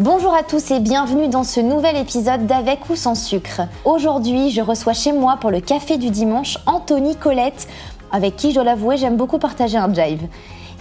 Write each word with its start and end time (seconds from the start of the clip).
Bonjour 0.00 0.32
à 0.32 0.44
tous 0.44 0.70
et 0.70 0.78
bienvenue 0.78 1.26
dans 1.26 1.42
ce 1.42 1.58
nouvel 1.58 1.96
épisode 1.96 2.46
d'Avec 2.46 2.88
ou 2.88 2.94
sans 2.94 3.16
sucre. 3.16 3.62
Aujourd'hui, 3.84 4.52
je 4.52 4.60
reçois 4.60 4.92
chez 4.92 5.10
moi 5.10 5.38
pour 5.40 5.50
le 5.50 5.60
café 5.60 5.98
du 5.98 6.10
dimanche 6.10 6.56
Anthony 6.66 7.16
Colette, 7.16 7.66
avec 8.12 8.36
qui, 8.36 8.50
je 8.50 8.54
dois 8.54 8.62
l'avouer, 8.62 8.96
j'aime 8.96 9.16
beaucoup 9.16 9.40
partager 9.40 9.76
un 9.76 9.92
jive. 9.92 10.28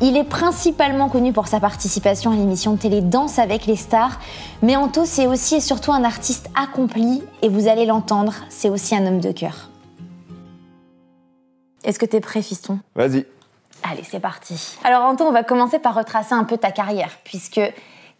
Il 0.03 0.15
est 0.17 0.23
principalement 0.23 1.09
connu 1.09 1.33
pour 1.33 1.47
sa 1.47 1.59
participation 1.59 2.29
à 2.29 2.35
l'émission 2.35 2.73
de 2.73 2.77
télé 2.77 3.01
Danse 3.01 3.39
avec 3.39 3.65
les 3.65 3.75
stars, 3.75 4.19
mais 4.61 4.75
Anto, 4.75 5.03
c'est 5.03 5.25
aussi 5.25 5.55
et 5.55 5.61
surtout 5.61 5.91
un 5.91 6.03
artiste 6.03 6.51
accompli, 6.53 7.23
et 7.41 7.49
vous 7.49 7.67
allez 7.67 7.87
l'entendre, 7.87 8.35
c'est 8.49 8.69
aussi 8.69 8.95
un 8.95 9.07
homme 9.07 9.19
de 9.19 9.31
cœur. 9.31 9.71
Est-ce 11.83 11.97
que 11.97 12.05
t'es 12.05 12.21
prêt, 12.21 12.43
fiston? 12.43 12.77
Vas-y. 12.93 13.25
Allez, 13.81 14.03
c'est 14.03 14.19
parti. 14.19 14.77
Alors 14.83 15.05
Anto, 15.05 15.23
on 15.23 15.31
va 15.31 15.41
commencer 15.41 15.79
par 15.79 15.95
retracer 15.95 16.35
un 16.35 16.43
peu 16.43 16.57
ta 16.57 16.69
carrière, 16.69 17.17
puisque 17.23 17.61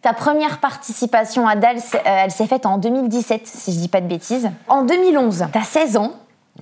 ta 0.02 0.12
première 0.12 0.58
participation 0.58 1.46
à 1.48 1.56
DALS, 1.56 1.80
euh, 1.94 1.98
elle 2.04 2.30
s'est 2.30 2.46
faite 2.46 2.66
en 2.66 2.78
2017, 2.78 3.46
si 3.46 3.72
je 3.72 3.78
dis 3.78 3.88
pas 3.88 4.00
de 4.00 4.06
bêtises. 4.06 4.50
En 4.68 4.82
2011, 4.82 5.46
t'as 5.52 5.62
16 5.62 5.96
ans. 5.96 6.12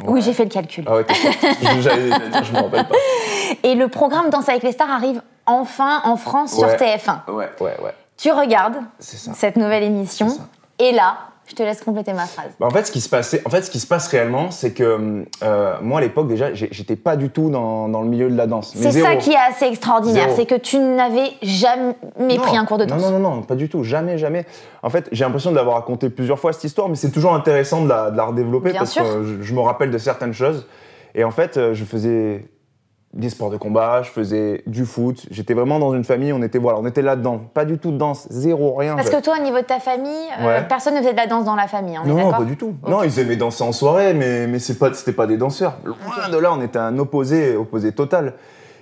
Oui, 0.04 0.20
j'ai 0.22 0.32
fait 0.32 0.44
le 0.44 0.50
calcul. 0.50 0.84
Ah 0.86 0.96
ouais, 0.96 1.04
t'es 1.04 1.14
fort. 1.14 1.80
J'allais 1.80 2.08
dire, 2.10 2.44
je 2.44 2.52
me 2.52 2.60
rappelle 2.60 2.86
pas. 2.86 2.94
Et 3.62 3.74
le 3.74 3.88
programme 3.88 4.28
Danse 4.30 4.48
avec 4.48 4.62
les 4.62 4.72
stars 4.72 4.90
arrive 4.90 5.22
enfin 5.46 6.00
en 6.04 6.16
France 6.16 6.54
sur 6.54 6.66
Ouais. 6.66 6.76
TF1. 6.76 7.30
Ouais, 7.32 7.50
ouais, 7.60 7.76
ouais. 7.82 7.94
Tu 8.18 8.30
regardes 8.32 8.76
cette 8.98 9.56
nouvelle 9.56 9.82
émission, 9.84 10.28
et 10.78 10.92
là, 10.92 11.16
je 11.48 11.54
te 11.54 11.62
laisse 11.62 11.80
compléter 11.82 12.12
ma 12.12 12.26
phrase. 12.26 12.50
Bah, 12.58 12.66
en 12.66 12.70
fait, 12.70 12.84
ce 12.86 12.92
qui 12.92 13.00
se 13.00 13.08
passait, 13.08 13.40
en 13.44 13.50
fait, 13.50 13.62
ce 13.62 13.70
qui 13.70 13.78
se 13.80 13.86
passe 13.86 14.08
réellement, 14.08 14.50
c'est 14.50 14.72
que 14.72 15.24
euh, 15.42 15.74
moi, 15.80 15.98
à 15.98 16.02
l'époque, 16.02 16.28
déjà, 16.28 16.52
j'étais 16.54 16.96
pas 16.96 17.16
du 17.16 17.30
tout 17.30 17.50
dans, 17.50 17.88
dans 17.88 18.02
le 18.02 18.08
milieu 18.08 18.28
de 18.28 18.36
la 18.36 18.46
danse. 18.46 18.72
C'est 18.76 18.90
ça 18.92 19.16
qui 19.16 19.30
est 19.30 19.36
assez 19.36 19.66
extraordinaire, 19.66 20.28
c'est 20.34 20.46
que 20.46 20.56
tu 20.56 20.78
n'avais 20.78 21.30
jamais 21.42 21.94
Non. 22.18 22.36
pris 22.38 22.56
un 22.56 22.64
cours 22.64 22.78
de 22.78 22.84
danse. 22.84 23.00
Non, 23.00 23.10
non, 23.12 23.18
non, 23.18 23.34
non, 23.36 23.42
pas 23.42 23.54
du 23.54 23.68
tout. 23.68 23.84
Jamais, 23.84 24.18
jamais. 24.18 24.44
En 24.82 24.90
fait, 24.90 25.08
j'ai 25.12 25.24
l'impression 25.24 25.50
de 25.50 25.56
l'avoir 25.56 25.76
raconté 25.76 26.10
plusieurs 26.10 26.38
fois 26.38 26.52
cette 26.52 26.64
histoire, 26.64 26.88
mais 26.88 26.96
c'est 26.96 27.10
toujours 27.10 27.34
intéressant 27.34 27.82
de 27.82 27.88
la, 27.88 28.10
de 28.10 28.16
la 28.16 28.24
redévelopper 28.24 28.70
Bien 28.70 28.80
parce 28.80 28.90
sûr. 28.92 29.02
que 29.04 29.22
je, 29.24 29.42
je 29.42 29.54
me 29.54 29.60
rappelle 29.60 29.90
de 29.90 29.98
certaines 29.98 30.32
choses. 30.34 30.66
Et 31.14 31.24
en 31.24 31.30
fait, 31.30 31.56
euh, 31.56 31.72
je 31.74 31.84
faisais 31.84 32.46
des 33.16 33.30
sports 33.30 33.50
de 33.50 33.56
combat, 33.56 34.02
je 34.02 34.10
faisais 34.10 34.62
du 34.66 34.84
foot. 34.84 35.26
J'étais 35.30 35.54
vraiment 35.54 35.78
dans 35.78 35.94
une 35.94 36.04
famille, 36.04 36.32
on 36.32 36.42
était, 36.42 36.58
voilà, 36.58 36.78
on 36.78 36.86
était 36.86 37.02
là-dedans. 37.02 37.40
Pas 37.54 37.64
du 37.64 37.78
tout 37.78 37.90
de 37.90 37.96
danse, 37.96 38.26
zéro, 38.30 38.74
rien. 38.76 38.94
Parce 38.94 39.10
que 39.10 39.20
toi, 39.20 39.34
au 39.38 39.42
niveau 39.42 39.56
de 39.58 39.64
ta 39.64 39.80
famille, 39.80 40.12
euh, 40.40 40.46
Ouais. 40.46 40.66
personne 40.68 40.94
ne 40.94 40.98
faisait 41.00 41.12
de 41.12 41.16
la 41.16 41.26
danse 41.26 41.44
dans 41.44 41.56
la 41.56 41.66
famille, 41.66 41.98
on 41.98 42.04
est 42.04 42.08
Non, 42.08 42.16
d'accord 42.16 42.38
pas 42.38 42.44
du 42.44 42.56
tout. 42.56 42.74
Non, 42.86 43.02
ils 43.02 43.18
aimaient 43.18 43.36
danser 43.36 43.64
en 43.64 43.72
soirée, 43.72 44.14
mais, 44.14 44.46
mais 44.46 44.58
c'est 44.58 44.78
pas, 44.78 44.92
c'était 44.94 45.12
pas 45.12 45.26
des 45.26 45.36
danseurs. 45.36 45.78
Loin 45.84 46.28
de 46.30 46.36
là, 46.38 46.52
on 46.52 46.62
était 46.62 46.78
un 46.78 46.98
opposé, 46.98 47.56
opposé 47.56 47.92
total. 47.92 48.34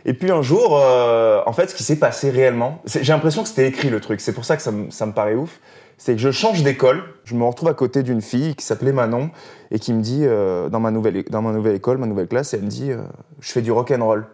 Et 0.06 0.12
puis 0.12 0.30
un 0.30 0.42
jour, 0.42 0.78
euh, 0.78 1.40
en 1.46 1.52
fait, 1.52 1.70
ce 1.70 1.74
qui 1.74 1.82
s'est 1.82 1.96
passé 1.98 2.28
réellement, 2.30 2.78
j'ai 2.84 3.12
l'impression 3.12 3.42
que 3.42 3.48
c'était 3.48 3.66
écrit 3.68 3.88
le 3.88 4.00
truc. 4.00 4.20
C'est 4.20 4.32
pour 4.34 4.44
ça 4.44 4.56
que 4.56 4.62
ça 4.62 4.70
me 5.06 5.12
paraît 5.12 5.34
ouf. 5.34 5.60
C'est 5.96 6.14
que 6.14 6.20
je 6.20 6.30
change 6.30 6.62
d'école, 6.62 7.02
je 7.24 7.34
me 7.34 7.44
retrouve 7.44 7.68
à 7.68 7.74
côté 7.74 8.02
d'une 8.02 8.20
fille 8.20 8.54
qui 8.56 8.64
s'appelait 8.64 8.92
Manon 8.92 9.30
et 9.70 9.78
qui 9.78 9.92
me 9.92 10.02
dit 10.02 10.22
euh, 10.24 10.68
dans 10.68 10.80
ma 10.80 10.90
nouvelle 10.90 11.24
dans 11.30 11.42
ma 11.42 11.52
nouvelle 11.52 11.76
école, 11.76 11.98
ma 11.98 12.06
nouvelle 12.06 12.28
classe, 12.28 12.52
elle 12.54 12.62
me 12.62 12.68
dit 12.68 12.90
euh, 12.90 13.02
je 13.40 13.52
fais 13.52 13.62
du 13.62 13.72
rock 13.72 13.90
and 13.90 14.04
roll. 14.04 14.26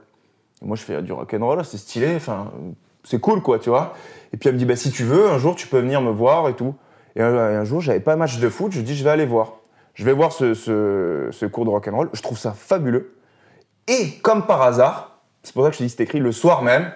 Et 0.62 0.66
moi, 0.66 0.76
je 0.76 0.82
fais 0.82 1.00
du 1.02 1.12
rock 1.12 1.34
and 1.34 1.44
roll, 1.44 1.64
c'est 1.64 1.78
stylé, 1.78 2.14
enfin, 2.16 2.50
c'est 3.04 3.20
cool, 3.20 3.40
quoi, 3.42 3.58
tu 3.58 3.70
vois. 3.70 3.94
Et 4.32 4.36
puis 4.36 4.48
elle 4.48 4.54
me 4.54 4.58
dit, 4.58 4.66
bah, 4.66 4.76
si 4.76 4.90
tu 4.90 5.04
veux, 5.04 5.28
un 5.28 5.38
jour, 5.38 5.54
tu 5.54 5.66
peux 5.66 5.78
venir 5.78 6.02
me 6.02 6.10
voir 6.10 6.48
et 6.48 6.54
tout. 6.54 6.74
Et 7.16 7.22
un, 7.22 7.34
un 7.34 7.64
jour, 7.64 7.80
j'avais 7.80 8.00
pas 8.00 8.16
match 8.16 8.38
de 8.38 8.48
foot, 8.48 8.72
je 8.72 8.80
dis, 8.80 8.94
je 8.94 9.02
vais 9.02 9.10
aller 9.10 9.26
voir. 9.26 9.54
Je 9.94 10.04
vais 10.04 10.12
voir 10.12 10.32
ce, 10.32 10.54
ce, 10.54 11.46
cours 11.46 11.64
de 11.64 11.70
rock 11.70 11.88
and 11.88 11.96
roll. 11.96 12.10
Je 12.12 12.22
trouve 12.22 12.38
ça 12.38 12.52
fabuleux. 12.52 13.16
Et 13.88 14.12
comme 14.22 14.46
par 14.46 14.62
hasard, 14.62 15.20
c'est 15.42 15.52
pour 15.52 15.64
ça 15.64 15.70
que 15.70 15.76
je 15.76 15.82
dis, 15.82 15.88
c'est 15.88 16.02
écrit 16.02 16.20
le 16.20 16.32
soir 16.32 16.62
même. 16.62 16.92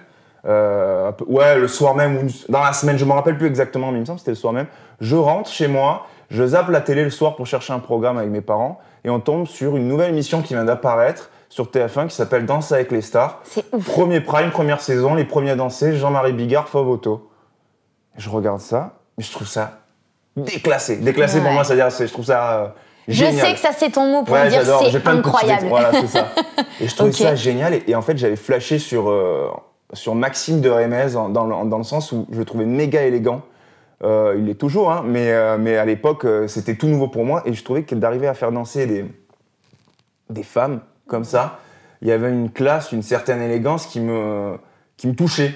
Euh, 0.46 1.12
peu- 1.12 1.24
ouais, 1.26 1.58
le 1.58 1.68
soir 1.68 1.94
même 1.94 2.16
ou 2.18 2.26
dans 2.52 2.62
la 2.62 2.72
semaine, 2.72 2.98
je 2.98 3.04
me 3.04 3.12
rappelle 3.12 3.36
plus 3.38 3.46
exactement, 3.46 3.90
mais 3.90 3.98
il 3.98 4.00
me 4.00 4.04
semble 4.06 4.16
que 4.16 4.20
c'était 4.20 4.30
le 4.32 4.36
soir 4.36 4.52
même. 4.52 4.66
Je 5.00 5.16
rentre 5.16 5.50
chez 5.50 5.68
moi, 5.68 6.06
je 6.30 6.44
zappe 6.46 6.68
la 6.70 6.80
télé 6.80 7.04
le 7.04 7.10
soir 7.10 7.36
pour 7.36 7.46
chercher 7.46 7.72
un 7.72 7.78
programme 7.78 8.18
avec 8.18 8.30
mes 8.30 8.40
parents, 8.40 8.78
et 9.04 9.10
on 9.10 9.20
tombe 9.20 9.46
sur 9.46 9.76
une 9.76 9.88
nouvelle 9.88 10.10
émission 10.10 10.42
qui 10.42 10.54
vient 10.54 10.64
d'apparaître 10.64 11.30
sur 11.48 11.66
TF1 11.70 12.08
qui 12.08 12.16
s'appelle 12.16 12.46
Danse 12.46 12.72
avec 12.72 12.90
les 12.90 13.00
stars. 13.02 13.40
C'est 13.44 13.64
ouf. 13.72 13.84
Premier 13.84 14.20
prime, 14.20 14.50
première 14.50 14.80
saison, 14.80 15.14
les 15.14 15.24
premiers 15.24 15.50
à 15.52 15.56
danser, 15.56 15.94
Jean-Marie 15.96 16.32
Bigard, 16.32 16.68
Fauve 16.68 16.98
Je 18.16 18.28
regarde 18.30 18.60
ça, 18.60 18.94
mais 19.16 19.24
je 19.24 19.30
trouve 19.32 19.46
ça 19.46 19.78
déclassé. 20.36 20.96
Déclassé 20.96 21.40
pour 21.40 21.52
moi, 21.52 21.62
c'est-à-dire, 21.64 21.92
c'est- 21.92 22.06
je 22.08 22.12
trouve 22.12 22.24
ça 22.24 22.52
euh, 22.62 22.66
Je 23.06 23.12
génial. 23.12 23.46
sais 23.46 23.52
que 23.54 23.60
ça, 23.60 23.70
c'est 23.76 23.90
ton 23.90 24.06
mot 24.10 24.24
pour 24.24 24.34
Ouais, 24.34 24.48
dire 24.48 24.60
j'adore, 24.62 24.84
c'est 24.90 25.06
incroyable. 25.06 25.66
Voilà, 25.68 25.92
c'est 25.92 26.06
ça. 26.08 26.26
Et 26.80 26.88
je 26.88 26.94
trouvais 26.96 27.10
Ok. 27.10 27.16
ça 27.16 27.34
génial. 27.36 27.74
Et, 27.74 27.84
et 27.86 27.94
en 27.94 28.02
fait, 28.02 28.16
j'avais 28.18 28.34
flashé 28.36 28.78
sur, 28.80 29.08
euh, 29.10 29.48
sur 29.94 30.14
Maxime 30.14 30.60
de 30.60 30.68
Rémez 30.68 31.12
dans, 31.12 31.78
le, 31.78 31.84
sens 31.84 32.12
où 32.12 32.26
je 32.30 32.38
le 32.38 32.44
trouvais 32.44 32.66
méga 32.66 33.02
élégant. 33.02 33.42
Euh, 34.02 34.36
il 34.38 34.48
est 34.48 34.54
toujours, 34.54 34.92
hein, 34.92 35.02
mais, 35.06 35.32
euh, 35.32 35.56
mais 35.58 35.76
à 35.76 35.84
l'époque, 35.84 36.24
euh, 36.24 36.46
c'était 36.46 36.74
tout 36.74 36.88
nouveau 36.88 37.08
pour 37.08 37.24
moi. 37.24 37.42
Et 37.46 37.54
je 37.54 37.64
trouvais 37.64 37.84
que 37.84 37.94
d'arriver 37.94 38.26
à 38.26 38.34
faire 38.34 38.52
danser 38.52 38.86
des, 38.86 39.04
des 40.30 40.42
femmes 40.42 40.80
comme 41.06 41.24
ça, 41.24 41.60
il 42.02 42.08
y 42.08 42.12
avait 42.12 42.30
une 42.30 42.50
classe, 42.50 42.92
une 42.92 43.02
certaine 43.02 43.40
élégance 43.40 43.86
qui 43.86 44.00
me, 44.00 44.58
qui 44.96 45.06
me 45.06 45.14
touchait. 45.14 45.54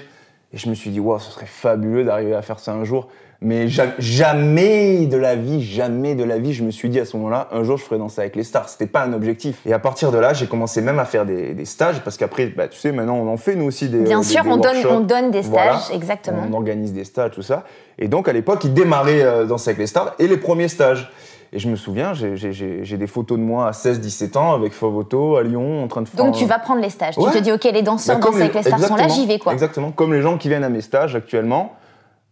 Et 0.51 0.57
je 0.57 0.69
me 0.69 0.73
suis 0.73 0.89
dit, 0.89 0.99
wow, 0.99 1.19
ce 1.19 1.31
serait 1.31 1.45
fabuleux 1.45 2.03
d'arriver 2.03 2.33
à 2.33 2.41
faire 2.41 2.59
ça 2.59 2.73
un 2.73 2.83
jour. 2.83 3.09
Mais 3.41 3.69
ja- 3.69 3.93
jamais 3.99 5.05
de 5.05 5.15
la 5.15 5.35
vie, 5.35 5.63
jamais 5.63 6.13
de 6.13 6.25
la 6.25 6.37
vie, 6.39 6.51
je 6.53 6.61
me 6.61 6.71
suis 6.71 6.89
dit 6.89 6.99
à 6.99 7.05
ce 7.05 7.15
moment-là, 7.15 7.47
un 7.53 7.63
jour 7.63 7.77
je 7.77 7.83
ferai 7.85 7.97
danser 7.97 8.19
avec 8.19 8.35
les 8.35 8.43
stars. 8.43 8.67
C'était 8.67 8.85
pas 8.85 9.01
un 9.03 9.13
objectif. 9.13 9.61
Et 9.65 9.71
à 9.71 9.79
partir 9.79 10.11
de 10.11 10.17
là, 10.17 10.33
j'ai 10.33 10.45
commencé 10.47 10.81
même 10.81 10.99
à 10.99 11.05
faire 11.05 11.25
des, 11.25 11.53
des 11.53 11.63
stages 11.63 12.01
parce 12.01 12.17
qu'après, 12.17 12.47
bah, 12.47 12.67
tu 12.67 12.77
sais, 12.77 12.91
maintenant 12.91 13.15
on 13.15 13.31
en 13.31 13.37
fait 13.37 13.55
nous 13.55 13.63
aussi 13.65 13.87
des. 13.87 13.99
Bien 14.01 14.19
des- 14.19 14.25
sûr, 14.25 14.43
des 14.43 14.49
on 14.49 14.57
donne, 14.57 14.75
on 14.91 14.99
donne 14.99 15.31
des 15.31 15.43
stages, 15.43 15.51
Voilà. 15.53 15.79
exactement. 15.93 16.43
On 16.49 16.53
organise 16.53 16.91
des 16.91 17.05
stages, 17.05 17.31
tout 17.31 17.41
ça. 17.41 17.63
Et 17.97 18.09
donc 18.09 18.27
à 18.27 18.33
l'époque, 18.33 18.59
il 18.65 18.73
démarrait 18.73 19.21
euh, 19.21 19.45
Danser 19.45 19.69
avec 19.69 19.79
les 19.79 19.87
stars 19.87 20.15
et 20.19 20.27
les 20.27 20.37
premiers 20.37 20.67
stages. 20.67 21.09
Et 21.53 21.59
je 21.59 21.67
me 21.69 21.77
souviens, 21.77 22.11
j'ai- 22.13 22.97
des 22.97 23.07
photos 23.07 23.37
de 23.39 23.43
moi 23.43 23.67
à 23.69 23.71
16-17 23.71 24.35
ans 24.37 24.53
avec 24.53 24.73
Favoto 24.73 25.37
à 25.37 25.43
Lyon 25.43 25.81
en 25.83 25.87
train 25.87 26.01
de 26.01 26.09
faire. 26.09 26.23
Donc 26.23 26.35
tu 26.35 26.45
vas 26.45 26.59
prendre 26.59 26.81
les 26.81 26.89
stages. 26.89 27.17
Ouais. 27.17 27.31
Tu 27.31 27.37
te 27.39 27.43
dis, 27.43 27.51
ok, 27.53 27.63
les 27.63 27.81
danseurs 27.83 28.19
Bah, 28.19 28.25
dansent 28.27 28.35
avec 28.41 28.53
les 28.53 28.63
stars 28.63 28.79
sont 28.79 28.95
là, 28.97 29.07
j'y 29.07 29.25
vais 29.25 29.39
quoi. 29.39 29.53
Exactement. 29.53 29.91
Comme 29.91 30.13
les 30.13 30.21
gens 30.21 30.37
qui 30.37 30.49
viennent 30.49 30.63
à 30.65 30.69
mes 30.69 30.81
stages 30.81 31.15
actuellement, 31.15 31.71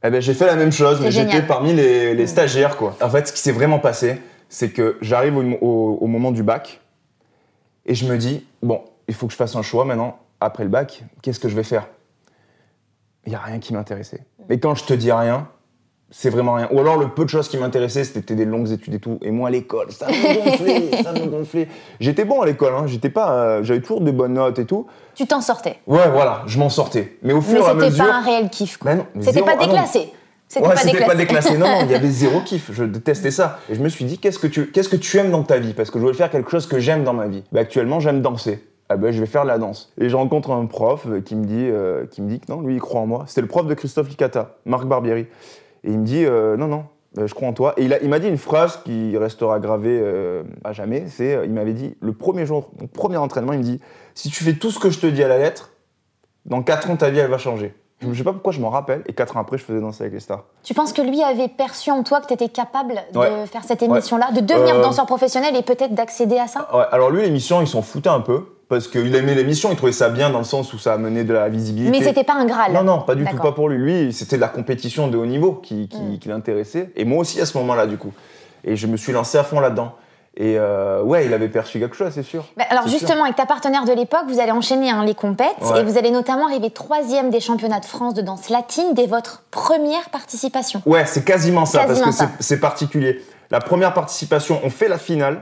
eh 0.07 0.11
ben, 0.11 0.21
j'ai 0.21 0.33
fait 0.33 0.45
la 0.45 0.55
même 0.55 0.71
chose, 0.71 0.99
mais 1.01 1.11
j'étais 1.11 1.41
parmi 1.41 1.73
les, 1.73 2.13
les 2.15 2.23
Mm. 2.23 2.27
stagiaires. 2.27 2.77
Quoi. 2.77 2.95
En 3.01 3.09
fait, 3.09 3.27
ce 3.27 3.33
qui 3.33 3.39
s'est 3.39 3.51
vraiment 3.51 3.79
passé, 3.79 4.21
c'est 4.49 4.69
que 4.71 4.97
j'arrive 5.01 5.37
au, 5.37 5.43
au- 5.61 5.97
au 6.01 6.07
moment 6.07 6.31
du 6.31 6.43
bac 6.43 6.79
et 7.85 7.93
je 7.95 8.05
me 8.05 8.17
dis, 8.17 8.45
bon, 8.61 8.81
il 9.07 9.13
faut 9.13 9.27
que 9.27 9.31
je 9.33 9.37
fasse 9.37 9.55
un 9.55 9.61
choix 9.61 9.85
maintenant. 9.85 10.19
Après 10.39 10.63
le 10.63 10.69
bac, 10.69 11.03
qu'est-ce 11.21 11.39
que 11.39 11.49
je 11.49 11.55
vais 11.55 11.63
faire? 11.63 11.87
Il 13.25 13.29
n'y 13.29 13.35
a 13.35 13.39
rien 13.39 13.59
qui 13.59 13.73
m'intéressait. 13.73 14.23
Mais 14.49 14.59
quand 14.59 14.75
je 14.75 14.85
te 14.85 14.93
dis 14.93 15.11
rien, 15.11 15.47
c'est 16.09 16.29
vraiment 16.29 16.53
rien. 16.53 16.69
Ou 16.71 16.79
alors 16.79 16.97
le 16.97 17.09
peu 17.09 17.25
de 17.25 17.29
choses 17.29 17.49
qui 17.49 17.57
m'intéressaient, 17.57 18.03
c'était 18.05 18.35
des 18.35 18.45
longues 18.45 18.71
études 18.71 18.93
et 18.93 18.99
tout. 18.99 19.17
Et 19.21 19.31
moi, 19.31 19.49
à 19.49 19.51
l'école, 19.51 19.91
ça 19.91 20.07
me 20.07 20.49
gonflait, 20.49 20.91
ça 21.03 21.11
me 21.13 21.25
gonflait. 21.25 21.67
J'étais 21.99 22.23
bon 22.25 22.41
à 22.41 22.45
l'école, 22.45 22.73
hein. 22.73 22.83
j'étais 22.87 23.09
pas, 23.09 23.31
euh, 23.33 23.63
j'avais 23.63 23.81
toujours 23.81 24.01
des 24.01 24.13
bonnes 24.13 24.33
notes 24.33 24.57
et 24.59 24.65
tout. 24.65 24.87
Tu 25.15 25.27
t'en 25.27 25.41
sortais. 25.41 25.79
Ouais, 25.85 26.09
voilà, 26.11 26.43
je 26.47 26.59
m'en 26.59 26.69
sortais. 26.69 27.17
Mais 27.23 27.33
au 27.33 27.41
fur 27.41 27.61
et 27.61 27.65
à 27.65 27.73
c'était 27.73 27.85
mesure. 27.89 28.05
pas 28.05 28.13
un 28.13 28.21
réel 28.21 28.49
kiff. 28.49 28.77
quoi. 28.77 28.91
C'était 29.19 29.41
pas 29.41 29.55
ah 29.59 29.65
déclassé. 29.65 30.13
C'était 30.47 30.65
Ouais, 30.65 30.73
pas 30.75 30.79
c'était 30.79 30.91
déclassé. 30.93 31.11
pas 31.11 31.15
déclassé. 31.17 31.57
Non, 31.57 31.67
non, 31.67 31.79
il 31.83 31.91
y 31.91 31.95
avait 31.95 32.07
zéro 32.09 32.39
kiff. 32.39 32.71
Je 32.71 32.85
détestais 32.85 33.31
ça. 33.31 33.59
Et 33.69 33.75
je 33.75 33.81
me 33.81 33.89
suis 33.89 34.05
dit, 34.05 34.17
qu'est-ce 34.17 34.39
que 34.39 34.47
tu, 34.47 34.67
qu'est-ce 34.71 34.87
que 34.89 34.95
tu 34.95 35.17
aimes 35.17 35.31
dans 35.31 35.43
ta 35.43 35.57
vie? 35.57 35.73
Parce 35.73 35.91
que 35.91 35.99
je 35.99 36.03
voulais 36.03 36.15
faire 36.15 36.29
quelque 36.31 36.49
chose 36.51 36.67
que 36.67 36.79
j'aime 36.79 37.03
dans 37.03 37.13
ma 37.13 37.27
vie. 37.27 37.43
Bah, 37.51 37.59
actuellement, 37.59 37.99
j'aime 37.99 38.21
danser. 38.21 38.63
Ah 38.89 38.95
ben, 38.95 39.11
je 39.11 39.19
vais 39.19 39.25
faire 39.25 39.43
de 39.43 39.49
la 39.49 39.57
danse. 39.57 39.91
Et 39.99 40.07
je 40.07 40.15
rencontre 40.15 40.51
un 40.51 40.65
prof 40.65 41.05
euh, 41.07 41.19
qui 41.19 41.35
me 41.35 41.43
dit, 41.43 41.67
euh, 41.69 42.05
qui 42.09 42.21
me 42.21 42.29
dit 42.29 42.39
que 42.39 42.49
non, 42.49 42.61
lui, 42.61 42.75
il 42.75 42.79
croit 42.79 43.01
en 43.01 43.05
moi. 43.07 43.25
C'était 43.27 43.41
le 43.41 43.47
prof 43.47 43.67
de 43.67 43.73
Christophe 43.73 44.07
Licata, 44.07 44.55
Marc 44.65 44.85
Barbieri. 44.85 45.27
Et 45.83 45.91
il 45.91 45.99
me 45.99 46.05
dit, 46.05 46.25
euh, 46.25 46.57
non, 46.57 46.67
non, 46.67 46.85
euh, 47.17 47.27
je 47.27 47.33
crois 47.33 47.47
en 47.47 47.53
toi. 47.53 47.73
Et 47.77 47.85
il, 47.85 48.09
m'a 48.09 48.19
dit 48.19 48.27
une 48.27 48.37
phrase 48.37 48.79
qui 48.83 49.17
restera 49.17 49.59
gravée 49.59 49.99
euh, 50.01 50.43
à 50.63 50.73
jamais. 50.73 51.05
C'est, 51.07 51.35
euh, 51.35 51.45
il 51.45 51.53
m'avait 51.53 51.73
dit, 51.73 51.95
le 51.99 52.13
premier 52.13 52.45
jour, 52.45 52.69
mon 52.79 52.87
premier 52.87 53.17
entraînement, 53.17 53.53
il 53.53 53.59
me 53.59 53.63
dit, 53.63 53.79
si 54.13 54.29
tu 54.29 54.43
fais 54.43 54.53
tout 54.53 54.71
ce 54.71 54.79
que 54.79 54.89
je 54.89 54.99
te 54.99 55.07
dis 55.07 55.23
à 55.23 55.27
la 55.27 55.37
lettre, 55.37 55.71
dans 56.45 56.61
4 56.61 56.91
ans, 56.91 56.95
ta 56.95 57.09
vie, 57.09 57.19
elle 57.19 57.29
va 57.29 57.37
changer. 57.37 57.73
Je 57.99 58.07
ne 58.07 58.13
sais 58.13 58.23
pas 58.23 58.33
pourquoi 58.33 58.53
je 58.53 58.59
m'en 58.59 58.69
rappelle. 58.69 59.01
Et 59.07 59.13
4 59.13 59.37
ans 59.37 59.39
après, 59.39 59.57
je 59.57 59.63
faisais 59.63 59.79
danser 59.79 60.03
avec 60.03 60.13
les 60.13 60.19
stars. 60.19 60.43
Tu 60.63 60.75
penses 60.75 60.93
que 60.93 61.01
lui 61.01 61.23
avait 61.23 61.47
perçu 61.47 61.89
en 61.89 62.03
toi 62.03 62.21
que 62.21 62.27
tu 62.27 62.33
étais 62.33 62.49
capable 62.49 62.93
de 63.11 63.45
faire 63.47 63.63
cette 63.63 63.81
émission-là, 63.81 64.31
de 64.31 64.41
devenir 64.41 64.75
Euh, 64.75 64.83
danseur 64.83 65.07
professionnel 65.07 65.55
et 65.55 65.63
peut-être 65.63 65.95
d'accéder 65.95 66.37
à 66.37 66.47
ça? 66.47 66.69
Ouais, 66.71 66.85
alors 66.91 67.09
lui, 67.09 67.23
l'émission, 67.23 67.59
il 67.61 67.67
s'en 67.67 67.81
foutait 67.81 68.09
un 68.09 68.19
peu. 68.19 68.45
Parce 68.69 68.87
qu'il 68.89 69.15
aimait 69.15 69.33
l'émission, 69.35 69.69
il 69.71 69.77
trouvait 69.77 69.91
ça 69.93 70.09
bien 70.09 70.29
dans 70.29 70.39
le 70.39 70.43
sens 70.43 70.73
où 70.73 70.77
ça 70.77 70.93
amenait 70.93 71.23
de 71.23 71.33
la 71.33 71.47
visibilité. 71.47 71.91
Mais 71.97 72.03
c'était 72.05 72.25
pas 72.25 72.33
un 72.35 72.45
Graal. 72.45 72.73
Non, 72.73 72.83
non, 72.83 72.99
pas 72.99 73.15
du 73.15 73.23
tout, 73.25 73.37
pas 73.37 73.53
pour 73.53 73.69
lui. 73.69 73.77
Lui, 73.77 74.11
c'était 74.13 74.35
de 74.35 74.41
la 74.41 74.49
compétition 74.49 75.07
de 75.07 75.17
haut 75.17 75.25
niveau 75.25 75.53
qui, 75.53 75.87
qui, 75.87 76.01
Mm. 76.01 76.19
qui 76.19 76.27
l'intéressait. 76.29 76.91
Et 76.97 77.05
moi 77.05 77.19
aussi 77.19 77.39
à 77.39 77.45
ce 77.45 77.57
moment-là, 77.59 77.87
du 77.87 77.97
coup. 77.97 78.11
Et 78.65 78.75
je 78.75 78.87
me 78.87 78.97
suis 78.97 79.13
lancé 79.13 79.37
à 79.37 79.43
fond 79.45 79.59
là-dedans. 79.61 79.93
Et 80.39 80.55
euh, 80.59 81.01
ouais, 81.01 81.25
il 81.25 81.33
avait 81.33 81.47
perçu 81.47 81.79
quelque 81.79 81.95
chose, 81.95 82.11
c'est 82.13 82.21
sûr. 82.21 82.43
Bah, 82.57 82.65
alors 82.69 82.87
justement, 82.87 83.23
avec 83.23 83.35
ta 83.37 83.45
partenaire 83.47 83.85
de 83.85 83.93
l'époque, 83.93 84.25
vous 84.27 84.39
allez 84.39 84.51
enchaîner 84.51 84.89
hein, 84.91 85.03
les 85.03 85.15
compètes 85.15 85.47
Ouais. 85.61 85.79
et 85.79 85.83
vous 85.83 85.97
allez 85.97 86.11
notamment 86.11 86.45
arriver 86.47 86.69
troisième 86.69 87.31
des 87.31 87.39
championnats 87.39 87.79
de 87.79 87.85
France 87.85 88.13
de 88.13 88.21
danse 88.21 88.49
latine 88.49 88.93
dès 88.93 89.07
votre 89.07 89.43
première 89.49 90.09
participation. 90.11 90.83
Ouais, 90.85 91.05
c'est 91.07 91.23
quasiment 91.25 91.65
ça, 91.65 91.85
Quasiment 91.85 92.05
parce 92.05 92.17
que 92.17 92.25
c'est 92.41 92.59
particulier. 92.59 93.19
La 93.49 93.59
première 93.59 93.93
participation, 93.95 94.59
on 94.63 94.69
fait 94.69 94.89
la 94.89 94.99
finale, 94.99 95.41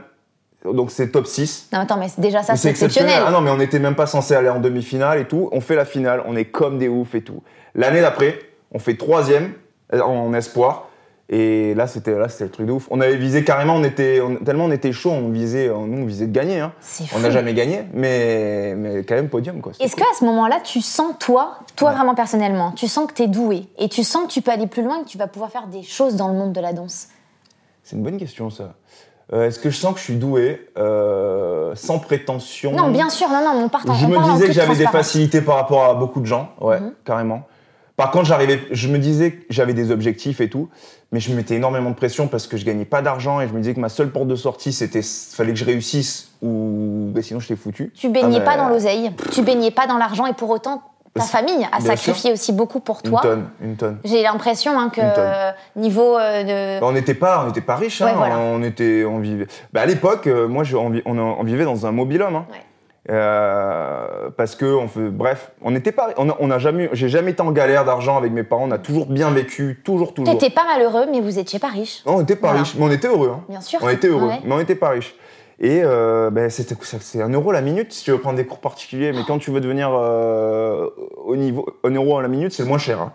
donc 0.74 0.90
c'est 0.90 1.08
top 1.08 1.26
6. 1.26 1.68
Non, 1.72 1.80
attends, 1.80 1.96
mais 1.98 2.06
déjà 2.18 2.42
ça, 2.42 2.56
c'est 2.56 2.68
exceptionnel. 2.70 3.22
Ah 3.26 3.30
non, 3.30 3.40
mais 3.40 3.50
on 3.50 3.56
n'était 3.56 3.78
même 3.78 3.94
pas 3.96 4.06
censé 4.06 4.34
aller 4.34 4.48
en 4.48 4.60
demi-finale 4.60 5.18
et 5.20 5.24
tout. 5.26 5.48
On 5.52 5.60
fait 5.60 5.76
la 5.76 5.84
finale, 5.84 6.22
on 6.26 6.36
est 6.36 6.46
comme 6.46 6.78
des 6.78 6.88
oufs 6.88 7.14
et 7.14 7.22
tout. 7.22 7.42
L'année 7.74 8.00
d'après, 8.00 8.38
on 8.72 8.78
fait 8.78 8.96
troisième 8.96 9.52
euh, 9.94 10.00
en 10.00 10.32
espoir. 10.34 10.88
Et 11.28 11.74
là, 11.74 11.88
c'était 11.88 12.16
là, 12.16 12.28
c'était 12.28 12.44
le 12.44 12.50
truc 12.50 12.66
de 12.68 12.72
ouf. 12.72 12.86
On 12.88 13.00
avait 13.00 13.16
visé 13.16 13.42
carrément, 13.42 13.74
on 13.74 13.82
était 13.82 14.20
on- 14.20 14.36
tellement 14.36 14.66
on 14.66 14.70
était 14.70 14.92
chaud, 14.92 15.10
on 15.10 15.28
visait, 15.30 15.70
on- 15.70 15.86
nous 15.88 16.02
on 16.02 16.06
visait 16.06 16.28
de 16.28 16.32
gagner. 16.32 16.60
hein. 16.60 16.72
On 17.16 17.18
n'a 17.18 17.30
jamais 17.30 17.52
gagné, 17.52 17.82
mais 17.92 18.74
mais 18.76 18.98
quand 19.04 19.16
même 19.16 19.28
podium 19.28 19.60
quoi. 19.60 19.72
Est-ce 19.80 19.96
qu'à 19.96 20.04
ce 20.16 20.24
moment-là, 20.24 20.60
tu 20.62 20.80
sens, 20.80 21.14
toi, 21.18 21.58
toi 21.74 21.88
Ouais. 21.90 21.96
vraiment 21.96 22.14
personnellement, 22.14 22.70
tu 22.72 22.86
sens 22.86 23.08
que 23.08 23.12
tu 23.14 23.22
es 23.22 23.26
doué 23.26 23.64
et 23.76 23.88
tu 23.88 24.04
sens 24.04 24.28
que 24.28 24.32
tu 24.34 24.40
peux 24.40 24.52
aller 24.52 24.68
plus 24.68 24.84
loin, 24.84 25.02
que 25.02 25.08
tu 25.08 25.18
vas 25.18 25.26
pouvoir 25.26 25.50
faire 25.50 25.66
des 25.66 25.82
choses 25.82 26.14
dans 26.14 26.28
le 26.28 26.34
monde 26.34 26.52
de 26.52 26.60
la 26.60 26.72
danse? 26.72 27.08
C'est 27.82 27.96
une 27.96 28.02
bonne 28.04 28.18
question 28.18 28.48
ça. 28.48 28.74
Euh, 29.32 29.48
Est-ce 29.48 29.58
que 29.58 29.70
je 29.70 29.76
sens 29.76 29.94
que 29.94 29.98
je 29.98 30.04
suis 30.04 30.14
doué 30.16 30.68
euh, 30.78 31.72
sans 31.74 31.98
prétention? 31.98 32.72
Non, 32.72 32.90
bien 32.90 33.10
sûr, 33.10 33.28
non, 33.28 33.40
non, 33.44 33.64
on 33.64 33.68
part 33.68 33.82
en 33.88 33.94
Je 33.94 34.06
on 34.06 34.08
me 34.08 34.16
en 34.18 34.32
disais 34.34 34.46
que 34.46 34.52
j'avais 34.52 34.76
des 34.76 34.86
facilités 34.86 35.40
par 35.40 35.56
rapport 35.56 35.84
à 35.84 35.94
beaucoup 35.94 36.20
de 36.20 36.26
gens, 36.26 36.50
ouais, 36.60 36.78
Mhm. 36.80 36.92
carrément. 37.04 37.42
Par 37.96 38.10
contre, 38.10 38.26
j'arrivais, 38.26 38.60
je 38.70 38.88
me 38.88 38.98
disais 38.98 39.32
que 39.32 39.44
j'avais 39.48 39.72
des 39.72 39.90
objectifs 39.90 40.40
et 40.42 40.50
tout, 40.50 40.68
mais 41.12 41.18
je 41.20 41.30
me 41.30 41.36
mettais 41.36 41.54
énormément 41.54 41.90
de 41.90 41.94
pression 41.96 42.28
parce 42.28 42.46
que 42.46 42.56
je 42.58 42.64
gagnais 42.64 42.84
pas 42.84 43.00
d'argent 43.02 43.40
et 43.40 43.48
je 43.48 43.52
me 43.54 43.58
disais 43.60 43.74
que 43.74 43.80
ma 43.80 43.88
seule 43.88 44.10
porte 44.12 44.28
de 44.28 44.36
sortie, 44.36 44.72
c'était 44.72 45.00
fallait 45.02 45.52
que 45.54 45.58
je 45.58 45.64
réussisse 45.64 46.30
ou 46.42 47.06
ben, 47.12 47.22
sinon 47.22 47.40
j'étais 47.40 47.56
foutu. 47.56 47.90
Tu 47.94 48.10
baignais 48.10 48.38
Ah, 48.42 48.44
pas 48.44 48.56
dans 48.58 48.68
l'oseille, 48.68 49.10
tu 49.32 49.40
baignais 49.42 49.70
pas 49.70 49.86
dans 49.86 49.96
l'argent 49.96 50.26
et 50.26 50.34
pour 50.34 50.50
autant, 50.50 50.82
ta 51.18 51.24
famille 51.24 51.66
a 51.72 51.78
sûr. 51.80 51.86
sacrifié 51.88 52.32
aussi 52.32 52.52
beaucoup 52.52 52.80
pour 52.80 53.00
Une 53.04 53.10
toi. 53.10 53.20
tonne, 53.22 53.48
une 53.60 53.76
tonne. 53.76 53.98
J'ai 54.04 54.22
l'impression 54.22 54.78
hein, 54.78 54.90
que 54.92 55.00
euh, 55.02 55.50
niveau 55.76 56.16
euh, 56.16 56.78
de. 56.78 56.84
On 56.84 56.92
n'était 56.92 57.14
pas, 57.14 57.42
on 57.42 57.46
n'était 57.46 57.60
pas 57.60 57.76
riches, 57.76 58.02
hein, 58.02 58.12
voilà. 58.16 58.38
on 58.38 58.62
était, 58.62 59.04
on 59.04 59.18
vivait. 59.18 59.46
Bah, 59.72 59.82
à 59.82 59.86
l'époque, 59.86 60.26
euh, 60.26 60.46
moi, 60.48 60.64
je- 60.64 60.76
on, 60.76 60.90
vi- 60.90 61.02
on, 61.06 61.18
on 61.18 61.42
vivait 61.44 61.64
dans 61.64 61.86
un 61.86 61.92
mobil-home. 61.92 62.36
hein. 62.36 62.46
Ouais. 62.50 62.62
Euh, 63.08 64.30
parce 64.36 64.56
que, 64.56 64.64
on 64.66 64.88
fait, 64.88 65.10
bref, 65.10 65.52
on 65.62 65.70
n'était 65.70 65.92
pas, 65.92 66.08
on 66.16 66.28
on 66.38 66.50
a 66.50 66.58
jamais, 66.58 66.88
j'ai 66.92 67.08
jamais 67.08 67.30
été 67.32 67.40
en 67.42 67.52
galère 67.52 67.84
d'argent 67.84 68.16
avec 68.16 68.32
mes 68.32 68.42
parents. 68.42 68.64
On 68.66 68.70
a 68.72 68.78
toujours 68.78 69.06
bien 69.06 69.30
vécu, 69.30 69.80
toujours, 69.84 70.12
toujours. 70.14 70.36
T'étais 70.36 70.52
pas 70.52 70.64
malheureux, 70.64 71.06
mais 71.10 71.20
vous 71.20 71.38
étiez 71.38 71.58
pas 71.58 71.68
riche, 71.68 72.02
Non, 72.06 72.16
on 72.16 72.18
n'était 72.20 72.34
pas 72.36 72.48
Voilà. 72.48 72.62
riches, 72.64 72.74
mais 72.76 72.84
on 72.84 72.90
était 72.90 73.08
heureux. 73.08 73.32
hein. 73.36 73.44
bien 73.48 73.60
sûr. 73.60 73.78
On 73.82 73.88
était 73.88 74.08
heureux, 74.08 74.28
Ouais. 74.28 74.40
mais 74.44 74.52
on 74.54 74.58
n'était 74.58 74.74
pas 74.74 74.90
riches. 74.90 75.14
Et 75.58 75.80
euh, 75.82 76.30
ben, 76.30 76.50
c'est 76.50 77.22
un 77.22 77.30
euro 77.30 77.50
la 77.50 77.62
minute 77.62 77.92
si 77.92 78.04
tu 78.04 78.10
veux 78.10 78.18
prendre 78.20 78.36
des 78.36 78.44
cours 78.46 78.58
particuliers. 78.58 79.12
Mais 79.12 79.22
quand 79.26 79.38
tu 79.38 79.50
veux 79.50 79.60
devenir 79.60 79.90
euh, 79.92 80.88
au 81.24 81.34
niveau, 81.36 81.66
un 81.84 81.90
euro 81.90 82.18
à 82.18 82.22
la 82.22 82.28
minute, 82.28 82.52
c'est 82.52 82.62
le 82.62 82.68
moins 82.68 82.78
cher. 82.78 83.00
hein. 83.00 83.12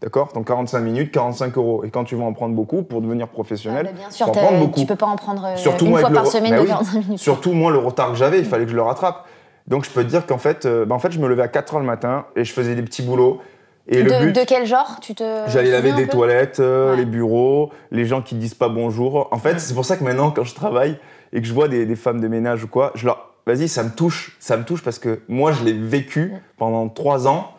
D'accord? 0.00 0.28
Donc 0.34 0.46
45 0.46 0.80
minutes, 0.80 1.10
45 1.12 1.56
euros. 1.56 1.84
Et 1.84 1.90
quand 1.90 2.04
tu 2.04 2.14
veux 2.16 2.22
en 2.22 2.32
prendre 2.32 2.54
beaucoup 2.54 2.82
pour 2.82 3.00
devenir 3.02 3.26
Ah, 3.30 3.32
professionnel, 3.32 3.86
bah, 3.86 3.92
bien 3.94 4.10
sûr, 4.10 4.26
faut 4.26 4.32
en 4.32 4.34
t'as- 4.34 4.40
prendre 4.42 4.58
beaucoup. 4.60 4.80
tu 4.80 4.86
peux 4.86 4.96
pas 4.96 5.06
en 5.06 5.16
prendre 5.16 5.44
euh, 5.44 5.56
Surtout 5.56 5.86
une 5.86 5.96
fois 5.98 6.10
par 6.10 6.24
le- 6.24 6.30
semaine 6.30 6.50
Bah 6.52 6.56
de 6.58 6.62
oui. 6.62 6.68
45 6.68 7.04
minutes. 7.04 7.18
Surtout 7.18 7.52
moi, 7.52 7.70
le 7.72 7.78
retard 7.78 8.10
que 8.10 8.16
j'avais, 8.16 8.38
il 8.38 8.44
fallait 8.46 8.64
que 8.64 8.70
je 8.70 8.76
le 8.76 8.82
rattrape. 8.82 9.26
Donc 9.66 9.84
je 9.84 9.90
peux 9.90 10.02
te 10.04 10.08
dire 10.08 10.26
qu'en 10.26 10.38
fait, 10.38 10.66
bah, 10.66 10.94
en 10.94 10.98
fait, 10.98 11.10
je 11.12 11.18
me 11.18 11.26
levais 11.28 11.42
à 11.42 11.48
4 11.48 11.74
heures 11.74 11.80
le 11.80 11.86
matin 11.86 12.26
et 12.36 12.44
je 12.44 12.52
faisais 12.52 12.74
des 12.74 12.82
petits 12.82 13.02
boulots. 13.02 13.40
Et 13.88 14.02
le 14.02 14.10
de, 14.10 14.18
but, 14.26 14.32
de 14.34 14.40
quel 14.46 14.66
genre 14.66 14.98
tu 15.00 15.14
te 15.14 15.22
j'allais 15.48 15.70
laver 15.70 15.92
des 15.92 16.08
toilettes, 16.08 16.58
Ouais. 16.58 16.96
les 16.96 17.04
bureaux, 17.04 17.70
les 17.90 18.04
gens 18.04 18.20
qui 18.22 18.34
disent 18.34 18.54
pas 18.54 18.68
bonjour. 18.68 19.28
En 19.30 19.38
fait, 19.38 19.60
c'est 19.60 19.74
pour 19.74 19.84
ça 19.84 19.96
que 19.96 20.04
maintenant, 20.04 20.30
quand 20.30 20.44
je 20.44 20.54
travaille 20.54 20.98
et 21.36 21.42
que 21.42 21.46
je 21.46 21.52
vois 21.52 21.68
des, 21.68 21.84
des 21.84 21.96
femmes 21.96 22.20
de 22.22 22.28
ménage 22.28 22.64
ou 22.64 22.66
quoi, 22.66 22.92
je 22.94 23.04
leur, 23.04 23.34
vas-y, 23.46 23.68
ça 23.68 23.82
me 23.82 23.90
touche, 23.90 24.36
ça 24.40 24.56
me 24.56 24.64
touche 24.64 24.82
parce 24.82 24.98
que 24.98 25.20
moi, 25.28 25.52
je 25.52 25.62
l'ai 25.64 25.74
vécu 25.74 26.32
pendant 26.56 26.88
3 26.88 27.28
ans. 27.28 27.52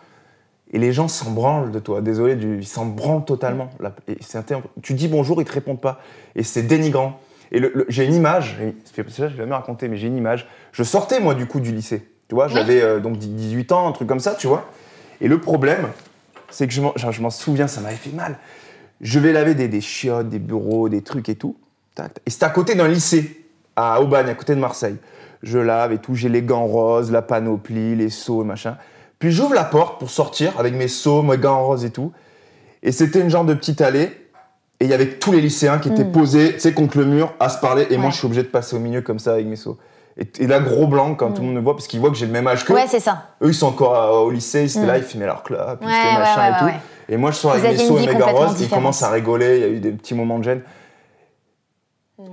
Et 0.73 0.79
les 0.79 0.91
gens 0.91 1.07
s'en 1.07 1.31
branlent 1.31 1.71
de 1.71 1.79
toi. 1.79 2.01
Désolé, 2.01 2.35
du, 2.35 2.57
ils 2.57 2.67
s'en 2.67 2.87
branlent 2.87 3.23
totalement. 3.23 3.69
Là, 3.79 3.95
et 4.09 4.17
c'est 4.19 4.43
Tu 4.81 4.95
dis 4.95 5.07
bonjour, 5.07 5.41
ils 5.41 5.45
te 5.45 5.53
répondent 5.53 5.79
pas. 5.79 6.01
Et 6.35 6.43
c'est 6.43 6.63
dénigrant. 6.63 7.21
Et 7.53 7.61
j'ai 7.87 8.03
une 8.03 8.15
image, 8.15 8.57
c'est 8.83 9.09
ça, 9.09 9.27
je 9.29 9.33
l'ai 9.33 9.37
jamais 9.37 9.53
raconté, 9.53 9.87
mais 9.87 9.95
j'ai 9.95 10.07
une 10.07 10.17
image. 10.17 10.47
Je 10.73 10.83
sortais, 10.83 11.21
moi, 11.21 11.35
du 11.35 11.45
coup, 11.45 11.61
du 11.61 11.71
lycée. 11.71 12.05
Tu 12.27 12.35
vois, 12.35 12.49
j'avais 12.49 12.81
euh, 12.81 12.99
donc 12.99 13.17
18 13.17 13.71
ans, 13.71 13.87
un 13.87 13.93
truc 13.93 14.09
comme 14.09 14.19
ça, 14.19 14.33
tu 14.33 14.47
vois. 14.47 14.69
Et 15.21 15.29
le 15.29 15.39
problème, 15.39 15.87
c'est 16.49 16.67
que 16.67 16.73
je 16.73 16.81
m'en, 16.81 16.91
genre, 16.97 17.13
je 17.13 17.21
m'en 17.21 17.29
souviens, 17.29 17.67
ça 17.67 17.79
m'avait 17.79 17.95
fait 17.95 18.11
mal. 18.11 18.37
Je 18.99 19.19
vais 19.19 19.31
laver 19.31 19.53
des, 19.55 19.69
des 19.69 19.81
chiottes, 19.81 20.27
des 20.27 20.39
bureaux, 20.39 20.89
des 20.89 21.03
trucs 21.03 21.29
et 21.29 21.35
tout. 21.35 21.55
Et 22.25 22.29
c'était 22.29 22.45
à 22.45 22.49
côté 22.49 22.75
d'un 22.75 22.89
lycée, 22.89 23.46
à 23.77 24.01
Aubagne, 24.01 24.27
à 24.27 24.33
côté 24.33 24.53
de 24.55 24.59
Marseille. 24.59 24.97
Je 25.43 25.59
lave 25.59 25.93
et 25.93 25.99
tout, 25.99 26.15
j'ai 26.15 26.27
les 26.29 26.41
gants 26.41 26.65
roses, 26.65 27.11
la 27.11 27.21
panoplie, 27.21 27.95
les 27.95 28.09
seaux 28.09 28.41
et 28.41 28.45
machin. 28.45 28.75
Puis 29.19 29.31
j'ouvre 29.31 29.53
la 29.53 29.63
porte 29.63 29.99
pour 29.99 30.09
sortir 30.09 30.51
avec 30.59 30.73
mes 30.73 30.87
seaux, 30.89 31.21
mes 31.21 31.37
gants 31.37 31.63
roses 31.65 31.85
et 31.85 31.91
tout. 31.91 32.11
Et 32.83 32.91
c'était 32.91 33.21
une 33.21 33.29
genre 33.29 33.45
de 33.45 33.53
petite 33.53 33.79
allée. 33.81 34.11
Et 34.79 34.85
il 34.85 34.89
y 34.89 34.93
avait 34.93 35.09
tous 35.17 35.31
les 35.31 35.41
lycéens 35.41 35.77
qui 35.79 35.89
étaient 35.89 36.03
Mm. 36.03 36.11
posés, 36.11 36.53
tu 36.53 36.59
sais, 36.59 36.73
contre 36.73 36.97
le 36.97 37.05
mur, 37.05 37.33
à 37.39 37.49
se 37.49 37.59
parler. 37.59 37.87
Et 37.89 37.97
moi, 37.97 38.09
je 38.11 38.17
suis 38.17 38.25
obligé 38.25 38.43
de 38.43 38.47
passer 38.47 38.75
au 38.75 38.79
milieu 38.79 39.01
comme 39.01 39.17
ça 39.19 39.33
avec 39.33 39.45
mes 39.47 39.55
seaux. 39.55 39.77
Et, 40.17 40.27
et 40.39 40.47
là, 40.47 40.59
gros 40.59 40.85
blanc 40.87 41.13
quand 41.15 41.31
tout 41.31 41.41
le 41.41 41.47
monde 41.47 41.55
me 41.57 41.61
voit, 41.61 41.75
parce 41.75 41.87
qu'ils 41.87 41.99
voient 41.99 42.09
que 42.11 42.15
j'ai 42.15 42.25
le 42.27 42.31
même 42.31 42.47
âge 42.47 42.63
qu'eux. 42.65 42.73
Ouais, 42.75 42.85
c'est 42.87 42.99
ça. 42.99 43.23
Eux, 43.43 43.47
ils 43.49 43.53
sont 43.55 43.67
encore 43.67 43.95
euh, 43.95 44.19
au 44.25 44.29
lycée, 44.31 44.63
ils 44.63 44.69
étaient 44.71 44.79
Mm. 44.81 44.87
là, 44.87 44.97
ils 44.97 45.03
fumaient 45.03 45.25
leur 45.25 45.41
clope, 45.43 45.79
ils 45.81 45.87
Ouais, 45.87 45.93
ouais, 45.93 46.19
machin 46.19 46.51
ouais, 46.65 46.69
et 46.69 46.71
tout. 46.73 46.77
Et 47.09 47.17
moi, 47.17 47.31
je 47.31 47.37
sors 47.37 47.51
Vous 47.55 47.57
avec 47.65 47.77
mes 47.77 47.85
seaux 47.85 47.97
et 47.97 48.01
mes 48.01 48.07
complètement 48.07 48.33
garros, 48.41 48.53
ils 48.59 48.69
commencent 48.69 49.03
à 49.03 49.09
rigoler, 49.09 49.55
il 49.57 49.61
y 49.61 49.65
a 49.65 49.67
eu 49.69 49.79
des 49.79 49.91
petits 49.91 50.13
moments 50.15 50.37
de 50.39 50.43
gêne. 50.43 50.61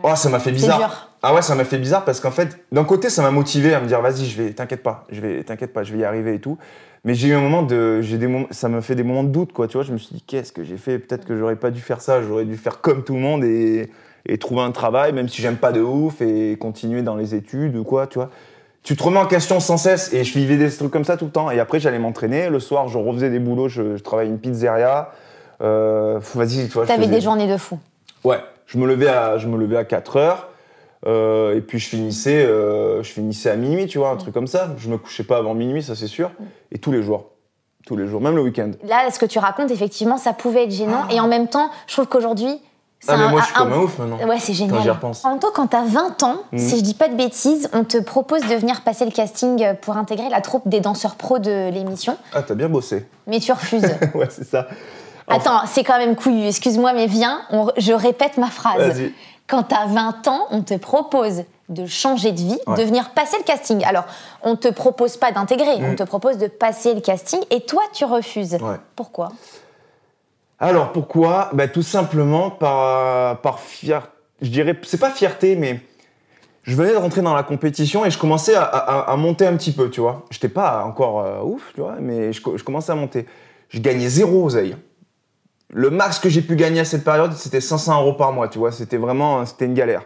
Oh, 0.02 0.14
ça 0.16 0.28
m'a 0.28 0.38
fait 0.38 0.52
bizarre. 0.52 1.10
Ah 1.26 1.32
ouais, 1.34 1.40
ça 1.42 1.54
m'a 1.54 1.64
fait 1.64 1.78
bizarre 1.78 2.04
parce 2.04 2.20
qu'en 2.20 2.30
fait, 2.30 2.58
d'un 2.70 2.84
côté, 2.84 3.08
ça 3.08 3.22
m'a 3.22 3.30
motivé 3.30 3.72
à 3.72 3.80
me 3.80 3.86
dire, 3.86 4.00
vas-y, 4.02 4.26
je 4.26 4.42
vais, 4.42 4.52
t'inquiète 4.52 4.82
pas, 4.82 5.04
je 5.10 5.20
vais, 5.22 5.42
t'inquiète 5.42 5.72
pas, 5.72 5.82
je 5.82 5.92
vais 5.94 6.00
y 6.00 6.04
arriver 6.04 6.34
et 6.34 6.38
tout. 6.38 6.58
Mais 7.04 7.14
j'ai 7.14 7.28
eu 7.28 7.34
un 7.34 7.40
moment 7.40 7.62
de, 7.62 8.02
j'ai 8.02 8.18
des 8.18 8.26
moments, 8.26 8.46
ça 8.50 8.68
m'a 8.68 8.82
fait 8.82 8.94
des 8.94 9.02
moments 9.04 9.24
de 9.24 9.28
doute, 9.30 9.52
quoi. 9.54 9.66
Tu 9.66 9.78
vois, 9.78 9.84
je 9.84 9.92
me 9.92 9.96
suis 9.98 10.14
dit, 10.14 10.22
qu'est-ce 10.26 10.52
que 10.52 10.64
j'ai 10.64 10.76
fait? 10.76 10.98
Peut-être 10.98 11.24
que 11.26 11.36
j'aurais 11.36 11.56
pas 11.56 11.70
dû 11.70 11.80
faire 11.80 12.00
ça. 12.02 12.22
J'aurais 12.22 12.44
dû 12.44 12.56
faire 12.58 12.80
comme 12.82 13.04
tout 13.04 13.14
le 13.14 13.20
monde 13.20 13.42
et, 13.44 13.90
et 14.26 14.36
trouver 14.36 14.60
un 14.62 14.70
travail, 14.70 15.12
même 15.14 15.28
si 15.28 15.40
j'aime 15.40 15.56
pas 15.56 15.72
de 15.72 15.80
ouf, 15.80 16.20
et 16.20 16.56
continuer 16.60 17.00
dans 17.00 17.16
les 17.16 17.34
études 17.34 17.74
ou 17.76 17.84
quoi, 17.84 18.06
tu 18.06 18.18
vois. 18.18 18.28
Tu 18.82 18.94
te 18.94 19.02
remets 19.02 19.18
en 19.18 19.26
question 19.26 19.60
sans 19.60 19.78
cesse 19.78 20.12
et 20.12 20.24
je 20.24 20.38
vivais 20.38 20.58
des 20.58 20.70
trucs 20.70 20.90
comme 20.90 21.04
ça 21.04 21.16
tout 21.16 21.24
le 21.24 21.30
temps. 21.30 21.50
Et 21.50 21.58
après, 21.58 21.80
j'allais 21.80 21.98
m'entraîner. 21.98 22.50
Le 22.50 22.60
soir, 22.60 22.88
je 22.88 22.98
refaisais 22.98 23.30
des 23.30 23.38
boulots. 23.38 23.68
Je, 23.68 23.96
je 23.96 24.02
travaillais 24.02 24.28
une 24.30 24.38
pizzeria. 24.38 25.10
Euh, 25.62 26.20
vas-y, 26.34 26.66
tu 26.68 26.74
vois. 26.74 26.84
T'avais 26.84 27.04
faisais- 27.04 27.14
des 27.14 27.20
journées 27.22 27.50
de 27.50 27.56
fou. 27.56 27.78
Ouais, 28.24 28.40
je 28.66 28.76
me 28.76 28.86
levais 28.86 29.08
à, 29.08 29.38
je 29.38 29.48
me 29.48 29.56
levais 29.56 29.78
à 29.78 29.84
4 29.84 30.16
heures. 30.18 30.48
Euh, 31.06 31.56
et 31.56 31.60
puis 31.60 31.78
je 31.78 31.88
finissais, 31.88 32.44
euh, 32.46 33.02
je 33.02 33.10
finissais 33.12 33.50
à 33.50 33.56
minuit, 33.56 33.86
tu 33.86 33.98
vois, 33.98 34.10
un 34.10 34.16
truc 34.16 34.32
comme 34.34 34.46
ça. 34.46 34.70
Je 34.78 34.88
me 34.88 34.96
couchais 34.98 35.24
pas 35.24 35.36
avant 35.38 35.54
minuit, 35.54 35.82
ça 35.82 35.94
c'est 35.94 36.06
sûr. 36.06 36.30
Et 36.72 36.78
tous 36.78 36.92
les 36.92 37.02
jours. 37.02 37.26
Tous 37.86 37.96
les 37.96 38.06
jours, 38.06 38.22
même 38.22 38.34
le 38.36 38.40
week-end. 38.42 38.70
Là, 38.88 39.10
ce 39.10 39.18
que 39.18 39.26
tu 39.26 39.38
racontes, 39.38 39.70
effectivement, 39.70 40.16
ça 40.16 40.32
pouvait 40.32 40.64
être 40.64 40.70
gênant. 40.70 41.06
Et 41.10 41.20
en 41.20 41.28
même 41.28 41.48
temps, 41.48 41.68
je 41.86 41.92
trouve 41.92 42.06
qu'aujourd'hui. 42.06 42.58
Ah, 43.06 43.18
mais 43.18 43.24
un- 43.24 43.28
moi 43.28 43.40
je 43.42 43.46
suis 43.46 43.54
comme 43.54 43.70
un 43.74 43.76
ouf 43.80 43.98
maintenant. 43.98 44.26
Ouais, 44.26 44.38
c'est 44.38 44.54
génial. 44.54 44.76
Quand 44.78 44.82
j'y 44.82 44.88
repense. 44.88 45.24
En 45.26 45.36
temps, 45.36 45.48
quand 45.54 45.66
t'as 45.66 45.84
20 45.84 46.22
ans, 46.22 46.36
Mhm. 46.52 46.58
si 46.58 46.78
je 46.78 46.82
dis 46.82 46.94
pas 46.94 47.08
de 47.08 47.14
bêtises, 47.14 47.68
on 47.74 47.84
te 47.84 47.98
propose 47.98 48.40
de 48.46 48.54
venir 48.54 48.80
passer 48.80 49.04
le 49.04 49.10
casting 49.10 49.62
pour 49.82 49.98
intégrer 49.98 50.30
la 50.30 50.40
troupe 50.40 50.66
des 50.66 50.80
danseurs 50.80 51.16
pros 51.16 51.38
de 51.38 51.68
l'émission, 51.70 52.16
Ah, 52.32 52.40
t'as 52.42 52.54
bien 52.54 52.70
bossé. 52.70 53.06
mais 53.26 53.40
tu 53.40 53.52
refuses. 53.52 53.82
ouais, 54.14 54.28
c'est 54.30 54.44
ça. 54.48 54.68
Attends, 55.28 55.60
c'est 55.66 55.84
quand 55.84 55.98
même 55.98 56.16
couillu, 56.16 56.46
excuse-moi, 56.46 56.94
mais 56.94 57.06
viens, 57.06 57.42
on- 57.50 57.68
je 57.76 57.92
répète 57.92 58.38
ma 58.38 58.46
phrase. 58.48 58.78
Vas-y. 58.78 59.12
Quand 59.46 59.62
t'as 59.64 59.86
20 59.86 60.26
ans, 60.28 60.46
on 60.50 60.62
te 60.62 60.74
propose 60.74 61.44
de 61.68 61.86
changer 61.86 62.32
de 62.32 62.38
vie, 62.38 62.58
Ouais. 62.66 62.76
de 62.76 62.82
venir 62.82 63.10
passer 63.10 63.36
le 63.38 63.44
casting. 63.44 63.84
Alors, 63.84 64.04
on 64.42 64.56
te 64.56 64.68
propose 64.68 65.16
pas 65.16 65.32
d'intégrer, 65.32 65.74
on 65.78 65.90
Mhm. 65.90 65.96
te 65.96 66.02
propose 66.02 66.38
de 66.38 66.46
passer 66.46 66.94
le 66.94 67.00
casting, 67.00 67.40
et 67.50 67.60
toi, 67.62 67.82
tu 67.92 68.04
refuses. 68.04 68.54
Ouais. 68.54 68.76
Pourquoi? 68.96 69.30
Alors 70.58 70.92
pourquoi? 70.92 71.50
Bah, 71.52 71.68
Tout 71.68 71.82
simplement 71.82 72.50
par, 72.50 73.38
par 73.40 73.58
fierté. 73.60 74.08
Je 74.42 74.48
dirais, 74.50 74.78
c'est 74.84 75.00
pas 75.00 75.10
fierté, 75.10 75.56
mais 75.56 75.80
je 76.64 76.74
venais 76.76 76.92
de 76.92 76.96
rentrer 76.96 77.22
dans 77.22 77.34
la 77.34 77.42
compétition 77.42 78.04
et 78.04 78.10
je 78.10 78.18
commençais 78.18 78.54
à, 78.54 78.62
à- 78.62 79.12
à 79.12 79.16
monter 79.16 79.46
un 79.46 79.56
petit 79.56 79.72
peu, 79.72 79.90
tu 79.90 80.00
vois. 80.00 80.24
J'étais 80.30 80.48
pas 80.48 80.84
encore 80.84 81.20
euh, 81.20 81.40
ouf, 81.42 81.72
tu 81.74 81.80
vois, 81.80 81.96
mais 82.00 82.32
je, 82.32 82.40
je 82.56 82.62
commençais 82.64 82.92
à 82.92 82.94
monter. 82.94 83.26
Je 83.68 83.78
gagnais 83.80 84.08
zéro 84.08 84.44
oseille. 84.44 84.76
Le 85.76 85.90
max 85.90 86.18
que 86.20 86.28
j'ai 86.28 86.40
pu 86.40 86.54
gagner 86.54 86.80
à 86.80 86.84
cette 86.84 87.02
période, 87.04 87.32
c'était 87.34 87.60
500 87.60 88.00
euros 88.00 88.12
par 88.14 88.32
mois, 88.32 88.46
tu 88.48 88.58
vois. 88.60 88.70
C'était 88.70 88.96
vraiment, 88.96 89.44
c'était 89.44 89.64
une 89.64 89.74
galère. 89.74 90.02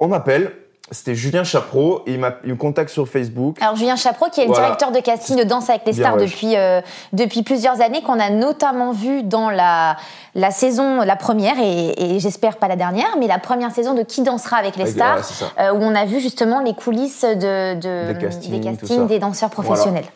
On 0.00 0.08
m'appelle, 0.08 0.50
c'était 0.90 1.14
Julien 1.14 1.44
Chapreau, 1.44 2.02
et 2.06 2.14
il, 2.14 2.18
m'a- 2.18 2.34
il 2.44 2.50
me 2.50 2.56
contacte 2.56 2.90
sur 2.90 3.06
Facebook. 3.08 3.56
Alors 3.62 3.76
Julien 3.76 3.94
Chapreau, 3.94 4.26
qui 4.30 4.40
est 4.40 4.44
le 4.44 4.48
Voilà. 4.48 4.64
directeur 4.64 4.90
de 4.90 4.98
casting 4.98 5.36
de 5.36 5.44
Danse 5.44 5.70
avec 5.70 5.82
les 5.86 5.92
Bien, 5.92 6.02
stars 6.02 6.16
ouais. 6.16 6.24
depuis, 6.26 6.56
euh, 6.56 6.80
depuis 7.12 7.44
plusieurs 7.44 7.80
années, 7.80 8.02
qu'on 8.02 8.18
a 8.18 8.28
notamment 8.30 8.90
vu 8.90 9.22
dans 9.22 9.50
la, 9.50 9.96
la 10.34 10.50
saison, 10.50 11.02
la 11.02 11.14
première, 11.14 11.54
et, 11.62 12.16
et 12.16 12.18
j'espère 12.18 12.56
pas 12.56 12.66
la 12.66 12.74
dernière, 12.76 13.16
mais 13.20 13.28
la 13.28 13.38
première 13.38 13.70
saison 13.70 13.94
de 13.94 14.02
Qui 14.02 14.22
dansera 14.22 14.56
avec 14.56 14.74
les 14.74 14.82
Avec- 14.82 14.94
stars, 14.94 15.18
ouais, 15.58 15.62
euh, 15.64 15.72
où 15.74 15.76
on 15.80 15.94
a 15.94 16.04
vu 16.06 16.18
justement 16.18 16.58
les 16.60 16.74
coulisses 16.74 17.22
de, 17.24 17.74
de- 17.74 18.12
Des 18.12 18.18
castings, 18.60 19.06
des, 19.06 19.20
danseurs 19.20 19.50
professionnels. 19.50 20.06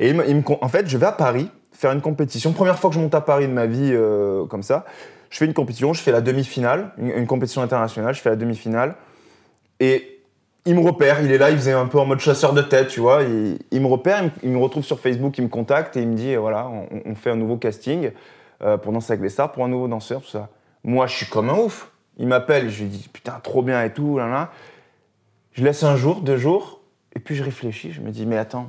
Et 0.00 0.08
il 0.10 0.16
me, 0.16 0.28
il 0.28 0.34
me 0.34 0.42
con- 0.42 0.58
en 0.60 0.68
fait, 0.68 0.88
je 0.88 0.98
vais 0.98 1.06
à 1.06 1.12
Paris 1.12 1.48
faire 1.78 1.92
une 1.92 2.00
compétition. 2.00 2.52
Première 2.52 2.76
fois 2.76 2.90
que 2.90 2.96
je 2.96 3.00
monte 3.00 3.14
à 3.14 3.20
Paris 3.20 3.46
de 3.46 3.52
ma 3.52 3.66
vie 3.66 3.92
euh, 3.92 4.44
comme 4.46 4.64
ça. 4.64 4.84
Je 5.30 5.38
fais 5.38 5.44
une 5.44 5.54
compétition, 5.54 5.92
je 5.92 6.00
fais 6.00 6.10
la 6.10 6.20
demi-finale, 6.20 6.90
une, 6.98 7.26
compétition 7.26 7.62
internationale, 7.62 8.14
je 8.14 8.20
fais 8.20 8.30
la 8.30 8.36
demi-finale. 8.36 8.96
Et 9.78 10.20
il 10.64 10.74
me 10.74 10.80
repère, 10.80 11.22
il 11.22 11.30
est 11.30 11.38
là, 11.38 11.50
il 11.50 11.56
faisait 11.56 11.72
un 11.72 11.86
peu 11.86 12.00
en 12.00 12.06
mode 12.06 12.18
chasseur 12.18 12.52
de 12.52 12.62
tête, 12.62 12.88
tu 12.88 12.98
vois. 12.98 13.22
Il, 13.22 13.80
me 13.80 13.86
repère, 13.86 14.28
il 14.42 14.50
me, 14.50 14.58
retrouve 14.58 14.82
sur 14.82 14.98
Facebook, 14.98 15.38
il 15.38 15.44
me 15.44 15.48
contacte 15.48 15.96
et 15.96 16.02
il 16.02 16.08
me 16.08 16.16
dit, 16.16 16.34
euh, 16.34 16.40
voilà, 16.40 16.66
on, 16.66 16.88
on 17.04 17.14
fait 17.14 17.30
un 17.30 17.36
nouveau 17.36 17.58
casting 17.58 18.10
euh, 18.62 18.76
pour 18.76 18.92
danser 18.92 19.12
avec 19.12 19.22
les 19.22 19.28
stars, 19.28 19.52
pour 19.52 19.64
un 19.64 19.68
nouveau 19.68 19.86
danseur, 19.86 20.20
tout 20.20 20.30
ça. 20.30 20.48
Moi, 20.82 21.06
je 21.06 21.14
suis 21.14 21.26
comme 21.26 21.48
un 21.48 21.58
ouf. 21.58 21.92
Il 22.16 22.26
m'appelle, 22.26 22.70
je 22.70 22.82
lui 22.82 22.88
dis, 22.88 23.08
putain, 23.12 23.38
trop 23.40 23.62
bien 23.62 23.84
et 23.84 23.92
tout, 23.92 24.18
là, 24.18 24.26
là. 24.26 24.50
Je 25.52 25.62
laisse 25.62 25.84
un 25.84 25.94
jour, 25.94 26.22
deux 26.22 26.38
jours, 26.38 26.80
et 27.14 27.20
puis 27.20 27.36
je 27.36 27.44
réfléchis, 27.44 27.92
je 27.92 28.00
me 28.00 28.10
dis, 28.10 28.26
mais 28.26 28.36
attends, 28.36 28.68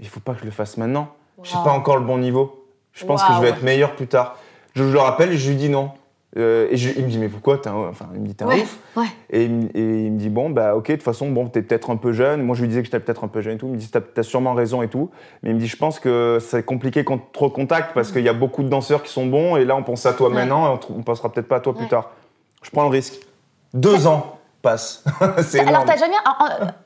il 0.00 0.08
faut 0.08 0.20
pas 0.20 0.34
que 0.34 0.40
je 0.40 0.44
le 0.44 0.50
fasse 0.50 0.76
maintenant. 0.76 1.14
Je 1.42 1.54
Wow. 1.56 1.64
pas 1.64 1.70
encore 1.72 1.96
le 1.98 2.04
bon 2.04 2.18
niveau. 2.18 2.64
Je 2.92 3.04
pense 3.04 3.22
que 3.22 3.32
je 3.34 3.40
vais 3.42 3.48
être 3.48 3.62
meilleur 3.62 3.94
plus 3.94 4.06
tard. 4.06 4.36
Je, 4.74 4.82
je 4.84 4.92
le 4.92 4.98
rappelle 4.98 5.32
et 5.32 5.36
je 5.36 5.48
lui 5.50 5.56
dis 5.56 5.68
non. 5.68 5.90
Euh, 6.38 6.68
et 6.70 6.76
je- 6.76 6.90
il 6.96 7.04
me 7.04 7.08
dit 7.08 7.16
mais 7.18 7.28
pourquoi 7.30 7.56
t'es 7.56 7.68
un, 7.70 7.74
enfin 7.74 8.08
il 8.14 8.20
me 8.20 8.26
dit 8.26 8.34
t'es 8.34 8.44
un 8.44 8.48
Ouais, 8.48 8.60
ouf. 8.60 8.78
ouais. 8.96 9.06
Et 9.30 9.44
il, 9.44 9.50
me- 9.50 9.76
et 9.76 10.04
il 10.06 10.12
me 10.12 10.18
dit 10.18 10.28
bon 10.28 10.50
bah 10.50 10.74
ok 10.76 10.88
de 10.88 10.94
toute 10.94 11.02
façon 11.02 11.30
bon 11.30 11.46
t'es 11.46 11.62
peut-être 11.62 11.88
un 11.88 11.96
peu 11.96 12.12
jeune. 12.12 12.42
Moi 12.42 12.54
je 12.54 12.60
lui 12.60 12.68
disais 12.68 12.80
que 12.82 12.86
j'étais 12.86 13.00
peut-être 13.00 13.24
un 13.24 13.28
peu 13.28 13.40
jeune 13.40 13.54
et 13.54 13.58
tout. 13.58 13.66
Il 13.68 13.72
me 13.72 13.78
dit 13.78 13.90
t'as 13.90 14.22
sûrement 14.22 14.52
raison 14.52 14.82
et 14.82 14.88
tout. 14.88 15.10
Mais 15.42 15.50
il 15.50 15.54
me 15.54 15.60
dit 15.60 15.66
je 15.66 15.76
pense 15.78 15.98
que 15.98 16.38
c'est 16.40 16.62
compliqué 16.62 17.04
qu'on 17.04 17.16
te 17.18 17.38
recontacte 17.38 17.94
parce 17.94 18.12
qu'il 18.12 18.22
y 18.22 18.28
a 18.28 18.34
beaucoup 18.34 18.62
de 18.62 18.68
danseurs 18.68 19.02
qui 19.02 19.10
sont 19.10 19.24
bons 19.26 19.56
et 19.56 19.64
là 19.64 19.76
on 19.76 19.82
pense 19.82 20.04
à 20.04 20.12
toi 20.12 20.28
Ouais. 20.28 20.34
maintenant 20.34 20.66
et 20.74 20.78
on, 20.90 20.98
on 20.98 21.02
pensera 21.02 21.32
peut-être 21.32 21.48
pas 21.48 21.56
à 21.56 21.60
toi 21.60 21.74
plus 21.74 21.88
tard. 21.88 22.10
Je 22.62 22.70
prends 22.70 22.82
le 22.82 22.90
risque. 22.90 23.14
Deux 23.72 24.06
ans 24.06 24.38
Alors, 25.66 25.84
t'as 25.84 25.96
jamais, 25.96 26.16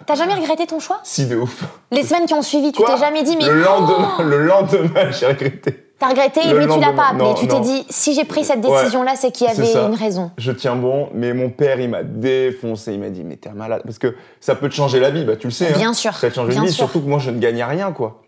t'as 0.06 0.14
jamais 0.14 0.34
regretté 0.34 0.66
ton 0.66 0.80
choix? 0.80 1.00
Si 1.04 1.26
de 1.26 1.36
ouf. 1.36 1.64
Les 1.90 2.02
semaines 2.02 2.26
qui 2.26 2.34
ont 2.34 2.42
suivi, 2.42 2.72
tu 2.72 2.82
t'es 2.82 2.96
jamais 2.98 3.22
dit, 3.22 3.36
mais 3.36 3.46
Le 3.46 3.62
lendemain, 3.62 4.12
le 4.22 4.44
lendemain 4.44 5.10
j'ai 5.10 5.26
regretté. 5.26 5.86
t'as 5.98 6.08
regretté, 6.08 6.40
Le 6.48 6.58
mais 6.58 6.66
tu 6.74 6.80
l'as 6.80 6.92
pas 6.92 7.08
appelé. 7.10 7.24
non, 7.24 7.34
tu 7.34 7.46
t'es 7.46 7.60
dit, 7.60 7.84
si 7.90 8.14
j'ai 8.14 8.24
pris 8.24 8.44
cette 8.44 8.64
Ouais, 8.64 8.78
décision-là, 8.80 9.12
c'est 9.16 9.30
qu'il 9.32 9.46
y 9.46 9.50
avait 9.50 9.72
une 9.72 9.94
raison. 9.94 10.30
Je 10.38 10.52
tiens 10.52 10.76
bon, 10.76 11.08
mais 11.14 11.32
mon 11.34 11.50
père, 11.50 11.78
il 11.80 11.88
m'a 11.90 12.02
défoncé. 12.02 12.92
Il 12.94 13.00
m'a 13.00 13.08
dit, 13.10 13.22
mais 13.24 13.36
t'es 13.36 13.48
un 13.50 13.54
malade. 13.54 13.82
Parce 13.84 13.98
que 13.98 14.14
ça 14.40 14.54
peut 14.54 14.68
te 14.68 14.74
changer 14.74 15.00
la 15.00 15.10
vie, 15.10 15.24
bah 15.24 15.36
tu 15.36 15.46
le 15.46 15.52
sais. 15.52 15.68
hein. 15.72 15.76
Bien 15.78 15.92
sûr, 15.94 16.14
Ça 16.14 16.28
te 16.30 16.34
changer 16.34 16.50
bien 16.52 16.60
la 16.62 16.66
vie, 16.68 16.72
sûr. 16.72 16.84
surtout 16.84 17.00
que 17.00 17.08
moi, 17.08 17.18
je 17.18 17.30
ne 17.30 17.38
gagnais 17.38 17.64
rien, 17.64 17.92
quoi. 17.92 18.22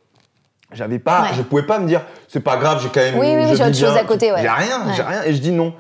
J'avais 0.74 0.98
pas, 0.98 1.22
Ouais. 1.22 1.28
je 1.36 1.42
pouvais 1.42 1.64
pas 1.64 1.78
me 1.78 1.86
dire, 1.86 2.00
c'est 2.28 2.40
pas 2.40 2.56
grave, 2.56 2.80
j'ai 2.82 2.88
quand 2.88 3.00
même. 3.00 3.18
Oui, 3.18 3.26
oui, 3.36 3.56
j'ai 3.56 3.62
autre 3.64 3.74
chose 3.74 3.96
à 3.96 4.04
côté, 4.04 4.32
ouais. 4.32 4.40
J'ai 4.40 4.48
rien, 4.48 4.86
Ouais. 4.86 4.92
j'ai 4.96 5.02
rien. 5.02 5.22
Et 5.24 5.34
je 5.34 5.38
dis 5.40 5.50
non. 5.50 5.74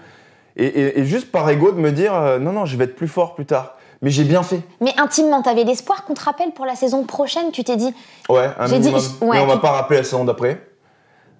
Et, 0.56 0.64
et- 0.66 0.98
et 1.00 1.04
juste 1.04 1.30
par 1.32 1.48
ego 1.50 1.72
de 1.72 1.78
me 1.80 1.90
dire, 1.92 2.14
euh, 2.14 2.38
non, 2.38 2.52
non, 2.52 2.64
je 2.66 2.76
vais 2.76 2.84
être 2.84 2.96
plus 2.96 3.08
fort 3.08 3.34
plus 3.34 3.46
tard. 3.46 3.76
Mais 4.02 4.10
j'ai 4.10 4.24
bien 4.24 4.42
fait. 4.42 4.60
Mais 4.80 4.92
intimement, 4.98 5.42
t'avais 5.42 5.62
l'espoir 5.64 6.04
qu'on 6.04 6.14
te 6.14 6.22
rappelle 6.24 6.50
pour 6.52 6.66
la 6.66 6.74
saison 6.74 7.04
prochaine. 7.04 7.52
Tu 7.52 7.62
t'es 7.64 7.76
dit, 7.76 7.94
Ouais, 8.28 8.50
un 8.58 8.66
J'ai 8.66 8.80
dit- 8.80 8.88
ouais, 8.90 9.00
mais 9.22 9.38
on 9.40 9.46
m'a 9.46 9.58
pas 9.58 9.70
rappelé 9.70 9.98
la 10.00 10.04
saison 10.04 10.24
d'après. 10.24 10.60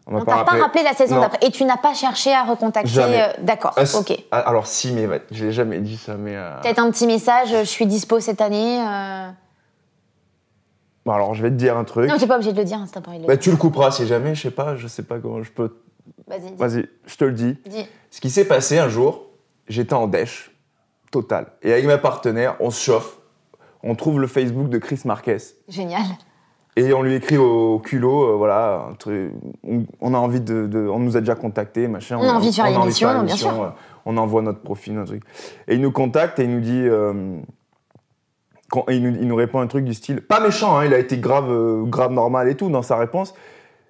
on 0.06 0.24
t'a 0.24 0.44
pas 0.44 0.52
rappelé 0.60 0.84
la 0.84 0.92
saison 0.94 1.20
d'après. 1.20 1.38
Et 1.46 1.50
tu 1.50 1.64
n'as 1.64 1.76
pas 1.76 1.92
cherché 1.94 2.32
à 2.32 2.44
recontacter. 2.44 3.00
Euh, 3.00 3.32
D'accord, 3.40 3.72
Ah, 3.76 3.82
ok. 3.98 4.16
ah, 4.30 4.38
Alors 4.38 4.66
si, 4.68 4.92
mais 4.92 5.08
je 5.32 5.44
l'ai 5.46 5.52
jamais 5.52 5.78
dit 5.80 5.96
ça, 5.96 6.14
mais. 6.14 6.36
euh, 6.36 6.60
Peut-être 6.62 6.78
un 6.78 6.90
petit 6.92 7.06
message, 7.08 7.48
je 7.50 7.64
suis 7.64 7.86
dispo 7.86 8.20
cette 8.20 8.40
année. 8.40 8.78
Bon, 11.04 11.12
alors 11.12 11.34
je 11.34 11.42
vais 11.42 11.50
te 11.50 11.56
dire 11.56 11.76
un 11.76 11.82
truc. 11.84 12.08
Non, 12.08 12.16
t'es 12.16 12.28
pas 12.28 12.36
obligé 12.36 12.52
de 12.52 12.58
le 12.58 12.64
dire, 12.64 12.78
hein, 12.78 12.84
si 12.86 12.92
t'as 12.92 13.00
pas 13.00 13.10
envie 13.10 13.18
de 13.18 13.22
le 13.24 13.28
Bah, 13.28 13.34
dire. 13.34 13.42
tu 13.42 13.50
le 13.50 13.56
couperas 13.56 13.90
si 13.90 14.06
jamais, 14.06 14.36
je 14.36 14.42
sais 14.42 14.50
pas, 14.52 14.76
je 14.76 14.86
sais 14.86 15.02
pas 15.02 15.18
comment 15.18 15.42
je 15.42 15.50
peux. 15.50 15.81
Vas-y. 16.26 16.54
Vas-y, 16.56 16.88
je 17.06 17.16
te 17.16 17.24
le 17.24 17.32
dis. 17.32 17.56
dis. 17.66 17.86
Ce 18.10 18.20
qui 18.20 18.30
s'est 18.30 18.46
passé 18.46 18.78
un 18.78 18.88
jour, 18.88 19.26
j'étais 19.68 19.94
en 19.94 20.06
dèche, 20.06 20.50
total. 21.10 21.46
Et 21.62 21.72
avec 21.72 21.86
ma 21.86 21.98
partenaire, 21.98 22.56
on 22.60 22.70
se 22.70 22.82
chauffe. 22.82 23.18
On 23.82 23.94
trouve 23.94 24.20
le 24.20 24.26
Facebook 24.26 24.68
de 24.68 24.78
Chris 24.78 25.00
Marquez. 25.04 25.38
Génial. 25.68 26.02
Et 26.76 26.92
on 26.94 27.02
lui 27.02 27.14
écrit 27.16 27.36
au 27.36 27.78
culot, 27.80 28.30
euh, 28.30 28.36
voilà, 28.36 28.86
un 28.90 28.94
truc- 28.94 29.32
on, 29.62 29.84
on 30.00 30.14
a 30.14 30.18
envie 30.18 30.40
de, 30.40 30.66
de- 30.66 30.88
On 30.88 30.98
nous 31.00 31.16
a 31.18 31.20
déjà 31.20 31.34
contacté, 31.34 31.86
machin. 31.86 32.16
On 32.18 32.26
a 32.28 32.32
envie 32.32 32.48
de 32.48 32.54
faire 32.54 32.64
on 32.66 32.80
l'émission, 32.80 33.22
bien 33.24 33.36
sûr. 33.36 33.62
euh, 33.62 33.68
On 34.06 34.16
envoie 34.16 34.40
notre 34.40 34.60
profil, 34.62 34.94
notre 34.94 35.08
truc. 35.10 35.22
Et 35.68 35.74
il 35.74 35.80
nous 35.82 35.92
contacte 35.92 36.38
et 36.38 36.44
il 36.44 36.50
nous 36.50 36.60
dit. 36.60 36.80
euh, 36.82 37.36
quand- 38.70 38.86
il, 38.88 39.02
nous, 39.02 39.14
il 39.20 39.26
nous 39.28 39.36
répond 39.36 39.60
un 39.60 39.66
truc 39.66 39.84
du 39.84 39.92
style. 39.94 40.22
Pas 40.22 40.40
méchant, 40.40 40.78
hein, 40.78 40.86
il 40.86 40.94
a 40.94 40.98
été 40.98 41.18
grave, 41.18 41.84
grave 41.90 42.12
normal 42.12 42.48
et 42.48 42.54
tout 42.54 42.70
dans 42.70 42.80
sa 42.82 42.96
réponse. 42.96 43.34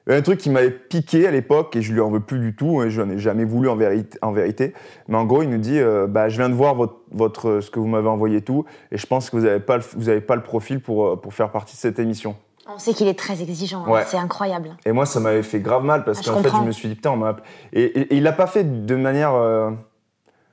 Un 0.09 0.21
truc 0.21 0.39
qui 0.41 0.51
m'avait 0.51 0.71
piqué 0.71 1.29
à 1.29 1.31
l'époque 1.31 1.77
et 1.77 1.83
je 1.83 1.93
lui 1.93 2.01
en 2.01 2.11
veux 2.11 2.19
plus 2.21 2.41
du 2.41 2.57
tout 2.57 2.83
et 2.83 2.91
je 2.91 3.01
n'en 3.01 3.11
ai 3.11 3.19
jamais 3.19 3.45
voulu 3.45 3.69
en 3.69 3.77
vérité, 3.77 4.19
en 4.21 4.33
vérité. 4.33 4.75
Mais 5.07 5.17
en 5.17 5.25
gros, 5.25 5.43
il 5.43 5.49
nous 5.51 5.59
dit 5.59 5.79
euh, 5.79 6.07
bah, 6.09 6.29
Je 6.29 6.37
viens 6.39 6.49
de 6.49 6.55
voir 6.55 6.75
votre, 6.75 6.97
votre, 7.13 7.61
ce 7.61 7.71
que 7.71 7.79
vous 7.79 7.87
m'avez 7.87 8.09
envoyé 8.09 8.39
et 8.39 8.43
tout 8.43 8.65
et 8.91 8.99
je 8.99 9.07
pense 9.07 9.31
que 9.31 9.37
vous 9.37 9.45
n'avez 9.45 9.61
pas, 9.61 9.77
le- 9.77 9.85
vous 9.97 10.09
avez 10.09 10.21
pas 10.21 10.35
le 10.35 10.43
profil 10.43 10.81
pour, 10.81 11.07
euh, 11.07 11.17
pour 11.17 11.33
faire 11.35 11.51
partie 11.51 11.77
de 11.77 11.81
cette 11.81 12.01
émission. 12.01 12.35
On 12.69 12.79
sait 12.79 12.95
qu'il 12.95 13.07
est 13.09 13.19
très 13.19 13.43
exigeant, 13.43 13.85
hein, 13.87 14.03
c'est 14.07 14.17
incroyable. 14.17 14.77
Et 14.87 14.93
moi, 14.93 15.05
ça 15.07 15.19
m'avait 15.21 15.43
fait 15.43 15.61
grave 15.61 15.85
mal 15.85 16.05
parce 16.05 16.21
Ah, 16.21 16.31
qu'en 16.33 16.43
fait, 16.43 16.49
je 16.51 16.63
me 16.63 16.71
suis 16.73 16.89
dit, 16.89 16.95
putain, 16.95 17.11
on 17.11 17.17
m'a. 17.17 17.37
Et, 17.73 17.83
et- 17.83 18.01
et 18.15 18.17
il 18.17 18.23
l'a 18.23 18.33
pas 18.33 18.47
fait 18.47 18.85
de 18.87 18.97
manière. 18.97 19.35
euh, 19.35 19.71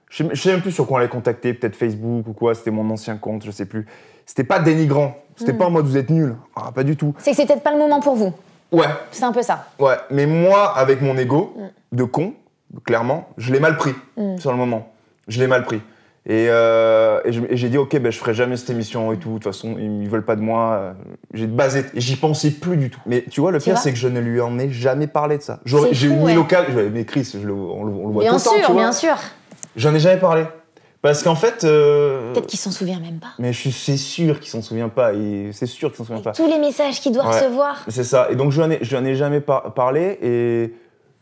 Je 0.10 0.24
sais, 0.24 0.29
je 0.34 0.41
sais 0.41 0.51
même 0.51 0.62
plus 0.62 0.72
sur 0.72 0.88
quoi 0.88 0.96
on 0.96 1.00
l'avait 1.00 1.10
contacté, 1.12 1.53
peut-être 1.53 1.75
Facebook 1.75 2.27
ou 2.27 2.34
quoi, 2.34 2.56
c'était 2.56 2.72
mon 2.72 2.88
ancien 2.89 3.15
compte, 3.18 3.46
je 3.46 3.51
sais 3.51 3.65
plus. 3.68 3.86
C'était 4.25 4.44
pas 4.44 4.58
dénigrant, 4.60 5.15
c'était 5.36 5.53
Hmm. 5.53 5.58
pas 5.58 5.65
en 5.65 5.70
mode 5.72 5.86
vous 5.86 5.98
êtes 5.98 6.10
nul. 6.10 6.36
Ah, 6.56 6.72
pas 6.72 6.84
du 6.84 6.96
tout. 6.98 7.13
C'est 7.20 7.32
que 7.32 7.38
c'est 7.38 7.46
peut-être 7.46 7.62
pas 7.63 7.72
le 7.74 7.77
moment 7.79 8.00
pour 8.00 8.15
vous. 8.15 8.34
Ouais, 8.72 8.86
C'est 9.12 9.24
un 9.24 9.32
peu 9.32 9.42
ça. 9.42 9.66
ouais. 9.80 9.96
Mais 10.12 10.26
moi, 10.26 10.78
avec 10.78 11.02
mon 11.02 11.18
ego 11.18 11.54
Mm. 11.58 11.98
de 11.98 12.04
con, 12.04 12.34
clairement, 12.86 13.28
je 13.38 13.52
l'ai 13.52 13.60
mal 13.60 13.78
pris 13.78 13.94
Mm. 14.18 14.38
sur 14.38 14.52
le 14.52 14.58
moment. 14.58 14.92
Je 15.28 15.40
l'ai 15.40 15.48
mal 15.48 15.64
pris. 15.64 15.82
Et, 16.26 16.48
euh, 16.50 17.22
et 17.26 17.58
j'ai 17.58 17.70
dit, 17.70 17.78
ok, 17.78 17.98
ben, 17.98 18.12
je 18.12 18.18
ferai 18.20 18.34
jamais 18.36 18.56
cette 18.58 18.70
émission 18.70 19.12
et 19.14 19.18
tout. 19.18 19.30
De 19.30 19.34
toute 19.36 19.46
façon, 19.46 19.78
ils 19.80 20.08
veulent 20.08 20.26
pas 20.26 20.36
de 20.36 20.42
moi. 20.42 20.94
J'ai 21.34 21.48
basé. 21.48 21.86
Et 21.96 22.02
j'y 22.02 22.18
pensais 22.18 22.52
plus 22.52 22.78
du 22.78 22.92
tout. 22.92 23.00
Mais 23.08 23.24
tu 23.32 23.42
vois, 23.42 23.52
le 23.52 23.58
Tu 23.58 23.64
pire, 23.66 23.74
vois 23.74 23.82
c'est 23.82 23.92
que 23.92 23.98
je 23.98 24.08
ne 24.08 24.20
lui 24.20 24.40
en 24.42 24.60
ai 24.60 24.70
jamais 24.70 25.08
parlé 25.08 25.38
de 25.38 25.42
ça. 25.42 25.60
J'ai 25.66 26.08
eu 26.08 26.12
ouais. 26.12 26.36
local. 26.36 26.66
Mais 26.94 27.06
Chris, 27.06 27.32
je 27.42 27.48
le- 27.48 27.54
on, 27.54 27.84
le, 27.84 27.92
on 27.94 28.08
le 28.08 28.14
voit 28.14 28.22
Bien 28.24 28.32
tout 28.34 28.38
le 28.38 28.44
temps, 28.44 28.52
sûr, 28.58 28.66
tu 28.66 28.72
vois. 28.74 28.82
bien 28.82 28.92
sûr. 28.92 29.16
J'en 29.76 29.96
ai 29.96 30.00
jamais 30.00 30.20
parlé. 30.20 30.44
Parce 31.01 31.24
qu'en 31.24 31.36
fait. 31.36 31.63
euh, 31.63 32.34
Peut-être 32.34 32.48
qu'il 32.48 32.60
s'en 32.60 32.72
souvient 32.72 33.00
même 33.00 33.20
pas. 33.20 33.29
Mais 33.39 33.53
je 33.53 33.60
suis 33.60 33.72
c'est 33.72 33.96
sûr 33.98 34.39
qu'il 34.39 34.50
s'en 34.50 34.62
souvient 34.62 34.89
pas. 34.89 35.13
et 35.13 35.51
C'est 35.53 35.65
sûr 35.65 35.89
qu'il 35.89 35.98
s'en 35.98 36.06
souvient 36.06 36.22
pas. 36.22 36.32
tous 36.34 36.48
les 36.48 36.58
messages 36.60 37.00
qu'il 37.00 37.12
doit 37.13 37.25
Ouais. 37.27 37.36
recevoir. 37.39 37.77
C'est 37.88 38.03
ça. 38.03 38.27
Et 38.32 38.36
donc, 38.36 38.51
je 38.51 38.62
n'en 38.62 38.70
ai, 38.70 38.79
je 38.82 38.96
ai 38.98 39.15
jamais 39.15 39.39
par- 39.39 39.74
parlé. 39.74 40.18
Et, 40.22 40.74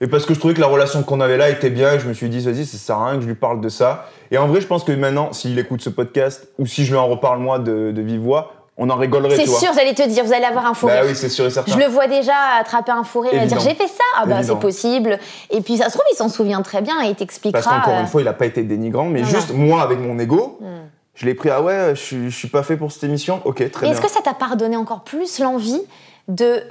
et 0.04 0.08
parce 0.08 0.26
que 0.26 0.34
je 0.34 0.40
trouvais 0.40 0.54
que 0.56 0.62
la 0.62 0.68
relation 0.68 1.04
qu'on 1.04 1.22
avait 1.22 1.38
là 1.38 1.50
était 1.50 1.70
bien. 1.70 1.94
Et 1.94 2.00
je 2.00 2.08
me 2.08 2.14
suis 2.14 2.28
dit, 2.30 2.40
vas-y, 2.40 2.66
ça 2.66 2.78
sert 2.78 2.98
à 2.98 3.06
rien 3.10 3.16
que 3.18 3.22
je 3.22 3.28
lui 3.28 3.36
parle 3.36 3.62
de 3.62 3.70
ça. 3.70 4.08
Et 4.32 4.38
en 4.40 4.48
vrai, 4.48 4.62
je 4.62 4.68
pense 4.68 4.84
que 4.84 4.92
maintenant, 4.92 5.32
s'il 5.32 5.58
écoute 5.60 5.82
ce 5.82 5.90
podcast, 5.90 6.48
ou 6.58 6.66
si 6.66 6.84
je 6.84 6.92
lui 6.92 6.98
en 6.98 7.08
reparle 7.08 7.40
moi 7.40 7.60
de, 7.60 7.92
de 7.92 8.02
vive 8.02 8.22
voix, 8.22 8.54
on 8.78 8.90
en 8.90 8.96
rigolerait, 8.96 9.36
C'est 9.36 9.48
sûr, 9.48 9.72
j'allais 9.74 9.94
te 9.96 10.08
dire, 10.08 10.24
vous 10.24 10.34
allez 10.34 10.46
avoir 10.46 10.66
un 10.68 10.74
fou 10.74 10.88
Bah 10.88 10.94
rire. 11.02 11.06
oui, 11.08 11.16
c'est 11.16 11.30
sûr 11.30 11.46
et 11.46 11.50
certain. 11.50 11.72
Je 11.72 11.78
le 11.80 11.86
vois 11.86 12.08
déjà 12.08 12.34
attraper 12.60 12.92
un 12.92 13.04
fou 13.04 13.22
rire 13.22 13.34
et 13.34 13.46
dire 13.48 13.60
j'ai 13.60 13.74
fait 13.74 13.88
ça. 13.88 14.04
Ah 14.18 14.26
bah 14.26 14.44
c'est 14.44 14.60
possible. 14.60 15.18
Et 15.50 15.62
puis 15.62 15.78
ça 15.78 15.86
se 15.86 15.94
trouve, 15.94 16.06
il 16.12 16.16
s'en 16.16 16.30
souvient 16.30 16.62
très 16.62 16.82
bien 16.82 17.02
et 17.04 17.08
il 17.10 17.16
t'expliquera. 17.16 17.62
Parce 17.62 17.76
qu'encore 17.76 17.96
euh, 17.98 18.02
une 18.02 18.08
fois, 18.08 18.22
il 18.22 18.26
n'a 18.26 18.34
pas 18.34 18.46
été 18.46 18.64
dénigrant, 18.64 19.06
mais 19.06 19.22
Non, 19.22 19.28
juste 19.28 19.52
moi, 19.54 19.82
avec 19.82 20.00
mon 20.00 20.20
ego, 20.20 20.60
Hmm. 20.62 20.66
je 21.16 21.26
l'ai 21.26 21.34
pris, 21.34 21.50
ah 21.50 21.62
ouais, 21.62 21.90
je, 21.96 22.02
suis- 22.02 22.30
je 22.30 22.36
suis 22.38 22.48
pas 22.50 22.62
fait 22.64 22.78
pour 22.78 22.92
cette 22.92 23.04
émission. 23.04 23.42
Ok, 23.46 23.58
très 23.58 23.66
Et 23.66 23.72
bien. 23.90 23.92
est-ce 23.92 24.02
que 24.02 24.10
ça 24.12 24.22
t'a 24.22 24.34
pas 24.36 24.46
redonné 24.48 24.76
encore 24.78 25.02
plus 25.02 25.40
l'envie 25.40 25.82
de 26.28 26.62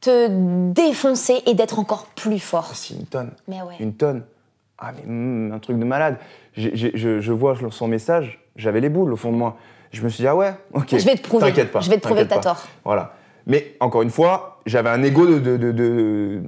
te 0.00 0.28
défoncer 0.72 1.42
et 1.46 1.54
d'être 1.54 1.78
encore 1.78 2.06
plus 2.16 2.38
fort 2.38 2.68
Ah, 2.70 2.74
C'est 2.74 2.94
une 2.94 3.06
tonne. 3.06 3.30
Mais 3.48 3.62
ouais. 3.62 3.74
Une 3.80 3.94
tonne. 3.94 4.22
Ah, 4.78 4.90
mais 4.96 5.02
hmm, 5.10 5.52
un 5.54 5.58
truc 5.60 5.78
de 5.78 5.84
malade. 5.84 6.16
Je, 6.56 6.68
je 7.20 7.32
vois 7.32 7.56
son 7.70 7.88
message, 7.88 8.40
j'avais 8.56 8.80
les 8.80 8.88
boules 8.88 9.12
au 9.12 9.16
fond 9.16 9.30
de 9.32 9.36
moi. 9.36 9.56
Je 9.94 10.02
me 10.02 10.08
suis 10.08 10.22
dit, 10.22 10.28
ah 10.28 10.34
ouais, 10.36 10.52
ok. 10.72 10.86
Je 10.90 11.04
vais 11.04 11.14
te 11.16 11.22
prouver. 11.22 11.46
T'inquiète 11.46 11.72
pas. 11.72 11.80
Je 11.80 11.88
vais 11.90 11.96
te 11.96 12.02
prouver 12.02 12.24
que 12.24 12.28
t'as 12.28 12.40
tort. 12.40 12.62
Voilà. 12.84 13.14
Mais 13.46 13.74
encore 13.80 14.02
une 14.02 14.10
fois, 14.10 14.60
j'avais 14.66 14.90
un 14.90 15.02
ego 15.02 15.26
de. 15.26 15.38
de, 15.38 15.56
de, 15.56 15.72
de- 15.72 16.42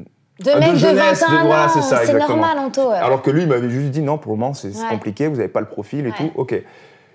De 0.45 0.51
mec 0.59 0.69
de 0.69 0.75
de, 0.75 0.79
jeunesse, 0.79 1.21
21 1.23 1.43
de- 1.43 1.47
voilà, 1.47 1.69
c'est 1.69 1.81
ça, 1.83 1.99
c'est 1.99 2.13
exactement. 2.13 2.29
normal, 2.39 2.59
Anto. 2.59 2.91
ouais. 2.91 2.97
Alors 2.97 3.23
que 3.23 3.31
lui, 3.31 3.43
il 3.43 3.49
m'avait 3.49 3.71
juste 3.71 3.91
dit, 3.91 4.03
non, 4.03 4.19
pour 4.19 4.33
le 4.33 4.39
moment, 4.39 4.53
c'est 4.55 4.69
Ouais. 4.69 4.89
compliqué, 4.91 5.29
vous 5.29 5.37
n'avez 5.37 5.49
pas 5.49 5.61
le 5.61 5.67
profil 5.67 6.01
et 6.07 6.11
Ouais. 6.11 6.15
tout. 6.17 6.31
Ok. 6.35 6.55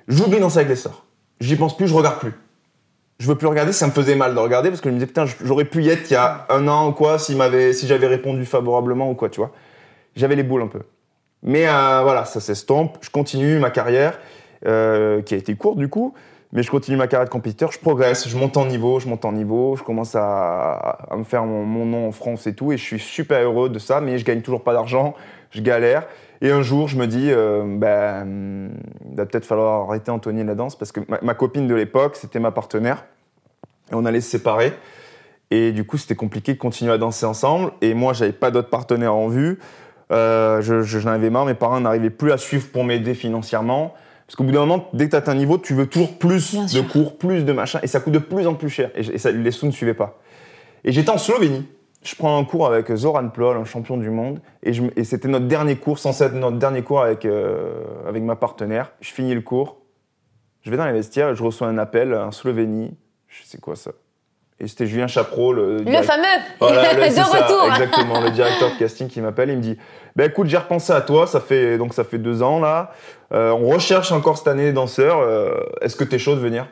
J'oublie 0.08 0.40
Danser 0.40 0.58
avec 0.60 0.70
les 0.70 0.76
stars. 0.76 1.04
J'y 1.40 1.56
pense 1.56 1.76
plus, 1.78 1.88
je 1.88 1.94
regarde 1.94 2.18
plus. 2.20 2.34
Je 3.20 3.28
veux 3.28 3.36
plus 3.36 3.46
regarder, 3.48 3.72
ça 3.74 3.86
me 3.86 3.92
faisait 3.92 4.16
mal 4.16 4.34
de 4.34 4.40
regarder 4.40 4.70
parce 4.70 4.82
que 4.82 4.90
je 4.90 4.94
me 4.94 4.98
disais, 5.00 5.06
putain, 5.08 5.26
j'aurais 5.44 5.66
pu 5.66 5.84
y 5.84 5.90
être 5.90 6.10
il 6.10 6.14
y 6.14 6.18
a 6.18 6.46
un 6.50 6.68
an 6.68 6.88
ou 6.90 6.92
quoi, 6.94 7.18
m'avait- 7.36 7.74
si 7.74 7.86
j'avais 7.86 8.08
répondu 8.08 8.46
favorablement 8.46 9.10
ou 9.12 9.14
quoi, 9.14 9.30
tu 9.30 9.40
vois. 9.40 9.52
J'avais 10.16 10.36
les 10.36 10.42
boules 10.44 10.64
un 10.64 10.68
peu. 10.68 10.82
Mais 11.44 11.68
euh, 11.68 12.02
voilà, 12.04 12.26
ça 12.26 12.40
s'estompe. 12.40 12.98
Je 13.02 13.10
continue 13.12 13.60
ma 13.60 13.70
carrière, 13.70 14.18
euh, 14.66 15.22
qui 15.22 15.34
a 15.34 15.38
été 15.38 15.56
courte 15.56 15.78
du 15.78 15.90
coup, 15.90 16.14
mais 16.54 16.64
je 16.64 16.72
continue 16.72 16.98
ma 16.98 17.08
carrière 17.08 17.26
de 17.26 17.32
compétiteur. 17.32 17.72
Je 17.72 17.80
progresse, 17.80 18.28
je 18.28 18.38
monte 18.38 18.58
en 18.58 18.66
niveau, 18.66 19.00
je 19.00 19.08
monte 19.08 19.26
en 19.26 19.32
niveau, 19.32 19.76
je 19.76 19.84
commence 19.84 20.16
à, 20.16 20.98
me 21.18 21.24
faire 21.24 21.46
mon, 21.46 21.86
nom 21.86 22.08
en 22.08 22.12
France 22.12 22.48
et 22.48 22.54
tout, 22.54 22.72
et 22.72 22.78
je 22.78 22.84
suis 22.84 23.00
super 23.00 23.42
heureux 23.42 23.70
de 23.70 23.80
ça, 23.80 24.02
mais 24.02 24.18
je 24.18 24.26
gagne 24.26 24.42
toujours 24.42 24.64
pas 24.64 24.74
d'argent, 24.74 25.16
je 25.52 25.62
galère. 25.62 26.08
Et 26.42 26.52
un 26.52 26.62
jour, 26.62 26.88
je 26.88 26.98
me 26.98 27.06
dis, 27.06 27.30
euh, 27.32 27.64
ben, 27.66 28.72
il 29.10 29.16
va 29.16 29.26
peut-être 29.26 29.46
falloir 29.46 29.88
arrêter 29.88 30.12
Anthony 30.12 30.44
la 30.44 30.56
danse, 30.56 30.76
parce 30.76 30.92
que 30.92 31.02
ma, 31.08 31.20
ma 31.22 31.34
copine 31.34 31.68
de 31.68 31.76
l'époque, 31.76 32.16
c'était 32.16 32.40
ma 32.40 32.52
partenaire, 32.52 33.06
et 33.92 33.96
on 33.96 34.06
allait 34.06 34.22
se 34.22 34.32
séparer. 34.32 34.74
Et 35.52 35.74
du 35.74 35.84
coup, 35.84 35.98
c'était 35.98 36.16
compliqué 36.16 36.54
de 36.54 36.58
continuer 36.58 36.94
à 36.94 36.98
danser 36.98 37.26
ensemble. 37.26 37.74
Et 37.82 37.94
moi, 37.94 38.14
j'avais 38.14 38.32
pas 38.32 38.52
d'autres 38.52 38.70
partenaires 38.70 39.14
en 39.14 39.28
vue. 39.28 39.60
Euh, 40.12 40.62
je, 40.62 40.82
je- 40.82 41.00
j'en 41.00 41.12
avais 41.12 41.30
marre, 41.30 41.46
mes 41.46 41.54
parents 41.54 41.80
n'arrivaient 41.82 42.10
plus 42.10 42.32
à 42.32 42.38
suivre 42.38 42.70
pour 42.72 42.86
m'aider 42.86 43.14
financièrement. 43.14 43.94
Parce 44.32 44.38
qu'au 44.38 44.44
bout 44.46 44.54
d'un 44.54 44.62
moment, 44.62 44.88
dès 44.94 45.08
que 45.08 45.10
tu 45.10 45.16
atteins 45.18 45.34
un 45.34 45.36
niveau, 45.36 45.58
tu 45.58 45.74
veux 45.74 45.88
toujours 45.88 46.18
plus 46.18 46.54
Bien 46.54 46.64
de 46.64 46.70
sûr. 46.70 46.88
cours, 46.88 47.18
plus 47.18 47.44
de 47.44 47.52
machin, 47.52 47.82
et 47.84 47.88
ça 47.88 48.00
coûte 48.00 48.14
de 48.14 48.20
plus 48.20 48.48
en 48.48 48.54
plus 48.54 48.70
cher. 48.70 48.90
Et, 48.96 49.02
et 49.02 49.18
ça- 49.18 49.30
les 49.30 49.52
sous 49.52 49.66
ne 49.66 49.72
suivaient 49.72 49.94
pas. 49.94 50.18
Et 50.86 50.94
j'étais 50.94 51.10
en 51.10 51.18
Slovénie. 51.18 51.66
Je 52.02 52.16
prends 52.16 52.40
un 52.40 52.46
cours 52.46 52.66
avec 52.66 52.90
Zoran 52.96 53.28
Plol, 53.28 53.58
un 53.58 53.66
champion 53.66 53.98
du 53.98 54.10
monde, 54.10 54.40
et, 54.64 55.04
c'était 55.04 55.28
notre 55.28 55.48
dernier 55.48 55.76
cours, 55.76 56.00
censé 56.00 56.24
être 56.24 56.34
notre 56.34 56.56
dernier 56.58 56.82
cours 56.82 57.02
avec, 57.02 57.26
euh, 57.26 57.84
avec 58.08 58.24
ma 58.24 58.38
partenaire. 58.38 58.94
Je 59.02 59.12
finis 59.12 59.36
le 59.36 59.42
cours, 59.42 59.80
je 60.62 60.72
vais 60.72 60.78
dans 60.78 60.86
les 60.86 60.94
vestiaires 60.94 61.32
et 61.32 61.36
je 61.36 61.44
reçois 61.44 61.68
un 61.68 61.78
appel 61.78 62.16
en 62.16 62.32
Slovénie. 62.32 62.96
Je 63.28 63.44
sais 63.44 63.58
quoi 63.58 63.76
ça? 63.76 63.92
Et 64.64 64.68
c'était 64.68 64.86
Julien 64.86 65.08
Chapreau, 65.08 65.54
le, 65.54 65.78
Le 65.80 65.84
direct- 65.86 66.06
fameux 66.06 66.24
voilà, 66.60 66.94
de 66.96 67.02
c'est 67.02 67.12
ça, 67.12 67.24
retour. 67.24 67.66
exactement, 67.72 68.22
le 68.22 68.30
directeur 68.30 68.70
de 68.72 68.76
casting 68.78 69.08
qui 69.08 69.20
m'appelle, 69.20 69.50
il 69.50 69.58
me 69.58 69.62
dit 69.62 69.78
bah 70.16 70.26
écoute, 70.26 70.48
j'ai 70.48 70.58
repensé 70.58 70.94
à 70.94 71.02
toi, 71.02 71.26
ça 71.26 71.40
fait 71.40 71.78
donc 71.80 71.94
ça 71.96 72.04
fait 72.04 72.20
deux 72.20 72.44
ans 72.44 72.60
là, 72.60 72.92
Euh, 73.34 73.52
on 73.52 73.70
recherche 73.70 74.12
encore 74.12 74.38
cette 74.38 74.50
année 74.50 74.66
des 74.66 74.74
danseurs, 74.74 75.20
euh, 75.20 75.52
est-ce 75.82 75.96
que 75.96 76.04
t'es 76.04 76.20
chaud 76.20 76.36
de 76.36 76.40
venir? 76.42 76.68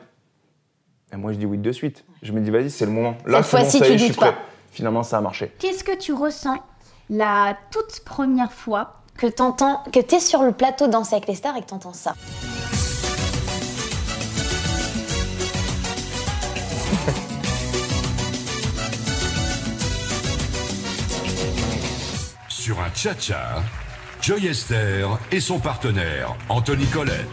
Et 1.12 1.16
moi 1.16 1.32
je 1.32 1.38
dis 1.38 1.46
oui 1.46 1.58
de 1.58 1.72
suite. 1.72 2.04
Je 2.22 2.30
me 2.32 2.40
dis 2.40 2.50
vas-y, 2.50 2.70
c'est 2.70 2.84
le 2.86 2.92
moment. 2.92 3.16
Là, 3.26 3.42
Cette 3.42 3.50
c'est 3.50 3.56
bon, 3.56 3.62
fois-ci, 3.64 3.78
ça 3.78 3.84
y 3.86 3.88
tu 3.88 3.94
est, 3.94 3.98
je 3.98 4.04
suis 4.04 4.12
doutes 4.12 4.20
prêt. 4.20 4.32
pas. 4.32 4.38
Finalement, 4.70 5.02
ça 5.02 5.18
a 5.18 5.20
marché. 5.20 5.50
Qu'est-ce 5.58 5.82
que 5.82 5.96
tu 5.96 6.12
ressens 6.12 6.58
La 7.08 7.56
toute 7.72 8.04
première 8.04 8.52
fois 8.52 9.00
que 9.18 9.26
t'entends, 9.26 9.82
que 9.92 9.98
t'es 10.00 10.20
sur 10.20 10.42
le 10.44 10.52
plateau 10.52 10.86
Danser 10.86 11.16
avec 11.16 11.26
les 11.28 11.34
stars 11.34 11.56
et 11.56 11.62
que 11.62 11.66
t'entends 11.66 11.92
ça? 11.94 12.14
Sur 22.70 22.78
un 22.82 22.90
tcha-tcha, 22.90 23.62
Joy 24.22 24.46
Esther 24.46 25.18
et 25.32 25.40
son 25.40 25.58
partenaire, 25.58 26.36
Anthony 26.48 26.84
Colette. 26.86 27.26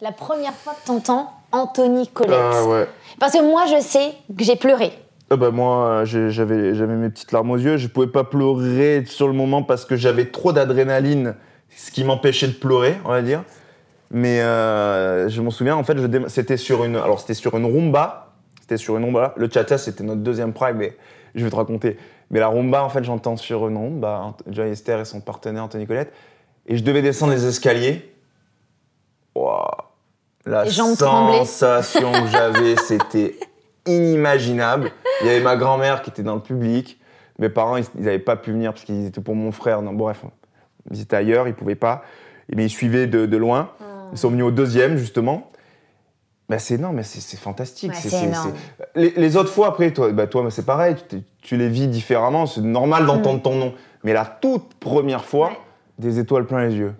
La 0.00 0.12
première 0.12 0.54
fois 0.54 0.74
que 0.74 0.86
t'entends 0.86 1.32
Anthony 1.50 2.06
Colette. 2.06 2.38
Ah 2.40 2.64
ouais. 2.64 2.86
Parce 3.18 3.32
que 3.32 3.42
moi, 3.42 3.64
je 3.66 3.82
sais 3.82 4.12
que 4.38 4.44
j'ai 4.44 4.54
pleuré. 4.54 4.92
Ah 5.28 5.34
bah 5.34 5.50
moi, 5.50 6.04
j'avais 6.04 6.72
j'avais 6.76 6.94
mes 6.94 7.10
petites 7.10 7.32
larmes 7.32 7.50
aux 7.50 7.56
yeux. 7.56 7.78
Je 7.78 7.88
pouvais 7.88 8.06
pas 8.06 8.22
pleurer 8.22 9.02
sur 9.08 9.26
le 9.26 9.32
moment 9.32 9.64
parce 9.64 9.84
que 9.84 9.96
j'avais 9.96 10.26
trop 10.26 10.52
d'adrénaline, 10.52 11.34
ce 11.76 11.90
qui 11.90 12.04
m'empêchait 12.04 12.46
de 12.46 12.52
pleurer, 12.52 12.94
on 13.04 13.08
va 13.08 13.22
dire. 13.22 13.42
Mais 14.12 14.40
euh, 14.40 15.28
je 15.28 15.42
m'en 15.42 15.50
souviens, 15.50 15.74
en 15.74 15.82
fait, 15.82 15.98
je 15.98 16.06
déma- 16.06 16.28
c'était 16.28 16.58
sur 16.58 16.84
une, 16.84 16.94
alors 16.94 17.18
c'était 17.18 17.34
sur 17.34 17.56
une 17.56 17.64
rumba. 17.66 18.34
C'était 18.60 18.76
sur 18.76 18.96
une 18.98 19.04
rumba. 19.06 19.34
Le 19.36 19.50
chata, 19.52 19.78
c'était 19.78 20.04
notre 20.04 20.20
deuxième 20.20 20.52
prime, 20.52 20.76
mais 20.76 20.96
je 21.34 21.42
vais 21.42 21.50
te 21.50 21.56
raconter. 21.56 21.98
Mais 22.30 22.40
la 22.40 22.48
rumba, 22.48 22.82
en 22.82 22.88
fait, 22.88 23.04
j'entends 23.04 23.36
sur 23.36 23.68
une 23.68 23.76
rumba, 23.76 24.34
Joy 24.48 24.70
Esther 24.70 25.00
et 25.00 25.04
son 25.04 25.20
partenaire 25.20 25.64
Anthony 25.64 25.86
Colette, 25.86 26.12
et 26.66 26.76
je 26.76 26.82
devais 26.82 27.02
descendre 27.02 27.32
les 27.32 27.46
escaliers. 27.46 28.12
Waouh, 29.34 29.66
la 30.46 30.66
sensation 30.66 32.12
que 32.12 32.26
j'avais, 32.28 32.76
c'était 32.86 33.36
inimaginable. 33.86 34.92
Il 35.20 35.26
y 35.26 35.30
avait 35.30 35.42
ma 35.42 35.56
grand-mère 35.56 36.02
qui 36.02 36.10
était 36.10 36.22
dans 36.22 36.34
le 36.34 36.40
public. 36.40 36.98
Mes 37.38 37.48
parents, 37.48 37.76
ils 37.76 37.86
n'avaient 37.96 38.18
pas 38.18 38.36
pu 38.36 38.52
venir 38.52 38.72
parce 38.72 38.84
qu'ils 38.84 39.06
étaient 39.06 39.20
pour 39.20 39.34
mon 39.34 39.52
frère. 39.52 39.82
Non, 39.82 39.92
bref, 39.92 40.22
ils 40.90 41.00
étaient 41.00 41.16
ailleurs, 41.16 41.48
ils 41.48 41.54
pouvaient 41.54 41.74
pas. 41.74 42.04
Mais 42.54 42.66
ils 42.66 42.70
suivaient 42.70 43.06
de, 43.06 43.26
de 43.26 43.36
loin. 43.36 43.70
Ah. 43.80 43.84
Ils 44.12 44.18
sont 44.18 44.30
venus 44.30 44.44
au 44.44 44.50
deuxième, 44.50 44.96
justement. 44.96 45.50
Bah, 46.48 46.58
c'est 46.58 46.76
non, 46.78 46.92
mais 46.92 47.02
c'est 47.02 47.38
fantastique. 47.38 47.90
Ouais, 47.90 48.52
Les, 48.94 49.10
les 49.16 49.36
autres 49.36 49.50
fois, 49.50 49.68
après, 49.68 49.92
toi, 49.92 50.12
bah, 50.12 50.26
toi 50.26 50.44
c'est 50.50 50.66
pareil. 50.66 50.94
Tu, 51.08 51.22
tu 51.42 51.56
les 51.56 51.68
vis 51.68 51.88
différemment. 51.88 52.46
C'est 52.46 52.60
normal 52.60 53.06
d'entendre 53.06 53.40
ton 53.42 53.54
nom. 53.54 53.74
Mais 54.02 54.12
la 54.12 54.24
toute 54.26 54.74
première 54.74 55.24
fois, 55.24 55.48
Mm. 55.48 55.52
Ouais. 55.52 55.58
Mm. 55.98 56.02
des 56.02 56.18
étoiles 56.18 56.46
plein 56.46 56.66
les 56.66 56.74
yeux. 56.74 56.94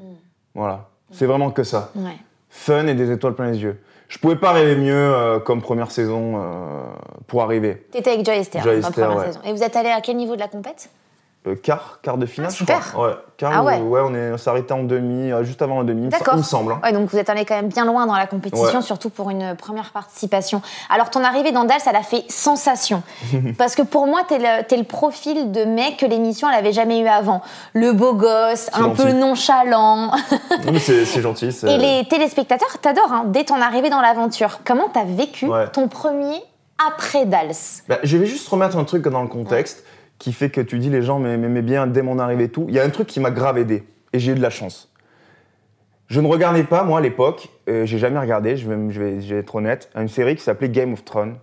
Voilà. 0.54 0.88
C'est 1.10 1.26
vraiment 1.26 1.50
que 1.50 1.62
ça 1.64 1.90
Ouais. 1.96 2.16
fun 2.48 2.86
et 2.86 2.94
des 2.94 3.10
étoiles 3.10 3.34
plein 3.34 3.50
les 3.50 3.58
yeux. 3.62 3.80
Je 4.08 4.18
pouvais 4.18 4.36
pas 4.36 4.52
rêver 4.52 4.76
mieux 4.76 4.94
euh, 4.94 5.40
comme 5.40 5.60
première 5.60 5.90
saison 5.90 6.34
euh, 6.36 6.82
pour 7.26 7.42
arriver. 7.42 7.86
T'étais 7.90 8.12
avec 8.12 8.24
Joy 8.24 8.36
Esther, 8.36 8.62
Joy 8.62 8.80
la 8.80 8.88
Esther, 8.88 9.08
première 9.08 9.26
saison. 9.26 9.40
Et 9.44 9.52
vous 9.52 9.62
êtes 9.62 9.74
allé 9.76 9.88
à 9.90 10.00
quel 10.00 10.16
niveau 10.16 10.34
de 10.36 10.40
la 10.40 10.48
compète? 10.48 10.88
Euh, 11.46 11.56
quart, 11.56 11.98
quart 12.00 12.16
de 12.16 12.24
finale, 12.24 12.48
Ah, 12.50 12.52
je 12.54 12.56
super. 12.56 12.80
crois. 12.92 13.08
Ouais, 13.08 13.14
quart, 13.36 13.52
Ah 13.54 13.62
ouais. 13.62 13.78
ou- 13.78 13.98
on 13.98 14.14
est 14.14 14.32
on 14.32 14.38
s'est 14.38 14.48
arrêté 14.48 14.72
en 14.72 14.82
demi, 14.82 15.30
euh, 15.30 15.44
juste 15.44 15.60
avant 15.60 15.76
la 15.80 15.84
demi, 15.84 16.08
il 16.32 16.36
me 16.38 16.42
semble. 16.42 16.72
hein. 16.72 16.80
Ouais, 16.82 16.90
donc 16.92 17.10
vous 17.10 17.18
êtes 17.18 17.28
allé 17.28 17.44
quand 17.44 17.54
même 17.54 17.68
bien 17.68 17.84
loin 17.84 18.06
dans 18.06 18.14
la 18.14 18.26
compétition, 18.26 18.78
Ouais. 18.78 18.82
surtout 18.82 19.10
pour 19.10 19.28
une 19.28 19.54
première 19.54 19.90
participation. 19.90 20.62
Alors 20.88 21.10
ton 21.10 21.22
arrivée 21.22 21.52
dans 21.52 21.64
Dals, 21.64 21.80
elle 21.86 21.96
a 21.96 22.02
fait 22.02 22.24
sensation. 22.30 23.02
Parce 23.58 23.74
que 23.74 23.82
pour 23.82 24.06
moi, 24.06 24.20
t'es 24.26 24.38
le, 24.38 24.64
t'es 24.66 24.78
le 24.78 24.84
profil 24.84 25.52
de 25.52 25.64
mec 25.66 25.98
que 25.98 26.06
l'émission, 26.06 26.48
elle 26.48 26.58
avait 26.58 26.72
jamais 26.72 27.00
eu 27.00 27.08
avant. 27.08 27.42
Le 27.74 27.92
beau 27.92 28.14
gosse, 28.14 28.70
un 28.72 28.78
gentil. 28.84 29.02
peu 29.02 29.12
nonchalant. 29.12 30.12
Non, 30.64 30.72
mais 30.72 30.78
c'est 30.78 31.04
gentil. 31.20 31.52
c'est- 31.52 31.70
Et 31.70 31.76
les 31.76 32.08
téléspectateurs 32.08 32.78
t'adorent 32.80 33.12
hein, 33.12 33.24
dès 33.26 33.44
ton 33.44 33.60
arrivée 33.60 33.90
dans 33.90 34.00
l'aventure. 34.00 34.60
Comment 34.64 34.88
t'as 34.90 35.04
vécu 35.04 35.44
Ouais. 35.46 35.68
ton 35.68 35.88
premier 35.88 36.42
après 36.88 37.26
Dals 37.26 37.52
Bah, 37.86 37.98
je 38.02 38.16
vais 38.16 38.24
juste 38.26 38.48
remettre 38.48 38.78
un 38.78 38.84
truc 38.84 39.06
dans 39.08 39.20
le 39.22 39.28
contexte 39.28 39.84
qui 40.24 40.32
fait 40.32 40.48
que 40.48 40.62
tu 40.62 40.78
dis 40.78 40.88
les 40.88 41.02
gens 41.02 41.18
m'aimaient 41.18 41.60
bien 41.60 41.86
dès 41.86 42.00
mon 42.00 42.18
arrivée 42.18 42.44
et 42.44 42.48
tout. 42.48 42.64
Il 42.68 42.74
y 42.74 42.80
a 42.80 42.84
un 42.84 42.88
truc 42.88 43.06
qui 43.06 43.20
m'a 43.20 43.30
grave 43.30 43.58
aidé 43.58 43.84
et 44.14 44.18
j'ai 44.18 44.32
eu 44.32 44.34
de 44.34 44.40
la 44.40 44.48
chance. 44.48 44.90
Je 46.08 46.20
ne 46.20 46.26
regardais 46.26 46.64
pas, 46.64 46.82
moi, 46.82 46.98
à 46.98 47.02
l'époque, 47.02 47.48
euh, 47.68 47.84
j'ai 47.84 47.98
jamais 47.98 48.18
regardé, 48.18 48.56
je 48.56 48.66
vais, 48.68 48.76
je, 48.90 49.00
vais, 49.00 49.20
je 49.20 49.34
vais 49.34 49.40
être 49.40 49.54
honnête, 49.54 49.90
une 49.94 50.08
série 50.08 50.34
qui 50.36 50.42
s'appelait 50.42 50.70
Game 50.70 50.94
of 50.94 51.04
Thrones. 51.04 51.36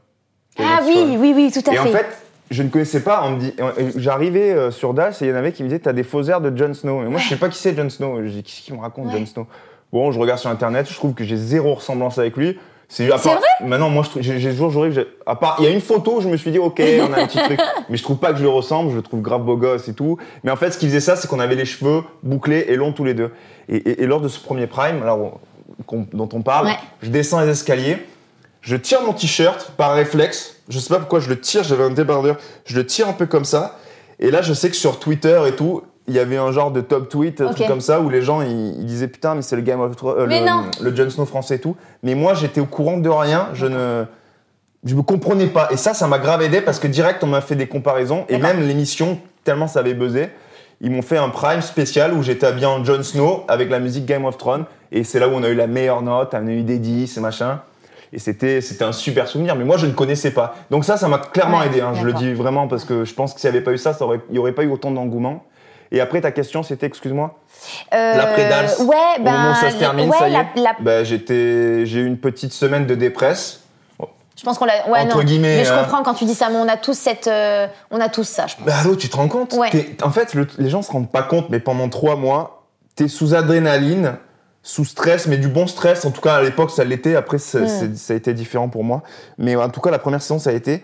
Game 0.57 0.67
Ah 0.67 0.81
of 0.81 0.87
oui, 0.87 0.93
Thrones. 0.95 1.17
oui, 1.19 1.33
oui, 1.35 1.51
tout 1.51 1.69
à 1.69 1.73
Et 1.73 1.77
fait. 1.77 1.81
en 1.89 1.91
fait, 1.91 2.05
je 2.49 2.63
ne 2.63 2.69
connaissais 2.69 3.01
pas. 3.03 3.21
On 3.25 3.31
me 3.31 3.39
dit, 3.39 3.53
j'arrivais 3.97 4.51
euh, 4.51 4.71
sur 4.71 4.93
Dallas 4.95 5.17
et 5.21 5.25
il 5.25 5.29
y 5.29 5.31
en 5.31 5.35
avait 5.35 5.51
qui 5.51 5.61
me 5.63 5.67
disaient, 5.67 5.79
t'as 5.79 5.93
des 5.93 6.03
faux 6.03 6.23
airs 6.23 6.41
de 6.41 6.55
Jon 6.57 6.73
Snow. 6.73 7.03
Et 7.03 7.07
moi, 7.07 7.19
je 7.19 7.27
sais 7.29 7.37
pas 7.37 7.49
qui 7.49 7.57
c'est 7.59 7.75
Jon 7.75 7.89
Snow. 7.89 8.23
Je 8.23 8.29
dis, 8.29 8.41
qu'est-ce 8.43 8.61
qu'il 8.61 8.73
me 8.75 8.79
raconte, 8.81 9.07
Ouais. 9.11 9.19
Jon 9.19 9.25
Snow? 9.27 9.47
Bon, 9.93 10.11
je 10.11 10.19
regarde 10.19 10.39
sur 10.39 10.49
internet, 10.49 10.87
je 10.89 10.95
trouve 10.95 11.13
que 11.13 11.23
j'ai 11.23 11.37
zéro 11.37 11.73
ressemblance 11.75 12.17
avec 12.17 12.35
lui. 12.37 12.57
C'est 12.93 13.07
vrai 13.07 13.17
Maintenant, 13.63 13.89
moi, 13.89 14.03
j'ai 14.19 14.51
toujours 14.51 14.69
juré 14.71 14.89
que 14.89 14.95
j'ai. 14.95 15.07
À 15.25 15.35
part, 15.35 15.55
il 15.59 15.63
y 15.65 15.67
a 15.67 15.71
une 15.71 15.79
photo, 15.81 16.19
je 16.19 16.27
me 16.27 16.35
suis 16.35 16.51
dit, 16.51 16.59
ok, 16.59 16.81
on 17.07 17.13
a 17.13 17.21
un 17.21 17.27
petit 17.27 17.37
truc. 17.37 17.59
Mais 17.89 17.95
je 17.95 18.03
trouve 18.03 18.17
pas 18.17 18.31
que 18.33 18.37
je 18.37 18.43
le 18.43 18.49
ressemble, 18.49 18.91
je 18.91 18.95
le 18.97 19.01
trouve 19.01 19.21
grave 19.21 19.43
beau 19.43 19.55
gosse 19.55 19.87
et 19.87 19.93
tout. 19.93 20.17
Mais 20.43 20.51
en 20.51 20.55
fait, 20.57 20.71
ce 20.71 20.77
qui 20.77 20.87
faisait 20.87 20.99
ça, 20.99 21.15
c'est 21.15 21.27
qu'on 21.29 21.39
avait 21.39 21.55
les 21.55 21.63
cheveux 21.65 22.03
bouclés 22.21 22.65
et 22.67 22.75
longs 22.75 22.91
tous 22.91 23.05
les 23.05 23.13
deux. 23.13 23.31
Et, 23.69 23.77
et- 23.77 24.03
et 24.03 24.05
lors 24.07 24.19
de 24.19 24.27
ce 24.27 24.39
premier 24.39 24.67
prime, 24.67 25.01
alors, 25.03 25.39
dont 26.13 26.29
on 26.33 26.41
parle, 26.41 26.67
Ouais. 26.67 26.77
je 27.01 27.09
descends 27.09 27.39
les 27.39 27.49
escaliers, 27.49 27.97
je 28.61 28.75
tire 28.75 29.01
mon 29.03 29.13
t-shirt 29.13 29.71
par 29.77 29.93
réflexe. 29.93 30.57
Je 30.67 30.77
sais 30.77 30.89
pas 30.89 30.99
pourquoi 30.99 31.19
je 31.21 31.29
le 31.29 31.39
tire, 31.39 31.63
j'avais 31.63 31.83
un 31.85 31.89
débardeur. 31.91 32.37
Je 32.65 32.75
le 32.75 32.85
tire 32.85 33.07
un 33.07 33.13
peu 33.13 33.25
comme 33.25 33.45
ça. 33.45 33.77
Et 34.19 34.29
là, 34.31 34.41
je 34.41 34.53
sais 34.53 34.69
que 34.69 34.75
sur 34.75 34.99
Twitter 34.99 35.41
et 35.47 35.53
tout, 35.53 35.81
il 36.07 36.13
y 36.15 36.19
avait 36.19 36.37
un 36.37 36.51
genre 36.51 36.71
de 36.71 36.81
top 36.81 37.09
tweet, 37.09 37.41
un 37.41 37.47
Ok. 37.47 37.55
truc 37.55 37.67
comme 37.67 37.81
ça, 37.81 37.99
où 38.01 38.09
les 38.09 38.21
gens 38.21 38.41
ils, 38.41 38.79
ils 38.79 38.85
disaient 38.85 39.07
putain, 39.07 39.35
mais 39.35 39.41
c'est 39.41 39.55
le 39.55 39.61
Game 39.61 39.79
of 39.81 39.95
Thrones, 39.95 40.15
euh, 40.31 40.61
le, 40.81 40.95
Jon 40.95 41.09
Snow 41.09 41.25
français 41.25 41.55
et 41.55 41.59
tout. 41.59 41.75
Mais 42.03 42.15
moi, 42.15 42.33
j'étais 42.33 42.59
au 42.61 42.65
courant 42.65 42.97
de 42.97 43.09
rien. 43.09 43.49
Je 43.53 43.65
ne. 43.67 44.03
Je 44.83 44.95
me 44.95 45.03
comprenais 45.03 45.45
pas. 45.45 45.67
Et 45.71 45.77
ça, 45.77 45.93
ça 45.93 46.07
m'a 46.07 46.17
grave 46.17 46.41
aidé 46.41 46.59
parce 46.59 46.79
que 46.79 46.87
direct, 46.87 47.23
on 47.23 47.27
m'a 47.27 47.41
fait 47.41 47.55
des 47.55 47.67
comparaisons. 47.67 48.25
Et 48.29 48.39
même 48.39 48.59
l'émission, 48.67 49.19
tellement 49.43 49.67
ça 49.67 49.81
avait 49.81 49.93
buzzé, 49.93 50.29
ils 50.81 50.89
m'ont 50.89 51.03
fait 51.03 51.17
un 51.17 51.29
prime 51.29 51.61
spécial 51.61 52.13
où 52.15 52.23
j'étais 52.23 52.47
habillé 52.47 52.65
en 52.65 52.83
Jon 52.83 53.03
Snow 53.03 53.43
avec 53.47 53.69
la 53.69 53.79
musique 53.79 54.07
Game 54.07 54.25
of 54.25 54.39
Thrones. 54.39 54.65
Et 54.91 55.03
c'est 55.03 55.19
là 55.19 55.27
où 55.29 55.33
on 55.33 55.43
a 55.43 55.49
eu 55.49 55.53
la 55.55 55.67
meilleure 55.67 56.01
note, 56.01 56.33
on 56.33 56.47
a 56.47 56.51
eu 56.51 56.63
des 56.63 56.79
10 56.79 57.15
et 57.15 57.19
machin. 57.21 57.61
Et 58.11 58.17
c'était, 58.17 58.59
c'était 58.59 58.83
un 58.83 58.91
super 58.91 59.27
souvenir. 59.27 59.55
Mais 59.55 59.63
moi, 59.65 59.77
je 59.77 59.85
ne 59.85 59.91
connaissais 59.91 60.31
pas. 60.31 60.55
Donc 60.71 60.83
ça, 60.83 60.97
ça 60.97 61.07
m'a 61.07 61.19
clairement 61.19 61.59
Ouais, 61.59 61.67
aidé. 61.67 61.81
hein. 61.81 61.93
Je 61.93 62.03
le 62.03 62.13
dis 62.13 62.33
vraiment 62.33 62.67
parce 62.67 62.83
que 62.83 63.05
je 63.05 63.13
pense 63.13 63.35
que 63.35 63.39
s'il 63.39 63.51
n'y 63.51 63.55
avait 63.57 63.63
pas 63.63 63.73
eu 63.73 63.77
ça, 63.77 63.95
il 64.01 64.33
n'y 64.33 64.39
aurait 64.39 64.51
pas 64.53 64.63
eu 64.63 64.69
autant 64.71 64.89
d'engouement. 64.89 65.45
Et 65.91 65.99
après, 65.99 66.21
ta 66.21 66.31
question, 66.31 66.63
c'était, 66.63 66.85
excuse-moi 66.85 67.37
Euh, 67.93 68.15
L'après-Dals. 68.15 68.69
Ouais, 68.81 68.95
Au 69.19 69.23
ben. 69.23 69.53
ça 69.55 69.71
se 69.71 69.75
termine, 69.77 70.09
ouais, 70.09 70.17
ça 70.17 70.29
y 70.29 70.33
est 70.33 70.37
la- 70.55 70.61
la- 70.63 70.75
bah, 70.79 71.03
j'étais, 71.03 71.85
J'ai 71.85 71.99
eu 71.99 72.05
une 72.07 72.17
petite 72.17 72.53
semaine 72.53 72.85
de 72.85 72.95
dépresse. 72.95 73.59
Je 74.37 74.43
pense 74.43 74.57
qu'on 74.57 74.65
l'a. 74.65 74.87
Ouais, 74.89 75.01
Entre 75.01 75.17
non. 75.17 75.23
guillemets, 75.23 75.57
Mais 75.57 75.65
je 75.65 75.71
hein. 75.71 75.83
comprends 75.83 76.01
quand 76.01 76.13
tu 76.15 76.25
dis 76.25 76.33
ça, 76.33 76.49
mais 76.49 76.55
on 76.55 76.67
a 76.67 76.77
tous 76.77 76.97
cette. 76.97 77.27
euh, 77.27 77.67
on 77.91 77.99
a 77.99 78.09
tous 78.09 78.23
ça, 78.23 78.47
je 78.47 78.55
pense. 78.55 78.65
Bah 78.65 78.73
allô, 78.81 78.95
tu 78.95 79.07
te 79.09 79.15
rends 79.15 79.27
compte 79.27 79.53
Ouais. 79.53 79.69
En 80.01 80.09
fait, 80.09 80.33
le- 80.33 80.47
les 80.57 80.69
gens 80.69 80.81
se 80.81 80.91
rendent 80.91 81.11
pas 81.11 81.21
compte, 81.21 81.49
mais 81.49 81.59
pendant 81.59 81.89
trois 81.89 82.15
mois, 82.15 82.63
t'es 82.95 83.07
sous 83.07 83.35
adrénaline, 83.35 84.15
sous 84.63 84.85
stress, 84.85 85.27
mais 85.27 85.37
du 85.37 85.47
bon 85.49 85.67
stress. 85.67 86.05
En 86.05 86.11
tout 86.11 86.21
cas, 86.21 86.35
à 86.35 86.41
l'époque, 86.41 86.71
ça 86.71 86.83
l'était. 86.85 87.15
Après, 87.15 87.37
ça, 87.37 87.59
Mm. 87.59 87.95
ça 87.95 88.13
a 88.13 88.15
été 88.15 88.33
différent 88.33 88.69
pour 88.69 88.83
moi. 88.83 89.03
Mais 89.37 89.55
en 89.55 89.69
tout 89.69 89.81
cas, 89.81 89.91
la 89.91 89.99
première 89.99 90.21
saison, 90.21 90.39
ça 90.39 90.49
a 90.49 90.53
été. 90.53 90.83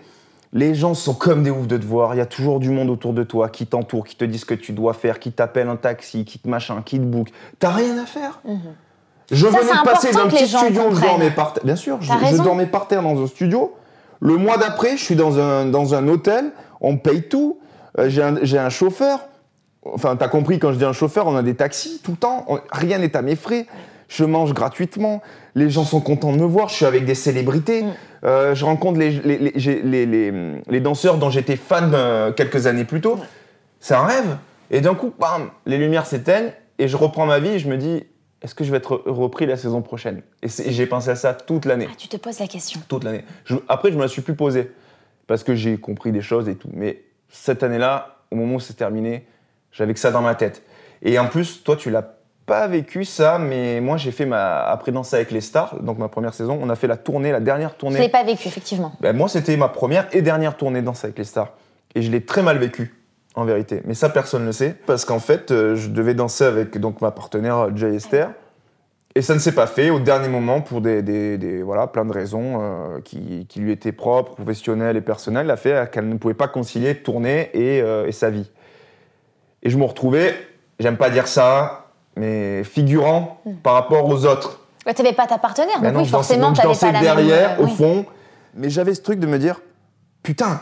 Les 0.53 0.75
gens 0.75 0.93
sont 0.93 1.13
comme 1.13 1.43
des 1.43 1.51
oufs 1.51 1.67
de 1.67 1.77
te 1.77 1.85
voir. 1.85 2.15
Il 2.15 2.17
y 2.17 2.21
a 2.21 2.25
toujours 2.25 2.59
du 2.59 2.69
monde 2.69 2.89
autour 2.89 3.13
de 3.13 3.23
toi 3.23 3.49
qui 3.49 3.67
t'entoure, 3.67 4.05
qui 4.05 4.15
te 4.15 4.23
dit 4.25 4.37
ce 4.39 4.45
que 4.45 4.53
tu 4.53 4.71
dois 4.71 4.93
faire, 4.93 5.19
qui 5.19 5.31
t'appelle 5.31 5.67
un 5.67 5.75
taxi, 5.75 6.23
qui 6.25 6.39
te 6.39 6.47
machin, 6.47 6.81
qui 6.85 6.97
te 6.99 7.03
book. 7.05 7.29
T'as 7.59 7.71
rien 7.71 7.97
à 8.01 8.05
faire. 8.05 8.39
Je 8.45 9.45
Mhm. 9.45 9.51
Ça, 9.53 9.59
venais 9.59 9.71
de 9.79 9.83
passer 9.83 10.11
d'un 10.11 10.27
petit 10.27 10.47
studio 10.47 10.83
où 10.89 10.95
je 10.95 11.01
dormais 11.01 11.31
par 11.31 11.53
terre. 11.53 11.65
Bien 11.65 11.75
sûr, 11.75 11.97
je, 12.01 12.11
je 12.31 12.41
dormais 12.41 12.65
par 12.65 12.87
terre 12.87 13.01
dans 13.03 13.21
un 13.21 13.27
studio. 13.27 13.75
Le 14.21 14.37
mois 14.37 14.57
d'après, 14.57 14.97
je 14.97 15.03
suis 15.03 15.15
dans 15.15 15.37
un, 15.37 15.65
dans 15.65 15.93
un 15.93 16.07
hôtel. 16.07 16.51
On 16.81 16.93
me 16.93 16.97
paye 16.97 17.23
tout. 17.23 17.59
Euh, 17.99 18.09
J'ai 18.09 18.57
un, 18.59 18.69
chauffeur. 18.69 19.19
Enfin, 19.93 20.15
t'as 20.15 20.27
compris, 20.27 20.59
quand 20.59 20.71
je 20.71 20.77
dis 20.77 20.85
un 20.85 20.93
chauffeur, 20.93 21.27
on 21.27 21.35
a 21.35 21.43
des 21.43 21.55
taxis 21.55 21.99
tout 22.03 22.11
le 22.11 22.17
temps. 22.17 22.45
On- 22.47 22.59
rien 22.71 22.97
n'est 22.99 23.15
à 23.17 23.21
mes 23.21 23.35
frais. 23.35 23.67
Je 24.07 24.23
mange 24.23 24.53
gratuitement. 24.53 25.21
Les 25.55 25.69
gens 25.69 25.83
sont 25.83 26.01
contents 26.01 26.31
de 26.31 26.37
me 26.37 26.45
voir. 26.45 26.69
Je 26.69 26.75
suis 26.75 26.85
avec 26.85 27.05
des 27.05 27.15
célébrités. 27.15 27.83
Mm. 27.83 27.93
Euh, 28.23 28.55
je 28.55 28.65
rencontre 28.65 28.99
les, 28.99 29.11
les, 29.11 29.37
les, 29.83 30.31
les- 30.67 30.79
danseurs 30.79 31.17
dont 31.17 31.29
j'étais 31.29 31.55
fan 31.55 31.91
euh, 31.93 32.31
quelques 32.31 32.65
années 32.67 32.85
plus 32.85 33.01
tôt. 33.01 33.19
C'est 33.79 33.93
un 33.93 34.03
rêve. 34.05 34.37
Et 34.71 34.81
d'un 34.81 34.95
coup, 34.95 35.13
bam, 35.19 35.49
les 35.65 35.77
lumières 35.77 36.05
s'éteignent 36.05 36.51
et 36.79 36.87
je 36.87 36.97
reprends 36.97 37.25
ma 37.25 37.39
vie 37.39 37.49
et 37.49 37.59
je 37.59 37.67
me 37.69 37.77
dis, 37.77 38.03
est-ce 38.41 38.55
que 38.55 38.63
je 38.63 38.71
vais 38.71 38.77
être 38.77 39.01
repris 39.05 39.45
la 39.45 39.57
saison 39.57 39.81
prochaine? 39.81 40.21
Et 40.41 40.47
j'ai 40.71 40.85
pensé 40.87 41.09
à 41.09 41.15
ça 41.15 41.33
toute 41.33 41.65
l'année. 41.65 41.87
Ah, 41.89 41.95
tu 41.97 42.07
te 42.07 42.17
poses 42.17 42.39
la 42.39 42.47
question. 42.47 42.79
Toute 42.87 43.03
l'année. 43.03 43.23
Après, 43.67 43.91
je 43.91 43.97
me 43.97 44.01
la 44.01 44.07
suis 44.07 44.21
plus 44.21 44.35
posée 44.35 44.71
parce 45.27 45.43
que 45.43 45.55
j'ai 45.55 45.77
compris 45.77 46.11
des 46.11 46.21
choses 46.21 46.47
et 46.49 46.55
tout. 46.55 46.69
Mais 46.73 47.03
cette 47.29 47.63
année-là, 47.63 48.17
au 48.31 48.35
moment 48.35 48.55
où 48.55 48.59
c'est 48.59 48.73
terminé, 48.75 49.25
j'avais 49.71 49.93
que 49.93 49.99
ça 49.99 50.11
dans 50.11 50.21
ma 50.21 50.35
tête. 50.35 50.63
Et 51.01 51.19
en 51.19 51.27
plus, 51.27 51.63
toi, 51.63 51.75
tu 51.75 51.89
l'as 51.91 52.16
pas 52.47 52.65
vécu 52.67 53.05
ça, 53.05 53.37
mais 53.37 53.79
moi, 53.81 53.97
j'ai 53.97 54.11
fait 54.11 54.25
ma 54.25 54.61
après 54.63 54.91
Danse 54.91 55.13
avec 55.13 55.29
les 55.31 55.41
stars, 55.41 55.75
donc 55.83 55.99
ma 55.99 56.07
première 56.07 56.33
saison. 56.33 56.57
On 56.59 56.69
a 56.69 56.75
fait 56.75 56.87
la 56.87 56.97
tournée, 56.97 57.31
la 57.31 57.39
dernière 57.41 57.69
Je 57.69 57.73
l'ai 57.73 57.77
tournée. 57.77 58.09
pas 58.09 58.23
vécu, 58.23 58.47
effectivement. 58.47 58.93
Ben, 59.01 59.15
moi, 59.15 59.27
c'était 59.27 59.55
ma 59.57 59.67
première 59.67 60.07
et 60.13 60.21
dernière 60.23 60.57
tournée 60.57 60.81
Danse 60.81 61.03
avec 61.03 61.17
les 61.19 61.25
stars. 61.25 61.53
Et 61.93 62.01
je 62.01 62.09
l'ai 62.09 62.23
très 62.25 62.41
mal 62.41 62.57
vécu, 62.57 62.95
en 63.35 63.43
vérité. 63.45 63.81
Mais 63.85 63.93
ça, 63.93 64.09
personne 64.09 64.41
ne 64.41 64.47
le 64.47 64.51
sait. 64.53 64.75
Parce 64.87 65.03
qu'en 65.05 65.19
fait, 65.19 65.51
euh, 65.51 65.75
je 65.75 65.89
devais 65.89 66.13
danser 66.13 66.45
avec 66.45 66.77
donc, 66.79 67.01
ma 67.01 67.11
partenaire 67.11 67.75
Jay 67.75 67.93
Esther. 67.95 68.31
Et 69.15 69.21
ça 69.21 69.33
ne 69.33 69.39
s'est 69.39 69.53
pas 69.55 69.67
fait 69.67 69.89
au 69.89 69.99
dernier 69.99 70.27
moment 70.29 70.61
pour 70.61 70.79
des, 70.79 71.01
des- 71.01 71.37
des- 71.39 71.63
voilà, 71.63 71.87
plein 71.87 72.05
de 72.05 72.13
raisons 72.13 72.59
euh, 72.61 72.99
qui, 73.03 73.45
qui 73.49 73.59
lui 73.59 73.71
étaient 73.71 73.91
propres, 73.91 74.35
professionnelles 74.35 74.95
et 74.95 75.01
personnelles. 75.01 75.45
Elle 75.45 75.51
a 75.51 75.57
fait 75.57 75.91
qu'elle 75.91 76.07
ne 76.07 76.15
pouvait 76.17 76.33
pas 76.35 76.47
concilier 76.47 76.95
tournée 76.95 77.49
et, 77.53 77.81
euh, 77.81 78.05
et 78.07 78.11
sa 78.11 78.29
vie. 78.29 78.49
Et 79.63 79.69
je 79.71 79.77
me 79.77 79.83
retrouvais, 79.85 80.35
j'aime 80.79 80.97
pas 80.97 81.09
dire 81.09 81.27
ça, 81.27 81.86
mais 82.17 82.63
figurant 82.63 83.41
par 83.63 83.73
rapport 83.73 84.07
aux 84.07 84.25
autres. 84.25 84.59
Ouais, 84.85 84.93
T'avais 84.93 85.13
pas 85.13 85.27
ta 85.27 85.37
partenaire, 85.37 85.81
Bah 85.81 85.87
donc 85.87 85.97
non, 85.97 86.03
oui, 86.03 86.09
forcément, 86.09 86.53
t'avais 86.53 86.69
dansais 86.69 86.85
pas 86.87 86.91
la 86.93 87.01
derrière, 87.01 87.49
même... 87.51 87.59
au 87.59 87.63
oui. 87.65 87.75
fond. 87.75 88.05
Mais 88.55 88.69
j'avais 88.69 88.95
ce 88.95 89.01
truc 89.01 89.19
de 89.19 89.27
me 89.27 89.37
dire, 89.37 89.59
putain, 90.23 90.61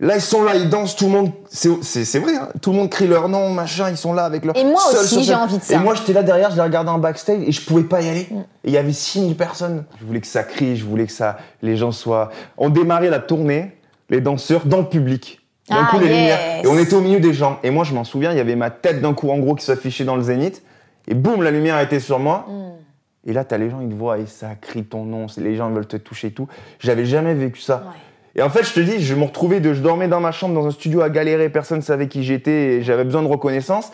là 0.00 0.16
ils 0.16 0.20
sont 0.20 0.42
là, 0.42 0.56
ils 0.56 0.68
dansent, 0.68 0.96
tout 0.96 1.06
le 1.06 1.12
monde, 1.12 1.30
c'est 1.48 2.18
vrai, 2.18 2.34
hein, 2.34 2.48
tout 2.60 2.72
le 2.72 2.78
monde 2.78 2.90
crie 2.90 3.06
leur 3.06 3.28
nom, 3.28 3.50
machin, 3.50 3.90
ils 3.90 3.96
sont 3.96 4.12
là 4.12 4.24
avec 4.24 4.44
leur. 4.44 4.56
Et 4.56 4.64
moi 4.64 4.80
seul 4.90 5.00
aussi, 5.00 5.22
j'ai 5.22 5.34
envie 5.34 5.58
de 5.58 5.62
ça. 5.62 5.74
Et 5.74 5.78
moi 5.78 5.94
j'étais 5.94 6.12
là 6.12 6.22
derrière, 6.22 6.50
je 6.50 6.56
les 6.56 6.62
regardais 6.62 6.90
en 6.90 6.98
backstage 6.98 7.42
et 7.46 7.52
je 7.52 7.64
pouvais 7.64 7.84
pas 7.84 8.02
y 8.02 8.08
aller. 8.08 8.26
Mm. 8.30 8.38
Et 8.38 8.44
il 8.64 8.72
y 8.72 8.76
avait 8.76 8.92
6000 8.92 9.36
personnes. 9.36 9.84
Je 10.00 10.04
voulais 10.04 10.20
que 10.20 10.26
ça 10.26 10.42
crie, 10.42 10.76
je 10.76 10.84
voulais 10.84 11.06
que 11.06 11.12
ça, 11.12 11.38
les 11.62 11.76
gens 11.76 11.92
soient. 11.92 12.30
On 12.56 12.70
démarrait 12.70 13.10
la 13.10 13.20
tournée, 13.20 13.78
les 14.10 14.20
danseurs 14.20 14.66
dans 14.66 14.78
le 14.78 14.88
public. 14.88 15.37
D'un 15.68 15.76
Ah, 15.84 15.88
coup, 15.90 15.98
les 15.98 16.06
yes. 16.06 16.14
lumières. 16.16 16.64
Et 16.64 16.66
on 16.66 16.78
était 16.78 16.94
au 16.94 17.00
milieu 17.00 17.20
des 17.20 17.32
gens. 17.34 17.58
Et 17.62 17.70
moi, 17.70 17.84
je 17.84 17.92
m'en 17.94 18.04
souviens, 18.04 18.32
il 18.32 18.36
y 18.38 18.40
avait 18.40 18.56
ma 18.56 18.70
tête 18.70 19.00
d'un 19.00 19.14
coup, 19.14 19.30
en 19.30 19.38
gros, 19.38 19.54
qui 19.54 19.64
s'affichait 19.64 20.04
dans 20.04 20.16
le 20.16 20.22
zénith. 20.22 20.62
Et 21.06 21.14
boum, 21.14 21.42
la 21.42 21.50
lumière 21.50 21.78
était 21.80 22.00
sur 22.00 22.18
moi. 22.18 22.46
Mm. 22.48 23.30
Et 23.30 23.32
là, 23.32 23.44
t'as 23.44 23.58
les 23.58 23.68
gens, 23.70 23.80
ils 23.80 23.88
te 23.88 23.94
voient 23.94 24.18
et 24.18 24.26
ça 24.26 24.50
crie 24.60 24.84
ton 24.84 25.04
nom. 25.04 25.26
Les 25.36 25.56
gens 25.56 25.68
veulent 25.70 25.86
te 25.86 25.96
toucher 25.96 26.28
et 26.28 26.30
tout. 26.32 26.48
J'avais 26.80 27.04
jamais 27.04 27.34
vécu 27.34 27.60
ça. 27.60 27.76
Ouais. 27.86 28.40
Et 28.40 28.42
en 28.42 28.50
fait, 28.50 28.62
je 28.64 28.72
te 28.72 28.80
dis, 28.80 29.00
je 29.04 29.14
me 29.14 29.24
retrouvais 29.24 29.60
de, 29.60 29.74
je 29.74 29.80
dormais 29.82 30.06
dans 30.08 30.20
ma 30.20 30.32
chambre, 30.32 30.54
dans 30.54 30.66
un 30.66 30.70
studio 30.70 31.02
à 31.02 31.10
galérer, 31.10 31.48
personne 31.48 31.82
savait 31.82 32.08
qui 32.08 32.22
j'étais 32.22 32.50
et 32.76 32.82
j'avais 32.82 33.04
besoin 33.04 33.22
de 33.22 33.26
reconnaissance. 33.28 33.90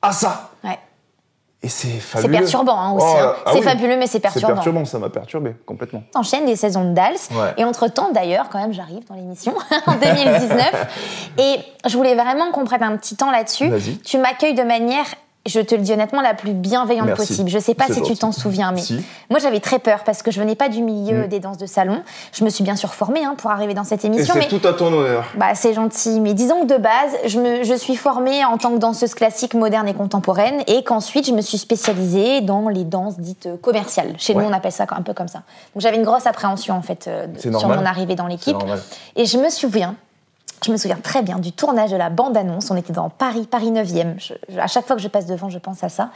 À 0.00 0.12
ça 0.12 0.50
Ouais. 0.64 0.78
Et 1.62 1.68
c'est 1.68 1.88
C'est 1.88 2.00
fabuleux. 2.00 2.38
perturbant 2.38 2.78
hein, 2.78 2.92
aussi. 2.92 3.06
Oh, 3.06 3.16
hein. 3.20 3.34
ah 3.44 3.50
c'est 3.52 3.58
oui. 3.58 3.64
fabuleux, 3.64 3.96
mais 3.98 4.06
c'est 4.06 4.12
C'est 4.12 4.20
perturbant. 4.20 4.54
perturbant, 4.54 4.84
ça 4.86 4.98
m'a 4.98 5.10
perturbé 5.10 5.54
complètement. 5.66 6.02
T'enchaînes 6.12 6.46
les 6.46 6.56
saisons 6.56 6.84
de 6.88 6.94
Dals. 6.94 7.16
Ouais. 7.32 7.52
Et 7.58 7.64
entre-temps, 7.64 8.10
d'ailleurs, 8.12 8.48
quand 8.48 8.58
même, 8.58 8.72
j'arrive 8.72 9.04
dans 9.08 9.14
l'émission 9.14 9.52
en 9.86 9.92
2019. 9.92 10.86
et 11.38 11.58
je 11.86 11.96
voulais 11.96 12.14
vraiment 12.14 12.50
qu'on 12.52 12.64
prenne 12.64 12.82
un 12.82 12.96
petit 12.96 13.14
temps 13.14 13.30
là-dessus. 13.30 13.70
Tu 14.04 14.16
m'accueilles 14.16 14.54
de 14.54 14.62
manière, 14.62 15.04
je 15.46 15.58
te 15.60 15.74
le 15.74 15.80
dis 15.80 15.92
honnêtement, 15.92 16.20
la 16.20 16.34
plus 16.34 16.52
bienveillante 16.52 17.06
Merci. 17.06 17.26
possible. 17.28 17.48
Je 17.50 17.58
sais 17.58 17.74
pas 17.74 17.86
si 17.86 18.02
tu 18.02 18.14
t'en 18.16 18.30
souviens, 18.30 18.72
mais 18.72 18.82
Si. 18.82 19.02
moi 19.30 19.38
j'avais 19.40 19.60
très 19.60 19.78
peur 19.78 20.04
parce 20.04 20.22
que 20.22 20.30
je 20.30 20.38
venais 20.38 20.54
pas 20.54 20.68
du 20.68 20.82
milieu 20.82 21.24
Mm. 21.24 21.28
des 21.28 21.40
danses 21.40 21.56
de 21.56 21.64
salon. 21.66 22.02
Je 22.32 22.44
me 22.44 22.50
suis 22.50 22.62
bien 22.62 22.76
sûr 22.76 22.92
formée 22.92 23.24
hein, 23.24 23.34
pour 23.38 23.50
arriver 23.50 23.72
dans 23.72 23.84
cette 23.84 24.04
Et 24.04 24.08
émission. 24.08 24.34
c'est 24.34 24.40
mais 24.40 24.48
tout 24.48 24.66
à 24.68 24.74
ton 24.74 24.92
honneur. 24.92 25.24
bah, 25.36 25.54
c'est 25.54 25.72
gentil, 25.72 26.20
mais 26.20 26.34
disons 26.34 26.60
que 26.66 26.66
de 26.66 26.76
base, 26.76 27.12
je, 27.26 27.40
me, 27.40 27.64
je 27.64 27.74
suis 27.74 27.96
formée 27.96 28.44
en 28.44 28.58
tant 28.58 28.70
que 28.72 28.78
danseuse 28.78 29.14
classique, 29.14 29.54
moderne 29.54 29.88
et 29.88 29.94
contemporaine, 29.94 30.62
et 30.66 30.84
qu'ensuite 30.84 31.26
je 31.26 31.32
me 31.32 31.40
suis 31.40 31.58
spécialisée 31.58 32.42
dans 32.42 32.68
les 32.68 32.84
danses 32.84 33.18
dites 33.18 33.46
euh, 33.46 33.56
commerciales. 33.56 34.14
Chez 34.18 34.34
Ouais. 34.34 34.42
nous, 34.42 34.48
on 34.50 34.52
appelle 34.52 34.72
ça 34.72 34.86
un 34.90 35.02
peu 35.02 35.14
comme 35.14 35.28
ça. 35.28 35.38
Donc 35.74 35.80
j'avais 35.82 35.96
une 35.96 36.04
grosse 36.04 36.26
appréhension 36.26 36.74
en 36.76 36.82
fait 36.82 37.06
euh, 37.08 37.26
de- 37.26 37.38
sur 37.40 37.50
normal. 37.50 37.78
mon 37.80 37.86
arrivée 37.86 38.14
dans 38.14 38.26
l'équipe. 38.26 38.56
Et 39.16 39.24
je 39.24 39.38
me 39.38 39.48
souviens, 39.48 39.94
je 40.64 40.70
me 40.72 40.76
souviens 40.76 40.98
très 41.02 41.22
bien 41.22 41.38
du 41.38 41.52
tournage 41.52 41.90
de 41.90 41.96
la 41.96 42.10
bande-annonce. 42.10 42.70
On 42.70 42.76
était 42.76 42.92
dans 42.92 43.08
Paris, 43.08 43.46
Paris 43.50 43.70
9e. 43.70 44.14
Je- 44.18 44.34
je- 44.48 44.58
à 44.58 44.66
chaque 44.66 44.86
fois 44.86 44.96
que 44.96 45.02
je 45.02 45.08
passe 45.08 45.26
devant, 45.26 45.48
je 45.50 45.58
pense 45.58 45.82
à 45.84 45.88
ça. 45.88 46.10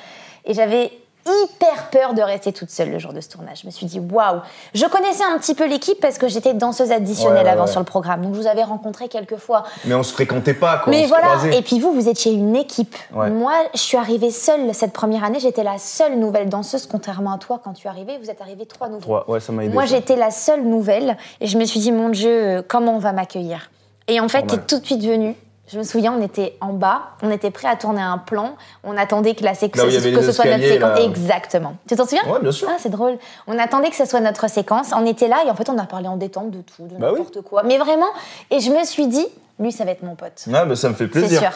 Et 0.44 0.54
j'avais 0.54 0.92
hyper 1.26 1.88
peur 1.90 2.12
de 2.12 2.20
rester 2.20 2.52
toute 2.52 2.68
seule 2.68 2.90
le 2.90 2.98
jour 2.98 3.14
de 3.14 3.20
ce 3.22 3.30
tournage. 3.30 3.60
Je 3.62 3.66
me 3.66 3.70
suis 3.72 3.86
dit, 3.86 3.98
waouh 3.98 4.40
Je 4.74 4.84
connaissais 4.84 5.24
un 5.24 5.38
petit 5.38 5.54
peu 5.54 5.66
l'équipe 5.66 5.98
parce 5.98 6.18
que 6.18 6.28
j'étais 6.28 6.52
danseuse 6.52 6.92
additionnelle 6.92 7.38
Ouais, 7.38 7.44
ouais, 7.44 7.48
avant 7.50 7.64
ouais. 7.64 7.70
sur 7.70 7.80
le 7.80 7.86
programme. 7.86 8.20
Donc 8.20 8.34
je 8.34 8.40
vous 8.40 8.46
avais 8.46 8.62
rencontré 8.62 9.08
quelques 9.08 9.38
fois. 9.38 9.62
Mais 9.86 9.94
on 9.94 10.02
se 10.02 10.12
fréquentait 10.12 10.52
pas, 10.52 10.76
quoi. 10.76 10.88
on 10.88 10.90
Mais 10.90 11.04
se 11.04 11.08
voilà, 11.08 11.28
et 11.56 11.62
puis 11.62 11.80
vous, 11.80 11.94
vous 11.94 12.10
étiez 12.10 12.32
une 12.34 12.54
équipe. 12.56 12.94
Moi, 13.10 13.54
je 13.72 13.78
suis 13.80 13.96
arrivée 13.96 14.30
seule 14.30 14.74
cette 14.74 14.92
première 14.92 15.24
année. 15.24 15.40
J'étais 15.40 15.64
la 15.64 15.78
seule 15.78 16.18
nouvelle 16.18 16.50
danseuse, 16.50 16.86
contrairement 16.86 17.32
à 17.32 17.38
toi 17.38 17.58
quand 17.64 17.72
tu 17.72 17.86
es 17.86 17.90
arrivée. 17.90 18.18
Vous 18.22 18.28
êtes 18.28 18.42
arrivés 18.42 18.66
trois 18.66 18.88
nouvelles. 18.88 19.02
Trois, 19.04 19.30
ouais, 19.30 19.40
ça 19.40 19.50
m'a 19.52 19.64
aidé. 19.64 19.72
Moi, 19.72 19.86
j'étais 19.86 20.16
la 20.16 20.30
seule 20.30 20.62
nouvelle 20.62 21.16
et 21.40 21.46
je 21.46 21.56
me 21.56 21.64
suis 21.64 21.80
dit, 21.80 21.90
mon 21.90 22.10
Dieu, 22.10 22.28
euh, 22.30 22.62
comment 22.68 22.96
on 22.96 22.98
va 22.98 23.12
m'accueillir? 23.12 23.70
Et 24.08 24.20
en 24.20 24.28
fait, 24.28 24.40
tu 24.40 24.44
es 24.44 24.48
Normal. 24.48 24.66
tout 24.66 24.78
de 24.80 24.84
suite 24.86 25.02
venue. 25.04 25.34
Je 25.66 25.78
me 25.78 25.82
souviens, 25.82 26.12
on 26.12 26.22
était 26.22 26.58
en 26.60 26.74
bas, 26.74 27.00
on 27.22 27.30
était 27.30 27.50
prêt 27.50 27.68
à 27.68 27.74
tourner 27.76 28.02
un 28.02 28.18
plan, 28.18 28.54
on 28.84 28.98
attendait 28.98 29.34
que 29.34 29.42
la 29.44 29.54
séquence, 29.54 29.82
que 29.82 29.90
ce 30.22 30.30
soit 30.32 30.44
notre 30.44 30.62
séquence. 30.62 30.98
là. 30.98 31.04
Exactement. 31.04 31.76
Tu 31.88 31.96
t'en 31.96 32.04
souviens 32.04 32.22
Ouais, 32.30 32.38
bien 32.42 32.52
sûr. 32.52 32.68
Ah, 32.70 32.76
c'est 32.78 32.90
drôle. 32.90 33.16
On 33.46 33.58
attendait 33.58 33.88
que 33.88 33.96
ce 33.96 34.04
soit 34.04 34.20
notre 34.20 34.48
séquence. 34.50 34.90
On 34.94 35.06
était 35.06 35.26
là 35.26 35.38
et 35.46 35.50
en 35.50 35.54
fait, 35.54 35.70
on 35.70 35.78
a 35.78 35.84
parlé 35.86 36.06
en 36.06 36.18
détente 36.18 36.50
de 36.50 36.60
tout, 36.60 36.82
de 36.86 36.96
Bah 36.96 37.08
oui. 37.12 37.18
n'importe 37.20 37.40
quoi. 37.40 37.62
Mais 37.62 37.78
vraiment, 37.78 38.08
et 38.50 38.60
je 38.60 38.70
me 38.70 38.84
suis 38.84 39.06
dit, 39.06 39.26
lui, 39.58 39.72
ça 39.72 39.86
va 39.86 39.92
être 39.92 40.02
mon 40.02 40.16
pote. 40.16 40.44
Ouais, 40.48 40.66
bah, 40.66 40.76
ça 40.76 40.90
me 40.90 40.94
fait 40.94 41.04
C'est 41.04 41.10
plaisir. 41.10 41.40
sûr. 41.40 41.50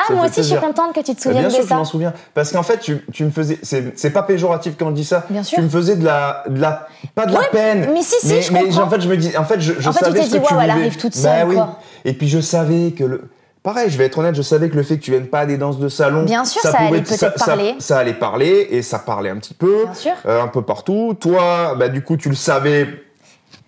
Ah, 0.00 0.04
Ça 0.06 0.14
moi 0.14 0.26
aussi, 0.26 0.36
je 0.36 0.42
suis 0.42 0.56
contente 0.56 0.94
que 0.94 1.00
tu 1.00 1.06
te 1.06 1.16
Bah, 1.16 1.22
souviennes 1.22 1.40
bien 1.42 1.50
sûr 1.50 1.58
de 1.58 1.62
que 1.62 1.68
je 1.68 1.68
ça. 1.70 1.76
m'en 1.76 1.84
souviens. 1.84 2.12
Parce 2.34 2.52
qu'en 2.52 2.62
fait, 2.62 2.78
tu, 2.78 3.04
tu 3.12 3.24
me 3.24 3.30
faisais. 3.30 3.58
C'est 3.62 3.98
c'est 3.98 4.10
pas 4.10 4.22
péjoratif 4.22 4.74
quand 4.78 4.86
on 4.86 4.90
dit 4.92 5.04
ça. 5.04 5.24
Bien 5.28 5.42
sûr. 5.42 5.56
Tu 5.56 5.62
me 5.64 5.68
faisais 5.68 5.96
de 5.96 6.04
la. 6.04 6.44
De 6.48 6.60
la 6.60 6.86
pas 7.14 7.26
de 7.26 7.32
la 7.32 7.40
peine. 7.50 7.90
mais 7.92 8.02
si, 8.02 8.14
si, 8.26 8.40
je 8.42 8.52
comprends. 8.52 8.82
en 8.84 8.88
fait, 8.90 9.00
je 9.00 9.08
me 9.08 9.16
dis. 9.16 9.36
En 9.36 9.44
fait, 9.44 9.60
je, 9.60 9.72
je 9.78 9.88
En 9.88 9.92
fait, 9.92 9.98
tu 9.98 10.04
savais 10.06 10.20
t'es 10.20 10.26
ce 10.26 10.30
dit, 10.36 10.40
que 10.40 10.46
tu 10.46 10.54
elle 10.62 10.70
arrive 10.70 10.96
toute 10.96 11.14
Bah 11.22 11.38
seule, 11.40 11.48
oui. 11.48 11.54
quoi. 11.56 11.78
Et 12.04 12.12
puis, 12.12 12.28
je 12.28 12.40
savais 12.40 12.92
que 12.92 13.04
le. 13.04 13.28
Pareil, 13.64 13.90
je 13.90 13.98
vais 13.98 14.04
être 14.04 14.16
honnête, 14.18 14.36
je 14.36 14.40
savais 14.42 14.70
que 14.70 14.76
le 14.76 14.84
fait 14.84 14.96
que 14.98 15.02
tu 15.02 15.10
viennes 15.10 15.26
pas 15.26 15.40
à 15.40 15.46
des 15.46 15.58
danses 15.58 15.78
de 15.80 15.88
salon. 15.88 16.22
Bien 16.22 16.44
sûr, 16.44 16.62
ça 16.62 16.78
allait 16.78 17.02
peut-être 17.02 17.18
ça- 17.18 17.32
ça- 17.36 17.44
parler. 17.46 17.74
Ça, 17.80 17.98
allait 17.98 18.14
parler 18.14 18.68
et 18.70 18.82
ça 18.82 19.00
parlait 19.00 19.30
un 19.30 19.36
petit 19.36 19.52
peu. 19.52 19.82
Bien 19.84 19.94
sûr. 19.94 20.12
euh, 20.26 20.40
un 20.42 20.46
peu 20.48 20.62
partout. 20.62 21.16
Toi, 21.20 21.74
bah, 21.76 21.88
du 21.88 22.02
coup, 22.02 22.16
tu 22.16 22.28
le 22.28 22.34
savais. 22.36 22.86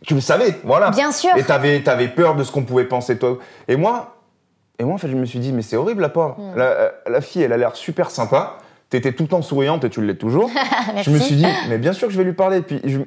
Tu 0.06 0.14
le 0.14 0.20
savais, 0.20 0.58
voilà. 0.64 0.90
Bien 0.90 1.12
sûr. 1.12 1.30
Et 1.36 1.42
t'avais 1.42 1.86
avais 1.88 2.08
peur 2.08 2.34
de 2.36 2.44
ce 2.44 2.52
qu'on 2.52 2.62
pouvait 2.62 2.84
penser, 2.84 3.18
toi. 3.18 3.36
Et 3.68 3.76
moi, 3.76 4.14
et 4.80 4.84
moi, 4.84 4.94
en 4.94 4.98
fait, 4.98 5.08
je 5.08 5.14
me 5.16 5.24
suis 5.26 5.38
dit, 5.38 5.52
mais 5.52 5.62
c'est 5.62 5.76
horrible, 5.76 6.00
la 6.02 6.08
pauvre. 6.08 6.36
Hmm. 6.38 6.56
La, 6.58 6.92
la 7.08 7.20
fille, 7.20 7.42
elle 7.42 7.52
a 7.52 7.56
l'air 7.58 7.76
super 7.76 8.10
sympa. 8.10 8.56
T'étais 8.88 9.12
tout 9.12 9.22
le 9.24 9.28
temps 9.28 9.42
souriante 9.42 9.84
et 9.84 9.90
tu 9.90 10.00
l'es 10.04 10.16
toujours. 10.16 10.50
Je 11.02 11.10
me 11.10 11.18
suis 11.18 11.36
dit, 11.36 11.46
mais 11.68 11.78
bien 11.78 11.92
sûr 11.92 12.08
que 12.08 12.12
je 12.14 12.18
vais 12.18 12.24
lui 12.24 12.32
parler. 12.32 12.60
Puis, 12.62 12.80
je- 12.84 12.98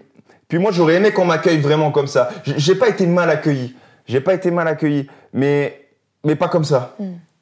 puis 0.48 0.60
moi, 0.60 0.72
j'aurais 0.72 0.94
aimé 0.96 1.12
qu'on 1.12 1.26
m'accueille 1.26 1.58
vraiment 1.60 1.92
comme 1.92 2.08
ça. 2.08 2.30
J'ai 2.46 2.76
pas 2.76 2.88
été 2.90 3.06
mal 3.08 3.30
accueilli. 3.30 3.76
J'ai 4.06 4.22
pas 4.22 4.34
été 4.34 4.50
mal 4.52 4.68
accueilli. 4.68 5.10
Mais, 5.34 5.82
mais 6.24 6.36
pas 6.36 6.48
comme 6.48 6.64
ça. 6.64 6.96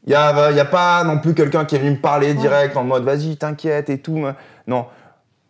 Il 0.07 0.11
y 0.11 0.15
a, 0.15 0.51
y 0.51 0.59
a 0.59 0.65
pas 0.65 1.03
non 1.03 1.19
plus 1.19 1.33
quelqu'un 1.35 1.65
qui 1.65 1.75
est 1.75 1.79
venu 1.79 1.91
me 1.91 1.97
parler 1.97 2.33
direct 2.33 2.75
en 2.77 2.83
mode, 2.83 3.03
vas-y, 3.03 3.37
t'inquiète 3.37 3.89
et 3.91 3.99
tout. 3.99 4.23
Non, 4.65 4.85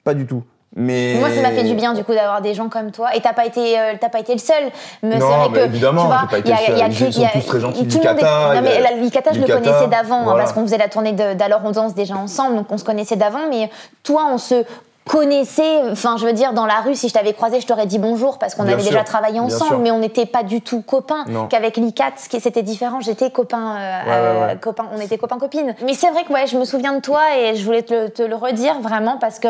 pas 0.04 0.13
du 0.13 0.26
tout. 0.26 0.44
Mais 0.76 1.16
Moi, 1.20 1.30
ça 1.32 1.42
m'a 1.42 1.52
fait 1.52 1.64
du 1.64 1.74
bien 1.74 1.94
du 1.94 2.04
coup 2.06 2.14
d'avoir 2.14 2.42
des 2.42 2.54
gens 2.54 2.70
comme 2.70 2.92
toi. 2.92 3.14
Et 3.16 3.20
t'as 3.20 3.34
pas 3.34 3.46
été, 3.46 3.78
euh, 3.78 3.94
t'as 4.00 4.08
pas 4.08 4.20
été 4.20 4.32
le 4.32 4.40
seul. 4.40 4.64
Mais 5.04 5.18
Non, 5.18 5.28
c'est 5.30 5.38
vrai 5.38 5.50
mais 5.52 5.60
que 5.60 5.66
évidemment, 5.66 6.02
tu 6.04 6.08
vois, 6.08 6.40
il 6.40 6.48
y 6.50 6.54
a- 6.54 6.78
y 6.78 6.82
a- 6.82 6.88
Ils 6.88 7.14
sont 7.14 7.22
tous 7.34 7.46
très 7.46 7.60
gentils. 7.60 7.88
tout 7.88 7.98
monde 7.98 8.06
est- 8.06 8.14
Licata, 8.14 8.54
Non 8.56 8.62
mais 8.62 8.80
la- 8.82 8.92
Licata, 8.94 9.32
je 9.34 9.40
le 9.40 9.46
Licata, 9.48 9.60
connaissais 9.62 9.88
d'avant 9.88 10.20
hein, 10.20 10.24
voilà. 10.24 10.40
parce 10.44 10.54
qu'on 10.54 10.62
faisait 10.62 10.78
la 10.78 10.88
tournée 10.88 11.12
d'Alors 11.12 11.62
on 11.66 11.72
danse 11.72 11.94
déjà 11.94 12.16
ensemble, 12.16 12.56
donc 12.56 12.68
on 12.72 12.78
se 12.78 12.86
connaissait 12.86 13.18
d'avant. 13.18 13.48
Mais 13.50 13.70
toi, 14.04 14.28
on 14.32 14.38
se 14.38 14.64
connaissait. 15.08 15.82
Enfin, 15.92 16.18
je 16.18 16.26
veux 16.26 16.34
dire, 16.34 16.54
dans 16.54 16.66
la 16.66 16.82
rue, 16.82 16.96
si 16.96 17.10
je 17.10 17.14
t'avais 17.14 17.34
croisé, 17.34 17.60
je 17.62 17.68
t'aurais 17.68 17.86
dit 17.86 18.00
bonjour 18.00 18.38
parce 18.38 18.56
qu'on 18.56 18.64
avait 18.64 18.80
sûr, 18.80 18.92
déjà 18.92 19.04
travaillé 19.04 19.40
ensemble, 19.40 19.78
mais 19.78 19.92
on 19.92 20.00
n'était 20.00 20.26
pas 20.26 20.44
du 20.44 20.62
tout 20.62 20.82
copains. 20.82 21.26
Qu'avec 21.50 21.78
Licat, 21.78 22.12
ce 22.18 22.30
qui 22.30 22.40
c'était 22.40 22.64
différent. 22.64 23.00
J'étais 23.02 23.30
copain, 23.32 23.76
euh, 23.78 24.04
Ouais, 24.04 24.12
euh, 24.12 24.48
ouais. 24.48 24.58
copain, 24.58 24.86
on 24.96 25.00
était 25.00 25.18
copains 25.18 25.38
copines. 25.38 25.76
Mais 25.86 25.94
c'est 25.94 26.10
vrai 26.12 26.24
que 26.24 26.34
ouais, 26.34 26.48
je 26.48 26.58
me 26.58 26.66
souviens 26.66 26.94
de 26.94 27.02
toi 27.02 27.22
et 27.38 27.56
je 27.56 27.66
voulais 27.66 27.84
te, 27.84 27.94
le- 27.94 28.10
te 28.10 28.24
le 28.24 28.36
redire 28.36 28.80
vraiment 28.80 29.18
parce 29.18 29.40
que 29.40 29.48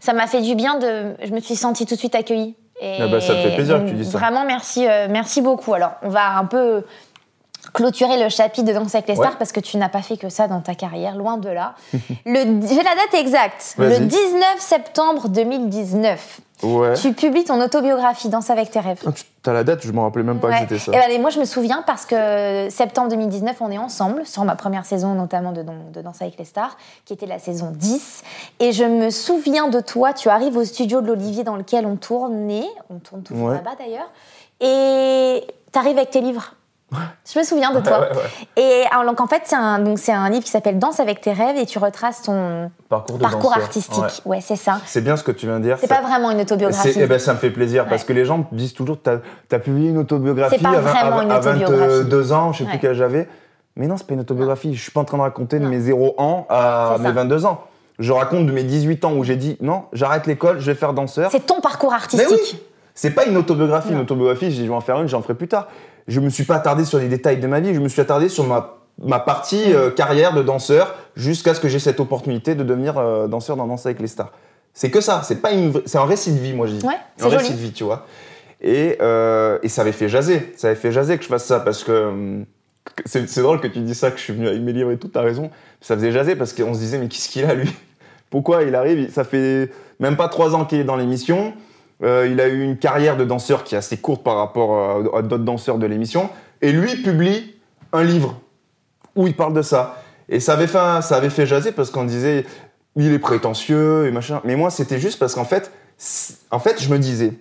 ça 0.00 0.12
m'a 0.12 0.26
fait 0.26 0.40
du 0.40 0.54
bien 0.54 0.76
de. 0.78 1.14
Je 1.22 1.30
me 1.32 1.40
suis 1.40 1.56
sentie 1.56 1.86
tout 1.86 1.94
de 1.94 1.98
suite 2.00 2.14
accueillie. 2.14 2.56
Et 2.80 2.98
Ah 3.00 3.06
bah, 3.06 3.20
ça 3.20 3.34
me 3.34 3.38
fait 3.42 3.54
plaisir 3.54 3.78
que 3.84 3.88
tu 3.88 3.94
dises 3.94 4.10
ça. 4.10 4.18
Vraiment, 4.18 4.44
merci, 4.44 4.86
euh, 4.88 5.06
merci 5.08 5.40
beaucoup. 5.40 5.74
Alors, 5.74 5.92
on 6.02 6.08
va 6.08 6.36
un 6.38 6.44
peu 6.44 6.82
clôturer 7.74 8.22
le 8.22 8.28
chapitre 8.30 8.66
de 8.66 8.72
Danse 8.72 8.94
avec 8.94 9.08
les 9.08 9.16
stars 9.16 9.32
Ouais. 9.32 9.36
parce 9.38 9.52
que 9.52 9.60
tu 9.60 9.76
n'as 9.76 9.88
pas 9.90 10.00
fait 10.00 10.16
que 10.16 10.28
ça 10.30 10.48
dans 10.48 10.60
ta 10.60 10.74
carrière, 10.74 11.16
loin 11.16 11.36
de 11.36 11.50
là. 11.50 11.74
le, 12.24 12.66
j'ai 12.66 12.76
la 12.76 12.94
date 12.94 13.14
exacte. 13.18 13.74
Le 13.76 13.88
Vas-y. 13.88 14.06
19 14.06 14.60
septembre 14.60 15.28
2019, 15.28 16.40
Ouais. 16.62 16.94
tu 16.94 17.12
publies 17.12 17.44
ton 17.44 17.60
autobiographie 17.60 18.28
Danse 18.30 18.48
avec 18.48 18.70
tes 18.70 18.80
rêves. 18.80 19.02
Ah, 19.06 19.12
tu- 19.12 19.24
T'as 19.42 19.52
la 19.52 19.64
date, 19.64 19.82
je 19.84 19.92
me 19.92 20.00
rappelais 20.00 20.22
même 20.22 20.40
pas 20.40 20.48
Ouais. 20.48 20.54
que 20.54 20.60
c'était 20.60 20.78
ça. 20.78 20.92
Et 20.92 20.94
ben, 20.96 21.10
et 21.10 21.18
moi, 21.18 21.28
je 21.28 21.38
me 21.38 21.44
souviens 21.44 21.82
parce 21.86 22.06
que 22.06 22.68
septembre 22.70 23.08
2019, 23.10 23.56
on 23.60 23.70
est 23.70 23.76
ensemble 23.76 24.24
sur 24.24 24.42
ma 24.44 24.54
première 24.56 24.86
saison, 24.86 25.12
notamment 25.14 25.52
de, 25.52 25.62
de 25.62 26.00
Danse 26.00 26.22
avec 26.22 26.38
les 26.38 26.46
stars, 26.46 26.78
qui 27.04 27.12
était 27.12 27.26
la 27.26 27.38
saison 27.38 27.70
10. 27.74 28.22
Et 28.60 28.72
je 28.72 28.84
me 28.84 29.10
souviens 29.10 29.68
de 29.68 29.80
toi. 29.80 30.14
Tu 30.14 30.30
arrives 30.30 30.56
au 30.56 30.64
studio 30.64 31.02
de 31.02 31.08
l'Olivier 31.08 31.44
dans 31.44 31.56
lequel 31.56 31.84
on 31.84 31.96
tournait. 31.96 32.64
On 32.88 32.98
tourne 33.00 33.22
toujours 33.22 33.48
Ouais. 33.48 33.54
là-bas 33.56 33.72
d'ailleurs. 33.78 34.10
Et 34.60 35.44
tu 35.72 35.78
arrives 35.78 35.98
avec 35.98 36.10
tes 36.10 36.22
livres. 36.22 36.54
Je 37.32 37.38
me 37.38 37.44
souviens 37.44 37.72
de 37.72 37.80
toi. 37.80 38.00
ouais, 38.00 38.06
ouais. 38.16 38.62
Et 38.62 38.84
alors, 38.92 39.04
donc, 39.10 39.20
en 39.20 39.26
fait, 39.26 39.42
c'est 39.44 39.56
un, 39.56 39.78
donc, 39.78 39.98
c'est 39.98 40.12
un 40.12 40.28
livre 40.30 40.44
qui 40.44 40.50
s'appelle 40.50 40.78
Danse 40.78 41.00
avec 41.00 41.20
tes 41.20 41.32
rêves 41.32 41.56
et 41.56 41.66
tu 41.66 41.78
retraces 41.78 42.22
ton 42.22 42.70
Parcours 42.88 43.16
de 43.18 43.22
parcours 43.22 43.50
danseur. 43.50 43.62
artistique. 43.64 44.22
Ouais. 44.24 44.40
C'est 44.40 44.56
ça. 44.56 44.78
C'est 44.86 45.00
bien 45.02 45.16
ce 45.16 45.24
que 45.24 45.32
tu 45.32 45.46
viens 45.46 45.58
de 45.58 45.64
dire. 45.64 45.76
C'est 45.80 45.86
ça- 45.86 45.96
pas 45.96 46.02
vraiment 46.08 46.30
une 46.30 46.40
autobiographie. 46.40 46.92
c'est- 46.92 47.00
eh 47.00 47.06
ben, 47.06 47.18
ça 47.18 47.32
me 47.34 47.38
fait 47.38 47.50
plaisir 47.50 47.86
parce 47.86 48.04
que 48.04 48.12
les 48.12 48.24
gens 48.24 48.46
disent 48.52 48.74
toujours 48.74 48.98
T'as 49.02 49.16
as 49.52 49.58
publié 49.58 49.90
une 49.90 49.98
autobiographie 49.98 50.56
C'est 50.56 50.62
pas 50.62 50.70
à, 50.70 51.22
une 51.22 51.30
à 51.30 51.38
autobiographie. 51.38 51.98
22 52.02 52.32
ans, 52.32 52.52
je 52.52 52.58
sais 52.64 52.70
plus 52.70 52.78
quel 52.78 52.94
j'avais. 52.94 53.28
Mais 53.76 53.86
non, 53.86 53.96
c'est 53.96 54.06
pas 54.06 54.14
une 54.14 54.20
autobiographie. 54.20 54.74
Je 54.74 54.80
suis 54.82 54.92
pas 54.92 55.00
en 55.00 55.04
train 55.04 55.16
de 55.18 55.22
raconter 55.22 55.58
de 55.58 55.66
mes 55.66 55.80
0 55.80 56.14
ans 56.18 56.46
à 56.48 56.96
mes 57.00 57.06
ça. 57.06 57.12
22 57.12 57.44
ans. 57.46 57.60
Je 57.98 58.12
raconte 58.12 58.46
de 58.46 58.52
mes 58.52 58.64
18 58.64 59.04
ans 59.04 59.12
où 59.12 59.22
j'ai 59.24 59.36
dit 59.36 59.56
non, 59.60 59.84
j'arrête 59.92 60.26
l'école, 60.26 60.58
je 60.60 60.66
vais 60.66 60.74
faire 60.74 60.92
danseur. 60.94 61.30
C'est 61.30 61.46
ton 61.46 61.60
parcours 61.60 61.90
Mais 61.90 61.96
artistique. 61.96 62.28
oui 62.54 62.62
C'est 62.94 63.10
pas 63.10 63.26
une 63.26 63.36
autobiographie. 63.36 63.90
Une 63.90 63.98
autobiographie, 64.00 64.50
je 64.52 64.62
vais 64.62 64.68
en 64.70 64.80
faire 64.80 65.00
une, 65.00 65.08
j'en 65.08 65.20
ferai 65.22 65.34
plus 65.34 65.48
tard. 65.48 65.68
Je 66.06 66.20
me 66.20 66.28
suis 66.30 66.44
pas 66.44 66.56
attardé 66.56 66.84
sur 66.84 66.98
les 66.98 67.08
détails 67.08 67.38
de 67.38 67.46
ma 67.46 67.60
vie, 67.60 67.74
je 67.74 67.80
me 67.80 67.88
suis 67.88 68.00
attardé 68.00 68.28
sur 68.28 68.44
ma, 68.46 68.76
ma 69.02 69.18
partie 69.18 69.70
Mm. 69.70 69.74
euh, 69.74 69.90
carrière 69.90 70.34
de 70.34 70.42
danseur 70.42 70.94
jusqu'à 71.16 71.54
ce 71.54 71.60
que 71.60 71.68
j'ai 71.68 71.78
cette 71.78 71.98
opportunité 72.00 72.54
de 72.54 72.62
devenir 72.62 72.98
euh, 72.98 73.26
danseur 73.26 73.56
dans 73.56 73.66
Danse 73.66 73.86
avec 73.86 74.00
les 74.00 74.06
stars. 74.06 74.30
C'est 74.72 74.90
que 74.90 75.00
ça, 75.00 75.22
c'est 75.24 75.40
pas 75.40 75.52
une, 75.52 75.72
c'est 75.86 75.98
un 75.98 76.04
récit 76.04 76.32
de 76.32 76.38
vie, 76.38 76.52
moi 76.52 76.66
je 76.66 76.74
dis. 76.74 76.86
Ouais, 76.86 76.94
un 77.20 77.28
récit 77.28 77.52
de 77.54 77.58
vie, 77.58 77.72
tu 77.72 77.84
vois. 77.84 78.06
Et, 78.60 78.96
euh, 79.00 79.58
et 79.62 79.68
ça 79.68 79.82
avait 79.82 79.92
fait 79.92 80.08
jaser, 80.08 80.52
ça 80.56 80.68
avait 80.68 80.76
fait 80.76 80.92
jaser 80.92 81.16
que 81.16 81.24
je 81.24 81.28
fasse 81.28 81.44
ça 81.44 81.60
parce 81.60 81.84
que 81.84 82.44
c'est 83.06 83.40
drôle 83.40 83.60
que 83.60 83.66
tu 83.66 83.80
dis 83.80 83.94
ça, 83.94 84.10
que 84.10 84.18
je 84.18 84.22
suis 84.22 84.32
venu 84.32 84.46
avec 84.48 84.60
mes 84.60 84.72
livres 84.72 84.90
et 84.90 84.98
tout, 84.98 85.08
t'as 85.08 85.22
raison. 85.22 85.50
Ça 85.80 85.96
faisait 85.96 86.12
jaser 86.12 86.36
parce 86.36 86.52
qu'on 86.52 86.74
se 86.74 86.78
disait, 86.78 86.98
mais 86.98 87.08
qu'est-ce 87.08 87.28
qu'il 87.28 87.44
a 87.44 87.54
lui? 87.54 87.72
Pourquoi 88.30 88.62
il 88.62 88.74
arrive? 88.74 89.10
Ça 89.12 89.24
fait 89.24 89.70
même 90.00 90.16
pas 90.16 90.28
trois 90.28 90.54
ans 90.54 90.64
qu'il 90.64 90.80
est 90.80 90.84
dans 90.84 90.96
l'émission. 90.96 91.54
Euh, 92.04 92.28
il 92.30 92.40
a 92.40 92.48
eu 92.48 92.62
une 92.62 92.76
carrière 92.76 93.16
de 93.16 93.24
danseur 93.24 93.64
qui 93.64 93.74
est 93.74 93.78
assez 93.78 93.96
courte 93.96 94.22
par 94.22 94.36
rapport 94.36 94.76
euh, 94.76 95.18
à 95.18 95.22
d'autres 95.22 95.42
danseurs 95.44 95.78
de 95.78 95.86
l'émission. 95.86 96.28
Et 96.62 96.70
lui 96.70 96.96
publie 97.02 97.56
un 97.92 98.04
livre 98.04 98.40
où 99.16 99.26
il 99.26 99.34
parle 99.34 99.54
de 99.54 99.62
ça. 99.62 100.02
Et 100.28 100.38
ça 100.40 100.52
avait 100.54 100.66
fait, 100.66 100.78
un- 100.78 101.00
ça 101.00 101.16
avait 101.16 101.30
fait 101.30 101.46
jaser 101.46 101.72
parce 101.72 101.90
qu'on 101.90 102.04
disait, 102.04 102.44
il 102.96 103.12
est 103.12 103.18
prétentieux 103.18 104.06
et 104.06 104.10
machin. 104.10 104.40
Mais 104.44 104.54
moi, 104.56 104.70
c'était 104.70 104.98
juste 104.98 105.18
parce 105.18 105.34
qu'en 105.34 105.44
fait, 105.44 105.72
en 106.50 106.58
fait, 106.58 106.82
je 106.82 106.90
me 106.90 106.98
disais, 106.98 107.32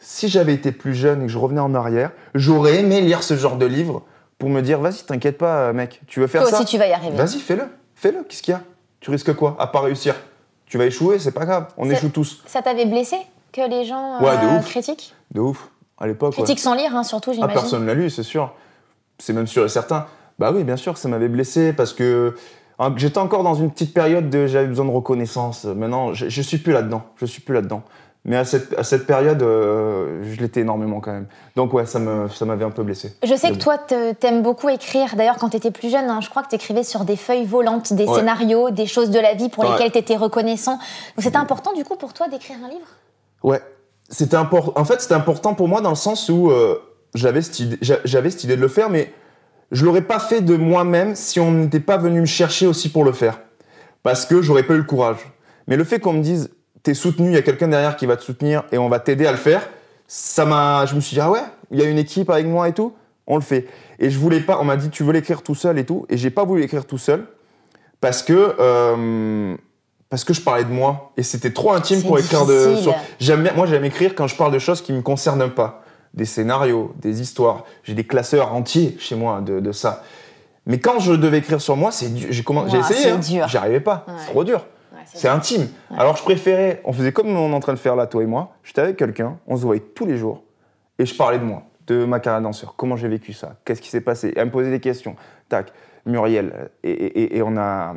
si 0.00 0.28
j'avais 0.28 0.54
été 0.54 0.72
plus 0.72 0.94
jeune 0.94 1.22
et 1.22 1.26
que 1.26 1.32
je 1.32 1.38
revenais 1.38 1.60
en 1.60 1.74
arrière, 1.74 2.10
j'aurais 2.34 2.76
aimé 2.76 3.00
lire 3.00 3.22
ce 3.22 3.36
genre 3.36 3.56
de 3.56 3.66
livre 3.66 4.02
pour 4.38 4.48
me 4.50 4.60
dire, 4.60 4.80
vas-y, 4.80 5.04
t'inquiète 5.06 5.38
pas, 5.38 5.72
mec, 5.72 6.00
tu 6.06 6.20
veux 6.20 6.26
faire 6.26 6.42
Toi 6.42 6.50
ça? 6.50 6.56
aussi, 6.58 6.66
tu 6.66 6.78
vas 6.78 6.86
y 6.86 6.92
arriver. 6.92 7.16
Vas-y, 7.16 7.38
fais-le, 7.40 7.64
fais-le, 7.94 8.22
qu'est-ce 8.28 8.42
qu'il 8.42 8.52
y 8.52 8.54
a? 8.54 8.62
Tu 9.00 9.10
risques 9.10 9.32
quoi? 9.34 9.56
À 9.58 9.66
pas 9.66 9.80
réussir 9.80 10.14
Tu 10.66 10.78
vas 10.78 10.84
échouer, 10.86 11.18
c'est 11.18 11.32
pas 11.32 11.44
grave, 11.46 11.68
on 11.76 11.88
échoue 11.90 12.08
tous. 12.10 12.42
Ça 12.46 12.60
t'avait 12.62 12.86
blessé? 12.86 13.16
Que 13.56 13.68
les 13.68 13.84
gens 13.84 14.20
Ouais, 14.22 14.36
de 14.36 14.44
euh, 14.44 14.58
ouf. 14.58 14.66
critiquent 14.66 15.14
De 15.32 15.40
ouf, 15.40 15.68
à 15.98 16.06
l'époque. 16.06 16.30
ouais. 16.36 16.44
Critiquent 16.44 16.60
sans 16.60 16.74
lire, 16.74 16.94
hein, 16.94 17.02
surtout, 17.02 17.32
Ah, 17.40 17.48
personne 17.48 17.86
l'a 17.86 17.94
lu, 17.94 18.10
c'est 18.10 18.22
sûr. 18.22 18.52
C'est 19.18 19.32
même 19.32 19.46
sûr 19.46 19.64
et 19.64 19.68
certain. 19.68 20.06
Bah 20.38 20.52
oui, 20.54 20.62
bien 20.64 20.76
sûr 20.76 20.92
que 20.92 20.98
ça 20.98 21.08
m'avait 21.08 21.28
blessé 21.28 21.72
parce 21.72 21.94
que 21.94 22.34
hein, 22.78 22.92
j'étais 22.96 23.18
encore 23.18 23.42
dans 23.42 23.54
une 23.54 23.70
petite 23.70 23.94
période 23.94 24.28
de 24.28 24.46
j'avais 24.46 24.66
besoin 24.66 24.84
de 24.84 24.90
reconnaissance. 24.90 25.64
Maintenant, 25.64 26.12
je, 26.12 26.28
je 26.28 26.42
suis 26.42 26.58
plus 26.58 26.72
là-dedans. 26.74 27.02
Je 27.16 27.24
suis 27.24 27.40
plus 27.40 27.54
là-dedans. 27.54 27.82
Mais 28.28 28.36
à 28.36 28.44
cette, 28.44 28.76
à 28.76 28.82
cette 28.82 29.06
période, 29.06 29.40
euh, 29.42 30.20
je 30.24 30.40
l'étais 30.40 30.60
énormément 30.62 30.98
quand 31.00 31.12
même. 31.12 31.26
Donc 31.54 31.72
ouais, 31.72 31.86
ça 31.86 32.00
me, 32.00 32.28
ça 32.28 32.44
m'avait 32.44 32.64
un 32.64 32.70
peu 32.70 32.82
blessé. 32.82 33.14
Je 33.22 33.34
sais 33.36 33.52
que 33.52 33.56
toi, 33.56 33.78
t'aimes 33.78 34.42
beaucoup 34.42 34.68
écrire. 34.68 35.14
D'ailleurs, 35.16 35.36
quand 35.38 35.48
t'étais 35.50 35.70
plus 35.70 35.90
jeune, 35.90 36.10
hein, 36.10 36.18
je 36.20 36.28
crois 36.28 36.42
que 36.42 36.48
t'écrivais 36.48 36.82
sur 36.82 37.04
des 37.04 37.14
feuilles 37.16 37.46
volantes, 37.46 37.92
des 37.92 38.04
Ouais. 38.04 38.18
scénarios, 38.18 38.70
des 38.70 38.86
choses 38.86 39.10
de 39.10 39.20
la 39.20 39.34
vie 39.34 39.48
pour 39.48 39.64
Ouais. 39.64 39.70
lesquelles 39.70 39.92
t'étais 39.92 40.16
reconnaissant. 40.16 40.72
Donc 40.74 41.20
c'était 41.20 41.36
important, 41.36 41.72
du 41.72 41.84
coup, 41.84 41.94
pour 41.96 42.12
toi 42.14 42.26
d'écrire 42.28 42.56
un 42.64 42.68
livre? 42.68 42.86
Ouais, 43.46 43.62
c'était 44.10 44.36
important. 44.36 44.72
En 44.78 44.84
fait, 44.84 45.00
c'était 45.00 45.14
important 45.14 45.54
pour 45.54 45.68
moi 45.68 45.80
dans 45.80 45.88
le 45.90 45.94
sens 45.96 46.28
où 46.28 46.50
euh, 46.50 46.78
j'avais 47.14 47.40
cette 47.42 47.60
idée, 47.60 47.78
j'a- 47.80 48.00
j'avais 48.04 48.28
cette 48.30 48.42
idée 48.44 48.56
de 48.56 48.60
le 48.60 48.68
faire, 48.68 48.90
mais 48.90 49.12
je 49.70 49.84
l'aurais 49.84 50.02
pas 50.02 50.18
fait 50.18 50.40
de 50.42 50.56
moi-même 50.56 51.14
si 51.14 51.40
on 51.40 51.52
n'était 51.52 51.80
pas 51.80 51.96
venu 51.96 52.20
me 52.20 52.26
chercher 52.26 52.66
aussi 52.66 52.90
pour 52.90 53.04
le 53.04 53.12
faire, 53.12 53.40
parce 54.02 54.26
que 54.26 54.42
j'aurais 54.42 54.64
pas 54.64 54.74
eu 54.74 54.78
le 54.78 54.82
courage. 54.84 55.18
Mais 55.68 55.76
le 55.76 55.84
fait 55.84 56.00
qu'on 56.00 56.12
me 56.12 56.22
dise 56.22 56.50
t'es 56.82 56.92
soutenu, 56.94 57.28
il 57.28 57.34
y 57.34 57.36
a 57.38 57.42
quelqu'un 57.42 57.68
derrière 57.68 57.96
qui 57.96 58.06
va 58.06 58.16
te 58.16 58.22
soutenir 58.22 58.64
et 58.72 58.78
on 58.78 58.88
va 58.88 58.98
t'aider 59.00 59.26
à 59.26 59.32
le 59.32 59.38
faire, 59.38 59.68
ça 60.08 60.44
m'a, 60.44 60.84
je 60.86 60.94
me 60.94 61.00
suis 61.00 61.14
dit 61.14 61.20
ah 61.20 61.30
ouais, 61.30 61.42
il 61.70 61.80
y 61.80 61.82
a 61.82 61.88
une 61.88 61.98
équipe 61.98 62.30
avec 62.30 62.46
moi 62.46 62.68
et 62.68 62.72
tout, 62.72 62.94
on 63.28 63.36
le 63.36 63.42
fait. 63.42 63.66
Et 63.98 64.10
je 64.10 64.18
voulais 64.18 64.40
pas, 64.40 64.58
on 64.60 64.64
m'a 64.64 64.76
dit 64.76 64.90
tu 64.90 65.02
veux 65.04 65.12
l'écrire 65.12 65.42
tout 65.42 65.54
seul 65.56 65.78
et 65.78 65.84
tout, 65.86 66.04
et 66.08 66.16
j'ai 66.16 66.30
pas 66.30 66.44
voulu 66.44 66.60
l'écrire 66.62 66.84
tout 66.84 66.98
seul 66.98 67.26
parce 68.00 68.22
que 68.22 68.54
euh, 68.60 69.56
parce 70.08 70.24
que 70.24 70.32
je 70.32 70.40
parlais 70.40 70.64
de 70.64 70.70
moi 70.72 71.12
et 71.16 71.22
c'était 71.22 71.52
trop 71.52 71.72
intime 71.72 72.02
pour 72.02 72.18
écrire 72.18 72.46
de 72.46 72.76
sur- 72.76 72.94
J'aime 73.20 73.50
moi 73.56 73.66
j'aime 73.66 73.84
écrire 73.84 74.14
quand 74.14 74.26
je 74.26 74.36
parle 74.36 74.52
de 74.52 74.58
choses 74.58 74.80
qui 74.82 74.92
me 74.92 75.02
concernent 75.02 75.50
pas, 75.50 75.82
des 76.14 76.24
scénarios, 76.24 76.94
des 77.00 77.20
histoires. 77.20 77.64
J'ai 77.82 77.94
des 77.94 78.04
classeurs 78.04 78.54
entiers 78.54 78.96
chez 78.98 79.16
moi 79.16 79.40
de, 79.40 79.60
de 79.60 79.72
ça. 79.72 80.02
Mais 80.64 80.78
quand 80.80 80.98
je 80.98 81.12
devais 81.12 81.38
écrire 81.38 81.60
sur 81.60 81.76
moi, 81.76 81.92
c'est. 81.92 82.08
J'ai 82.16 82.40
essayé, 82.78 83.10
hein. 83.10 83.18
dur. 83.18 83.48
j'y 83.48 83.56
arrivais 83.56 83.80
pas, 83.80 84.04
Ouais. 84.08 84.14
c'est 84.18 84.30
trop 84.30 84.44
dur. 84.44 84.64
C'est 85.14 85.28
intime. 85.28 85.68
Alors 85.96 86.16
je 86.16 86.22
préférais, 86.24 86.80
on 86.84 86.92
faisait 86.92 87.12
comme 87.12 87.28
on 87.28 87.52
est 87.52 87.54
en 87.54 87.60
train 87.60 87.72
de 87.74 87.78
faire 87.78 87.94
là, 87.94 88.06
toi 88.08 88.22
et 88.22 88.26
moi. 88.26 88.54
J'étais 88.64 88.80
avec 88.80 88.96
quelqu'un, 88.96 89.38
on 89.46 89.56
se 89.56 89.62
voyait 89.62 89.80
tous 89.94 90.04
les 90.04 90.16
jours 90.18 90.42
et 90.98 91.06
je 91.06 91.14
parlais 91.14 91.38
de 91.38 91.44
moi, 91.44 91.62
de 91.86 92.04
ma 92.04 92.18
carrière 92.18 92.42
danseur, 92.42 92.74
comment 92.76 92.96
j'ai 92.96 93.06
vécu 93.06 93.32
ça, 93.32 93.54
qu'est-ce 93.64 93.80
qui 93.80 93.88
s'est 93.88 94.00
passé, 94.00 94.28
et 94.28 94.34
elle 94.38 94.46
me 94.46 94.50
posait 94.50 94.70
des 94.70 94.80
questions. 94.80 95.14
Tac, 95.48 95.72
Muriel, 96.06 96.70
et, 96.84 96.90
et- 96.90 97.36
et 97.38 97.42
on, 97.42 97.56
a, 97.56 97.94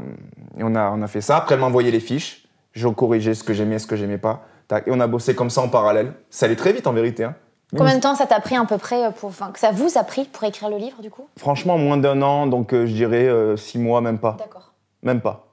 et 0.58 0.64
on, 0.64 0.76
a, 0.76 0.90
on 0.92 1.02
a 1.02 1.08
fait 1.08 1.22
ça. 1.22 1.38
Après, 1.38 1.56
elle 1.56 1.62
m'envoyait 1.62 1.92
les 1.92 2.00
fiches, 2.00 2.48
je 2.74 2.88
corrigeais 2.88 3.34
ce 3.36 3.44
que 3.44 3.54
j'aimais, 3.54 3.80
ce 3.80 3.88
que 3.88 3.96
j'aimais 3.96 4.18
pas. 4.18 4.42
Et 4.86 4.92
on 4.92 5.00
a 5.00 5.08
bossé 5.08 5.34
comme 5.36 5.50
ça 5.50 5.62
en 5.62 5.70
parallèle. 5.70 6.14
Ça 6.30 6.46
allait 6.46 6.56
très 6.56 6.74
vite 6.74 6.86
en 6.88 6.94
vérité. 6.94 7.24
hein. 7.24 7.36
Combien 7.78 7.96
de 7.96 8.02
temps 8.02 8.16
ça 8.16 8.26
t'a 8.26 8.40
pris 8.40 8.56
à 8.56 8.66
peu 8.66 8.78
près 8.80 9.06
euh, 9.06 9.12
pour, 9.12 9.30
enfin, 9.30 9.52
que 9.52 9.60
ça 9.60 9.72
vous 9.72 9.98
a 9.98 10.04
pris 10.04 10.26
pour 10.26 10.44
écrire 10.44 10.70
le 10.70 10.78
livre, 10.78 11.02
du 11.02 11.10
coup? 11.12 11.28
Franchement, 11.38 11.78
moins 11.78 11.98
d'un 11.98 12.22
an, 12.24 12.48
donc 12.48 12.74
euh, 12.74 12.86
je 12.88 12.94
dirais 12.94 13.28
euh, 13.28 13.58
six 13.58 13.78
mois, 13.78 14.02
même 14.02 14.18
pas. 14.20 14.36
D'accord. 14.40 14.74
Même 15.04 15.22
pas. 15.22 15.48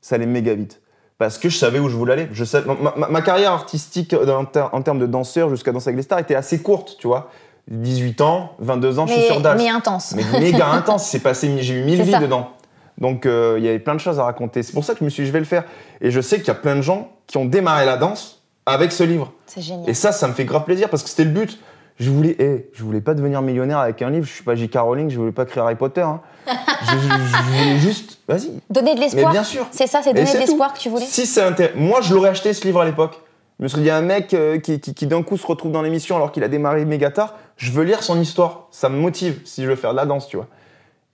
Ça 0.00 0.14
allait 0.14 0.26
méga 0.26 0.54
vite. 0.54 0.80
Parce 1.18 1.38
que 1.38 1.48
je 1.48 1.56
savais 1.56 1.78
où 1.80 1.88
je 1.88 1.96
voulais 1.96 2.12
aller. 2.12 2.28
Je 2.32 2.44
savais, 2.44 2.66
ma, 2.72 2.92
ma- 2.96 3.08
ma 3.08 3.20
carrière 3.22 3.50
artistique 3.52 4.14
en, 4.14 4.44
ter- 4.44 4.68
en 4.72 4.82
termes 4.82 4.98
de 5.00 5.06
danseur 5.06 5.48
jusqu'à 5.50 5.72
Danser 5.72 5.88
avec 5.88 5.96
les 5.96 6.02
stars 6.02 6.18
était 6.20 6.34
assez 6.34 6.60
courte, 6.62 6.96
tu 7.00 7.06
vois. 7.06 7.30
18 7.68 8.20
ans, 8.20 8.52
22 8.60 8.98
ans, 8.98 9.06
je 9.06 9.12
suis 9.12 9.20
Mais, 9.22 9.26
sur 9.26 9.40
Dals. 9.40 9.56
mais 9.58 9.68
intense. 9.68 10.14
Mais 10.16 10.40
méga 10.40 10.68
intense, 10.72 11.06
c'est 11.06 11.18
passé, 11.20 11.50
j'ai 11.60 11.74
eu 11.74 11.82
mille 11.84 12.00
vies 12.02 12.12
ça. 12.12 12.18
dedans. 12.20 12.50
Donc 12.98 13.26
euh, 13.26 13.56
il 13.58 13.64
y 13.64 13.68
avait 13.68 13.78
plein 13.78 13.94
de 13.94 14.00
choses 14.00 14.18
à 14.20 14.24
raconter. 14.24 14.62
C'est 14.62 14.72
pour 14.72 14.84
ça 14.84 14.92
que 14.94 15.00
je 15.00 15.04
me 15.04 15.10
suis 15.10 15.22
dit, 15.24 15.26
je 15.28 15.32
vais 15.32 15.38
le 15.40 15.44
faire. 15.44 15.64
Et 16.00 16.10
je 16.10 16.20
sais 16.20 16.38
qu'il 16.38 16.48
y 16.48 16.50
a 16.50 16.54
plein 16.54 16.76
de 16.76 16.82
gens 16.82 17.08
qui 17.26 17.36
ont 17.38 17.44
démarré 17.44 17.84
la 17.84 17.96
danse 17.96 18.42
avec 18.64 18.92
ce 18.92 19.02
livre. 19.04 19.32
C'est 19.46 19.60
génial. 19.60 19.88
Et 19.88 19.94
ça, 19.94 20.12
ça 20.12 20.28
me 20.28 20.32
fait 20.32 20.44
grave 20.44 20.64
plaisir 20.64 20.88
parce 20.88 21.02
que 21.02 21.08
c'était 21.08 21.24
le 21.24 21.30
but. 21.30 21.58
Je 21.98 22.10
voulais, 22.10 22.36
eh, 22.38 22.68
je 22.74 22.82
voulais 22.84 23.00
pas 23.00 23.14
devenir 23.14 23.40
millionnaire 23.42 23.78
avec 23.78 24.02
un 24.02 24.10
livre. 24.10 24.26
Je 24.26 24.32
suis 24.32 24.44
pas 24.44 24.54
J.K. 24.54 24.76
Rowling, 24.78 25.08
je 25.10 25.16
voulais 25.18 25.32
pas 25.32 25.46
créer 25.46 25.62
Harry 25.62 25.76
Potter. 25.76 26.02
hein. 26.02 26.20
je, 26.46 26.90
je- 26.92 26.98
je 26.98 27.42
voulais 27.58 27.78
juste, 27.78 28.18
vas-y. 28.28 28.50
Donner 28.68 28.94
de 28.94 29.00
Mais 29.00 29.06
l'espoir. 29.06 29.32
bien 29.32 29.42
sûr. 29.44 29.66
C'est 29.70 29.86
ça, 29.86 30.00
c'est 30.04 30.12
donner 30.12 30.30
de 30.30 30.38
l'espoir 30.38 30.74
que 30.74 30.78
tu 30.78 30.90
voulais. 30.90 31.06
Si 31.06 31.26
c'est 31.26 31.74
moi, 31.74 32.00
je 32.02 32.14
l'aurais 32.14 32.28
acheté 32.30 32.52
ce 32.52 32.64
livre 32.66 32.80
à 32.80 32.84
l'époque. 32.84 33.18
Je 33.58 33.64
me 33.64 33.68
serais 33.68 33.82
dit, 33.82 33.90
un 33.90 34.02
mec 34.02 34.34
euh, 34.34 34.58
qui, 34.58 34.80
qui, 34.80 34.92
qui 34.94 35.06
d'un 35.06 35.22
coup 35.22 35.36
se 35.36 35.46
retrouve 35.46 35.72
dans 35.72 35.82
l'émission 35.82 36.16
alors 36.16 36.30
qu'il 36.32 36.44
a 36.44 36.48
démarré 36.48 36.84
méga 36.84 37.10
tard, 37.10 37.34
je 37.56 37.72
veux 37.72 37.84
lire 37.84 38.02
son 38.02 38.20
histoire. 38.20 38.66
Ça 38.70 38.88
me 38.88 38.98
motive 38.98 39.40
si 39.44 39.64
je 39.64 39.68
veux 39.68 39.76
faire 39.76 39.92
de 39.92 39.96
la 39.96 40.04
danse, 40.06 40.28
tu 40.28 40.36
vois. 40.36 40.46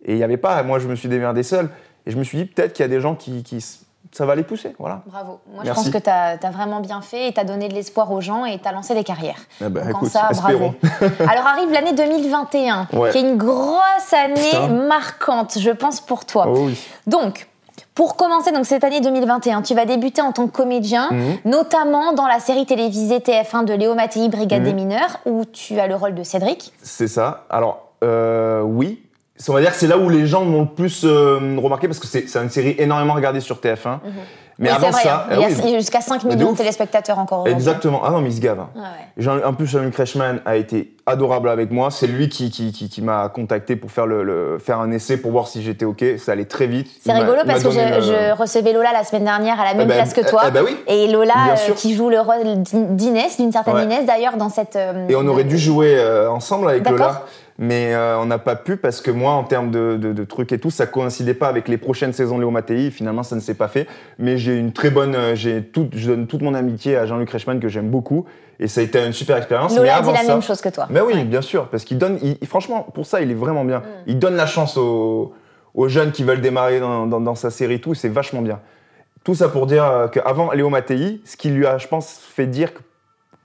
Et 0.05 0.13
il 0.13 0.17
n'y 0.17 0.25
avait 0.25 0.37
pas, 0.37 0.63
moi 0.65 0.79
je 0.81 0.89
me 0.89 0.97
suis 0.97 1.09
démerdé 1.09 1.43
seul. 1.45 1.69
Et 2.05 2.11
je 2.11 2.17
me 2.17 2.25
suis 2.25 2.39
dit, 2.39 2.45
peut-être 2.47 2.73
qu'il 2.73 2.83
y 2.83 2.87
a 2.87 2.89
des 2.89 3.01
gens 3.01 3.15
qui, 3.15 3.45
ça 4.11 4.27
va 4.27 4.35
les 4.35 4.43
pousser, 4.43 4.75
voilà. 4.79 5.03
Bravo. 5.07 5.39
Moi, 5.55 5.63
je 5.65 5.71
pense 5.71 5.89
que 5.89 5.99
tu 5.99 6.11
as, 6.11 6.37
vraiment 6.51 6.81
bien 6.81 7.01
fait 7.01 7.29
et 7.29 7.33
tu 7.33 7.39
as 7.39 7.45
donné 7.45 7.69
de 7.69 7.75
l'espoir 7.75 8.11
aux 8.11 8.21
gens 8.21 8.45
et 8.45 8.59
tu 8.59 8.67
as 8.67 8.73
lancé 8.73 8.93
des 8.95 9.05
carrières. 9.05 9.39
Eh 9.61 9.69
ben, 9.69 9.87
Donc, 9.87 9.95
en 9.95 9.99
écoute, 9.99 10.11
ça, 10.11 10.29
espérons. 10.33 10.75
bravo. 10.83 11.15
Alors 11.31 11.47
arrive 11.47 11.71
l'année 11.71 11.93
2021, 11.93 12.89
Ouais. 12.93 13.11
qui 13.11 13.19
est 13.19 13.21
une 13.21 13.37
grosse 13.37 14.13
année 14.13 14.51
Putain. 14.51 14.67
marquante, 14.69 15.59
je 15.61 15.71
pense, 15.71 16.01
pour 16.01 16.25
toi. 16.25 16.47
Oh 16.49 16.65
oui. 16.67 16.79
Donc, 17.07 17.47
pour 17.95 18.17
commencer 18.17 18.53
donc 18.53 18.65
cette 18.67 18.85
année 18.85 19.01
2021, 19.01 19.63
tu 19.63 19.75
vas 19.75 19.85
débuter 19.85 20.23
en 20.23 20.33
tant 20.33 20.47
que 20.47 20.53
comédien, 20.53 21.09
Mhm. 21.11 21.37
notamment 21.45 22.13
dans 22.15 22.27
la 22.27 22.41
série 22.41 22.65
télévisée 22.67 23.21
TF1 23.21 23.65
de 23.65 23.75
Léo 23.75 23.95
Mattei, 23.95 24.29
Brigade 24.29 24.61
Mhm. 24.63 24.67
des 24.67 24.73
mineurs, 24.75 25.19
où 25.27 25.45
tu 25.45 25.79
as 25.79 25.87
le 25.87 25.95
rôle 25.95 26.15
de 26.15 26.23
Cédric. 26.23 26.73
C'est 26.83 27.09
ça. 27.09 27.45
Alors, 27.51 27.89
euh, 28.03 28.63
oui. 28.63 29.03
On 29.49 29.53
va 29.55 29.61
dire 29.61 29.71
que 29.73 29.77
c'est 29.77 29.87
là 29.87 29.99
où 29.99 30.09
les 30.09 30.27
gens 30.27 30.45
m'ont 30.45 30.63
le 30.63 30.67
plus 30.69 31.03
euh, 31.05 31.39
remarqué 31.63 31.89
parce 31.89 31.99
que 31.99 32.07
c'est 32.07 32.27
une 32.37 32.51
série 32.51 32.75
énormément 32.79 33.15
regardée 33.15 33.41
sur 33.41 33.57
TF1. 33.57 33.99
Mais 34.59 34.69
Oui, 34.69 34.77
avant 34.77 34.91
vrai, 34.91 35.03
ça, 35.03 35.27
hein. 35.27 35.31
eh 35.31 35.35
il 35.37 35.41
y 35.41 35.45
a 35.45 35.65
oui, 35.65 35.75
jusqu'à 35.77 36.03
5 36.03 36.25
Mais 36.25 36.31
de 36.33 36.37
millions 36.37 36.53
de 36.53 36.59
téléspectateurs 36.59 37.19
encore 37.19 37.49
exactement. 37.49 38.03
Ah 38.05 38.11
non, 38.11 38.21
mais 38.21 38.29
il 38.29 38.37
se 38.37 38.41
gave. 38.41 38.61
hein. 38.61 38.69
Ouais. 38.77 38.83
Jean- 39.17 39.43
en 39.43 39.55
plus, 39.55 39.67
Jean-Luc 39.67 39.95
a 40.45 40.57
été 40.57 40.95
adorable 41.07 41.49
avec 41.49 41.71
moi. 41.73 41.91
C'est 41.91 42.07
lui 42.07 42.29
qui, 42.29 42.51
qui, 42.51 42.71
qui, 42.71 42.91
qui 42.91 43.01
m'a 43.01 43.31
contacté 43.31 43.77
pour 43.77 43.91
faire, 43.91 44.07
le, 44.07 44.23
le- 44.23 44.59
faire 44.59 44.79
un 44.79 44.91
essai 44.93 45.17
pour 45.17 45.33
voir 45.33 45.49
si 45.49 45.63
j'étais 45.63 45.87
OK. 45.87 46.05
Ça 46.19 46.33
allait 46.33 46.45
très 46.45 46.67
vite. 46.67 46.87
C'est 47.03 47.13
rigolo 47.13 47.41
parce 47.47 47.65
que 47.65 47.71
je, 47.71 47.81
le- 47.81 48.01
je 48.03 48.39
recevais 48.39 48.75
Lola 48.75 48.93
la 48.93 49.05
semaine 49.05 49.25
dernière 49.25 49.59
à 49.59 49.65
la 49.65 49.75
même 49.75 49.89
ben, 49.89 49.95
place 49.95 50.13
que 50.13 50.21
eh- 50.21 50.27
toi. 50.31 50.43
eh 50.47 50.51
ben 50.51 50.63
oui. 50.65 50.77
Et 50.87 51.09
Lola, 51.09 51.33
euh, 51.69 51.73
qui 51.75 51.95
joue 51.97 52.11
le 52.11 52.21
rôle 52.21 52.45
d'In- 52.63 52.91
d'Inès, 52.91 53.39
d'une 53.39 53.53
certaine 53.53 53.75
Ouais. 53.75 53.85
Inès 53.85 54.05
d'ailleurs, 54.05 54.37
dans 54.37 54.51
cette. 54.51 54.77
euh, 54.77 55.09
Et 55.09 55.17
on 55.17 55.27
aurait 55.27 55.45
dû 55.45 55.57
jouer 55.59 55.99
ensemble 56.31 56.69
avec. 56.69 56.89
Lola. 56.89 57.23
Mais 57.59 57.95
euh, 57.95 58.19
on 58.19 58.25
n'a 58.27 58.39
pas 58.39 58.57
pu 58.57 58.77
parce 58.77 59.01
que 59.01 59.11
moi, 59.11 59.33
en 59.33 59.45
termes 59.45 59.71
de, 59.71 59.97
de- 60.01 60.13
de 60.13 60.25
trucs 60.25 60.53
et 60.53 60.59
tout, 60.59 60.71
ça 60.71 60.87
coïncidait 60.87 61.35
pas 61.35 61.49
avec 61.49 61.69
les 61.69 61.77
prochaines 61.77 62.13
saisons 62.13 62.37
de 62.37 62.41
Léo 62.41 62.51
Mattei. 62.51 62.91
Finalement, 62.91 63.23
ça 63.23 63.37
ne 63.37 63.41
s'est 63.41 63.55
pas 63.55 63.69
fait. 63.69 63.87
Mais 64.19 64.39
j'ai 64.39 64.57
une 64.57 64.73
très 64.73 64.91
bonne, 64.91 65.15
euh, 65.15 65.35
j'ai 65.35 65.63
tout, 65.63 65.89
je 65.95 66.09
donne 66.11 66.27
toute 66.27 66.41
mon 66.43 66.55
amitié 66.55 66.97
à 66.97 67.05
Jean-Luc 67.07 67.31
Reichmann 67.31 67.61
que 67.61 67.69
j'aime 67.69 67.91
beaucoup. 67.91 68.25
Et 68.59 68.69
ça 68.69 68.81
a 68.81 68.85
été 68.85 69.05
une 69.05 69.13
super 69.13 69.37
expérience. 69.37 69.73
mais 69.73 69.81
Lola 69.81 69.97
avant 69.97 70.13
dit 70.13 70.19
la 70.19 70.25
ça, 70.25 70.33
même 70.33 70.43
chose 70.43 70.61
que 70.61 70.69
toi. 70.71 70.87
Mais 70.91 71.01
oui, 71.01 71.15
Ouais. 71.15 71.25
bien 71.25 71.43
sûr, 71.43 71.69
parce 71.69 71.85
qu'il 71.85 71.99
donne, 71.99 72.19
il- 72.23 72.47
franchement, 72.47 72.83
pour 72.95 73.07
ça, 73.07 73.21
il 73.21 73.31
est 73.31 73.35
vraiment 73.35 73.65
bien. 73.65 73.79
Mm. 73.81 73.83
Il 74.07 74.19
donne 74.19 74.35
la 74.37 74.47
chance 74.47 74.77
aux, 74.77 75.35
aux 75.75 75.89
jeunes 75.89 76.13
qui 76.13 76.25
veulent 76.25 76.41
démarrer 76.41 76.81
dans, 76.81 77.07
dans- 77.07 77.21
dans 77.21 77.35
sa 77.35 77.51
série 77.51 77.75
et 77.75 77.81
tout, 77.81 77.95
c'est 77.95 78.09
vachement 78.09 78.41
bien. 78.43 78.61
Tout 79.25 79.35
ça 79.35 79.49
pour 79.49 79.67
dire 79.67 79.85
euh, 79.85 80.09
qu'avant 80.09 80.53
Léo 80.53 80.69
Mattei, 80.71 81.21
ce 81.25 81.37
qui 81.37 81.51
lui 81.51 81.67
a, 81.67 81.77
je 81.79 81.87
pense, 81.87 82.19
fait 82.19 82.47
dire 82.47 82.73
que 82.75 82.81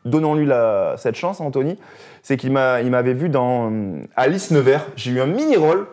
donnons-lui 0.05 0.49
cette 0.97 1.15
chance, 1.15 1.41
Anthony, 1.41 1.77
c'est 2.27 2.35
qu'il 2.35 2.51
m'a, 2.51 2.81
il 2.81 2.89
m'avait 2.91 3.13
vu 3.13 3.29
dans 3.29 3.71
euh, 3.71 4.01
Alice 4.17 4.51
Nevers. 4.51 4.85
J'ai 4.97 5.11
eu 5.11 5.21
un 5.21 5.27
mini-rôle. 5.27 5.87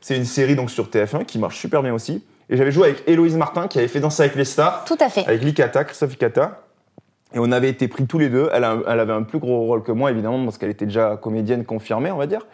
C'est 0.00 0.16
une 0.16 0.24
série 0.24 0.54
donc 0.54 0.70
sur 0.70 0.86
TF1 0.86 1.24
qui 1.24 1.36
marche 1.40 1.58
super 1.58 1.82
bien 1.82 1.92
aussi. 1.92 2.24
Et 2.48 2.56
j'avais 2.56 2.70
joué 2.70 2.84
avec 2.90 3.02
Héloïse 3.08 3.36
Martin 3.36 3.66
qui 3.66 3.78
avait 3.78 3.88
fait 3.88 3.98
Danser 3.98 4.22
avec 4.22 4.36
les 4.36 4.44
stars 4.44 4.84
Tout 4.84 4.96
à 5.00 5.08
fait. 5.08 5.26
avec 5.26 5.42
Likata, 5.42 5.82
Christophe 5.82 6.10
Likata. 6.10 6.60
Et 7.34 7.40
on 7.40 7.50
avait 7.50 7.68
été 7.70 7.88
pris 7.88 8.06
tous 8.06 8.18
les 8.20 8.28
deux. 8.28 8.48
Elle, 8.52 8.62
a- 8.62 8.78
elle 8.86 9.00
avait 9.00 9.12
un 9.12 9.24
plus 9.24 9.40
gros 9.40 9.62
rôle 9.66 9.82
que 9.82 9.90
moi, 9.90 10.12
évidemment, 10.12 10.44
parce 10.44 10.58
qu'elle 10.58 10.70
était 10.70 10.86
déjà 10.86 11.16
comédienne 11.20 11.64
confirmée, 11.64 12.12
on 12.12 12.16
va 12.18 12.26
dire. 12.28 12.46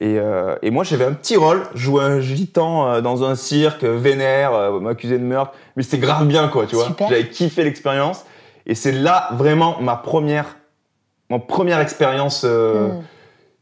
Et, 0.00 0.20
euh, 0.20 0.54
et 0.62 0.70
moi, 0.70 0.84
j'avais 0.84 1.06
un 1.06 1.12
petit 1.12 1.36
rôle, 1.36 1.62
jouer 1.74 2.04
un 2.04 2.20
gitan 2.20 2.86
euh, 2.88 3.00
dans 3.00 3.24
un 3.24 3.34
cirque, 3.34 3.82
vénère, 3.82 4.52
m'accuser 4.80 5.18
de 5.18 5.24
meurtre. 5.24 5.54
Mais 5.74 5.82
c'était 5.82 5.98
grave 5.98 6.24
bien, 6.28 6.46
quoi, 6.46 6.66
tu 6.66 6.76
vois. 6.76 6.86
J'avais 7.00 7.26
kiffé 7.28 7.64
l'expérience. 7.64 8.24
Et 8.64 8.76
c'est 8.76 8.92
là, 8.92 9.28
vraiment, 9.32 9.80
ma 9.80 9.96
première, 9.96 10.56
ma 11.30 11.38
première 11.38 11.80
expérience 11.80 12.42
euh, 12.44 12.88
Mm. 12.88 13.02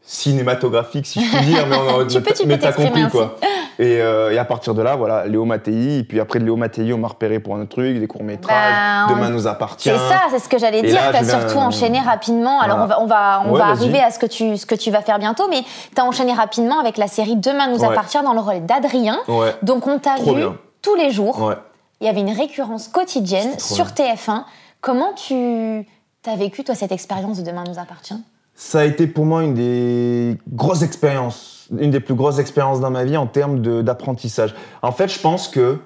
cinématographique, 0.06 1.06
si 1.06 1.24
je 1.24 1.36
puis 1.36 1.46
dire, 1.46 1.66
mais, 1.66 1.76
on, 1.76 2.06
Tu 2.06 2.20
peux- 2.20 2.32
tu 2.34 2.46
mais 2.46 2.56
peux 2.58 2.62
t'as 2.62 2.72
compris 2.72 3.08
quoi. 3.10 3.36
Et, 3.80 4.00
euh, 4.00 4.30
et 4.32 4.38
à 4.38 4.44
partir 4.44 4.72
de 4.72 4.82
là, 4.82 4.94
voilà, 4.94 5.26
Léo 5.26 5.44
Mattei, 5.44 5.98
et 5.98 6.04
puis 6.04 6.20
après 6.20 6.38
de 6.38 6.44
Léo 6.44 6.54
Mattei, 6.54 6.92
on 6.92 6.98
m'a 6.98 7.08
repéré 7.08 7.40
pour 7.40 7.56
un 7.56 7.62
autre 7.62 7.70
truc, 7.70 7.98
des 7.98 8.06
courts-métrages, 8.06 8.54
Bah, 8.72 9.06
on- 9.12 9.16
Demain 9.16 9.30
nous 9.30 9.48
appartient. 9.48 9.88
C'est 9.88 9.96
ça, 9.98 10.20
c'est 10.30 10.38
ce 10.38 10.48
que 10.48 10.58
j'allais 10.60 10.80
dire. 10.82 11.00
Tu 11.10 11.16
as 11.16 11.24
surtout 11.24 11.58
enchaîné 11.58 11.98
rapidement. 11.98 12.60
Alors, 12.60 12.76
Voilà. 12.86 13.00
on 13.00 13.06
va, 13.06 13.40
on 13.42 13.42
va, 13.42 13.48
on 13.48 13.52
Ouais, 13.54 13.58
va 13.58 13.66
arriver 13.70 13.98
à 14.00 14.12
ce 14.12 14.20
que, 14.20 14.26
tu, 14.26 14.56
ce 14.58 14.64
que 14.64 14.76
tu 14.76 14.92
vas 14.92 15.00
faire 15.02 15.18
bientôt, 15.18 15.48
mais 15.50 15.62
tu 15.62 16.00
as 16.00 16.04
enchaîné 16.04 16.32
rapidement 16.34 16.78
avec 16.78 16.98
la 16.98 17.08
série 17.08 17.34
Demain 17.34 17.66
nous 17.66 17.80
Ouais. 17.80 17.88
appartient 17.88 18.22
dans 18.22 18.32
le 18.34 18.38
rôle 18.38 18.64
d'Adrien. 18.64 19.18
Ouais, 19.26 19.52
Donc, 19.62 19.88
on 19.88 19.98
t'a 19.98 20.16
vu 20.24 20.32
bien. 20.36 20.54
tous 20.80 20.94
les 20.94 21.10
jours. 21.10 21.52
Il 22.00 22.06
y 22.06 22.08
avait 22.08 22.20
une 22.20 22.30
récurrence 22.36 22.86
quotidienne 22.86 23.58
sur 23.58 23.86
TF1. 23.86 24.44
Comment 24.82 25.14
tu 25.14 25.84
as 26.30 26.36
vécu, 26.36 26.64
toi, 26.64 26.74
cette 26.74 26.92
expérience 26.92 27.38
de 27.38 27.44
Demain 27.44 27.64
nous 27.66 27.78
appartient? 27.78 28.14
Ça 28.54 28.80
a 28.80 28.84
été 28.84 29.06
pour 29.06 29.26
moi 29.26 29.42
une 29.42 29.54
des 29.54 30.38
grosses 30.48 30.82
expériences, 30.82 31.68
une 31.76 31.90
des 31.90 32.00
plus 32.00 32.14
grosses 32.14 32.38
expériences 32.38 32.80
dans 32.80 32.90
ma 32.90 33.04
vie 33.04 33.16
en 33.16 33.26
termes 33.26 33.82
d'apprentissage. 33.82 34.54
En 34.82 34.92
fait, 34.92 35.08
je 35.08 35.18
pense 35.18 35.48
que. 35.48 35.78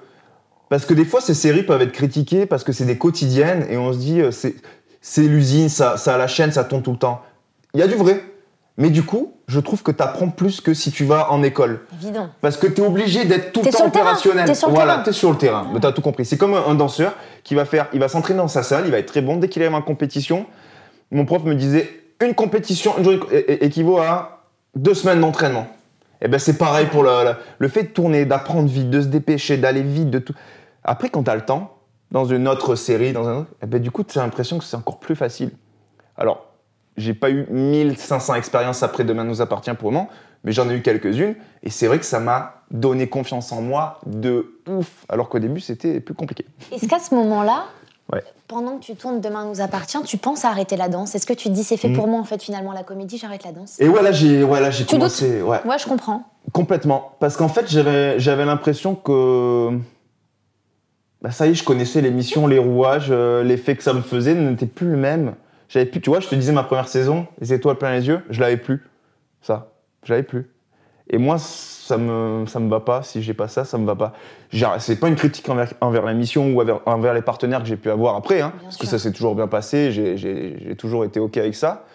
Parce 0.69 0.85
que 0.85 0.93
des 0.93 1.05
fois, 1.05 1.19
ces 1.19 1.33
séries 1.33 1.63
peuvent 1.63 1.81
être 1.81 1.91
critiquées 1.91 2.45
parce 2.45 2.63
que 2.63 2.71
c'est 2.71 2.85
des 2.85 2.99
quotidiennes 2.99 3.65
et 3.71 3.77
on 3.77 3.91
se 3.91 3.97
dit, 3.97 4.21
euh, 4.21 4.29
c'est 4.31 5.23
l'usine, 5.23 5.67
ça, 5.67 5.97
ça 5.97 6.15
la 6.15 6.27
chaîne, 6.27 6.51
ça 6.51 6.63
tourne 6.63 6.83
tout 6.83 6.91
le 6.91 6.97
temps. 6.97 7.23
Il 7.73 7.79
y 7.79 7.83
a 7.83 7.87
du 7.87 7.95
vrai. 7.95 8.23
Mais 8.79 8.89
du 8.89 9.03
coup, 9.03 9.33
je 9.47 9.59
trouve 9.59 9.83
que 9.83 9.91
tu 9.91 10.01
apprends 10.01 10.29
plus 10.29 10.61
que 10.61 10.73
si 10.73 10.89
tu 10.91 11.03
vas 11.03 11.31
en 11.31 11.43
école. 11.43 11.81
Évident. 12.01 12.29
Parce 12.39 12.55
que 12.55 12.65
tu 12.65 12.81
es 12.81 12.85
obligé 12.85 13.25
d'être 13.25 13.51
tout 13.51 13.61
le 13.63 13.71
temps 13.71 13.85
opérationnel. 13.85 14.45
t'es 14.47 14.55
sur 14.55 14.69
le 14.69 14.73
voilà, 14.73 14.93
terrain. 14.93 15.03
tu 15.03 15.09
es 15.09 15.13
sur 15.13 15.29
le 15.29 15.37
terrain. 15.37 15.67
Tu 15.79 15.85
as 15.85 15.91
tout 15.91 16.01
compris. 16.01 16.23
C'est 16.23 16.37
comme 16.37 16.53
un, 16.53 16.75
danseur 16.75 17.13
qui 17.43 17.55
va 17.55 17.65
faire, 17.65 17.87
il 17.93 17.99
va 17.99 18.07
s'entraîner 18.07 18.37
dans 18.37 18.47
sa 18.47 18.63
salle, 18.63 18.85
il 18.85 18.91
va 18.91 18.97
être 18.97 19.07
très 19.07 19.21
bon. 19.21 19.35
Dès 19.35 19.49
qu'il 19.49 19.61
arrive 19.61 19.75
en 19.75 19.81
compétition, 19.81 20.45
mon 21.11 21.25
prof 21.25 21.43
me 21.43 21.55
disait 21.55 21.89
une 22.21 22.33
compétition 22.33 22.97
une 22.97 23.03
journée, 23.03 23.19
équivaut 23.61 23.97
à 23.97 24.45
deux 24.75 24.93
semaines 24.93 25.19
d'entraînement. 25.19 25.67
Et 26.21 26.29
ben 26.29 26.39
c'est 26.39 26.57
pareil 26.57 26.85
pour 26.87 27.03
le, 27.03 27.09
le, 27.09 27.35
le 27.57 27.67
fait 27.67 27.83
de 27.83 27.87
tourner, 27.89 28.25
d'apprendre 28.25 28.69
vite, 28.69 28.89
de 28.89 29.01
se 29.01 29.07
dépêcher, 29.07 29.57
d'aller 29.57 29.83
vite, 29.83 30.09
de 30.09 30.19
tout. 30.19 30.33
Après, 30.83 31.09
quand 31.09 31.23
tu 31.23 31.29
as 31.29 31.35
le 31.35 31.45
temps, 31.45 31.75
dans 32.11 32.25
une 32.25 32.47
autre 32.47 32.75
série, 32.75 33.13
dans 33.13 33.27
un 33.27 33.39
autre, 33.39 33.49
eh 33.61 33.65
ben, 33.65 33.81
du 33.81 33.91
coup, 33.91 34.03
tu 34.03 34.17
as 34.17 34.23
l'impression 34.23 34.57
que 34.57 34.63
c'est 34.63 34.77
encore 34.77 34.99
plus 34.99 35.15
facile. 35.15 35.51
Alors, 36.17 36.48
j'ai 36.99 37.13
pas 37.13 37.29
eu 37.31 37.45
1500 37.49 38.35
expériences 38.35 38.83
après 38.83 39.03
Demain 39.03 39.23
nous 39.23 39.41
appartient 39.41 39.73
pour 39.73 39.89
le 39.91 39.95
moment, 39.97 40.09
mais 40.43 40.51
j'en 40.51 40.69
ai 40.69 40.75
eu 40.75 40.81
quelques-unes. 40.81 41.35
Et 41.63 41.69
c'est 41.69 41.87
vrai 41.87 41.99
que 41.99 42.05
ça 42.05 42.19
m'a 42.19 42.55
donné 42.71 43.07
confiance 43.07 43.51
en 43.51 43.61
moi 43.61 43.99
de 44.05 44.53
ouf. 44.67 45.05
Alors 45.09 45.29
qu'au 45.29 45.39
début, 45.39 45.59
c'était 45.59 45.99
plus 45.99 46.13
compliqué. 46.13 46.45
Est-ce 46.71 46.87
qu'à 46.87 46.99
ce 46.99 47.13
moment-là, 47.15 47.65
Ouais. 48.11 48.23
pendant 48.47 48.77
que 48.77 48.83
tu 48.83 48.95
tournes 48.95 49.21
Demain 49.21 49.45
nous 49.45 49.61
appartient, 49.61 50.01
tu 50.03 50.17
penses 50.17 50.43
à 50.43 50.49
arrêter 50.49 50.75
la 50.77 50.89
danse? 50.89 51.13
Est-ce 51.13 51.27
que 51.27 51.33
tu 51.33 51.49
te 51.49 51.53
dis, 51.53 51.63
c'est 51.63 51.77
fait 51.77 51.89
Mm. 51.89 51.95
pour 51.95 52.07
moi, 52.07 52.19
en 52.19 52.23
fait, 52.23 52.41
finalement, 52.41 52.71
la 52.73 52.81
comédie, 52.83 53.17
j'arrête 53.19 53.43
la 53.43 53.51
danse? 53.51 53.79
Et 53.79 53.87
voilà, 53.87 54.11
j'ai 54.11 54.41
voilà, 54.43 54.71
j'ai 54.71 54.85
Tu 54.85 54.95
commencé. 54.95 55.41
Ouais. 55.43 55.59
Ouais, 55.65 55.77
je 55.77 55.85
comprends. 55.87 56.23
Complètement. 56.51 57.11
Parce 57.19 57.37
qu'en 57.37 57.49
fait, 57.49 57.69
j'avais, 57.69 58.19
j'avais 58.19 58.45
l'impression 58.45 58.95
que. 58.95 59.77
Bah, 61.21 61.31
ça 61.31 61.47
y 61.47 61.51
est, 61.51 61.53
je 61.53 61.63
connaissais 61.63 62.01
l'émission, 62.01 62.47
les 62.47 62.57
rouages, 62.59 63.07
euh, 63.11 63.43
l'effet 63.43 63.75
que 63.75 63.83
ça 63.83 63.93
me 63.93 64.01
faisait 64.01 64.33
n'était 64.33 64.65
plus 64.65 64.89
le 64.89 64.97
même. 64.97 65.35
J'avais 65.69 65.85
plus, 65.85 66.01
tu 66.01 66.09
vois, 66.09 66.19
je 66.19 66.27
te 66.27 66.35
disais 66.35 66.51
ma 66.51 66.63
première 66.63 66.87
saison, 66.87 67.27
les 67.39 67.53
étoiles 67.53 67.77
plein 67.77 67.91
les 67.91 68.07
yeux, 68.07 68.21
je 68.29 68.41
l'avais 68.41 68.57
plus. 68.57 68.83
Ça, 69.41 69.67
je 70.03 70.11
l'avais 70.11 70.23
plus. 70.23 70.49
Et 71.11 71.17
moi, 71.17 71.37
ça 71.39 71.97
me, 71.97 72.45
ça 72.47 72.59
me 72.59 72.69
va 72.69 72.79
pas. 72.81 73.01
Si 73.03 73.21
j'ai 73.23 73.33
pas 73.33 73.47
ça, 73.47 73.65
ça 73.65 73.77
me 73.77 73.85
va 73.85 73.95
pas. 73.95 74.13
C'est 74.79 74.99
pas 74.99 75.07
une 75.07 75.15
critique 75.15 75.47
envers, 75.49 75.71
envers 75.81 76.03
la 76.05 76.13
mission 76.13 76.51
ou 76.51 76.61
envers, 76.61 76.79
envers 76.85 77.13
les 77.13 77.21
partenaires 77.21 77.61
que 77.61 77.67
j'ai 77.67 77.77
pu 77.77 77.89
avoir 77.89 78.15
après, 78.15 78.41
hein, 78.41 78.53
parce 78.63 78.77
que 78.77 78.85
ça 78.85 78.99
s'est 78.99 79.11
toujours 79.11 79.35
bien 79.35 79.47
passé. 79.47 79.91
J'ai, 79.91 80.17
j'ai- 80.17 80.57
j'ai 80.59 80.75
toujours 80.75 81.05
été 81.05 81.19
ok 81.19 81.37
avec 81.37 81.55
ça. 81.55 81.85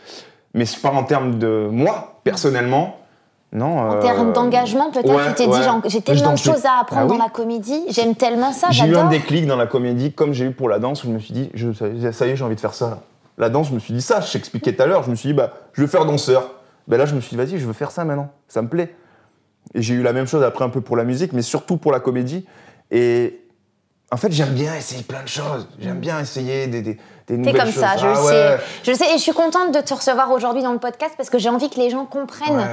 Mais 0.52 0.66
c'est 0.66 0.80
pas 0.80 0.90
en 0.90 1.04
termes 1.04 1.38
de 1.38 1.68
moi 1.70 2.20
personnellement. 2.24 2.98
Non. 3.52 3.78
En 3.78 3.92
euh, 3.94 4.00
termes 4.00 4.32
d'engagement, 4.32 4.90
peut-être, 4.90 5.08
ouais, 5.14 5.28
tu 5.28 5.34
t'es 5.34 5.46
ouais. 5.46 5.60
dit, 5.60 5.88
j'ai 5.88 6.00
tellement 6.00 6.32
de 6.32 6.38
choses 6.38 6.64
à 6.66 6.80
apprendre 6.80 7.02
Ah 7.02 7.12
oui. 7.12 7.18
dans 7.18 7.22
la 7.24 7.30
comédie, 7.30 7.84
j'aime 7.88 8.16
tellement 8.16 8.52
ça, 8.52 8.68
J'ai 8.70 8.86
eu 8.86 8.96
un 8.96 9.08
déclic 9.08 9.46
dans 9.46 9.56
la 9.56 9.66
comédie, 9.68 10.12
comme 10.12 10.32
j'ai 10.32 10.46
eu 10.46 10.50
pour 10.50 10.68
la 10.68 10.80
danse, 10.80 11.04
où 11.04 11.06
je 11.06 11.12
me 11.12 11.18
suis 11.20 11.32
dit, 11.34 11.50
je, 11.54 11.72
ça, 11.72 11.86
ça 12.12 12.26
y 12.26 12.30
est, 12.30 12.36
j'ai 12.36 12.44
envie 12.44 12.56
de 12.56 12.60
faire 12.60 12.74
ça. 12.74 13.02
La 13.38 13.48
danse, 13.48 13.68
je 13.68 13.74
me 13.74 13.78
suis 13.80 13.92
dit 13.94 14.02
ça, 14.02 14.20
je 14.20 14.32
t'expliquais 14.32 14.72
tout 14.74 14.82
à 14.82 14.86
l'heure, 14.86 15.02
je 15.02 15.10
me 15.10 15.16
suis 15.16 15.28
dit, 15.28 15.32
bah, 15.34 15.52
je 15.72 15.80
veux 15.82 15.88
faire 15.88 16.04
danseur. 16.04 16.52
Ben 16.86 16.96
là, 16.98 17.06
je 17.06 17.14
me 17.14 17.20
suis 17.20 17.30
dit, 17.30 17.36
vas-y, 17.36 17.58
je 17.58 17.66
veux 17.66 17.72
faire 17.72 17.90
ça 17.90 18.04
maintenant, 18.04 18.30
ça 18.48 18.62
me 18.62 18.68
plaît. 18.68 18.94
Et 19.74 19.82
j'ai 19.82 19.94
eu 19.94 20.02
la 20.02 20.12
même 20.12 20.26
chose 20.26 20.42
après 20.42 20.64
un 20.64 20.68
peu 20.68 20.80
pour 20.82 20.96
la 20.96 21.04
musique, 21.04 21.32
mais 21.32 21.42
surtout 21.42 21.76
pour 21.78 21.90
la 21.90 21.98
comédie. 22.00 22.46
Et 22.90 23.40
en 24.12 24.16
fait, 24.16 24.30
j'aime 24.30 24.50
bien 24.54 24.74
essayer 24.76 25.02
plein 25.02 25.22
de 25.22 25.28
choses. 25.28 25.66
J'aime 25.80 25.98
bien 25.98 26.20
essayer 26.20 26.66
des, 26.68 26.82
des, 26.82 26.98
des 27.26 27.36
nouvelles 27.38 27.56
comme 27.56 27.72
choses. 27.72 27.80
ça, 27.82 27.96
je 27.96 28.06
Ah 28.06 28.12
le 28.12 28.20
ouais. 28.20 28.28
sais. 28.28 28.58
Je 28.84 28.90
le 28.90 28.96
sais, 28.98 29.06
et 29.14 29.16
je 29.16 29.22
suis 29.22 29.32
contente 29.32 29.74
de 29.74 29.80
te 29.80 29.94
recevoir 29.94 30.30
aujourd'hui 30.30 30.62
dans 30.62 30.72
le 30.74 30.78
podcast 30.78 31.14
parce 31.16 31.30
que 31.30 31.38
j'ai 31.38 31.48
envie 31.48 31.70
que 31.70 31.80
les 31.80 31.88
gens 31.90 32.04
comprennent, 32.04 32.58
Ouais. 32.58 32.64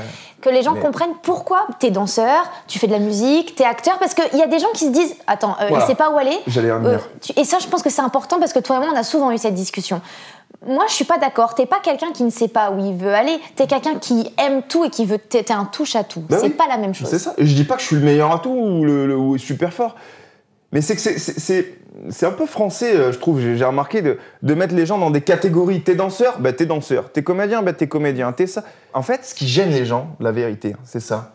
que 0.41 0.49
les 0.49 0.61
gens 0.61 0.73
Mais- 0.73 0.81
comprennent 0.81 1.15
pourquoi 1.23 1.65
t'es 1.79 1.89
danseur, 1.89 2.43
tu 2.67 2.77
fais 2.77 2.87
de 2.87 2.91
la 2.91 2.99
musique, 2.99 3.55
t'es 3.55 3.63
acteur, 3.63 3.97
parce 3.97 4.13
qu'il 4.13 4.37
y 4.37 4.43
a 4.43 4.47
des 4.47 4.59
gens 4.59 4.67
qui 4.73 4.85
se 4.85 4.91
disent, 4.91 5.15
attends, 5.25 5.55
euh, 5.61 5.67
Voilà. 5.69 5.85
il 5.85 5.87
sait 5.87 5.95
pas 5.95 6.11
où 6.11 6.17
aller. 6.17 6.37
J'allais 6.47 6.69
Euh, 6.69 6.97
tu- 7.21 7.31
et 7.39 7.45
ça, 7.45 7.57
je 7.59 7.67
pense 7.67 7.81
que 7.81 7.89
c'est 7.89 8.01
important 8.01 8.37
parce 8.37 8.51
que 8.51 8.59
toi 8.59 8.75
et 8.75 8.79
moi, 8.79 8.89
on 8.93 8.97
a 8.97 9.03
souvent 9.03 9.31
eu 9.31 9.37
cette 9.37 9.55
discussion. 9.55 10.01
Moi, 10.65 10.85
je 10.87 10.93
suis 10.93 11.05
pas 11.05 11.17
d'accord. 11.17 11.55
T'es 11.55 11.65
pas 11.65 11.79
quelqu'un 11.81 12.11
qui 12.13 12.23
ne 12.23 12.29
sait 12.29 12.47
pas 12.47 12.69
où 12.71 12.79
il 12.85 12.95
veut 12.95 13.13
aller. 13.13 13.39
T'es 13.55 13.65
quelqu'un 13.67 13.95
qui 13.99 14.31
aime 14.37 14.61
tout 14.63 14.85
et 14.85 14.89
qui 14.89 15.05
veut. 15.05 15.17
T'es 15.17 15.51
un 15.51 15.65
touche 15.65 15.95
à 15.95 16.03
tout. 16.03 16.19
Bah 16.21 16.37
c'est 16.39 16.47
oui. 16.47 16.49
pas 16.51 16.67
la 16.67 16.77
même 16.77 16.93
chose. 16.93 17.07
C'est 17.09 17.19
ça. 17.19 17.33
Je 17.37 17.53
dis 17.55 17.63
pas 17.63 17.75
que 17.75 17.81
je 17.81 17.87
suis 17.87 17.95
le 17.95 18.03
meilleur 18.03 18.31
à 18.31 18.39
tout 18.39 18.51
ou, 18.51 18.85
le, 18.85 19.07
le- 19.07 19.17
ou 19.17 19.37
super 19.39 19.73
fort. 19.73 19.95
Mais 20.71 20.81
c'est 20.81 20.95
que 20.95 21.01
c'est- 21.01 21.17
c'est- 21.17 21.39
c'est 21.39 21.75
c'est 22.09 22.25
un 22.25 22.31
peu 22.31 22.45
français, 22.45 22.95
euh, 22.95 23.11
je 23.11 23.19
trouve. 23.19 23.41
J'ai 23.41 23.65
remarqué 23.65 24.01
de, 24.01 24.17
de 24.43 24.53
mettre 24.53 24.73
les 24.73 24.85
gens 24.85 24.97
dans 24.97 25.09
des 25.11 25.19
catégories. 25.21 25.81
T'es 25.83 25.93
danseur, 25.95 26.39
bah 26.39 26.53
t'es 26.53 26.65
danseur. 26.65 27.11
T'es 27.11 27.21
comédien, 27.23 27.61
bah 27.63 27.73
t'es 27.73 27.87
comédien. 27.87 28.31
T'es 28.31 28.47
ça. 28.47 28.63
En 28.93 29.01
fait, 29.01 29.25
ce 29.25 29.35
qui 29.35 29.47
gêne 29.47 29.71
les 29.71 29.85
gens, 29.85 30.15
la 30.21 30.31
vérité, 30.31 30.73
hein, 30.73 30.79
c'est 30.85 31.01
ça. 31.01 31.33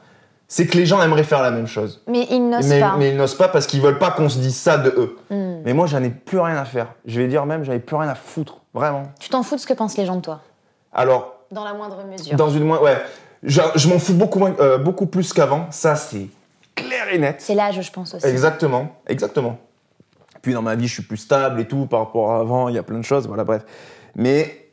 C'est 0.49 0.67
que 0.67 0.79
les 0.79 0.87
gens 0.87 1.03
aimeraient 1.03 1.25
faire 1.25 1.43
la 1.43 1.51
même 1.51 1.67
chose. 1.67 2.03
Mais 2.07 2.27
ils 2.31 2.41
n'osent 2.49 2.69
pas. 2.81 2.95
mais 2.97 3.11
ils 3.11 3.17
n'osent 3.17 3.35
pas 3.35 3.49
parce 3.49 3.67
qu'ils 3.67 3.81
veulent 3.83 3.99
pas 3.99 4.13
qu'on 4.13 4.29
se 4.29 4.39
dise 4.39 4.57
ça 4.57 4.79
de 4.79 4.91
eux. 4.97 5.17
Hmm. 5.29 5.61
Mais 5.65 5.75
moi, 5.75 5.87
j'en 5.87 6.03
ai 6.05 6.11
plus 6.11 6.39
rien 6.39 6.57
à 6.57 6.65
faire. 6.65 6.87
Je 7.05 7.21
vais 7.21 7.27
dire 7.27 7.45
même, 7.47 7.65
j'en 7.65 7.73
ai 7.73 7.81
plus 7.81 7.97
rien 7.97 8.09
à 8.09 8.15
foutre. 8.15 8.61
Vraiment. 8.77 9.05
Tu 9.19 9.31
t'en 9.31 9.43
fous 9.43 9.57
de 9.57 9.61
ce 9.61 9.67
que 9.67 9.73
pensent 9.73 9.97
les 9.97 10.05
gens 10.07 10.17
de 10.17 10.21
toi, 10.21 10.41
Alors, 10.93 11.35
dans 11.51 11.65
la 11.65 11.73
moindre 11.73 12.05
mesure. 12.05 12.37
dans 12.37 12.51
une 12.51 12.65
moins. 12.65 12.79
Ouais. 12.81 12.99
Je, 13.43 13.63
je 13.75 13.89
m'en 13.89 13.99
fous 13.99 14.13
beaucoup, 14.15 14.39
moins, 14.39 14.55
euh, 14.61 14.77
beaucoup 14.77 15.07
plus 15.07 15.33
qu'avant. 15.33 15.67
Ça, 15.71 15.97
c'est 15.97 16.27
clair 16.75 17.09
et 17.13 17.19
net. 17.19 17.37
C'est 17.41 17.55
l'âge, 17.55 17.81
je 17.81 17.91
pense 17.91 18.15
aussi. 18.15 18.27
Exactement, 18.27 18.89
exactement. 19.07 19.59
Puis 20.43 20.53
dans 20.53 20.61
ma 20.63 20.75
vie, 20.75 20.87
je 20.87 20.93
suis 20.95 21.03
plus 21.03 21.17
stable 21.17 21.59
et 21.61 21.67
tout 21.67 21.87
par 21.87 22.01
rapport 22.01 22.33
à 22.33 22.41
avant, 22.41 22.69
il 22.69 22.75
y 22.75 22.79
a 22.79 22.83
plein 22.83 22.99
de 22.99 23.05
choses, 23.05 23.27
voilà, 23.27 23.45
bref. 23.45 23.63
Mais 24.15 24.69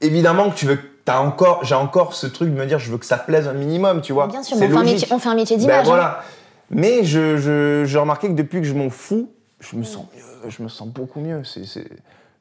évidemment 0.00 0.50
que 0.50 0.56
tu 0.56 0.66
veux, 0.66 0.78
as 1.06 1.20
encore, 1.22 1.64
j'ai 1.64 1.74
encore 1.74 2.14
ce 2.14 2.26
truc 2.26 2.50
de 2.50 2.54
me 2.54 2.66
dire, 2.66 2.78
je 2.78 2.90
veux 2.90 2.98
que 2.98 3.06
ça 3.06 3.16
plaise 3.16 3.46
un 3.48 3.52
minimum, 3.52 4.00
tu 4.00 4.12
vois. 4.12 4.26
Bien 4.28 4.42
sûr, 4.42 4.56
on 4.56 4.60
fait, 4.60 4.76
un 4.76 4.82
métier, 4.82 5.08
on 5.12 5.18
fait 5.18 5.28
un 5.28 5.34
métier 5.34 5.56
Ben 5.56 5.60
d'image. 5.62 5.78
hein. 5.80 5.82
voilà. 5.88 6.20
Mais 6.70 7.04
je, 7.04 7.36
je, 7.36 7.84
j'ai 7.84 7.98
remarqué 7.98 8.28
que 8.28 8.32
depuis 8.34 8.60
que 8.60 8.66
je 8.66 8.74
m'en 8.74 8.90
fous, 8.90 9.30
je 9.60 9.76
me 9.76 9.82
sens 9.84 10.04
mieux, 10.14 10.50
je 10.50 10.62
me 10.62 10.68
sens 10.68 10.86
beaucoup 10.88 11.20
mieux. 11.20 11.42
C'est, 11.44 11.64
c'est- 11.66 11.88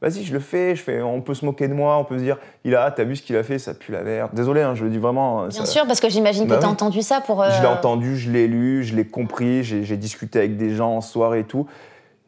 Vas-y, 0.02 0.24
je 0.24 0.32
le 0.32 0.40
fais, 0.40 0.76
je 0.78 0.82
fais, 0.82 1.02
on 1.02 1.20
peut 1.22 1.34
se 1.34 1.44
moquer 1.44 1.68
de 1.68 1.74
moi, 1.74 1.98
on 1.98 2.06
peut 2.06 2.18
se 2.18 2.24
dire, 2.24 2.38
il 2.64 2.74
a, 2.74 2.90
t'as 2.90 3.04
vu 3.04 3.18
ce 3.18 3.22
qu'il 3.22 3.36
a 3.36 3.44
fait, 3.44 3.60
ça 3.60 3.74
pue 3.74 3.92
la 3.92 4.02
merde. 4.02 4.32
Désolé, 4.34 4.62
hein, 4.62 4.74
je 4.74 4.86
le 4.86 4.90
dis 4.90 4.98
vraiment. 4.98 5.48
Bien 5.48 5.52
ça- 5.52 5.66
sûr, 5.66 5.86
parce 5.88 6.00
que 6.00 6.08
j'imagine 6.08 6.48
Bah 6.48 6.56
que 6.56 6.60
tu 6.62 6.66
as 6.66 6.70
oui. 6.70 6.74
entendu 6.74 7.02
ça 7.02 7.20
pour. 7.20 7.44
euh, 7.44 7.50
je 7.52 7.62
l'ai 7.62 7.68
entendu, 7.68 8.18
je 8.18 8.32
l'ai 8.32 8.48
lu, 8.48 8.84
je 8.86 8.96
l'ai 8.96 9.06
compris, 9.06 9.64
j'ai 9.64 9.98
discuté 9.98 10.40
avec 10.40 10.56
des 10.56 10.74
gens 10.74 10.96
en 10.96 11.02
soirée 11.02 11.40
et 11.40 11.44
tout. 11.44 11.68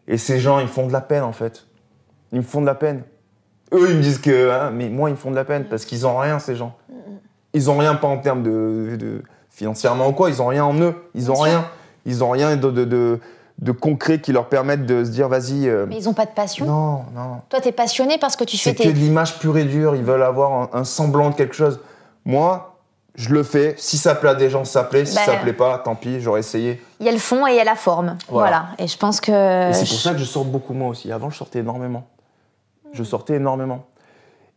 Et 0.10 0.17
ces 0.17 0.39
gens, 0.39 0.60
ils 0.60 0.63
me 0.65 0.67
font 0.67 0.86
de 0.88 0.91
la 0.91 0.99
peine 0.99 1.23
en 1.23 1.31
fait. 1.31 1.65
Ils 2.34 2.39
me 2.39 2.43
font 2.43 2.60
de 2.60 2.65
la 2.65 2.75
peine. 2.75 3.03
Eux, 3.73 3.88
ils 3.89 3.95
me 3.97 4.01
disent 4.01 4.19
que. 4.19 4.51
hein, 4.51 4.71
mais 4.73 4.89
moi, 4.89 5.10
ils 5.10 5.13
me 5.13 5.17
font 5.17 5.31
de 5.31 5.36
la 5.38 5.45
peine 5.45 5.63
parce 5.69 5.86
qu'ils 5.86 6.05
ont 6.05 6.17
rien, 6.17 6.39
ces 6.39 6.57
gens. 6.57 6.75
Ils 7.53 7.69
ont 7.71 7.77
rien, 7.77 7.95
pas 7.95 8.07
en 8.07 8.17
termes 8.17 8.43
de, 8.43 8.95
de- 8.99 9.23
financièrement 9.49 10.10
ou 10.10 10.12
quoi, 10.13 10.29
ils 10.29 10.41
ont 10.41 10.47
rien 10.47 10.65
en 10.65 10.73
eux. 10.81 10.95
Ils 11.15 11.29
ont 11.31 11.36
Bien 11.36 11.43
sûr. 11.43 11.43
rien. 11.45 11.65
Ils 12.05 12.23
ont 12.23 12.29
rien 12.31 12.55
de, 12.57 12.69
de, 12.71 12.84
de, 12.86 13.19
de 13.62 13.71
concret 13.71 14.19
qui 14.19 14.32
leur 14.34 14.50
permette 14.50 14.86
de 14.88 15.04
se 15.04 15.12
dire, 15.12 15.28
vas-y. 15.30 15.67
euh, 15.69 15.86
Mais 15.88 15.97
ils 15.97 16.10
ont 16.10 16.13
pas 16.13 16.26
de 16.26 16.32
passion. 16.32 16.65
non, 16.65 16.91
non. 17.15 17.41
Toi, 17.50 17.62
t'es 17.62 17.71
passionné 17.71 18.17
parce 18.17 18.36
que 18.36 18.43
tu 18.43 18.58
fais 18.58 18.71
C'est 18.71 18.76
que 18.76 18.84
tes. 18.84 18.93
de 18.93 18.97
l'image 18.97 19.38
pure 19.39 19.58
et 19.58 19.65
dure. 19.65 19.95
Ils 19.95 20.04
veulent 20.04 20.24
avoir 20.24 20.52
un, 20.52 20.69
un 20.74 20.84
semblant 20.84 21.30
de 21.30 21.36
quelque 21.36 21.56
chose. 21.56 21.80
Moi, 22.26 22.76
je 23.15 23.30
le 23.30 23.43
fais. 23.43 23.76
Si 23.78 23.97
ça 24.00 24.15
plaît 24.15 24.30
à 24.32 24.36
des 24.36 24.50
gens, 24.50 24.65
ça 24.65 24.83
plaît. 24.83 25.06
Si 25.06 25.15
Bah, 25.15 25.21
ça 25.25 25.33
plaît 25.35 25.54
pas, 25.54 25.77
tant 25.79 25.94
pis, 25.96 26.21
j'aurais 26.21 26.40
essayé. 26.40 26.81
Il 27.00 27.06
y 27.06 27.10
a 27.10 27.12
le 27.12 27.19
fond 27.19 27.46
et 27.46 27.52
il 27.52 27.56
y 27.58 27.60
a 27.60 27.63
la 27.63 27.75
forme. 27.75 28.17
Voilà. 28.29 28.48
Voilà. 28.50 28.65
Et 28.79 28.88
je 28.88 28.98
pense 28.98 29.21
que. 29.21 29.31
C'est 29.73 29.88
pour 29.88 30.00
ça 30.00 30.12
que 30.13 30.17
je 30.17 30.25
sors 30.25 30.46
beaucoup 30.46 30.73
moins 30.73 30.90
aussi. 30.90 31.12
Avant, 31.12 31.29
je 31.29 31.38
sortais 31.38 31.60
énormément. 31.60 32.04
Je 32.94 33.04
sortais 33.04 33.35
énormément. 33.35 33.85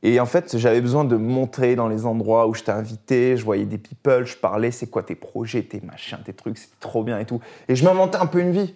Et 0.06 0.20
en 0.20 0.26
fait, 0.26 0.58
j'avais 0.58 0.82
besoin 0.82 1.04
de 1.04 1.16
montrer 1.16 1.76
dans 1.76 1.88
les 1.88 2.04
endroits 2.04 2.46
où 2.46 2.54
j'étais 2.54 2.72
invité, 2.72 3.38
je 3.38 3.44
voyais 3.44 3.64
des 3.64 3.78
people, 3.78 4.26
je 4.26 4.36
parlais, 4.36 4.70
c'est 4.70 4.86
quoi 4.86 5.02
tes 5.02 5.14
projets, 5.14 5.62
tes 5.62 5.80
machins, 5.80 6.18
tes 6.22 6.34
trucs, 6.34 6.58
c'était 6.58 6.76
trop 6.78 7.02
bien 7.02 7.18
et 7.18 7.24
tout. 7.24 7.40
Et 7.68 7.74
je 7.74 7.84
m'inventais 7.86 8.18
un 8.18 8.26
peu 8.26 8.40
une 8.40 8.52
vie. 8.52 8.74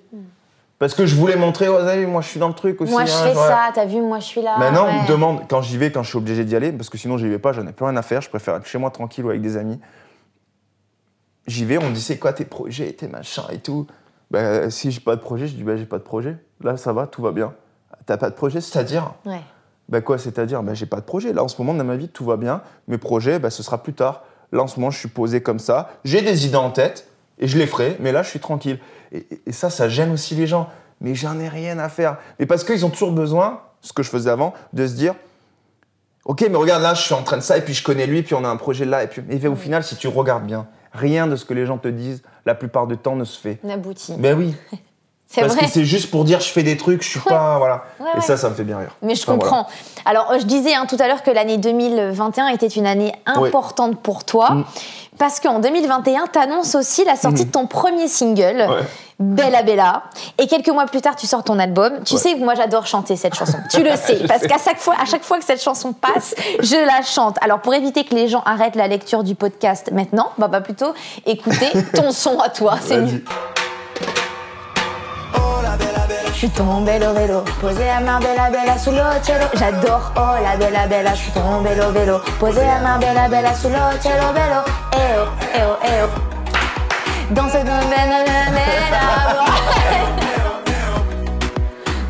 Parce 0.78 0.94
que 0.94 1.04
je 1.04 1.14
voulais 1.14 1.36
montrer, 1.36 1.68
oh, 1.68 1.80
vu, 1.84 2.06
moi 2.06 2.22
je 2.22 2.28
suis 2.28 2.40
dans 2.40 2.48
le 2.48 2.54
truc 2.54 2.80
aussi. 2.80 2.92
Moi, 2.92 3.04
je 3.04 3.12
hein, 3.12 3.24
fais 3.24 3.34
genre, 3.34 3.46
ça, 3.46 3.70
t'as 3.74 3.84
vu, 3.84 4.00
moi, 4.00 4.20
je 4.20 4.24
suis 4.24 4.40
là. 4.40 4.56
Maintenant, 4.58 4.86
on 4.86 4.86
ouais. 4.86 5.02
me 5.02 5.08
demande, 5.08 5.42
quand 5.48 5.60
j'y 5.60 5.76
vais, 5.76 5.92
quand 5.92 6.02
je 6.02 6.08
suis 6.08 6.16
obligé 6.16 6.46
d'y 6.46 6.56
aller, 6.56 6.72
parce 6.72 6.88
que 6.88 6.96
sinon 6.96 7.18
j'y 7.18 7.28
vais 7.28 7.38
pas, 7.38 7.52
j'en 7.52 7.66
ai 7.66 7.72
plus 7.72 7.84
rien 7.84 7.96
à 7.96 8.02
faire, 8.02 8.22
je 8.22 8.30
préfère 8.30 8.56
être 8.56 8.66
chez 8.66 8.78
moi 8.78 8.90
tranquille 8.90 9.26
ou 9.26 9.28
avec 9.28 9.42
des 9.42 9.58
amis. 9.58 9.78
J'y 11.46 11.66
vais, 11.66 11.76
on 11.76 11.90
me 11.90 11.94
dit 11.94 12.00
c'est 12.00 12.18
quoi 12.18 12.32
tes 12.32 12.46
projets, 12.46 12.90
tes 12.92 13.06
machins 13.06 13.44
et 13.52 13.58
tout. 13.58 13.86
Ben, 14.30 14.70
si 14.70 14.90
j'ai 14.90 15.00
pas 15.00 15.16
de 15.16 15.20
projet, 15.20 15.46
je 15.46 15.56
dis 15.56 15.62
ben, 15.62 15.76
j'ai 15.76 15.84
pas 15.84 15.98
de 15.98 16.04
projet. 16.04 16.38
Là, 16.62 16.78
ça 16.78 16.94
va, 16.94 17.06
tout 17.06 17.20
va 17.20 17.32
bien. 17.32 17.52
T'as 18.06 18.16
pas 18.16 18.30
de 18.30 18.34
projet, 18.34 18.62
c'est-à-dire 18.62 19.12
Ouais. 19.26 19.40
Ben 19.88 20.02
quoi, 20.02 20.18
c'est-à-dire 20.18 20.62
Ben 20.62 20.74
j'ai 20.74 20.86
pas 20.86 20.96
de 20.96 21.04
projet. 21.06 21.32
Là, 21.32 21.42
en 21.42 21.48
ce 21.48 21.56
moment, 21.60 21.74
dans 21.74 21.84
ma 21.84 21.96
vie, 21.96 22.08
tout 22.08 22.24
va 22.24 22.36
bien. 22.36 22.62
Mes 22.88 22.98
projets, 22.98 23.38
ben, 23.38 23.50
ce 23.50 23.62
sera 23.62 23.82
plus 23.82 23.94
tard. 23.94 24.22
Là, 24.52 24.62
en 24.62 24.66
ce 24.66 24.78
moment, 24.80 24.90
je 24.90 24.98
suis 24.98 25.08
posé 25.08 25.42
comme 25.42 25.58
ça. 25.58 25.90
J'ai 26.04 26.22
des 26.22 26.46
idées 26.46 26.56
en 26.56 26.70
tête 26.70 27.06
et 27.38 27.46
je 27.48 27.58
les 27.58 27.66
ferai, 27.66 27.96
mais 28.00 28.12
là, 28.12 28.22
je 28.22 28.28
suis 28.30 28.40
tranquille. 28.40 28.78
Et, 29.12 29.18
et- 29.30 29.42
et 29.46 29.52
ça, 29.52 29.70
ça 29.70 29.88
gêne 29.88 30.12
aussi 30.12 30.34
les 30.34 30.46
gens. 30.46 30.68
Mais 31.00 31.14
j'en 31.14 31.38
ai 31.38 31.48
rien 31.48 31.78
à 31.78 31.88
faire. 31.88 32.16
Mais 32.38 32.46
parce 32.46 32.64
qu'ils 32.64 32.84
ont 32.84 32.90
toujours 32.90 33.12
besoin, 33.12 33.60
ce 33.80 33.92
que 33.92 34.02
je 34.02 34.10
faisais 34.10 34.30
avant, 34.30 34.52
de 34.72 34.86
se 34.86 34.94
dire 34.94 35.14
Ok, 36.24 36.44
mais 36.50 36.56
regarde, 36.56 36.82
là, 36.82 36.92
je 36.94 37.02
suis 37.02 37.14
en 37.14 37.22
train 37.22 37.36
de 37.38 37.42
ça, 37.42 37.56
et 37.56 37.62
puis 37.62 37.72
je 37.72 37.82
connais 37.82 38.06
lui, 38.06 38.22
puis 38.22 38.34
on 38.34 38.44
a 38.44 38.48
un 38.48 38.56
projet 38.56 38.84
là. 38.84 39.02
Et 39.04 39.06
puis, 39.06 39.22
mais 39.26 39.46
au 39.46 39.54
final, 39.56 39.82
si 39.84 39.96
tu 39.96 40.08
regardes 40.08 40.44
bien, 40.44 40.66
rien 40.92 41.26
de 41.26 41.36
ce 41.36 41.44
que 41.46 41.54
les 41.54 41.64
gens 41.64 41.78
te 41.78 41.88
disent, 41.88 42.22
la 42.44 42.54
plupart 42.54 42.86
du 42.86 42.98
temps, 42.98 43.16
ne 43.16 43.24
se 43.24 43.38
fait. 43.40 43.62
N'aboutit. 43.64 44.14
Ben 44.18 44.36
oui. 44.36 44.54
C'est 45.30 45.42
Parce 45.42 45.54
vrai. 45.56 45.66
que 45.66 45.70
c'est 45.70 45.84
juste 45.84 46.10
pour 46.10 46.24
dire 46.24 46.40
je 46.40 46.48
fais 46.48 46.62
des 46.62 46.78
trucs, 46.78 47.02
je 47.02 47.08
suis 47.10 47.20
pas. 47.20 47.58
Voilà. 47.58 47.84
Ouais, 48.00 48.06
Et 48.16 48.20
ça, 48.22 48.38
ça 48.38 48.48
me 48.48 48.54
fait 48.54 48.64
bien 48.64 48.78
rire. 48.78 48.96
Mais 49.02 49.14
je 49.14 49.22
Enfin, 49.24 49.34
voilà. 49.34 49.50
comprends. 49.50 49.68
Alors, 50.06 50.30
euh, 50.30 50.38
je 50.38 50.44
disais 50.46 50.72
hein, 50.74 50.86
tout 50.88 50.96
à 50.98 51.06
l'heure 51.06 51.22
que 51.22 51.30
l'année 51.30 51.58
2021 51.58 52.48
était 52.48 52.66
une 52.68 52.86
année 52.86 53.12
importante 53.26 54.00
pour 54.00 54.24
toi. 54.24 54.50
Mm. 54.52 54.64
Parce 55.18 55.38
qu'en 55.40 55.58
2021, 55.58 56.28
tu 56.32 56.38
annonces 56.38 56.74
aussi 56.76 57.04
la 57.04 57.16
sortie 57.16 57.44
de 57.44 57.50
ton 57.50 57.66
premier 57.66 58.08
single. 58.08 58.68
Bella 59.18 59.62
Bella. 59.64 60.04
Et 60.38 60.46
quelques 60.46 60.68
mois 60.68 60.86
plus 60.86 61.00
tard, 61.00 61.16
tu 61.16 61.26
sors 61.26 61.42
ton 61.42 61.58
album. 61.58 61.92
Tu 62.04 62.14
Ouais. 62.14 62.20
sais 62.20 62.32
que 62.34 62.38
moi, 62.38 62.54
j'adore 62.54 62.86
chanter 62.86 63.16
cette 63.16 63.34
chanson. 63.34 63.58
Tu 63.70 63.82
le 63.82 63.90
sais. 63.96 64.26
parce 64.28 64.46
qu'à 64.46 64.58
chaque, 64.64 64.78
fois, 64.78 64.94
à 64.98 65.04
chaque 65.06 65.24
fois 65.24 65.38
que 65.38 65.44
cette 65.44 65.60
chanson 65.62 65.92
passe, 65.92 66.36
je 66.60 66.76
la 66.86 67.02
chante. 67.02 67.36
Alors, 67.42 67.58
pour 67.60 67.74
éviter 67.74 68.04
que 68.04 68.14
les 68.14 68.28
gens 68.28 68.42
arrêtent 68.46 68.76
la 68.76 68.86
lecture 68.88 69.24
du 69.24 69.34
podcast 69.34 69.90
maintenant, 69.92 70.30
bah, 70.38 70.46
bah 70.48 70.60
plutôt 70.60 70.94
écouter 71.26 71.68
ton 71.94 72.12
son 72.12 72.38
à 72.38 72.48
toi. 72.48 72.76
C'est 72.80 72.98
mieux. 73.00 73.24
Je 76.40 76.46
suis 76.46 76.50
tombée 76.50 77.00
au 77.04 77.12
vélo, 77.14 77.42
posé 77.60 77.90
à 77.90 77.98
ma 77.98 78.20
bella 78.20 78.48
bella 78.48 78.78
sous 78.78 78.92
l'ocello. 78.92 79.46
J'adore, 79.54 80.12
oh 80.14 80.40
la 80.40 80.56
bella 80.56 80.86
bella, 80.86 81.12
je 81.12 81.22
suis 81.22 81.32
tombée 81.32 81.70
au 81.84 81.90
vélo, 81.90 82.20
posé 82.38 82.60
à 82.60 82.78
ma 82.78 82.96
bella 82.96 83.26
bella 83.26 83.52
sous 83.56 83.66
l'ocello, 83.66 84.32
vélo. 84.32 84.60
Eh 84.92 85.18
oh, 85.18 85.26
eh 85.52 85.58
oh, 85.64 85.76
eh 85.82 86.04
oh. 86.04 87.34
Danse, 87.34 87.54
danse. 87.54 87.84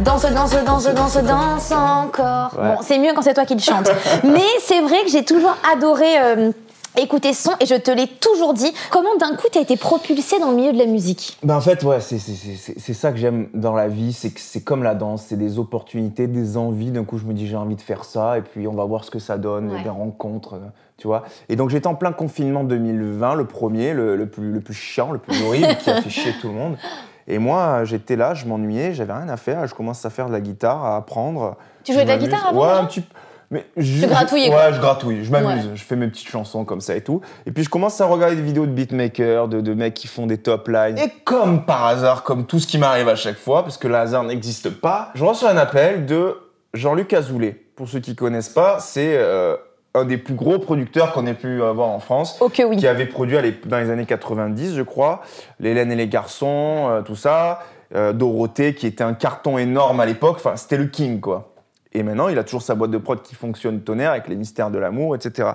Danse, 0.01 0.26
danse, 0.33 0.64
danse, 0.64 0.95
danse, 0.95 1.22
danse 1.22 1.72
encore. 1.72 2.51
Ouais. 2.59 2.68
Bon, 2.68 2.76
c'est 2.83 2.99
mieux 2.99 3.12
quand 3.14 3.22
c'est 3.22 3.33
toi 3.33 3.47
qui 3.47 3.55
le 3.55 3.62
chante. 3.62 3.91
Mais 4.24 4.45
c'est 4.61 4.83
vrai 4.83 5.05
que 5.05 5.11
j'ai 5.11 5.24
toujours 5.24 5.57
adoré 5.72 6.18
euh, 6.18 6.53
écouter 7.01 7.32
ce 7.32 7.44
son 7.44 7.53
et 7.61 7.66
je 7.66 7.74
te 7.74 7.90
l'ai 7.90 8.07
toujours 8.07 8.55
dit. 8.55 8.72
Comment 8.90 9.16
d'un 9.20 9.34
coup 9.36 9.46
t'as 9.53 9.61
été 9.61 9.76
propulsé 9.76 10.38
dans 10.40 10.51
le 10.51 10.57
milieu 10.57 10.72
de 10.72 10.78
la 10.78 10.86
musique? 10.86 11.38
Ben 11.42 11.57
en 11.57 11.61
fait, 11.61 11.82
ouais, 11.84 12.01
c'est- 12.01 12.18
c'est 12.18 12.32
c'est- 12.32 12.57
c'est- 12.57 12.78
c'est 12.78 12.94
ça 12.94 13.12
que 13.12 13.18
j'aime 13.18 13.49
dans 13.55 13.74
la 13.74 13.88
vie, 13.88 14.12
c'est 14.12 14.30
que 14.30 14.40
c'est 14.40 14.62
comme 14.62 14.82
la 14.82 14.94
danse, 14.94 15.24
c'est 15.28 15.36
des 15.36 15.59
opportunités, 15.59 16.26
des 16.26 16.57
envies. 16.57 16.90
D'un 16.90 17.05
coup, 17.05 17.18
je 17.18 17.24
me 17.24 17.32
dis 17.32 17.46
j'ai 17.46 17.57
envie 17.57 17.76
de 17.76 17.80
faire 17.80 18.05
ça, 18.05 18.38
et 18.38 18.42
puis 18.42 18.66
on 18.68 18.74
va 18.74 18.84
voir 18.84 19.05
ce 19.05 19.11
que 19.11 19.18
ça 19.18 19.38
donne, 19.38 19.70
Ouais. 19.70 19.82
des 19.82 19.88
rencontres, 19.88 20.55
euh, 20.55 20.59
tu 20.96 21.07
vois. 21.07 21.24
Et 21.49 21.57
donc 21.57 21.70
j'étais 21.70 21.86
en 21.86 21.94
plein 21.94 22.12
confinement 22.12 22.64
2020, 22.64 23.34
le 23.34 23.44
premier, 23.44 23.92
le, 23.94 24.16
le 24.16 24.26
plus, 24.28 24.51
le 24.53 24.61
plus 24.61 24.74
chiant, 24.74 25.12
le 25.12 25.18
plus 25.18 25.40
horrible, 25.44 25.76
qui 25.82 25.90
a 25.90 26.03
fait 26.03 26.11
chier 26.11 26.32
tout 26.40 26.49
le 26.49 26.55
monde. 26.55 26.76
Et 27.30 27.38
moi, 27.38 27.84
j'étais 27.84 28.16
là, 28.16 28.32
je 28.32 28.46
m'ennuyais, 28.46 28.94
j'avais 28.94 29.12
rien 29.12 29.28
à 29.28 29.36
faire, 29.36 29.66
je 29.66 29.74
commence 29.74 30.03
à 30.07 30.11
faire 30.11 30.28
de 30.28 30.32
la 30.32 30.40
guitare, 30.40 30.82
à 30.84 30.96
apprendre. 30.96 31.57
Tu 31.84 31.92
jouais 31.92 32.05
de 32.05 32.09
la 32.09 32.16
guitare 32.16 32.46
avant 32.49 32.62
Ouais, 32.62 32.68
déjà 32.68 32.80
un 32.80 32.84
petit 32.86 33.01
peu. 33.03 33.14
Mais 33.51 33.64
je, 33.78 34.07
gratouillais, 34.07 34.51
Ouais, 34.51 34.72
je 34.74 34.78
gratouille, 34.80 35.24
je 35.24 35.30
m'amuse, 35.30 35.66
Ouais. 35.66 35.72
je 35.74 35.82
fais 35.82 35.96
mes 35.96 36.07
petites 36.09 36.28
chansons 36.28 36.64
comme 36.66 36.82
ça 36.82 36.94
et 36.94 37.01
tout. 37.01 37.22
Et 37.46 37.51
puis 37.51 37.64
je 37.64 37.70
commence 37.70 37.99
à 38.01 38.07
regarder 38.07 38.36
des 38.36 38.42
vidéos 38.42 38.66
de 38.66 38.72
beatmakers, 38.72 39.49
de, 39.49 39.61
de 39.62 39.74
mecs 39.74 39.94
qui 39.94 40.07
font 40.07 40.26
des 40.26 40.36
top 40.36 40.68
lines. 40.68 40.99
Et 40.99 41.09
comme 41.24 41.64
par 41.64 41.86
hasard, 41.86 42.24
comme 42.24 42.44
tout 42.44 42.59
ce 42.61 42.66
qui 42.66 42.76
m'arrive 42.76 43.09
à 43.09 43.16
chaque 43.16 43.38
fois, 43.38 43.62
parce 43.62 43.78
que 43.78 43.88
le 43.88 43.94
hasard 43.94 44.24
n'existe 44.24 44.68
pas, 44.68 45.11
je 45.14 45.24
reçois 45.24 45.51
un 45.51 45.57
appel 45.57 46.05
de 46.05 46.36
Jean-Luc 46.74 47.12
Azoulay. 47.14 47.57
Pour 47.74 47.88
ceux 47.88 48.01
qui 48.01 48.14
connaissent 48.14 48.51
pas, 48.51 48.80
c'est 48.80 49.16
euh, 49.16 49.57
un 49.94 50.05
des 50.05 50.18
plus 50.18 50.34
gros 50.34 50.59
producteurs 50.59 51.12
qu'on 51.14 51.26
ait 51.26 51.32
pu 51.32 51.62
avoir 51.62 51.88
en 51.88 52.01
France 52.01 52.38
que 52.53 52.62
oui. 52.64 52.76
qui 52.76 52.86
avait 52.86 53.07
produit 53.07 53.38
dans 53.64 53.78
les 53.78 53.90
années 53.90 54.05
90, 54.05 54.74
je 54.76 54.82
crois, 54.82 55.22
L'Hélène 55.59 55.90
et 55.90 55.96
les 55.96 56.09
garçons, 56.09 56.88
euh, 56.90 57.01
tout 57.01 57.16
ça, 57.16 57.61
euh, 57.94 58.12
Dorothée, 58.12 58.74
qui 58.74 58.86
était 58.86 59.05
un 59.05 59.14
carton 59.14 59.57
énorme 59.57 60.01
à 60.01 60.07
l'époque, 60.07 60.36
enfin, 60.36 60.57
c'était 60.57 60.76
le 60.76 60.86
king, 60.86 61.20
quoi. 61.20 61.55
Et 61.99 62.05
maintenant, 62.05 62.28
il 62.28 62.38
a 62.38 62.44
toujours 62.44 62.62
sa 62.62 62.76
boîte 62.76 62.92
de 62.92 62.99
prod 62.99 63.20
qui 63.22 63.34
fonctionne 63.34 63.80
tonnerre 63.80 64.12
avec 64.12 64.28
les 64.28 64.36
mystères 64.36 64.70
de 64.70 64.78
l'amour, 64.78 65.16
etc. 65.16 65.49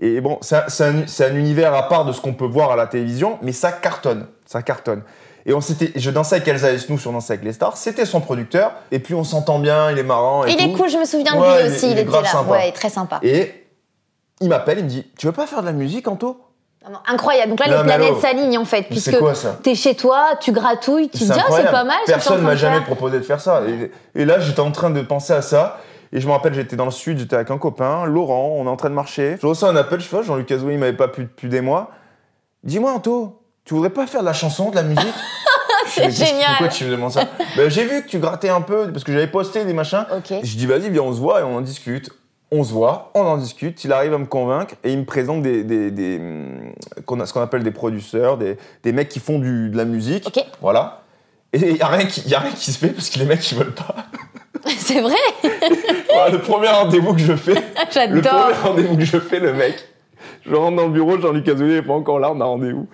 Et 0.00 0.20
bon, 0.20 0.38
c'est 0.40 0.56
un- 0.82 1.36
univers 1.36 1.72
à 1.72 1.88
part 1.88 2.04
de 2.04 2.10
ce 2.12 2.20
qu'on 2.20 2.34
peut 2.34 2.46
voir 2.46 2.72
à 2.72 2.76
la 2.76 2.88
télévision, 2.88 3.38
mais 3.42 3.52
ça 3.52 3.70
cartonne, 3.70 4.26
ça 4.44 4.60
cartonne. 4.62 5.02
Et 5.46 5.54
on 5.54 5.60
s'était, 5.60 5.92
je 5.94 6.10
dansais 6.10 6.36
avec 6.36 6.48
Elsa 6.48 6.72
Esnou 6.72 6.98
sur 6.98 7.12
Danser 7.12 7.34
avec 7.34 7.44
les 7.44 7.52
stars, 7.52 7.76
c'était 7.76 8.06
son 8.06 8.20
producteur, 8.20 8.72
et 8.90 8.98
puis 8.98 9.14
on 9.14 9.22
s'entend 9.22 9.60
bien, 9.60 9.92
il 9.92 9.98
est 9.98 10.02
marrant. 10.02 10.44
Et 10.46 10.50
Il 10.52 10.60
est 10.60 10.72
cool, 10.72 10.88
je 10.88 10.96
me 10.98 11.04
souviens 11.04 11.36
de 11.36 11.40
Ouais, 11.40 11.62
lui 11.62 11.68
il 11.68 11.72
aussi, 11.76 11.86
il 11.86 11.92
il, 11.92 11.98
est 11.98 12.02
était 12.02 12.10
là. 12.22 12.24
sympa. 12.24 12.50
Ouais, 12.50 12.72
très 12.72 12.88
sympa. 12.88 13.20
Et 13.22 13.66
il 14.40 14.48
m'appelle, 14.48 14.78
il 14.78 14.84
me 14.84 14.88
dit, 14.90 15.06
tu 15.16 15.26
veux 15.26 15.32
pas 15.32 15.46
faire 15.46 15.60
de 15.60 15.66
la 15.66 15.72
musique, 15.72 16.08
Anto? 16.08 16.40
Non, 16.90 16.98
incroyable. 17.06 17.50
Donc 17.50 17.60
là, 17.60 17.68
Non, 17.68 17.82
les 17.82 17.84
planètes 17.84 18.20
s'alignent 18.20 18.58
en 18.58 18.64
fait, 18.64 18.82
puisque 18.82 19.10
c'est 19.12 19.18
quoi 19.18 19.34
ça 19.34 19.58
t'es 19.62 19.74
chez 19.74 19.94
toi, 19.94 20.36
tu 20.40 20.52
gratouilles, 20.52 21.08
tu 21.08 21.20
te 21.20 21.24
dis 21.24 21.30
ah 21.32 21.50
c'est 21.50 21.70
pas 21.70 21.84
mal. 21.84 21.96
Personne 22.06 22.42
m'a 22.42 22.56
jamais 22.56 22.76
faire. 22.76 22.84
proposé 22.84 23.18
de 23.18 23.24
faire 23.24 23.40
ça. 23.40 23.62
Et, 23.66 23.90
et 24.14 24.24
là, 24.24 24.38
j'étais 24.40 24.60
en 24.60 24.70
train 24.70 24.90
de 24.90 25.00
penser 25.00 25.32
à 25.32 25.42
ça. 25.42 25.78
Et 26.12 26.20
je 26.20 26.26
me 26.28 26.32
rappelle, 26.32 26.54
j'étais 26.54 26.76
dans 26.76 26.84
le 26.84 26.90
sud, 26.92 27.18
j'étais 27.18 27.34
avec 27.34 27.50
un 27.50 27.58
copain, 27.58 28.04
Laurent, 28.04 28.54
on 28.56 28.66
est 28.66 28.68
en 28.68 28.76
train 28.76 28.88
de 28.90 28.94
marcher. 28.94 29.36
Je 29.40 29.46
reçois 29.46 29.68
un 29.70 29.76
appel, 29.76 29.98
je 29.98 30.06
fais, 30.06 30.22
Jean-Luc 30.22 30.50
Azoulay, 30.52 30.74
il 30.74 30.78
m'avait 30.78 30.92
pas 30.92 31.08
pu 31.08 31.22
depuis 31.22 31.48
des 31.48 31.60
mois. 31.60 31.90
Dis-moi, 32.62 32.92
Anto, 32.92 33.42
tu 33.64 33.74
voudrais 33.74 33.90
pas 33.90 34.06
faire 34.06 34.20
de 34.20 34.26
la 34.26 34.32
chanson, 34.32 34.70
de 34.70 34.76
la 34.76 34.84
musique 34.84 35.02
C'est 35.88 36.10
génial. 36.10 36.50
Pourquoi 36.50 36.68
tu 36.68 36.84
me 36.84 36.90
demandes 36.90 37.12
ça 37.12 37.24
Ben, 37.56 37.68
J'ai 37.68 37.84
vu 37.84 38.02
que 38.02 38.08
tu 38.08 38.18
grattais 38.18 38.48
un 38.48 38.60
peu, 38.60 38.92
parce 38.92 39.02
que 39.04 39.12
j'avais 39.12 39.26
posté 39.26 39.64
des 39.64 39.72
machins. 39.72 40.06
Ok. 40.16 40.32
Je 40.42 40.56
dis, 40.56 40.66
vas-y, 40.66 40.88
viens, 40.90 41.02
on 41.02 41.12
se 41.12 41.18
voit 41.18 41.40
et 41.40 41.42
on 41.42 41.56
en 41.56 41.60
discute. 41.60 42.10
On 42.56 42.62
se 42.62 42.72
voit, 42.72 43.10
on 43.14 43.20
en 43.22 43.36
discute, 43.36 43.82
il 43.82 43.92
arrive 43.92 44.14
à 44.14 44.18
me 44.18 44.26
convaincre 44.26 44.74
et 44.84 44.92
il 44.92 44.98
me 45.00 45.04
présente 45.04 45.42
des, 45.42 45.64
des, 45.64 45.90
des, 45.90 46.18
hum, 46.18 46.72
ce 47.26 47.32
qu'on 47.32 47.40
appelle 47.40 47.64
des 47.64 47.72
producteurs, 47.72 48.38
des, 48.38 48.56
des 48.84 48.92
mecs 48.92 49.08
qui 49.08 49.18
font 49.18 49.40
du, 49.40 49.70
de 49.70 49.76
la 49.76 49.84
musique. 49.84 50.38
Voilà. 50.60 51.02
Et 51.52 51.58
il 51.70 51.74
n'y 51.74 51.80
a, 51.80 51.88
rien 51.88 52.06
qui- 52.06 52.20
y 52.28 52.34
a 52.34 52.38
rien 52.38 52.52
qui 52.52 52.70
se 52.70 52.78
fait 52.78 52.90
parce 52.90 53.10
que 53.10 53.18
les 53.18 53.24
mecs 53.24 53.50
ils 53.50 53.58
veulent 53.58 53.74
pas. 53.74 53.96
C'est 54.78 55.00
vrai, 55.00 55.16
Voilà, 56.12 56.30
le 56.30 56.38
premier 56.38 56.68
rendez-vous 56.68 57.14
que 57.14 57.20
je 57.20 57.34
fais, 57.34 57.54
le 58.08 58.20
premier 58.22 58.54
rendez-vous 58.62 58.96
que 58.98 59.04
je 59.04 59.18
fais, 59.18 59.40
le 59.40 59.52
mec, 59.52 59.74
je 60.46 60.54
rentre 60.54 60.76
dans 60.76 60.86
le 60.86 60.92
bureau, 60.92 61.18
Jean-Luc 61.20 61.48
Azoulay 61.48 61.74
n'est 61.74 61.82
pas 61.82 61.92
encore 61.94 62.20
là, 62.20 62.30
on 62.32 62.40
a 62.40 62.44
rendez-vous. 62.44 62.86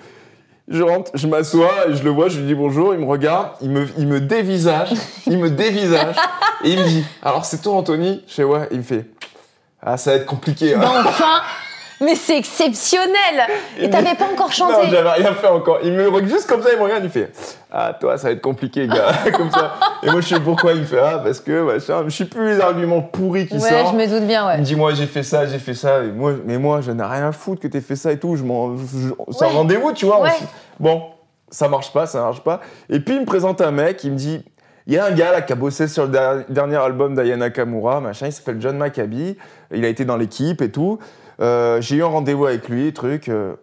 Je 0.68 0.82
rentre, 0.82 1.10
je 1.14 1.26
m'assois 1.26 1.70
et 1.90 1.94
je 1.96 2.02
le 2.02 2.08
vois, 2.10 2.28
je 2.30 2.38
lui 2.38 2.46
dis 2.46 2.54
bonjour, 2.54 2.94
il 2.94 3.00
me 3.00 3.04
regarde, 3.06 3.50
il 3.60 3.68
me, 3.70 3.86
il 3.98 4.06
me 4.06 4.20
dévisage, 4.20 4.92
il 5.26 5.36
me 5.36 5.50
dévisage 5.50 6.16
et 6.64 6.70
il 6.70 6.78
me 6.78 6.84
dit 6.88 7.04
Alors 7.22 7.44
c'est 7.44 7.60
toi 7.60 7.74
Anthony? 7.74 8.22
Je 8.26 8.32
fais 8.34 8.44
ouais, 8.44 8.66
il 8.70 8.78
me 8.78 8.82
fait 8.84 9.04
Ah 9.84 9.96
ça 9.96 10.10
va 10.10 10.16
être 10.16 10.26
compliqué. 10.26 10.74
hein. 10.74 10.78
Ben, 10.80 10.90
enfin, 11.06 11.40
mais 12.02 12.14
c'est 12.14 12.36
exceptionnel. 12.38 13.46
Et 13.78 13.84
Il 13.84 13.90
t'avais 13.90 14.14
pas 14.14 14.26
encore 14.32 14.46
Non, 14.48 14.52
chanté. 14.52 14.88
j'avais 14.90 15.10
rien 15.10 15.34
fait 15.34 15.48
encore. 15.48 15.78
Il 15.82 15.92
me 15.92 16.06
regarde 16.08 16.28
juste 16.30 16.46
comme 16.48 16.62
ça, 16.62 16.70
il 16.72 16.78
me 16.78 16.82
regarde, 16.84 17.04
il 17.04 17.10
fait 17.10 17.32
Ah, 17.70 17.94
toi, 17.98 18.16
ça 18.18 18.28
va 18.28 18.32
être 18.32 18.40
compliqué, 18.40 18.86
gars. 18.86 19.12
comme 19.36 19.50
ça. 19.50 19.74
Et 20.02 20.10
moi, 20.10 20.20
je 20.20 20.28
sais 20.28 20.40
pourquoi. 20.40 20.72
Il 20.72 20.80
me 20.80 20.84
fait 20.86 20.98
Ah, 20.98 21.18
parce 21.22 21.40
que, 21.40 21.62
machin. 21.62 22.04
Je 22.06 22.14
sais 22.16 22.24
plus 22.26 22.46
les 22.54 22.60
arguments 22.60 23.00
pourris 23.02 23.46
qui 23.46 23.54
ouais, 23.54 23.60
sortent. 23.68 23.92
je 23.94 23.98
me 23.98 24.06
doute 24.06 24.26
bien, 24.26 24.44
Il 24.44 24.46
ouais. 24.48 24.58
me 24.58 24.64
dit 24.64 24.76
Moi, 24.76 24.92
j'ai 24.94 25.06
fait 25.06 25.22
ça, 25.22 25.46
j'ai 25.46 25.58
fait 25.58 25.74
ça. 25.74 26.02
Et 26.04 26.08
moi, 26.10 26.32
mais 26.44 26.58
moi, 26.58 26.80
je 26.80 26.90
n'ai 26.92 27.04
rien 27.04 27.28
à 27.28 27.32
foutre 27.32 27.60
que 27.62 27.68
t'aies 27.68 27.80
fait 27.80 27.96
ça 27.96 28.12
et 28.12 28.18
tout. 28.18 28.36
Je 28.36 28.44
m'en. 28.44 28.76
je- 28.76 28.82
C'est 29.32 29.44
un 29.44 29.48
Ouais. 29.48 29.54
rendez-vous, 29.54 29.92
tu 29.92 30.06
vois. 30.06 30.20
Ouais. 30.20 30.30
Bon, 30.78 31.02
ça 31.50 31.68
marche 31.68 31.92
pas, 31.92 32.06
ça 32.06 32.20
marche 32.20 32.40
pas. 32.40 32.60
Et 32.88 33.00
puis, 33.00 33.14
il 33.14 33.20
me 33.20 33.26
présente 33.26 33.60
un 33.60 33.70
mec, 33.70 34.02
il 34.04 34.12
me 34.12 34.16
dit 34.16 34.44
il 34.86 34.94
y 34.94 34.98
a 34.98 35.04
un 35.04 35.10
gars 35.12 35.32
là 35.32 35.42
qui 35.42 35.52
a 35.52 35.56
bossé 35.56 35.88
sur 35.88 36.04
le 36.04 36.10
der- 36.10 36.44
dernier 36.48 36.76
album 36.76 37.14
d'Ayana 37.14 37.50
Kamura, 37.50 38.00
machin, 38.00 38.26
il 38.26 38.32
s'appelle 38.32 38.56
John 38.60 38.76
Maccabi, 38.76 39.36
il 39.72 39.84
a 39.84 39.88
été 39.88 40.04
dans 40.04 40.16
l'équipe 40.16 40.62
et 40.62 40.70
tout. 40.70 40.98
Euh, 41.40 41.80
J'ai 41.80 41.96
eu 41.96 42.02
un 42.02 42.06
rendez-vous 42.08 42.46
avec 42.46 42.68
lui, 42.68 42.92
truc. 42.92 43.28
euh, 43.28 43.54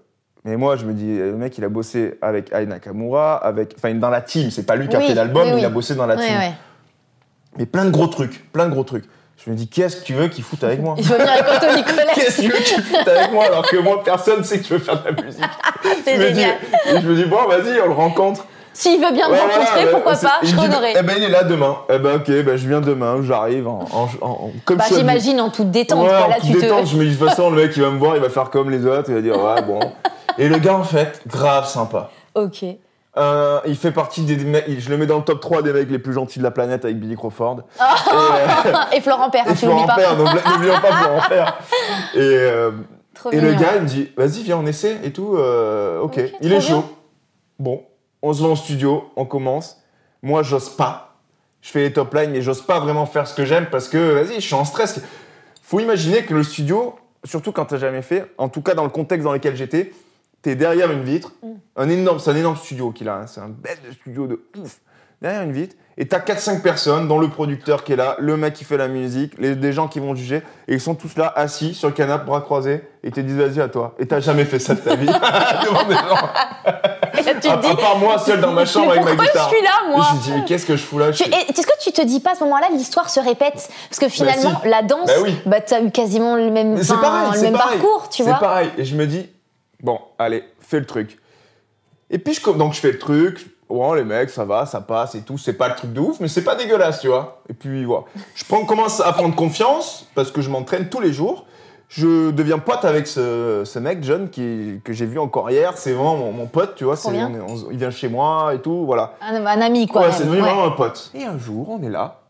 mais 0.46 0.56
moi, 0.56 0.76
je 0.78 0.86
me 0.86 0.94
dis, 0.94 1.18
le 1.18 1.34
mec, 1.36 1.58
il 1.58 1.64
a 1.66 1.70
bossé 1.70 2.18
avec 2.22 2.54
Ayana 2.54 2.76
Nakamura, 2.76 3.36
avec, 3.36 3.76
enfin, 3.78 3.94
dans 3.96 4.10
la 4.10 4.22
team. 4.22 4.50
C'est 4.52 4.66
pas 4.66 4.76
lui 4.78 4.88
qui 4.88 4.96
a 4.96 5.00
Oui, 5.00 5.08
fait 5.08 5.14
l'album, 5.14 5.44
oui, 5.48 5.54
oui. 5.56 5.60
il 5.62 5.66
a 5.66 5.70
bossé 5.70 5.94
dans 5.96 6.06
la 6.06 6.16
team. 6.16 6.54
Mais 7.58 7.66
plein 7.66 7.86
de 7.86 7.90
gros 7.90 8.08
trucs, 8.08 8.50
plein 8.52 8.66
de 8.68 8.72
gros 8.72 8.84
trucs. 8.84 9.06
Je 9.44 9.52
me 9.52 9.56
dis, 9.56 9.68
qu'est-ce 9.68 9.98
que 9.98 10.04
tu 10.06 10.14
veux 10.14 10.28
qu'il 10.30 10.44
foute 10.44 10.64
avec 10.64 10.82
moi? 10.82 10.96
Je 11.00 11.04
veux 11.04 11.18
venir 11.18 11.30
avec. 11.32 11.86
Qu'est-ce 12.16 12.38
que 12.38 12.42
tu 12.44 12.50
veux 12.50 12.58
qu'il 12.60 12.82
foute 12.84 13.08
avec 13.08 13.32
moi 13.32 13.46
alors 13.46 13.68
que 13.68 13.78
moi, 13.78 14.04
personne 14.04 14.44
sait 14.44 14.60
que 14.60 14.66
je 14.66 14.74
veux 14.74 14.80
faire 14.80 15.02
de 15.04 15.10
la 15.16 15.24
musique? 15.24 15.44
C'est 16.06 16.18
dis, 16.18 16.24
génial. 16.24 16.56
et 16.88 17.02
je 17.02 17.08
me 17.08 17.16
dis, 17.16 17.26
bon, 17.26 17.46
vas-y, 17.48 17.80
on 17.82 17.86
le 17.88 17.94
rencontre. 17.94 18.46
S'il 18.80 19.04
veut 19.04 19.12
bien 19.12 19.28
me 19.28 19.34
Ouais, 19.34 19.40
rencontrer, 19.40 19.90
pourquoi 19.92 20.14
pas 20.14 20.40
Je 20.44 20.56
rehonorerai. 20.56 20.94
Eh 21.00 21.02
ben, 21.02 21.16
il 21.18 21.24
est 21.24 21.30
là 21.30 21.44
demain. 21.44 21.78
Eh 21.90 21.98
ben, 21.98 22.18
ok, 22.18 22.28
ben, 22.28 22.56
je 22.58 22.68
viens 22.68 22.80
demain, 22.80 23.18
j'arrive 23.24 23.68
en, 23.68 23.80
en, 23.92 24.08
en- 24.22 24.52
comme 24.66 24.78
Bah, 24.78 24.84
j'imagine 24.88 25.42
en 25.42 25.50
toute 25.50 25.72
détente. 25.72 26.04
Ouais, 26.04 26.10
quoi. 26.10 26.28
en 26.28 26.34
toute 26.34 26.44
tu 26.44 26.54
te. 26.54 26.60
détente, 26.60 26.86
je 26.86 26.96
me 26.96 27.04
dis, 27.06 27.16
de 27.16 27.18
toute 27.18 27.28
façon, 27.28 27.50
le 27.50 27.64
mec, 27.64 27.72
il 27.76 27.82
va 27.82 27.90
me 27.90 27.98
voir, 27.98 28.16
il 28.16 28.22
va 28.22 28.30
faire 28.30 28.52
comme 28.52 28.70
les 28.70 28.86
autres, 28.86 29.06
il 29.10 29.16
va 29.16 29.22
dire, 29.22 29.36
ouais, 29.44 29.62
bon. 29.64 29.80
Et 30.38 30.48
le 30.48 30.60
gars, 30.60 30.76
en 30.76 30.84
fait, 30.84 31.22
grave 31.26 31.68
sympa. 31.68 32.12
Ok. 32.36 32.64
Euh, 33.18 33.60
il 33.66 33.76
fait 33.76 33.92
partie 33.92 34.22
des 34.22 34.36
mecs, 34.46 34.66
je 34.80 34.90
le 34.92 34.98
mets 34.98 35.08
dans 35.08 35.18
le 35.18 35.24
top 35.24 35.40
3 35.42 35.64
des 35.64 35.74
mecs 35.74 35.90
les 35.90 35.98
plus 35.98 36.14
gentils 36.14 36.38
de 36.38 36.44
la 36.44 36.52
planète 36.52 36.86
avec 36.86 37.00
Billy 37.00 37.16
Crawford. 37.16 37.62
Et 38.96 39.02
Florent 39.02 39.32
Père, 39.32 39.46
hein, 39.48 39.54
Et 39.54 39.56
tu 39.56 39.66
Florent 39.66 39.88
pas. 39.88 39.96
Père, 39.96 40.16
donc 40.16 40.28
n'oublions 40.46 40.80
pas 40.80 40.92
Florent 40.92 41.22
Père. 41.28 41.58
Et, 42.14 42.20
euh, 42.20 42.70
et 43.32 43.42
le 43.42 43.54
gars, 43.54 43.72
il 43.78 43.82
me 43.82 43.88
dit, 43.88 44.12
vas-y, 44.16 44.44
viens, 44.44 44.58
on 44.62 44.68
essaie 44.68 44.98
et 45.04 45.12
tout. 45.12 45.36
euh, 45.36 46.00
ok, 46.02 46.20
il 46.42 46.54
est 46.54 46.62
chaud. 46.62 46.84
Bon, 47.58 47.82
on 48.22 48.34
se 48.34 48.42
va 48.42 48.50
en 48.50 48.56
studio, 48.56 49.10
on 49.16 49.26
commence. 49.26 49.82
Moi, 50.22 50.44
j'ose 50.44 50.70
pas. 50.70 51.16
Je 51.62 51.72
fais 51.72 51.82
les 51.82 51.94
top 51.94 52.14
lines, 52.14 52.32
mais 52.32 52.42
j'ose 52.42 52.62
pas 52.62 52.80
vraiment 52.80 53.06
faire 53.06 53.28
ce 53.28 53.34
que 53.34 53.46
j'aime 53.46 53.68
parce 53.70 53.90
que, 53.90 53.98
vas-y, 53.98 54.36
je 54.36 54.46
suis 54.46 54.54
en 54.54 54.66
stress. 54.66 55.02
Faut 55.62 55.80
imaginer 55.80 56.24
que 56.24 56.34
le 56.34 56.44
studio, 56.44 56.96
surtout 57.24 57.52
quand 57.52 57.66
t'as 57.66 57.78
jamais 57.78 58.02
fait, 58.02 58.32
en 58.38 58.50
tout 58.50 58.62
cas 58.62 58.74
dans 58.74 58.84
le 58.84 58.90
contexte 58.90 59.26
dans 59.26 59.34
lequel 59.34 59.56
j'étais, 59.56 59.92
t'es 60.42 60.56
derrière 60.56 60.92
une 60.92 61.04
vitre, 61.04 61.34
un 61.76 61.90
énorme, 61.90 62.20
c'est 62.20 62.32
un 62.32 62.36
énorme 62.36 62.56
studio 62.56 62.92
qu'il 62.92 63.10
a, 63.10 63.18
hein, 63.18 63.28
c'est 63.28 63.42
un 63.42 63.50
de 63.50 63.92
studio 63.92 64.28
de 64.28 64.42
ouf, 64.58 64.80
derrière 65.22 65.42
une 65.42 65.52
vitre, 65.52 65.76
et 66.00 66.08
t'as 66.08 66.20
4-5 66.20 66.62
personnes, 66.62 67.08
dont 67.08 67.18
le 67.18 67.28
producteur 67.28 67.84
qui 67.84 67.94
est 67.94 67.96
là, 67.96 68.16
le 68.20 68.38
mec 68.38 68.54
qui 68.54 68.64
fait 68.64 68.78
la 68.78 68.88
musique, 68.88 69.34
les, 69.40 69.56
des 69.56 69.74
gens 69.74 69.88
qui 69.88 70.00
vont 70.00 70.14
juger, 70.16 70.44
et 70.68 70.74
ils 70.76 70.82
sont 70.82 70.94
tous 70.96 71.18
là, 71.18 71.34
assis 71.36 71.74
sur 71.74 71.88
le 71.88 71.94
canapé, 71.96 72.26
bras 72.26 72.42
croisés, 72.42 72.84
et 73.04 73.10
te 73.12 73.20
disent 73.20 73.38
vas-y 73.38 73.60
à 73.62 73.68
toi. 73.68 73.96
Et 73.98 74.06
t'as 74.06 74.20
jamais 74.20 74.46
fait 74.46 74.60
ça 74.60 74.76
de 74.76 74.80
ta 74.82 74.96
vie. 74.96 75.08
Devant 75.08 75.84
des 75.86 75.96
gens. 75.96 76.30
tu 77.42 77.50
À, 77.50 77.58
dis, 77.58 77.68
à 77.68 77.76
part 77.76 77.98
moi, 77.98 78.18
seul 78.20 78.40
dans 78.42 78.52
ma 78.54 78.66
chambre 78.66 78.92
avec 78.92 79.04
ma 79.04 79.10
pourquoi 79.12 79.26
guitare. 79.26 79.50
je 79.50 79.56
suis 79.56 79.64
là, 79.66 79.72
moi 79.90 80.06
Et 80.06 80.10
je 80.12 80.16
me 80.18 80.22
dis, 80.24 80.32
mais 80.40 80.46
qu'est-ce 80.46 80.66
que 80.66 80.76
je 80.76 80.84
fous 80.84 81.00
là 81.00 81.12
Je 81.12 81.24
Est-ce 81.24 81.66
que 81.66 81.80
tu 81.82 81.92
te 81.92 82.02
dis 82.06 82.20
pas 82.20 82.32
à 82.34 82.36
ce 82.36 82.44
moment-là, 82.44 82.68
l'histoire 82.72 83.10
se 83.10 83.20
répète 83.20 83.70
Parce 83.90 84.00
que 84.00 84.08
finalement, 84.10 84.62
si. 84.62 84.68
la 84.70 84.82
danse, 84.84 85.08
Bah 85.08 85.14
oui. 85.24 85.36
bah, 85.46 85.62
tu 85.62 85.74
as 85.74 85.82
eu 85.82 85.90
quasiment 85.92 86.36
le 86.36 86.52
même, 86.52 86.82
c'est 86.84 86.92
enfin, 86.94 87.02
pareil, 87.02 87.30
le 87.32 87.38
c'est 87.38 87.44
même 87.46 87.54
pareil. 87.54 87.80
parcours, 87.80 88.10
tu 88.10 88.18
C'est 88.24 88.30
vois. 88.30 88.40
pareil. 88.40 88.70
Et 88.78 88.86
je 88.86 88.96
me 88.96 89.08
dis, 89.08 89.28
bon, 89.82 90.00
allez, 90.20 90.44
fais 90.60 90.80
le 90.80 90.86
truc. 90.86 91.18
Et 92.10 92.20
puis, 92.20 92.34
je, 92.36 92.52
donc, 92.52 92.74
je 92.74 92.80
fais 92.80 92.92
le 92.92 93.00
truc. 93.00 93.48
Ouais, 93.70 93.98
les 93.98 94.04
mecs, 94.06 94.30
ça 94.30 94.46
va, 94.46 94.66
ça 94.66 94.80
passe 94.82 95.16
et 95.16 95.22
tout. 95.22 95.38
C'est 95.38 95.54
pas 95.54 95.68
le 95.68 95.76
truc 95.76 95.92
de 95.94 96.00
ouf, 96.00 96.20
mais 96.22 96.28
c'est 96.30 96.44
pas 96.44 96.56
dégueulasse, 96.56 97.02
tu 97.02 97.08
vois. 97.08 97.42
Et 97.50 97.54
puis, 97.54 97.84
voilà. 97.84 98.04
Je 98.36 98.46
prends, 98.46 98.64
commence 98.66 99.02
à 99.02 99.12
prendre 99.12 99.36
confiance 99.36 100.08
parce 100.16 100.32
que 100.32 100.42
je 100.42 100.50
m'entraîne 100.50 100.88
tous 100.90 101.02
les 101.02 101.12
jours. 101.12 101.46
Je 101.90 102.32
deviens 102.32 102.60
pote 102.60 102.84
avec 102.86 103.08
ce, 103.08 103.64
ce 103.66 103.80
mec, 103.80 104.04
John, 104.04 104.30
qui, 104.30 104.80
que 104.84 104.92
j'ai 104.94 105.06
vu 105.06 105.20
encore 105.20 105.50
hier. 105.52 105.74
C'est 105.78 105.92
vraiment 105.94 106.16
mon, 106.18 106.32
mon 106.32 106.46
pote, 106.46 106.76
tu 106.76 106.84
vois. 106.86 106.96
C'est- 106.98 107.10
on 107.10 107.34
on- 107.48 107.72
il 107.72 107.78
vient 107.78 107.92
chez 107.92 108.10
moi 108.10 108.54
et 108.54 108.60
tout, 108.60 108.86
voilà. 108.86 109.14
Un, 109.22 109.46
un 109.46 109.62
ami, 109.62 109.88
quoi. 109.88 110.02
Ouais, 110.04 110.12
c'est 110.12 110.24
devenu 110.26 110.42
Ouais. 110.42 110.48
vraiment 110.48 110.66
un 110.66 110.72
pote. 110.72 111.12
Et 111.14 111.24
un 111.24 111.38
jour, 111.38 111.70
on 111.70 111.82
est 111.84 111.90
là. 111.90 112.22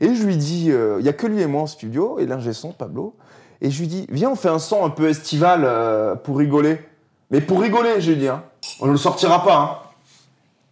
Et 0.00 0.14
je 0.14 0.22
lui 0.24 0.36
dis, 0.36 0.70
euh, 0.70 0.96
il 1.00 1.06
y 1.06 1.08
a 1.08 1.12
que 1.12 1.26
lui 1.26 1.40
et 1.40 1.46
moi 1.46 1.62
en 1.62 1.66
studio, 1.66 2.18
et 2.18 2.26
l'ingé 2.26 2.52
son, 2.52 2.70
Pablo. 2.72 3.14
Et 3.60 3.70
je 3.70 3.80
lui 3.80 3.86
dis, 3.88 4.06
viens, 4.10 4.30
on 4.30 4.36
fait 4.36 4.48
un 4.50 4.58
son 4.58 4.84
un 4.84 4.90
peu 4.90 5.08
estival 5.08 5.62
euh, 5.64 6.14
pour 6.16 6.36
rigoler. 6.38 6.78
Mais 7.30 7.40
pour 7.40 7.60
rigoler, 7.60 8.00
je 8.00 8.10
lui 8.10 8.18
dis, 8.18 8.28
hein. 8.28 8.42
on 8.80 8.86
ne 8.86 8.92
le 8.92 8.98
sortira 8.98 9.42
pas. 9.44 9.56
Hein. 9.56 9.70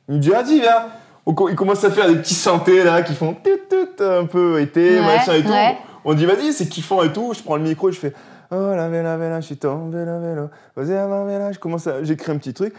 Il 0.08 0.16
me 0.16 0.20
dit, 0.20 0.28
vas-y, 0.30 0.60
viens. 0.60 0.86
Il 1.26 1.34
commence 1.56 1.82
à 1.84 1.90
faire 1.90 2.06
des 2.08 2.16
petits 2.16 2.34
synthés 2.34 2.84
là 2.84 3.02
qui 3.02 3.14
font 3.14 3.34
tout, 3.34 3.50
tout, 3.70 4.02
un 4.04 4.26
peu 4.26 4.60
été, 4.60 4.96
Ouais, 5.00 5.06
machin 5.06 5.34
et 5.34 5.42
tout. 5.42 5.48
ouais. 5.50 5.78
On 6.04 6.12
dit, 6.12 6.26
vas-y, 6.26 6.52
c'est 6.52 6.68
kiffant 6.68 7.02
et 7.02 7.12
tout. 7.12 7.32
Je 7.34 7.42
prends 7.42 7.56
le 7.56 7.62
micro 7.62 7.88
et 7.88 7.92
je 7.92 7.98
fais, 7.98 8.12
oh 8.50 8.74
la 8.76 8.88
vela, 8.90 9.16
vela, 9.16 9.40
je 9.40 9.46
suis 9.46 9.56
tombé, 9.56 10.04
la 10.04 10.18
vela. 10.18 10.50
Vas-y, 10.76 10.88
la 10.90 11.06
vela. 11.06 11.52
Je 11.52 11.58
commence 11.58 11.86
à, 11.86 12.02
j'écris 12.04 12.30
un 12.32 12.36
petit 12.36 12.52
truc. 12.52 12.74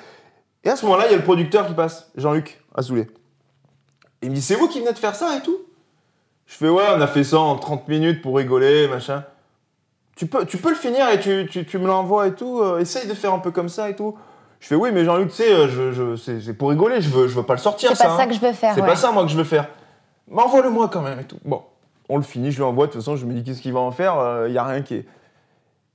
Et 0.63 0.69
à 0.69 0.75
ce 0.75 0.85
moment-là, 0.85 1.05
il 1.07 1.11
y 1.11 1.13
a 1.15 1.17
le 1.17 1.23
producteur 1.23 1.65
qui 1.67 1.73
passe, 1.73 2.11
Jean-Luc 2.15 2.61
Azoulay. 2.75 3.07
Il 4.21 4.29
me 4.29 4.35
dit, 4.35 4.41
c'est 4.41 4.55
vous 4.55 4.67
qui 4.67 4.79
venez 4.79 4.93
de 4.93 4.97
faire 4.99 5.15
ça 5.15 5.35
et 5.37 5.41
tout? 5.41 5.57
Je 6.45 6.53
fais, 6.55 6.69
ouais, 6.69 6.83
on 6.95 7.01
a 7.01 7.07
fait 7.07 7.23
ça 7.23 7.39
en 7.39 7.55
30 7.55 7.87
minutes 7.87 8.21
pour 8.21 8.37
rigoler, 8.37 8.87
machin. 8.87 9.23
Tu 10.15 10.27
peux, 10.27 10.45
tu 10.45 10.57
peux 10.57 10.69
le 10.69 10.75
finir 10.75 11.09
et 11.09 11.19
tu, 11.19 11.47
tu, 11.49 11.65
tu 11.65 11.77
me 11.79 11.87
l'envoies 11.87 12.27
et 12.27 12.33
tout. 12.35 12.59
euh, 12.61 12.77
essaye 12.79 13.07
de 13.07 13.13
faire 13.15 13.33
un 13.33 13.39
peu 13.39 13.49
comme 13.51 13.69
ça 13.69 13.89
et 13.89 13.95
tout. 13.95 14.15
Je 14.65 14.69
fais, 14.69 14.75
oui, 14.75 14.89
mais 14.91 15.05
Jean-Luc, 15.05 15.29
tu 15.29 15.35
sais, 15.35 15.53
euh, 15.53 15.67
je, 15.67 15.91
je, 15.91 16.39
c'est 16.39 16.53
pour 16.57 16.71
rigoler, 16.71 16.99
je 16.99 17.09
veux, 17.11 17.27
je 17.27 17.35
veux 17.35 17.43
pas 17.43 17.53
le 17.53 17.59
sortir. 17.59 17.91
C'est 17.95 18.03
pas 18.03 18.13
hein. 18.15 18.17
ça 18.17 18.25
que 18.25 18.33
je 18.33 18.39
veux 18.39 18.51
faire. 18.51 18.73
C'est 18.73 18.81
ouais. 18.81 18.87
pas 18.87 18.95
ça, 18.95 19.11
moi, 19.11 19.21
que 19.21 19.29
je 19.29 19.37
veux 19.37 19.43
faire. 19.43 19.67
Mais 20.27 20.41
envoie-le-moi 20.41 20.89
quand 20.91 21.01
même 21.01 21.19
et 21.19 21.23
tout. 21.23 21.37
Bon, 21.45 21.61
on 22.09 22.17
le 22.17 22.23
finit, 22.23 22.51
je 22.51 22.57
lui 22.57 22.63
envoie. 22.63 22.87
De 22.87 22.91
toute 22.91 23.01
façon, 23.01 23.15
je 23.15 23.27
me 23.27 23.33
dis, 23.33 23.43
qu'est-ce 23.43 23.61
qu'il 23.61 23.73
va 23.73 23.81
en 23.81 23.91
faire 23.91 24.15
Il 24.47 24.53
y 24.53 24.57
a 24.57 24.63
rien 24.63 24.81
qui 24.81 24.95
est. 24.95 25.05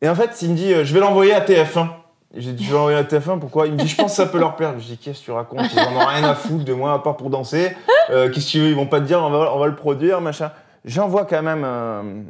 Et 0.02 0.08
en 0.08 0.14
fait, 0.14 0.40
il 0.42 0.50
me 0.50 0.54
dit, 0.54 0.72
euh, 0.72 0.84
je 0.84 0.94
vais 0.94 1.00
l'envoyer 1.00 1.34
à 1.34 1.40
TF1. 1.40 1.88
Et 2.32 2.40
J'ai 2.42 2.52
dit, 2.52 2.62
je 2.62 2.70
vais 2.70 2.76
l'envoyer 2.76 2.96
à 2.98 3.02
TF1, 3.02 3.40
pourquoi? 3.40 3.66
Il 3.66 3.72
me 3.72 3.78
dit, 3.78 3.88
je 3.88 3.96
pense 3.96 4.12
que 4.12 4.16
ça 4.16 4.26
peut 4.26 4.38
leur 4.38 4.54
plaire. 4.54 4.74
Je 4.78 4.84
dis, 4.86 4.98
qu'est-ce 4.98 5.18
que 5.18 5.24
tu 5.24 5.30
racontes? 5.32 5.66
Ils 5.74 5.80
en 5.80 5.96
ont 5.96 6.06
rien 6.06 6.22
à 6.22 6.36
foutre 6.36 6.64
de 6.64 6.72
moi, 6.72 6.92
à 6.92 7.00
part 7.00 7.16
pour 7.16 7.28
danser. 7.28 7.76
Euh, 8.10 8.30
qu'est-ce 8.30 8.46
que 8.46 8.50
tu 8.52 8.60
veux? 8.60 8.68
Ils 8.68 8.76
vont 8.76 8.86
pas 8.86 9.00
te 9.00 9.06
dire, 9.06 9.20
on 9.20 9.30
va, 9.30 9.52
on 9.52 9.58
va 9.58 9.66
le 9.66 9.74
produire, 9.74 10.20
machin. 10.20 10.52
J'envoie 10.84 11.24
quand 11.24 11.42
même. 11.42 11.62
euh, 11.64 12.22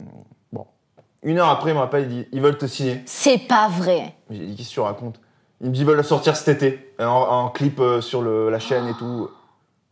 Bon. 0.54 0.64
Une 1.22 1.38
heure 1.38 1.50
après, 1.50 1.72
il 1.72 1.74
me 1.74 1.80
rappelle, 1.80 2.04
il 2.04 2.08
dit, 2.08 2.28
ils 2.32 2.40
veulent 2.40 2.56
te 2.56 2.64
signer. 2.66 3.02
C'est 3.04 3.46
pas 3.46 3.68
vrai. 3.68 4.14
J'ai 4.30 4.46
dit, 4.46 4.56
qu'est-ce 4.56 4.70
que 4.70 4.74
tu 4.74 4.80
racontes? 4.80 5.20
Il 5.60 5.68
me 5.68 5.74
dit, 5.74 5.80
ils 5.80 5.86
veulent 5.86 5.96
le 5.98 6.02
sortir 6.02 6.36
cet 6.36 6.48
été, 6.48 6.94
en, 6.98 7.04
en 7.06 7.48
clip 7.48 7.80
euh, 7.80 8.00
sur 8.00 8.22
le- 8.22 8.48
la 8.50 8.58
chaîne 8.58 8.88
et 8.88 8.94
tout. 8.94 9.28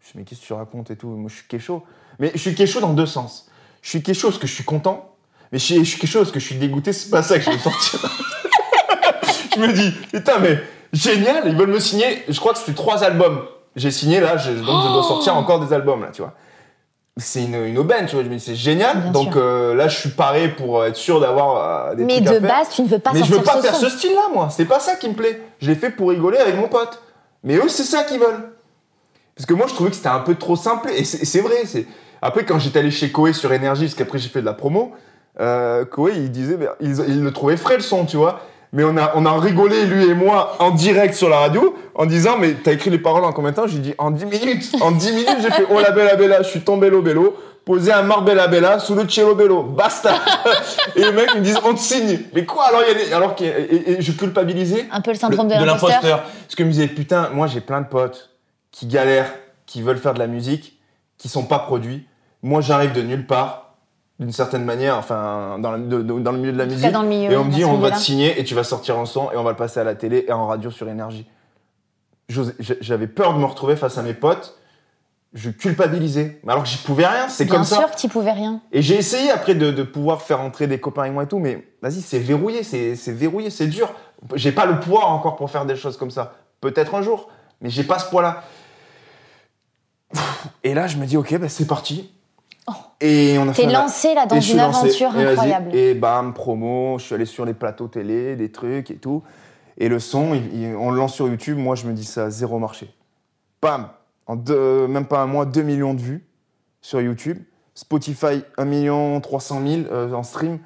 Je 0.00 0.06
dis, 0.06 0.12
mais 0.16 0.24
qu'est-ce 0.24 0.40
que 0.40 0.46
tu 0.46 0.52
racontes 0.54 0.90
et 0.90 0.96
tout? 0.96 1.08
Moi, 1.08 1.28
je 1.28 1.36
suis 1.36 1.46
kécho. 1.46 1.84
Mais 2.18 2.30
je 2.34 2.38
suis 2.38 2.54
kécho 2.54 2.80
dans 2.80 2.94
deux 2.94 3.06
sens. 3.06 3.48
Je 3.82 3.90
suis 3.90 4.02
kécho 4.02 4.28
parce 4.28 4.38
que 4.40 4.46
je 4.46 4.54
suis 4.54 4.64
content, 4.64 5.14
mais 5.52 5.58
je 5.58 5.64
suis, 5.64 5.76
je 5.84 5.90
suis 5.90 5.98
kécho 5.98 6.20
parce 6.20 6.32
que 6.32 6.40
je 6.40 6.46
suis 6.46 6.56
dégoûté, 6.56 6.92
c'est 6.92 7.10
pas 7.10 7.22
ça 7.22 7.38
que 7.38 7.44
je 7.44 7.50
veux 7.50 7.58
sortir. 7.58 8.00
je 9.54 9.60
me 9.60 9.72
dis, 9.72 9.90
putain, 10.10 10.38
mais 10.38 10.58
génial, 10.92 11.42
ils 11.46 11.56
veulent 11.56 11.68
me 11.70 11.80
signer. 11.80 12.24
Je 12.28 12.38
crois 12.40 12.52
que 12.54 12.58
c'était 12.58 12.74
trois 12.74 13.04
albums. 13.04 13.44
J'ai 13.76 13.90
signé 13.90 14.20
là, 14.20 14.36
je- 14.38 14.50
donc 14.50 14.82
je 14.82 14.88
dois 14.92 15.02
sortir 15.02 15.36
encore 15.36 15.60
des 15.64 15.72
albums 15.74 16.00
là, 16.02 16.08
tu 16.12 16.22
vois. 16.22 16.32
C'est 17.18 17.42
une, 17.44 17.54
une 17.64 17.78
aubaine, 17.78 18.06
tu 18.06 18.14
vois. 18.14 18.24
Je 18.24 18.28
me 18.28 18.34
dis, 18.36 18.40
c'est 18.44 18.54
génial. 18.54 19.00
Bien 19.02 19.10
donc 19.10 19.36
euh, 19.36 19.74
là, 19.74 19.88
je 19.88 19.98
suis 19.98 20.10
paré 20.10 20.48
pour 20.48 20.84
être 20.84 20.96
sûr 20.96 21.20
d'avoir 21.20 21.90
euh, 21.90 21.94
des 21.94 22.04
Mais 22.04 22.16
trucs 22.16 22.28
à 22.28 22.34
de 22.40 22.46
faire. 22.46 22.56
base, 22.58 22.68
tu 22.70 22.82
ne 22.82 22.88
veux 22.88 22.98
pas 22.98 23.10
Mais 23.12 23.22
je 23.24 23.32
veux 23.34 23.42
pas 23.42 23.56
ce 23.56 23.62
faire 23.62 23.74
son. 23.74 23.88
ce 23.88 23.90
style-là, 23.98 24.28
moi. 24.32 24.48
C'est 24.50 24.64
pas 24.66 24.80
ça 24.80 24.94
qui 24.96 25.08
me 25.08 25.14
plaît. 25.14 25.40
Je 25.60 25.68
l'ai 25.68 25.74
fait 25.76 25.90
pour 25.90 26.10
rigoler 26.10 26.38
avec 26.38 26.56
mon 26.56 26.68
pote. 26.68 27.02
Mais 27.44 27.56
eux, 27.56 27.68
c'est 27.68 27.82
ça 27.84 28.04
qu'ils 28.04 28.20
veulent. 28.20 28.50
Parce 29.36 29.46
que 29.46 29.54
moi, 29.54 29.66
je 29.68 29.74
trouvais 29.74 29.90
que 29.90 29.96
c'était 29.96 30.08
un 30.08 30.20
peu 30.20 30.34
trop 30.34 30.56
simple. 30.56 30.90
Et 30.96 31.04
c'est 31.04 31.40
vrai. 31.40 31.56
c'est 31.64 31.86
Après, 32.22 32.44
quand 32.44 32.58
j'étais 32.58 32.78
allé 32.80 32.90
chez 32.90 33.10
Koé 33.10 33.32
sur 33.32 33.52
Énergie, 33.52 33.84
parce 33.84 33.94
qu'après 33.94 34.18
j'ai 34.18 34.28
fait 34.28 34.40
de 34.40 34.46
la 34.46 34.52
promo, 34.54 34.92
euh, 35.40 35.84
Koé, 35.84 36.12
il 36.16 36.30
disait, 36.30 36.56
mais 36.56 36.66
il, 36.80 36.90
il 37.08 37.22
le 37.22 37.32
trouvait 37.32 37.56
frais 37.56 37.76
le 37.76 37.82
son, 37.82 38.04
tu 38.06 38.16
vois. 38.16 38.40
Mais 38.72 38.84
on 38.84 38.96
a, 38.98 39.12
on 39.14 39.24
a 39.24 39.38
rigolé, 39.40 39.86
lui 39.86 40.04
et 40.08 40.14
moi, 40.14 40.56
en 40.58 40.70
direct 40.72 41.14
sur 41.14 41.28
la 41.30 41.38
radio, 41.38 41.74
en 41.94 42.04
disant, 42.06 42.36
mais 42.38 42.52
t'as 42.52 42.72
écrit 42.72 42.90
les 42.90 42.98
paroles 42.98 43.24
en 43.24 43.32
combien 43.32 43.50
de 43.52 43.56
temps? 43.56 43.66
J'ai 43.66 43.78
dit, 43.78 43.94
en 43.98 44.10
10 44.10 44.26
minutes. 44.26 44.72
En 44.82 44.90
10 44.90 45.12
minutes, 45.12 45.36
j'ai 45.40 45.50
fait, 45.50 45.66
oh 45.70 45.80
la 45.80 45.90
bella 45.90 46.16
bella, 46.16 46.42
je 46.42 46.48
suis 46.48 46.60
tombé 46.60 46.90
lo 46.90 47.00
bello, 47.00 47.34
posé 47.64 47.92
un 47.92 48.02
marbella 48.02 48.46
bella 48.46 48.78
sous 48.78 48.94
le 48.94 49.08
cielo 49.08 49.34
bello, 49.34 49.62
basta. 49.62 50.14
et 50.96 51.00
les 51.02 51.12
mecs 51.12 51.30
ils 51.34 51.40
me 51.40 51.44
disent, 51.44 51.58
on 51.64 51.72
te 51.74 51.80
signe. 51.80 52.20
Mais 52.34 52.44
quoi 52.44 52.66
Alors, 52.66 52.82
il 52.86 52.92
y 52.98 53.00
a 53.02 53.04
des- 53.06 53.12
alors 53.14 53.34
que, 53.34 53.44
et, 53.44 53.92
et 53.92 54.02
je 54.02 54.12
culpabilisais 54.12 54.86
Un 54.92 55.00
peu 55.00 55.12
le 55.12 55.16
syndrome 55.16 55.48
le- 55.48 55.58
de 55.58 55.64
l'imposteur. 55.64 56.22
Parce 56.22 56.54
que 56.54 56.62
je 56.62 56.66
me 56.68 56.72
disais, 56.72 56.88
putain, 56.88 57.30
moi 57.32 57.46
j'ai 57.46 57.60
plein 57.60 57.80
de 57.80 57.86
potes 57.86 58.30
qui 58.70 58.86
galèrent, 58.86 59.32
qui 59.66 59.80
veulent 59.82 59.98
faire 59.98 60.14
de 60.14 60.18
la 60.18 60.26
musique, 60.26 60.78
qui 61.16 61.28
sont 61.28 61.44
pas 61.44 61.58
produits. 61.58 62.06
Moi 62.42 62.60
j'arrive 62.60 62.92
de 62.92 63.02
nulle 63.02 63.26
part, 63.26 63.67
d'une 64.18 64.32
certaine 64.32 64.64
manière, 64.64 64.96
enfin, 64.96 65.58
dans, 65.60 65.70
la- 65.72 65.78
de- 65.78 66.02
de- 66.02 66.18
dans 66.20 66.32
le 66.32 66.38
milieu 66.38 66.52
de 66.52 66.58
la 66.58 66.66
cas, 66.66 66.72
musique. 66.72 66.90
dans 66.92 67.02
le 67.02 67.08
milieu, 67.08 67.30
et 67.32 67.36
on 67.36 67.44
me 67.44 67.52
dit, 67.52 67.64
on 67.64 67.78
va 67.78 67.90
te 67.92 67.98
signer 67.98 68.40
et 68.40 68.44
tu 68.44 68.54
vas 68.54 68.64
sortir 68.64 68.98
un 68.98 69.06
son 69.06 69.30
et 69.30 69.36
on 69.36 69.44
va 69.44 69.50
le 69.50 69.56
passer 69.56 69.78
à 69.80 69.84
la 69.84 69.94
télé 69.94 70.24
et 70.26 70.32
en 70.32 70.46
radio 70.48 70.70
sur 70.70 70.88
énergie. 70.88 71.26
J'avais 72.28 73.06
peur 73.06 73.32
de 73.34 73.38
me 73.38 73.44
retrouver 73.44 73.76
face 73.76 73.96
à 73.96 74.02
mes 74.02 74.14
potes. 74.14 74.56
Je 75.34 75.50
culpabilisais. 75.50 76.40
Mais 76.42 76.52
alors 76.52 76.64
que 76.64 76.68
j'y 76.70 76.78
pouvais 76.78 77.06
rien, 77.06 77.28
c'est 77.28 77.44
Bien 77.44 77.54
comme 77.56 77.64
ça. 77.64 77.76
sûr 77.76 77.90
que 77.90 77.96
tu 77.96 78.08
pouvais 78.08 78.32
rien. 78.32 78.60
Et 78.72 78.80
j'ai 78.82 78.96
essayé 78.96 79.30
après 79.30 79.54
de, 79.54 79.70
de 79.70 79.82
pouvoir 79.82 80.22
faire 80.22 80.40
entrer 80.40 80.66
des 80.66 80.80
copains 80.80 81.02
avec 81.02 81.12
moi 81.14 81.24
et 81.24 81.26
tout, 81.26 81.38
mais 81.38 81.68
vas-y, 81.82 82.00
c'est 82.00 82.18
verrouillé, 82.18 82.62
c'est 82.64 82.94
verrouillé, 83.12 83.50
c'est 83.50 83.66
dur. 83.66 83.92
J'ai 84.34 84.52
pas 84.52 84.64
le 84.66 84.80
poids 84.80 85.04
encore 85.06 85.36
pour 85.36 85.50
faire 85.50 85.64
des 85.66 85.76
choses 85.76 85.96
comme 85.98 86.10
ça. 86.10 86.34
Peut-être 86.60 86.94
un 86.94 87.02
jour, 87.02 87.28
mais 87.60 87.68
j'ai 87.70 87.84
pas 87.84 87.98
ce 87.98 88.08
poids-là. 88.10 88.42
Et 90.64 90.74
là, 90.74 90.86
je 90.86 90.96
me 90.96 91.04
dis, 91.06 91.16
ok, 91.16 91.36
ben 91.38 91.48
c'est 91.48 91.66
parti. 91.66 92.10
Et 93.00 93.36
on 93.38 93.48
a 93.48 93.52
fait. 93.52 93.66
T'es 93.66 93.72
lancé 93.72 94.14
là 94.14 94.26
dans 94.26 94.40
une 94.40 94.58
aventure 94.60 95.10
incroyable. 95.16 95.74
Et 95.74 95.94
bam, 95.94 96.34
promo, 96.34 96.98
je 96.98 97.04
suis 97.04 97.14
allé 97.14 97.24
sur 97.26 97.44
les 97.44 97.54
plateaux 97.54 97.88
télé, 97.88 98.36
des 98.36 98.50
trucs 98.50 98.90
et 98.90 98.96
tout. 98.96 99.22
Et 99.76 99.88
le 99.88 99.98
son, 100.00 100.34
il- 100.34 100.54
il- 100.62 100.76
on 100.76 100.90
le 100.90 100.96
lance 100.98 101.14
sur 101.14 101.28
YouTube, 101.28 101.56
moi 101.58 101.74
je 101.76 101.86
me 101.86 101.92
dis 101.92 102.04
ça 102.04 102.30
zéro 102.30 102.58
marché. 102.58 102.92
Bam 103.62 103.88
En 104.26 104.36
deux- 104.36 104.86
même 104.88 105.06
pas 105.06 105.20
un 105.20 105.26
mois, 105.26 105.46
2 105.46 105.62
millions 105.62 105.94
de 105.94 106.00
vues 106.02 106.26
sur 106.82 107.00
YouTube. 107.00 107.38
Spotify, 107.74 108.42
1 108.58 108.64
million 108.66 109.18
300 109.22 109.62
000 109.66 109.82
euh, 109.90 110.12
en 110.12 110.22
stream. 110.22 110.58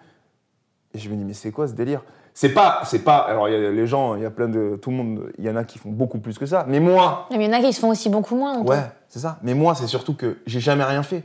Et 0.94 0.98
je 0.98 1.08
me 1.08 1.14
dis, 1.14 1.24
mais 1.24 1.32
c'est 1.34 1.52
quoi 1.52 1.68
ce 1.68 1.72
délire? 1.72 2.02
C'est 2.34 2.48
pas, 2.54 2.80
c'est 2.86 3.00
pas. 3.04 3.18
Alors, 3.18 3.48
il 3.48 3.52
y 3.52 3.66
a 3.66 3.70
les 3.70 3.86
gens, 3.86 4.14
il 4.16 4.22
y 4.22 4.24
a 4.24 4.30
plein 4.30 4.48
de. 4.48 4.78
Tout 4.80 4.90
le 4.90 4.96
monde, 4.96 5.32
il 5.38 5.44
y 5.44 5.50
en 5.50 5.54
a 5.56 5.64
qui 5.64 5.78
font 5.78 5.90
beaucoup 5.90 6.18
plus 6.18 6.38
que 6.38 6.46
ça. 6.46 6.64
Mais 6.66 6.80
moi, 6.80 7.28
Mais 7.30 7.36
il 7.36 7.42
y 7.42 7.48
en 7.48 7.52
a 7.52 7.60
qui 7.60 7.72
se 7.72 7.78
font 7.80 7.90
aussi 7.90 8.08
beaucoup 8.08 8.34
moins. 8.34 8.62
Ouais, 8.62 8.80
c'est 9.08 9.18
ça. 9.20 9.38
Mais 9.42 9.52
moi, 9.54 9.74
c'est 9.74 9.86
surtout 9.86 10.14
que 10.14 10.38
j'ai 10.46 10.58
jamais 10.60 10.84
rien 10.84 11.02
fait. 11.02 11.22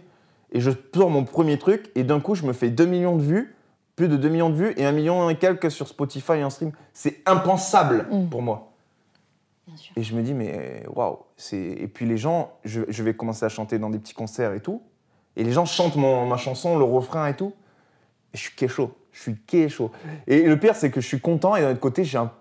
Et 0.51 0.61
je 0.61 0.71
sors 0.95 1.09
mon 1.09 1.23
premier 1.25 1.57
truc, 1.59 1.91
et 1.95 2.03
d'un 2.03 2.19
coup, 2.19 2.35
je 2.35 2.45
me 2.45 2.53
fais 2.53 2.69
2 2.69 2.85
millions 2.85 3.15
de 3.17 3.21
vues, 3.23 3.55
plus 3.95 4.07
de 4.07 4.15
2 4.17 4.29
millions 4.29 4.49
de 4.49 4.55
vues, 4.55 4.73
et 4.77 4.85
1 4.85 4.91
million 4.91 5.29
et 5.29 5.35
quelques 5.37 5.69
sur 5.71 5.87
Spotify 5.87 6.33
et 6.33 6.43
en 6.43 6.49
stream. 6.49 6.71
C'est 6.93 7.21
impensable 7.25 8.07
Mm. 8.11 8.29
pour 8.29 8.41
moi. 8.41 8.71
Bien 9.67 9.75
sûr. 9.77 9.93
Et 9.97 10.03
je 10.03 10.15
me 10.15 10.21
dis, 10.21 10.33
mais 10.33 10.83
waouh. 10.95 11.17
Et 11.51 11.87
puis 11.87 12.05
les 12.05 12.17
gens, 12.17 12.53
je, 12.63 12.81
je 12.87 13.03
vais 13.03 13.13
commencer 13.13 13.43
à 13.45 13.49
chanter 13.49 13.79
dans 13.79 13.89
des 13.89 13.99
petits 13.99 14.13
concerts 14.13 14.53
et 14.53 14.61
tout. 14.61 14.81
Et 15.35 15.43
les 15.43 15.51
gens 15.51 15.65
chantent 15.65 15.97
mon, 15.97 16.25
ma 16.25 16.37
chanson, 16.37 16.77
le 16.77 16.83
refrain 16.85 17.27
et 17.27 17.35
tout. 17.35 17.53
Et 18.33 18.37
je 18.37 18.43
suis 18.43 18.55
kécho. 18.55 18.91
Je 19.11 19.21
suis 19.21 19.35
kécho. 19.45 19.91
Et 20.27 20.43
le 20.43 20.57
pire, 20.59 20.75
c'est 20.75 20.89
que 20.91 21.01
je 21.01 21.07
suis 21.07 21.19
content, 21.19 21.55
et 21.55 21.61
d'un 21.61 21.71
autre 21.71 21.79
côté, 21.79 22.03
j'ai 22.05 22.17
un. 22.17 22.31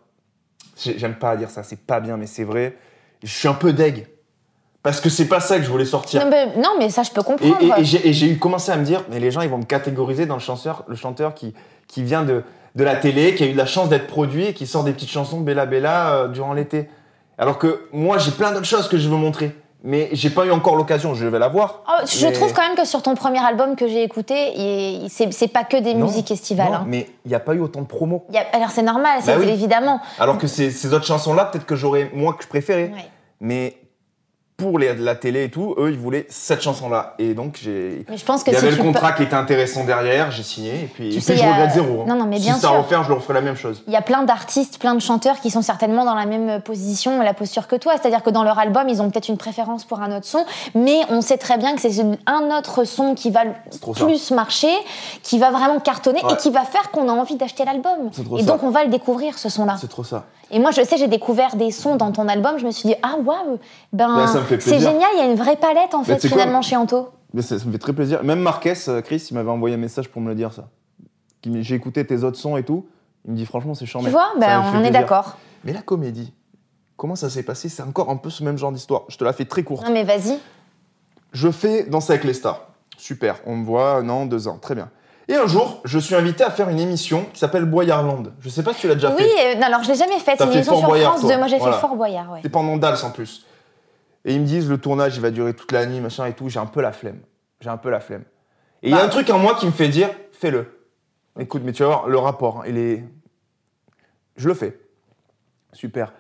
j'ai- 0.77 0.99
J'aime 0.99 1.17
pas 1.19 1.37
dire 1.37 1.51
ça, 1.51 1.63
c'est 1.63 1.81
pas 1.81 2.01
bien, 2.01 2.17
mais 2.17 2.27
c'est 2.27 2.45
vrai. 2.45 2.77
Je 3.23 3.29
suis 3.35 3.49
un 3.49 3.55
peu 3.55 3.73
deg. 3.73 4.07
Parce 4.87 5.01
que 5.01 5.09
c'est 5.11 5.27
pas 5.27 5.41
ça 5.41 5.57
que 5.59 5.65
je 5.65 5.71
voulais 5.71 5.85
sortir. 5.85 6.23
Non, 6.25 6.31
mais, 6.31 6.47
non, 6.57 6.71
mais 6.79 6.91
ça, 6.91 7.03
je 7.03 7.11
peux 7.11 7.23
comprendre. 7.23 7.57
et- 7.61 7.81
et 7.81 7.85
j'ai 7.85 8.09
et 8.09 8.13
j'ai 8.13 8.29
eu 8.29 8.39
commencé 8.39 8.71
à 8.71 8.77
me 8.77 8.85
dire, 8.85 9.03
mais 9.11 9.19
les 9.19 9.31
gens, 9.33 9.41
ils 9.41 9.49
vont 9.51 9.59
me 9.59 9.65
catégoriser 9.65 10.27
dans 10.27 10.35
le 10.37 10.41
chanteur, 10.41 10.85
le 10.87 10.95
chanteur 10.95 11.35
qui, 11.35 11.55
qui 11.89 12.05
vient 12.05 12.23
de, 12.23 12.45
de 12.77 12.85
la 12.85 12.95
télé, 12.95 13.35
qui 13.35 13.43
a 13.43 13.47
eu 13.47 13.53
de 13.53 13.59
la 13.59 13.67
chance 13.67 13.89
d'être 13.89 14.07
produit 14.07 14.47
et 14.47 14.55
qui 14.55 14.65
sort 14.67 14.85
des 14.85 14.93
petites 14.93 15.11
chansons 15.11 15.41
Bella 15.41 15.67
Bella 15.67 16.11
euh, 16.15 16.29
durant 16.29 16.53
l'été. 16.53 16.89
Alors 17.37 17.59
que 17.59 17.89
moi, 17.93 18.19
j'ai 18.19 18.31
plein 18.31 18.53
d'autres 18.53 18.65
choses 18.67 18.87
que 18.89 18.97
je 18.97 19.09
veux 19.09 19.17
montrer. 19.17 19.55
mais 19.83 20.09
j'ai 20.13 20.31
pas 20.31 20.45
eu 20.47 20.51
encore 20.53 20.75
l'occasion, 20.75 21.15
je 21.15 21.27
vais 21.27 21.39
la 21.39 21.47
voir. 21.49 21.83
Oh, 21.89 22.05
je 22.07 22.27
Mais- 22.27 22.33
trouve 22.33 22.53
quand 22.53 22.63
même 22.63 22.77
que 22.77 22.85
sur 22.85 23.03
ton 23.03 23.15
premier 23.15 23.39
album 23.45 23.77
que 23.77 23.87
j'ai 23.87 24.03
écouté, 24.03 24.35
c'est 25.09 25.49
pas 25.49 25.65
que 25.65 25.77
des 25.77 25.95
Non, 25.95 26.07
musiques 26.07 26.31
estivales. 26.31 26.69
non, 26.69 26.75
hein. 26.79 26.85
mais 26.89 27.09
il 27.25 27.29
n'y 27.29 27.35
a 27.35 27.41
pas 27.41 27.55
eu 27.55 27.61
autant 27.61 27.83
de 27.83 27.87
promos. 27.87 28.25
Il 28.31 28.35
y 28.35 28.39
a- 28.39 28.47
alors 28.53 28.71
c'est 28.71 28.83
normal, 28.83 29.21
Bah 29.27 29.35
oui. 29.39 29.49
évidemment. 29.49 30.01
Alors 30.19 30.39
que 30.39 30.47
ces, 30.49 30.71
ces 30.71 30.93
autres 30.95 31.05
chansons-là, 31.07 31.45
peut-être 31.45 31.67
que 31.67 31.77
j'aurais 31.77 32.11
moi 32.15 32.35
que 32.35 32.43
je 32.43 32.49
préférais. 32.49 32.91
Ouais. 32.95 33.05
Mais 33.41 33.77
pour 34.57 34.79
les, 34.79 34.95
la 34.95 35.15
télé 35.15 35.45
et 35.45 35.51
tout, 35.51 35.75
eux, 35.77 35.91
ils 35.91 35.99
voulaient 35.99 36.27
cette 36.31 36.63
chanson-là. 36.63 37.15
Et 37.19 37.35
donc, 37.35 37.59
j'ai. 37.63 38.07
Mais 38.09 38.17
je 38.17 38.25
pense 38.25 38.43
que 38.43 38.51
Il 38.51 38.55
y 38.55 38.59
si 38.59 38.65
avait 38.65 38.75
le 38.75 38.83
contrat 38.83 39.13
qui 39.13 39.23
était 39.25 39.35
intéressant 39.35 39.85
derrière, 39.85 40.31
j'ai 40.31 40.43
signé. 40.43 40.85
Et 40.85 40.91
puis, 40.93 41.11
Tu 41.11 41.17
et 41.17 41.21
sais, 41.21 41.35
puis 41.35 41.43
je 41.43 41.47
a- 41.47 41.53
regrette 41.53 41.73
zéro. 41.73 42.01
hein. 42.01 42.05
Non, 42.09 42.15
non, 42.17 42.25
mais 42.25 42.39
si 42.39 42.45
bien 42.45 42.55
à 42.57 42.59
sûr. 42.59 42.71
refaire, 42.73 43.03
je 43.05 43.09
le 43.11 43.15
referai 43.17 43.35
la 43.35 43.43
même 43.43 43.57
chose. 43.57 43.83
Il 43.87 43.93
y 43.93 43.97
a 43.97 44.01
plein 44.03 44.23
d'artistes, 44.23 44.79
plein 44.79 44.95
de 44.95 45.01
chanteurs 45.01 45.41
qui 45.41 45.51
sont 45.51 45.61
certainement 45.61 46.07
dans 46.07 46.15
la 46.15 46.25
même 46.25 46.63
position, 46.63 47.21
la 47.21 47.35
posture 47.35 47.67
que 47.67 47.77
toi. 47.77 47.95
C'est-à-dire 48.01 48.23
que 48.23 48.31
dans 48.31 48.45
leur 48.45 48.59
album, 48.59 48.89
ils 48.89 49.03
ont 49.03 49.11
peut-être 49.11 49.29
une 49.29 49.37
préférence 49.37 49.85
pour 49.85 50.01
un 50.01 50.17
autre 50.17 50.27
son, 50.27 50.47
mais 50.75 51.01
on 51.11 51.21
sait 51.21 51.37
très 51.39 51.59
bien 51.59 51.75
que 51.75 51.83
c'est 51.83 52.01
un 52.27 52.57
autre 52.59 52.85
son 52.85 53.15
qui 53.15 53.31
va 53.31 53.41
ça. 53.71 54.05
plus 54.07 54.31
marcher, 54.31 54.73
qui 55.23 55.39
va 55.39 55.51
vraiment 55.51 55.81
cartonner 55.81 56.21
et 56.31 56.37
qui 56.37 56.51
va 56.51 56.65
faire 56.65 56.91
qu'on 56.91 57.11
a 57.11 57.13
envie 57.13 57.37
d'acheter 57.37 57.67
l'album. 57.67 58.11
Et 58.39 58.41
ça. 58.41 58.47
donc 58.47 58.63
on 58.63 58.71
va 58.71 58.85
le 58.85 58.91
découvrir, 58.91 59.39
ce 59.39 59.51
son-là. 59.51 59.77
C'est 59.79 59.91
trop 59.91 60.05
ça. 60.05 60.25
Et 60.51 60.59
moi, 60.59 60.71
je 60.71 60.83
sais, 60.83 60.97
j'ai 60.97 61.09
découvert 61.09 61.57
des 61.57 61.71
sons 61.71 61.97
dans 61.97 62.13
ton 62.13 62.29
album, 62.29 62.59
je 62.59 62.67
me 62.67 62.71
suis 62.71 62.89
dit, 62.89 62.95
ah 63.03 63.17
waouh, 63.23 63.59
ben, 63.93 64.27
fait 64.47 64.61
c'est 64.61 64.79
génial, 64.79 65.11
il 65.15 65.19
y 65.19 65.23
a 65.23 65.27
une 65.27 65.37
vraie 65.37 65.57
palette 65.57 65.95
en 65.95 66.05
fait, 66.05 66.25
finalement, 66.27 66.63
chez 66.63 66.77
Anto. 66.77 67.11
Mais 67.35 67.43
ça, 67.43 67.59
ça 67.59 67.65
me 67.67 67.73
fait 67.73 67.79
très 67.79 67.93
plaisir. 67.93 68.23
Même 68.23 68.41
Marquez, 68.41 68.75
euh, 68.89 69.03
Chris, 69.03 69.27
il 69.31 69.35
m'avait 69.35 69.51
envoyé 69.51 69.75
un 69.75 69.79
message 69.79 70.09
pour 70.09 70.23
me 70.23 70.29
le 70.29 70.35
dire, 70.35 70.53
ça. 70.53 70.69
J'ai 71.45 71.75
écouté 71.75 72.07
tes 72.07 72.25
autres 72.25 72.39
sons 72.39 72.57
et 72.57 72.63
tout. 72.63 72.87
Il 73.25 73.33
me 73.33 73.37
dit, 73.37 73.47
franchement, 73.47 73.75
c'est 73.75 73.87
charmant. 73.87 74.07
Tu 74.07 74.13
vois, 74.13 74.33
ben, 74.39 74.65
on 74.75 74.85
est 74.85 74.91
d'accord. 74.91 75.37
Mais 75.65 75.73
la 75.73 75.83
comédie, 75.83 76.33
comment 76.97 77.17
ça 77.17 77.29
s'est 77.29 77.43
passé? 77.43 77.69
C'est 77.69 77.83
encore 77.83 78.11
un 78.11 78.17
peu 78.17 78.31
ce 78.31 78.45
même 78.45 78.57
genre 78.57 78.73
d'histoire. 78.73 79.03
Je 79.09 79.17
te 79.19 79.25
la 79.25 79.33
fais 79.33 79.45
très 79.45 79.65
courte. 79.65 79.85
Non 79.85 79.93
mais 79.93 80.05
vas-y. 80.05 80.39
Je 81.33 81.51
fais 81.51 81.85
Danser 81.85 82.13
avec 82.13 82.25
les 82.25 82.35
stars. 82.35 82.69
Super, 82.97 83.41
on 83.45 83.57
me 83.57 83.65
voit 83.65 83.97
un 83.97 84.09
an, 84.09 84.27
deux 84.27 84.49
ans, 84.49 84.59
très 84.59 84.75
bien. 84.75 84.89
Et 85.29 85.35
un 85.35 85.47
jour, 85.47 85.81
je 85.85 85.99
suis 85.99 86.15
invité 86.15 86.45
à 86.45 86.51
faire 86.51 86.69
une 86.69 86.79
émission 86.79 87.27
qui 87.33 87.41
s'appelle 87.41 87.65
Boyardland. 87.65 88.33
Je 88.41 88.49
sais 88.49 88.63
pas 88.63 88.73
si 88.73 88.81
tu 88.83 88.89
l'as 88.89 88.95
déjà 88.95 89.11
Oui, 89.15 89.23
fait. 89.25 89.57
euh, 89.57 89.59
non, 89.59 89.67
alors 89.67 89.83
je 89.83 89.89
l'ai 89.89 89.97
jamais 89.97 90.19
faite, 90.21 90.37
c'est 90.39 90.45
une 90.45 90.51
fait 90.51 90.57
émission 90.59 90.73
Fort 90.75 90.79
sur 90.81 90.89
Boyard, 90.89 91.11
France 91.13 91.21
toi. 91.23 91.33
2, 91.33 91.39
moi 91.39 91.47
j'ai 91.49 91.59
Voilà. 91.59 91.75
fait 91.75 91.81
Fort 91.81 91.97
Boyard, 91.97 92.33
ouais. 92.33 92.39
C'est 92.43 92.49
pendant 92.49 92.77
Dals 92.77 93.05
en 93.05 93.11
plus. 93.11 93.45
Et 94.25 94.35
ils 94.35 94.41
me 94.41 94.47
disent 94.47 94.69
le 94.69 94.79
tournage 94.79 95.17
il 95.17 95.23
va 95.23 95.31
durer 95.31 95.55
toute 95.55 95.73
la 95.73 95.85
nuit, 95.87 96.01
machin 96.01 96.27
et 96.27 96.33
tout. 96.33 96.49
J'ai 96.49 96.59
un 96.61 96.67
peu 96.67 96.81
la 96.81 96.93
flemme. 96.93 97.19
J'ai 97.61 97.69
un 97.71 97.77
peu 97.77 97.91
la 97.91 98.01
flemme. 98.01 98.23
Et 98.83 98.89
il 98.89 98.91
y 98.91 98.95
a 98.95 98.99
Bah. 98.99 99.05
un 99.05 99.09
truc 99.09 99.29
en 99.31 99.39
moi 99.39 99.55
qui 99.57 99.67
me 99.67 99.73
fait 99.73 99.89
dire 99.89 100.11
fais-le. 100.33 100.81
Écoute, 101.39 101.63
mais 101.65 101.73
tu 101.73 101.83
vas 101.83 101.89
voir 101.89 102.07
le 102.09 102.19
rapport. 102.19 102.59
hein, 102.61 102.65
il 102.69 102.79
est. 102.79 103.05
Je 104.37 104.47
le 104.49 104.55
fais. 104.55 104.79
Super. 105.73 106.13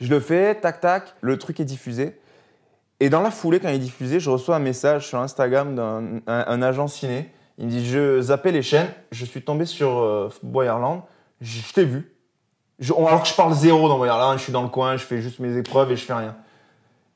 Je 0.00 0.08
le 0.08 0.20
fais, 0.20 0.54
tac 0.54 0.80
tac. 0.80 1.14
Le 1.20 1.38
truc 1.38 1.60
est 1.60 1.64
diffusé. 1.64 2.18
Et 3.00 3.08
dans 3.10 3.20
la 3.20 3.30
foulée, 3.30 3.60
quand 3.60 3.68
il 3.68 3.74
est 3.74 3.78
diffusé, 3.78 4.20
je 4.20 4.30
reçois 4.30 4.56
un 4.56 4.60
message 4.60 5.06
sur 5.08 5.18
Instagram 5.20 5.74
d'un 5.74 6.20
un, 6.26 6.44
un 6.46 6.62
agent 6.62 6.86
ciné. 6.88 7.30
Il 7.58 7.66
me 7.66 7.70
dit 7.70 7.86
Je 7.86 8.20
zappais 8.20 8.50
les 8.52 8.62
chaînes, 8.62 8.88
je 9.12 9.24
suis 9.24 9.42
tombé 9.42 9.64
sur 9.66 9.98
euh, 9.98 10.28
Boyerland, 10.42 11.02
je, 11.40 11.60
je 11.60 11.72
t'ai 11.72 11.84
vu. 11.84 12.10
Je- 12.80 12.92
alors 12.92 13.22
que 13.22 13.28
je 13.28 13.34
parle 13.34 13.54
zéro 13.54 13.88
dans 13.88 13.96
Boyerland, 13.98 14.36
je 14.38 14.42
suis 14.42 14.52
dans 14.52 14.62
le 14.62 14.68
coin, 14.68 14.96
je 14.96 15.04
fais 15.04 15.20
juste 15.22 15.38
mes 15.38 15.56
épreuves 15.56 15.92
et 15.92 15.96
je 15.96 16.04
fais 16.04 16.14
rien. 16.14 16.34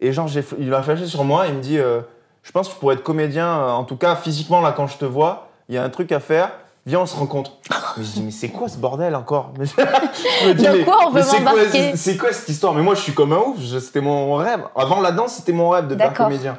Et 0.01 0.13
genre, 0.13 0.29
il 0.59 0.73
a 0.73 0.83
flashé 0.83 1.07
sur 1.07 1.25
moi, 1.25 1.49
il 1.49 1.55
me 1.55 1.61
dit 1.61 1.79
euh, 1.79 2.01
Je 2.45 2.53
pense 2.53 2.69
que 2.69 2.75
tu 2.75 2.79
pourrais 2.79 2.95
être 2.95 3.03
comédien, 3.03 3.47
euh, 3.49 3.71
en 3.71 3.83
tout 3.85 3.97
cas 3.97 4.15
physiquement, 4.15 4.61
là, 4.61 4.73
quand 4.73 4.87
je 4.87 4.97
te 4.99 5.05
vois, 5.05 5.49
il 5.69 5.75
y 5.75 5.79
a 5.79 5.83
un 5.83 5.91
truc 5.91 6.13
à 6.13 6.21
faire, 6.21 6.53
viens, 6.87 7.01
on 7.01 7.07
se 7.07 7.17
rencontre. 7.17 7.55
mais 7.97 8.05
je 8.05 8.11
dis 8.13 8.23
Mais 8.23 8.31
c'est 8.31 8.51
quoi 8.51 8.69
ce 8.69 8.79
bordel 8.79 9.17
encore? 9.17 9.53
Mais 9.59 9.67
je 10.45 10.49
me 10.49 10.55
dis, 10.55 10.69
mais- 10.69 10.85
quoi 10.85 10.99
on 11.07 11.11
veut 11.11 11.15
mais 11.17 11.23
c'est 11.25 11.43
quoi- 11.43 11.53
m'embarquer? 11.57 11.97
C'est 11.97 12.17
quoi 12.17 12.33
cette 12.33 12.49
histoire? 12.49 12.73
Mais 12.75 12.83
moi, 12.83 12.95
je 12.95 13.01
suis 13.01 13.13
comme 13.13 13.33
un 13.33 13.39
ouf, 13.39 13.59
c'était 13.81 14.01
mon 14.01 14.37
rêve. 14.37 14.63
Avant 14.77 15.01
la 15.01 15.11
danse, 15.11 15.35
c'était 15.35 15.53
mon 15.53 15.71
rêve 15.71 15.89
de 15.89 15.97
faire 15.97 16.15
comédien. 16.15 16.57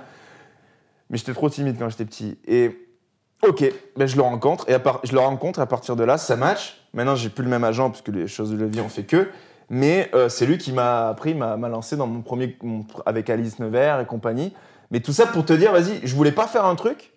Mais 1.10 1.18
j'étais 1.18 1.34
trop 1.34 1.50
timide 1.50 1.78
quand 1.80 1.88
j'étais 1.88 2.06
petit. 2.06 2.38
Et 2.46 2.78
ok, 3.48 3.72
ben 3.98 4.08
je 4.08 4.16
le 4.16 4.22
rencontre, 4.22 4.70
et 4.70 4.74
à 4.74 4.80
part- 4.80 5.02
je 5.04 5.14
le 5.14 5.20
rencontre, 5.20 5.60
et 5.60 5.62
à 5.62 5.66
partir 5.66 5.96
de 5.96 6.04
là, 6.04 6.18
ça 6.18 6.36
match. 6.36 6.82
Maintenant, 6.94 7.16
j'ai 7.16 7.30
plus 7.30 7.44
le 7.44 7.50
même 7.50 7.64
agent, 7.64 7.90
parce 7.90 8.02
que 8.02 8.12
les 8.12 8.28
choses 8.28 8.52
de 8.52 8.58
la 8.58 8.66
vie, 8.66 8.82
on 8.82 8.90
fait 8.90 9.04
que. 9.04 9.30
Mais 9.70 10.10
euh, 10.16 10.30
c'est 10.30 10.46
lui 10.48 10.58
qui 10.58 10.72
m'a 10.72 11.10
appris, 11.10 11.36
m'a 11.36 11.56
lancé 11.70 11.96
dans 11.96 12.08
mon 12.08 12.22
premier. 12.22 12.58
avec 13.06 13.30
Alice 13.30 13.60
Nevers 13.60 14.00
et 14.00 14.06
compagnie. 14.06 14.54
Mais 14.92 15.00
tout 15.00 15.14
ça 15.14 15.28
pour 15.28 15.46
te 15.46 15.54
dire, 15.54 15.72
vas-y, 15.72 16.00
je 16.04 16.16
voulais 16.16 16.32
pas 16.32 16.48
faire 16.48 16.66
un 16.66 16.76
truc. 16.76 17.14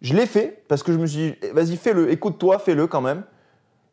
Je 0.00 0.14
l'ai 0.14 0.26
fait, 0.26 0.64
parce 0.68 0.82
que 0.82 0.92
je 0.92 0.98
me 0.98 1.06
suis 1.06 1.18
dit, 1.18 1.34
eh, 1.42 1.50
vas-y, 1.50 1.76
fais-le, 1.76 2.10
écoute-toi, 2.10 2.58
fais-le 2.58 2.86
quand 2.86 3.00
même. 3.02 3.22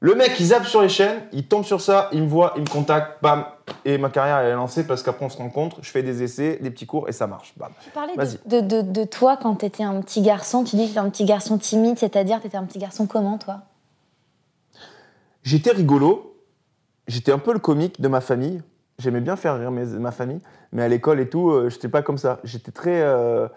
Le 0.04 0.16
mec, 0.16 0.40
il 0.40 0.48
zappe 0.48 0.66
sur 0.66 0.82
les 0.82 0.90
chaînes, 0.90 1.22
il 1.32 1.48
tombe 1.48 1.64
sur 1.64 1.80
ça, 1.80 2.10
il 2.12 2.24
me 2.24 2.28
voit, 2.28 2.54
il 2.56 2.64
me 2.64 2.68
contacte, 2.68 3.22
bam, 3.22 3.46
et 3.86 4.00
ma 4.00 4.10
carrière 4.10 4.38
elle 4.40 4.48
est 4.52 4.56
lancée 4.56 4.88
parce 4.88 5.04
qu'après 5.04 5.24
on 5.26 5.30
se 5.30 5.38
rencontre, 5.38 5.78
je 5.84 5.92
fais 5.92 6.02
des 6.02 6.24
essais, 6.24 6.58
des 6.60 6.72
petits 6.72 6.88
cours 6.88 7.08
et 7.08 7.12
ça 7.12 7.28
marche. 7.28 7.54
Bam. 7.56 7.72
Tu 7.84 7.92
parlais 7.92 8.16
de, 8.16 8.62
de, 8.62 8.82
de, 8.82 8.82
de 8.82 9.04
toi 9.04 9.38
quand 9.38 9.54
t'étais 9.54 9.84
un 9.84 10.02
petit 10.02 10.24
garçon, 10.24 10.64
tu 10.64 10.76
dis 10.76 10.84
que 10.84 10.88
t'étais 10.88 11.00
un 11.00 11.10
petit 11.12 11.26
garçon 11.26 11.60
timide, 11.60 12.00
c'est-à-dire 12.00 12.42
t'étais 12.42 12.58
un 12.58 12.66
petit 12.66 12.80
garçon 12.80 13.06
comment 13.06 13.38
toi? 13.38 13.60
J'étais 15.44 15.72
rigolo, 15.72 16.36
j'étais 17.08 17.32
un 17.32 17.38
peu 17.40 17.54
le 17.54 17.60
comique 17.60 18.02
de 18.02 18.08
ma 18.08 18.22
famille, 18.22 18.64
j'aimais 18.98 19.22
bien 19.22 19.36
faire 19.36 19.60
rire 19.60 19.70
mes- 19.70 19.86
ma 19.86 20.12
famille, 20.12 20.42
mais 20.72 20.82
à 20.82 20.88
l'école 20.88 21.20
et 21.20 21.30
tout, 21.30 21.52
euh, 21.52 21.70
j'étais 21.70 21.90
pas 21.90 22.02
comme 22.02 22.18
ça. 22.18 22.40
J'étais 22.44 22.72
très. 22.72 23.02
euh, 23.02 23.48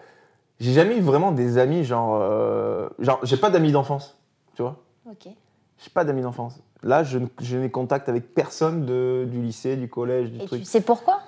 J'ai 0.59 0.73
jamais 0.73 0.97
eu 0.97 1.01
vraiment 1.01 1.31
des 1.31 1.57
amis, 1.57 1.83
genre. 1.85 2.19
euh, 2.21 2.87
Genre, 2.99 3.19
j'ai 3.23 3.37
pas 3.37 3.49
d'amis 3.49 3.71
d'enfance, 3.71 4.15
tu 4.55 4.61
vois 4.61 4.77
Ok. 5.09 5.27
J'ai 5.83 5.89
pas 5.89 6.03
d'amis 6.05 6.21
d'enfance. 6.21 6.59
Là, 6.83 7.03
je, 7.03 7.19
je 7.41 7.57
n'ai 7.57 7.69
contact 7.69 8.09
avec 8.09 8.33
personne 8.33 8.85
de, 8.85 9.25
du 9.29 9.41
lycée, 9.41 9.75
du 9.75 9.89
collège, 9.89 10.31
du 10.31 10.41
Et 10.41 10.45
truc. 10.45 10.59
tu 10.61 10.65
sais 10.65 10.81
pourquoi? 10.81 11.19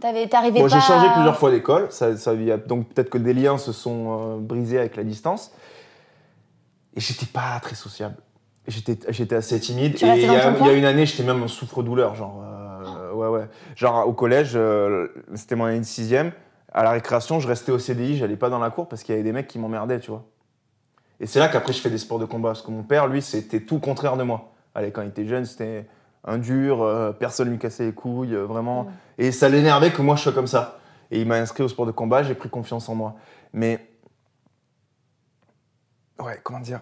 T'avais- 0.00 0.28
T'arrivais 0.28 0.60
Bon, 0.60 0.68
pas 0.68 0.74
j'ai 0.78 0.80
changé 0.86 1.06
à- 1.08 1.12
plusieurs 1.12 1.36
fois 1.36 1.50
d'école, 1.50 1.88
ça, 1.90 2.16
ça, 2.16 2.34
donc 2.66 2.88
peut-être 2.88 3.10
que 3.10 3.18
des 3.18 3.34
liens 3.34 3.58
se 3.58 3.72
sont 3.72 4.36
euh, 4.36 4.38
brisés 4.38 4.78
avec 4.78 4.96
la 4.96 5.04
distance. 5.04 5.52
Et 6.94 7.00
j'étais 7.00 7.26
pas 7.26 7.58
très 7.60 7.74
sociable. 7.74 8.16
J'étais 8.66 8.98
j'étais 9.10 9.36
assez 9.36 9.58
timide. 9.60 9.94
Tu 9.94 10.04
et 10.04 10.10
restais 10.10 10.26
il 10.26 10.32
y, 10.66 10.68
a 10.68 10.72
une 10.74 10.84
année, 10.84 11.06
j'étais 11.06 11.22
même 11.22 11.42
en 11.42 11.48
souffre-douleur. 11.48 12.14
Genre, 12.14 12.42
euh, 12.44 13.12
ouais, 13.12 13.28
ouais. 13.28 13.46
Genre 13.76 14.06
au 14.06 14.12
collège, 14.12 14.52
euh, 14.54 15.08
c'était 15.34 15.54
mon 15.56 15.64
année 15.64 15.78
de 15.80 15.84
sixième. 15.84 16.32
À 16.72 16.82
la 16.82 16.90
récréation, 16.90 17.40
je 17.40 17.48
restais 17.48 17.72
au 17.72 17.78
CDI, 17.78 18.16
j'allais 18.18 18.36
pas 18.36 18.50
dans 18.50 18.58
la 18.58 18.70
cour 18.70 18.88
parce 18.88 19.02
qu'il 19.02 19.14
y 19.14 19.18
avait 19.18 19.24
des 19.24 19.32
mecs 19.32 19.48
qui 19.48 19.58
m'emmerdaient, 19.58 20.00
tu 20.00 20.10
vois. 20.10 20.24
Et 21.20 21.26
c'est 21.26 21.38
là 21.38 21.48
qu'après, 21.48 21.72
je 21.72 21.80
fais 21.80 21.90
des 21.90 21.98
sports 21.98 22.18
de 22.18 22.24
combat. 22.24 22.50
Parce 22.50 22.62
que 22.62 22.70
mon 22.70 22.82
père, 22.82 23.06
lui, 23.06 23.22
c'était 23.22 23.60
tout 23.60 23.76
le 23.76 23.80
contraire 23.80 24.16
de 24.16 24.22
moi. 24.22 24.52
Allez, 24.74 24.92
quand 24.92 25.02
il 25.02 25.08
était 25.08 25.26
jeune, 25.26 25.44
c'était 25.44 25.86
un 26.24 26.38
dur, 26.38 26.82
euh, 26.82 27.12
personne 27.12 27.50
lui 27.50 27.58
cassait 27.58 27.86
les 27.86 27.92
couilles, 27.92 28.34
euh, 28.34 28.44
vraiment. 28.44 28.88
Et 29.16 29.32
ça 29.32 29.48
l'énervait 29.48 29.92
que 29.92 30.02
moi, 30.02 30.16
je 30.16 30.22
sois 30.22 30.32
comme 30.32 30.46
ça. 30.46 30.78
Et 31.10 31.20
il 31.20 31.26
m'a 31.26 31.36
inscrit 31.36 31.62
au 31.62 31.68
sport 31.68 31.86
de 31.86 31.90
combat, 31.90 32.22
j'ai 32.22 32.34
pris 32.34 32.48
confiance 32.48 32.88
en 32.88 32.94
moi. 32.94 33.16
Mais. 33.52 33.88
Ouais, 36.18 36.38
comment 36.42 36.60
dire? 36.60 36.80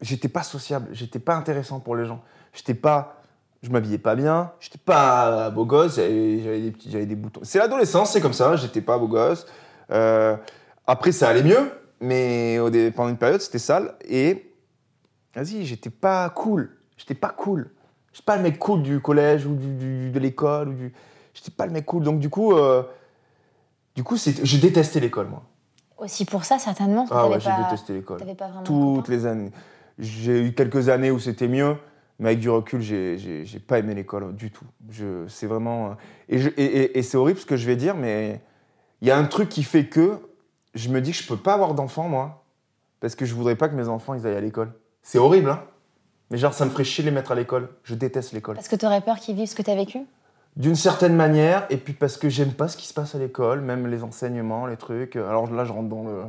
J'étais 0.00 0.28
pas 0.28 0.42
sociable, 0.42 0.88
j'étais 0.92 1.18
pas 1.18 1.34
intéressant 1.34 1.80
pour 1.80 1.96
les 1.96 2.06
gens. 2.06 2.22
J'étais 2.52 2.74
pas. 2.74 3.20
Je 3.62 3.70
m'habillais 3.70 3.96
pas 3.96 4.14
bien, 4.14 4.52
j'étais 4.60 4.76
pas 4.76 5.48
beau 5.48 5.64
gosse, 5.64 5.96
j'avais 5.96 6.60
des 6.60 6.70
petits, 6.70 6.90
j'avais 6.90 7.06
des 7.06 7.14
boutons. 7.14 7.40
C'est 7.44 7.58
l'adolescence, 7.58 8.12
c'est 8.12 8.20
comme 8.20 8.34
ça, 8.34 8.56
j'étais 8.56 8.82
pas 8.82 8.98
beau 8.98 9.08
gosse. 9.08 9.46
Euh, 9.90 10.36
après, 10.86 11.12
ça 11.12 11.30
allait 11.30 11.42
mieux, 11.42 11.72
mais 12.04 12.58
au 12.58 12.70
dé- 12.70 12.90
pendant 12.90 13.08
une 13.10 13.16
période, 13.16 13.40
c'était 13.40 13.58
sale. 13.58 13.94
Et. 14.08 14.50
Vas-y, 15.34 15.64
j'étais 15.66 15.90
pas 15.90 16.30
cool. 16.30 16.70
J'étais 16.96 17.14
pas 17.14 17.30
cool. 17.30 17.70
J'étais 18.12 18.24
pas 18.24 18.36
le 18.36 18.42
mec 18.44 18.56
cool 18.58 18.82
du 18.82 19.00
collège 19.00 19.46
ou 19.46 19.56
du, 19.56 19.74
du- 19.74 20.10
de 20.12 20.18
l'école. 20.20 20.68
ou 20.68 20.72
du... 20.74 20.92
J'étais 21.34 21.50
pas 21.50 21.66
le 21.66 21.72
mec 21.72 21.84
cool. 21.86 22.04
Donc, 22.04 22.20
du 22.20 22.28
coup, 22.30 22.52
euh, 22.52 22.84
du 23.96 24.04
coup 24.04 24.16
je 24.16 24.56
détestais 24.58 25.00
l'école, 25.00 25.26
moi. 25.26 25.42
Aussi 25.98 26.24
pour 26.24 26.44
ça, 26.44 26.58
certainement. 26.60 27.06
Ah 27.10 27.28
ouais, 27.28 27.40
j'ai 27.40 27.50
pas- 27.50 27.64
détesté 27.64 27.94
l'école. 27.94 28.18
Toutes 28.64 29.08
les 29.08 29.26
années. 29.26 29.50
J'ai 29.98 30.40
eu 30.46 30.52
quelques 30.54 30.88
années 30.88 31.10
où 31.10 31.18
c'était 31.18 31.48
mieux, 31.48 31.76
mais 32.20 32.28
avec 32.30 32.38
du 32.40 32.50
recul, 32.50 32.80
j'ai, 32.80 33.44
pas 33.66 33.78
aimé 33.80 33.94
l'école 33.94 34.34
du 34.36 34.50
tout. 34.52 34.66
C'est 35.28 35.46
vraiment. 35.46 35.86
euh, 35.86 35.94
Et, 36.28 36.38
je- 36.38 36.50
et, 36.50 36.64
et- 36.64 36.98
et 36.98 37.02
c'est 37.02 37.16
horrible 37.16 37.40
ce 37.40 37.46
que 37.46 37.56
je 37.56 37.66
vais 37.66 37.76
dire, 37.76 37.96
mais 37.96 38.40
il 39.00 39.08
y 39.08 39.10
a 39.10 39.18
un 39.18 39.24
truc 39.24 39.48
qui 39.48 39.62
fait 39.64 39.86
que 39.86 40.18
je 40.74 40.88
me 40.88 41.00
dis 41.00 41.12
que 41.12 41.16
je 41.18 41.26
peux 41.26 41.36
pas 41.36 41.54
avoir 41.54 41.74
d'enfants, 41.74 42.08
moi, 42.08 42.44
parce 43.00 43.14
que 43.14 43.24
je 43.24 43.34
voudrais 43.34 43.56
pas 43.56 43.68
que 43.68 43.74
mes 43.74 43.88
enfants 43.88 44.14
ils 44.14 44.26
aillent 44.26 44.36
à 44.36 44.40
l'école. 44.40 44.72
C'est 45.02 45.18
horrible, 45.18 45.50
hein 45.50 45.62
Mais 46.30 46.38
genre, 46.38 46.54
ça 46.54 46.64
me 46.64 46.70
ferait 46.70 46.84
chier 46.84 47.04
de 47.04 47.08
les 47.10 47.14
mettre 47.14 47.32
à 47.32 47.34
l'école. 47.34 47.68
Je 47.84 47.94
déteste 47.94 48.32
l'école. 48.32 48.54
Parce 48.56 48.68
que 48.68 48.76
t'aurais 48.76 49.00
peur 49.02 49.16
qu'ils 49.16 49.36
vivent 49.36 49.48
ce 49.48 49.54
que 49.54 49.62
t'as 49.62 49.74
vécu? 49.74 50.00
D'une 50.56 50.76
certaine 50.76 51.16
manière, 51.16 51.66
et 51.68 51.76
puis 51.76 51.92
parce 51.92 52.16
que 52.16 52.28
j'aime 52.28 52.52
pas 52.52 52.68
ce 52.68 52.76
qui 52.76 52.86
se 52.86 52.94
passe 52.94 53.14
à 53.14 53.18
l'école, 53.18 53.60
même 53.60 53.86
les 53.88 54.04
enseignements, 54.04 54.66
les 54.66 54.76
trucs. 54.76 55.16
Alors 55.16 55.50
là, 55.52 55.64
je 55.64 55.72
rentre 55.72 55.88
dans 55.88 56.04
le. 56.04 56.22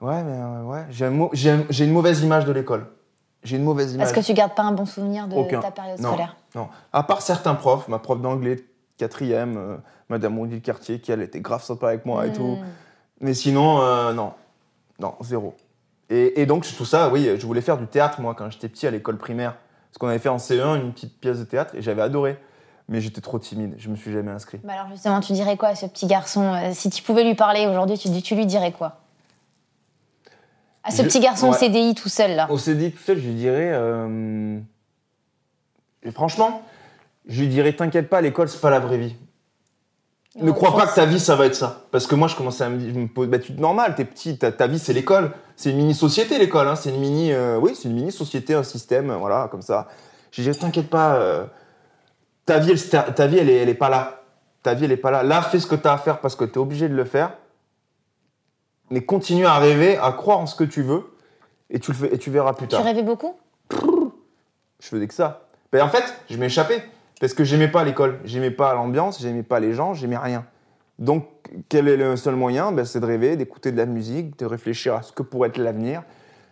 Ouais, 0.00 0.22
mais 0.22 0.36
euh, 0.36 0.62
ouais, 0.64 0.84
j'ai, 0.90 1.04
un 1.06 1.10
mau- 1.10 1.30
j'ai 1.32 1.50
un- 1.50 1.64
j'ai 1.70 1.84
une 1.84 1.92
mauvaise 1.92 2.22
image 2.22 2.44
de 2.46 2.52
l'école. 2.52 2.86
J'ai 3.42 3.56
une 3.58 3.64
mauvaise 3.64 3.92
image. 3.92 4.06
Parce 4.12 4.18
que 4.18 4.24
tu 4.26 4.34
gardes 4.34 4.54
pas 4.54 4.62
un 4.62 4.72
bon 4.72 4.86
souvenir 4.86 5.28
de 5.28 5.34
Aucun. 5.36 5.60
ta 5.60 5.70
période 5.70 6.00
Non. 6.00 6.08
scolaire? 6.08 6.36
Non. 6.54 6.68
À 6.92 7.02
part 7.02 7.20
certains 7.20 7.54
profs, 7.54 7.86
ma 7.88 7.98
prof 7.98 8.18
d'anglais, 8.20 8.64
quatrième, 8.96 9.56
euh, 9.58 9.76
Madame 10.08 10.38
Odile 10.38 10.62
Cartier, 10.62 10.98
qui 11.00 11.12
elle 11.12 11.20
était 11.22 11.40
grave 11.40 11.62
sympa 11.62 11.88
avec 11.88 12.06
moi 12.06 12.26
et 12.26 12.32
tout. 12.32 12.56
Hmm. 12.56 12.64
Mais 13.20 13.34
sinon, 13.34 13.80
euh, 13.82 14.12
non. 14.12 14.32
Non, 14.98 15.14
zéro. 15.22 15.54
Et, 16.10 16.40
et 16.42 16.46
donc, 16.46 16.66
tout 16.76 16.84
ça, 16.84 17.08
oui, 17.10 17.28
je 17.38 17.46
voulais 17.46 17.60
faire 17.60 17.78
du 17.78 17.86
théâtre, 17.86 18.20
moi, 18.20 18.34
quand 18.34 18.50
j'étais 18.50 18.68
petit 18.68 18.86
à 18.86 18.90
l'école 18.90 19.16
primaire. 19.18 19.56
Parce 19.90 19.98
qu'on 19.98 20.08
avait 20.08 20.18
fait 20.18 20.28
en 20.28 20.36
CE1 20.38 20.80
une 20.80 20.92
petite 20.92 21.18
pièce 21.20 21.38
de 21.38 21.44
théâtre 21.44 21.74
et 21.76 21.82
j'avais 21.82 22.02
adoré. 22.02 22.36
mais 22.88 23.00
j'étais 23.00 23.20
trop 23.20 23.38
timide. 23.38 23.74
Je 23.78 23.88
me 23.88 23.96
suis 23.96 24.12
jamais 24.12 24.30
inscrit. 24.32 24.58
Bah 24.64 24.74
alors 24.74 24.88
justement, 24.90 25.20
tu 25.20 25.32
dirais 25.32 25.56
quoi 25.56 25.68
à 25.68 25.74
ce 25.74 25.86
petit 25.86 26.06
garçon 26.06 26.42
euh, 26.52 26.72
Si 26.74 26.90
tu 26.90 27.02
pouvais 27.02 27.24
lui 27.24 27.34
parler 27.34 27.66
aujourd'hui, 27.66 27.96
tu, 27.96 28.10
tu 28.22 28.34
lui 28.34 28.44
dirais 28.44 28.72
quoi? 28.72 29.00
À 30.82 30.90
ce 30.90 30.98
Je- 31.02 31.06
petit 31.08 31.20
garçon 31.20 31.48
au. 31.48 31.52
CDI 31.54 31.94
tout 31.94 32.08
seul 32.10 32.34
là. 32.36 32.48
S'est 32.58 32.74
dit 32.74 32.90
tout 32.92 32.98
seul, 33.02 33.18
je 33.18 33.26
lui 33.26 33.34
dirais. 33.34 33.70
euh, 33.72 34.58
et 36.02 36.10
franchement, 36.10 36.62
je 37.26 37.40
lui 37.40 37.48
dirais 37.48 37.72
T'inquiète 37.74 38.08
pas, 38.10 38.20
l'école, 38.20 38.48
c'est 38.50 38.60
pas 38.60 38.70
la 38.70 38.80
vraie 38.80 38.98
vie. 38.98 39.16
Ne 40.36 40.50
crois 40.50 40.74
pas 40.74 40.86
que 40.86 40.94
ta 40.94 41.04
vie, 41.06 41.20
ça 41.20 41.36
va 41.36 41.46
être 41.46 41.54
ça. 41.54 41.82
Parce 41.92 42.06
que 42.06 42.14
moi, 42.14 42.26
je 42.28 42.34
commençais 42.34 42.64
à 42.64 42.68
me 42.68 42.76
dire 42.76 42.92
je 42.92 42.98
me 42.98 43.06
pose, 43.06 43.28
bah, 43.28 43.38
tu 43.38 43.52
normal, 43.52 43.94
t'es 43.94 44.04
petit, 44.04 44.36
ta, 44.36 44.50
ta 44.50 44.66
vie, 44.66 44.78
c'est 44.80 44.92
l'école. 44.92 45.32
C'est 45.54 45.70
une 45.70 45.76
mini-société, 45.76 46.38
l'école. 46.38 46.66
hein. 46.66 46.74
C'est 46.76 46.90
une 46.90 46.98
mini. 47.00 47.32
euh, 47.32 47.58
oui, 47.60 47.74
c'est 47.76 47.88
une 47.88 47.94
mini-société, 47.94 48.54
un 48.54 48.64
système, 48.64 49.10
euh, 49.10 49.16
voilà, 49.16 49.48
comme 49.50 49.62
ça. 49.62 49.86
Je 50.32 50.42
lui 50.42 50.50
dirais 50.50 50.58
T'inquiète 50.58 50.90
pas, 50.90 51.14
euh, 51.16 51.44
ta 52.46 52.58
vie, 52.58 52.72
elle, 52.72 53.14
ta 53.14 53.26
vie 53.28 53.38
elle, 53.38 53.48
est, 53.48 53.56
elle 53.58 53.68
est 53.68 53.74
pas 53.74 53.88
là. 53.88 54.22
Ta 54.64 54.74
vie, 54.74 54.86
elle 54.86 54.92
est 54.92 54.96
pas 54.96 55.12
là. 55.12 55.22
Là, 55.22 55.40
fais 55.42 55.60
ce 55.60 55.66
que 55.68 55.76
t'as 55.76 55.92
à 55.92 55.98
faire 55.98 56.20
parce 56.20 56.34
que 56.34 56.44
t'es 56.44 56.58
obligé 56.58 56.88
de 56.88 56.94
le 56.94 57.04
faire. 57.04 57.34
Mais 58.90 59.04
continue 59.04 59.46
à 59.46 59.58
rêver, 59.58 59.96
à 59.98 60.10
croire 60.12 60.38
en 60.38 60.46
ce 60.46 60.56
que 60.56 60.64
tu 60.64 60.82
veux. 60.82 61.04
Et 61.70 61.78
tu, 61.78 61.92
le 61.92 61.96
fais, 61.96 62.14
et 62.14 62.18
tu 62.18 62.30
verras 62.30 62.52
plus 62.54 62.66
Tu 62.66 62.74
tard 62.74 62.84
rêvais 62.84 63.02
beaucoup? 63.02 63.36
Je 63.70 64.88
faisais 64.88 65.06
que 65.06 65.14
ça. 65.14 65.46
Ben, 65.72 65.82
en 65.84 65.88
fait, 65.88 66.04
je 66.28 66.36
m'échappais 66.36 66.84
parce 67.24 67.32
que 67.32 67.44
j'aimais 67.44 67.68
pas 67.68 67.84
l'école, 67.84 68.18
j'aimais 68.24 68.50
pas 68.50 68.74
l'ambiance, 68.74 69.18
j'aimais 69.22 69.42
pas 69.42 69.58
les 69.58 69.72
gens, 69.72 69.94
j'aimais 69.94 70.18
rien. 70.18 70.44
Donc, 70.98 71.26
quel 71.70 71.88
est 71.88 71.96
le 71.96 72.16
seul 72.16 72.36
moyen? 72.36 72.70
Ben, 72.70 72.84
C'est 72.84 73.00
de 73.00 73.06
rêver, 73.06 73.38
d'écouter 73.38 73.72
de 73.72 73.78
la 73.78 73.86
musique, 73.86 74.38
de 74.38 74.44
réfléchir 74.44 74.94
à 74.94 75.00
ce 75.00 75.10
que 75.10 75.22
pourrait 75.22 75.48
être 75.48 75.56
l'avenir. 75.56 76.02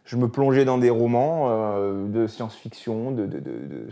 Je 0.07 0.17
me 0.17 0.29
plongeais 0.29 0.65
dans 0.65 0.79
des 0.79 0.89
romans 0.89 1.49
euh, 1.51 2.09
de 2.09 2.27
science-fiction, 2.27 3.11
de, 3.11 3.27
de, 3.27 3.39
de- 3.39 3.89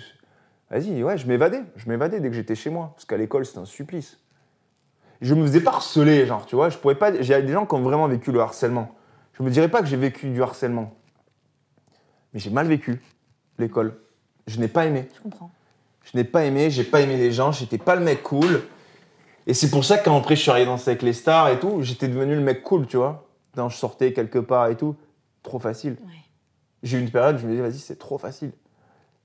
Vas-y, 0.71 1.03
ouais, 1.03 1.19
je 1.19 1.27
m'évadais. 1.27 1.61
Je 1.77 1.87
m'évadais 1.87 2.19
dès 2.19 2.31
que 2.31 2.35
j'étais 2.35 2.55
chez 2.55 2.71
moi. 2.71 2.93
Parce 2.95 3.05
qu'à 3.05 3.19
l'école, 3.19 3.45
c'était 3.45 3.59
un 3.59 3.67
supplice. 3.67 4.19
Je 5.21 5.35
me 5.35 5.43
faisais 5.47 5.61
pas 5.61 5.73
harceler, 5.73 6.25
genre, 6.25 6.47
tu 6.47 6.57
vois. 6.57 6.71
Je 6.71 6.79
pourrais 6.79 6.95
pas... 6.95 7.21
J'ai 7.21 7.43
des 7.43 7.53
gens 7.53 7.67
qui 7.67 7.75
ont 7.75 7.83
vraiment 7.83 8.09
vécu 8.09 8.33
le 8.33 8.41
harcèlement. 8.41 8.95
Je 9.35 9.43
me 9.43 9.51
dirais 9.51 9.69
pas 9.69 9.81
que 9.83 9.87
j'ai 9.87 9.99
vécu 9.99 10.31
du 10.31 10.43
harcèlement. 10.43 10.95
Mais 12.33 12.41
j'ai 12.41 12.49
mal 12.49 12.67
vécu 12.67 13.03
l'école. 13.59 13.97
Je 14.47 14.59
n'ai 14.59 14.69
pas 14.69 14.87
aimé. 14.87 15.09
Je 15.15 15.21
comprends. 15.21 15.51
Je 16.05 16.17
n'ai 16.17 16.25
pas 16.25 16.45
aimé, 16.45 16.71
j'ai 16.71 16.85
pas 16.85 17.01
aimé 17.01 17.17
les 17.17 17.31
gens, 17.33 17.53
j'étais 17.53 17.79
pas 17.79 17.95
le 17.95 18.03
mec 18.03 18.23
cool. 18.23 18.63
Et 19.47 19.55
c'est 19.55 19.71
pour 19.71 19.85
ça 19.85 19.99
que 19.99 20.05
quand 20.05 20.17
après 20.19 20.37
je 20.37 20.43
suis 20.43 20.51
arrivé 20.51 20.67
danser 20.67 20.91
avec 20.91 21.03
les 21.03 21.13
stars 21.13 21.49
et 21.51 21.59
tout, 21.59 21.79
j'étais 21.83 22.09
devenu 22.09 22.35
le 22.35 22.41
mec 22.41 22.63
cool, 22.63 22.87
tu 22.87 22.97
vois. 22.97 23.27
Quand 23.55 23.69
je 23.69 23.77
sortais 23.77 24.13
quelque 24.13 24.39
part 24.39 24.69
et 24.69 24.77
tout, 24.77 24.97
trop 25.43 25.59
facile. 25.59 25.93
Ouais. 26.03 26.13
J'ai 26.83 26.99
eu 26.99 27.01
une 27.01 27.11
période 27.11 27.37
où 27.37 27.39
je 27.39 27.47
me 27.47 27.51
disais, 27.51 27.63
vas-y, 27.63 27.79
c'est 27.79 27.99
trop 27.99 28.19
facile. 28.19 28.53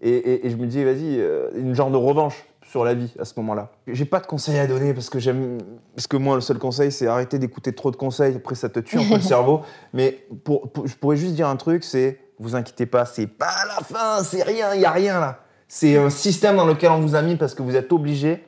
Et, 0.02 0.10
et- 0.10 0.46
et 0.48 0.50
je 0.50 0.56
me 0.58 0.66
disais, 0.68 0.84
vas-y, 0.84 1.20
euh, 1.20 1.50
une 1.56 1.74
genre 1.74 1.90
de 1.92 1.98
revanche 1.98 2.44
sur 2.68 2.84
la 2.84 2.94
vie 2.94 3.14
à 3.20 3.26
ce 3.26 3.34
moment-là. 3.38 3.72
J'ai 3.88 4.06
pas 4.06 4.20
de 4.20 4.26
conseils 4.26 4.58
à 4.60 4.68
donner 4.68 4.94
parce 4.94 5.10
que 5.10 5.20
j'aime. 5.20 5.60
Parce 5.96 6.08
que 6.08 6.18
moi, 6.18 6.36
le 6.36 6.42
seul 6.42 6.58
conseil, 6.58 6.92
c'est 6.92 7.08
arrêter 7.08 7.40
d'écouter 7.40 7.74
trop 7.74 7.92
de 7.92 7.96
conseils. 7.96 8.36
Après, 8.36 8.56
ça 8.56 8.68
te 8.70 8.80
tue 8.80 8.98
un 9.00 9.08
peu 9.08 9.16
le 9.16 9.22
cerveau. 9.22 9.62
Mais 9.94 10.26
pour, 10.44 10.70
pour- 10.72 10.88
je 10.88 10.96
pourrais 10.96 11.16
juste 11.18 11.34
dire 11.36 11.48
un 11.48 11.56
truc, 11.56 11.84
c'est 11.84 12.20
vous 12.40 12.56
inquiétez 12.56 12.86
pas, 12.86 13.06
c'est 13.06 13.28
pas 13.28 13.54
la 13.68 13.84
fin, 13.86 14.22
c'est 14.24 14.44
rien, 14.44 14.74
il 14.76 14.82
y 14.82 14.86
a 14.86 14.92
rien 14.92 15.20
là. 15.22 15.45
C'est 15.68 15.98
un 15.98 16.10
système 16.10 16.58
dans 16.58 16.66
lequel 16.66 16.92
on 16.92 17.00
vous 17.00 17.16
a 17.16 17.22
mis 17.22 17.36
parce 17.36 17.54
que 17.54 17.62
vous 17.64 17.76
êtes 17.76 17.92
obligé, 17.92 18.46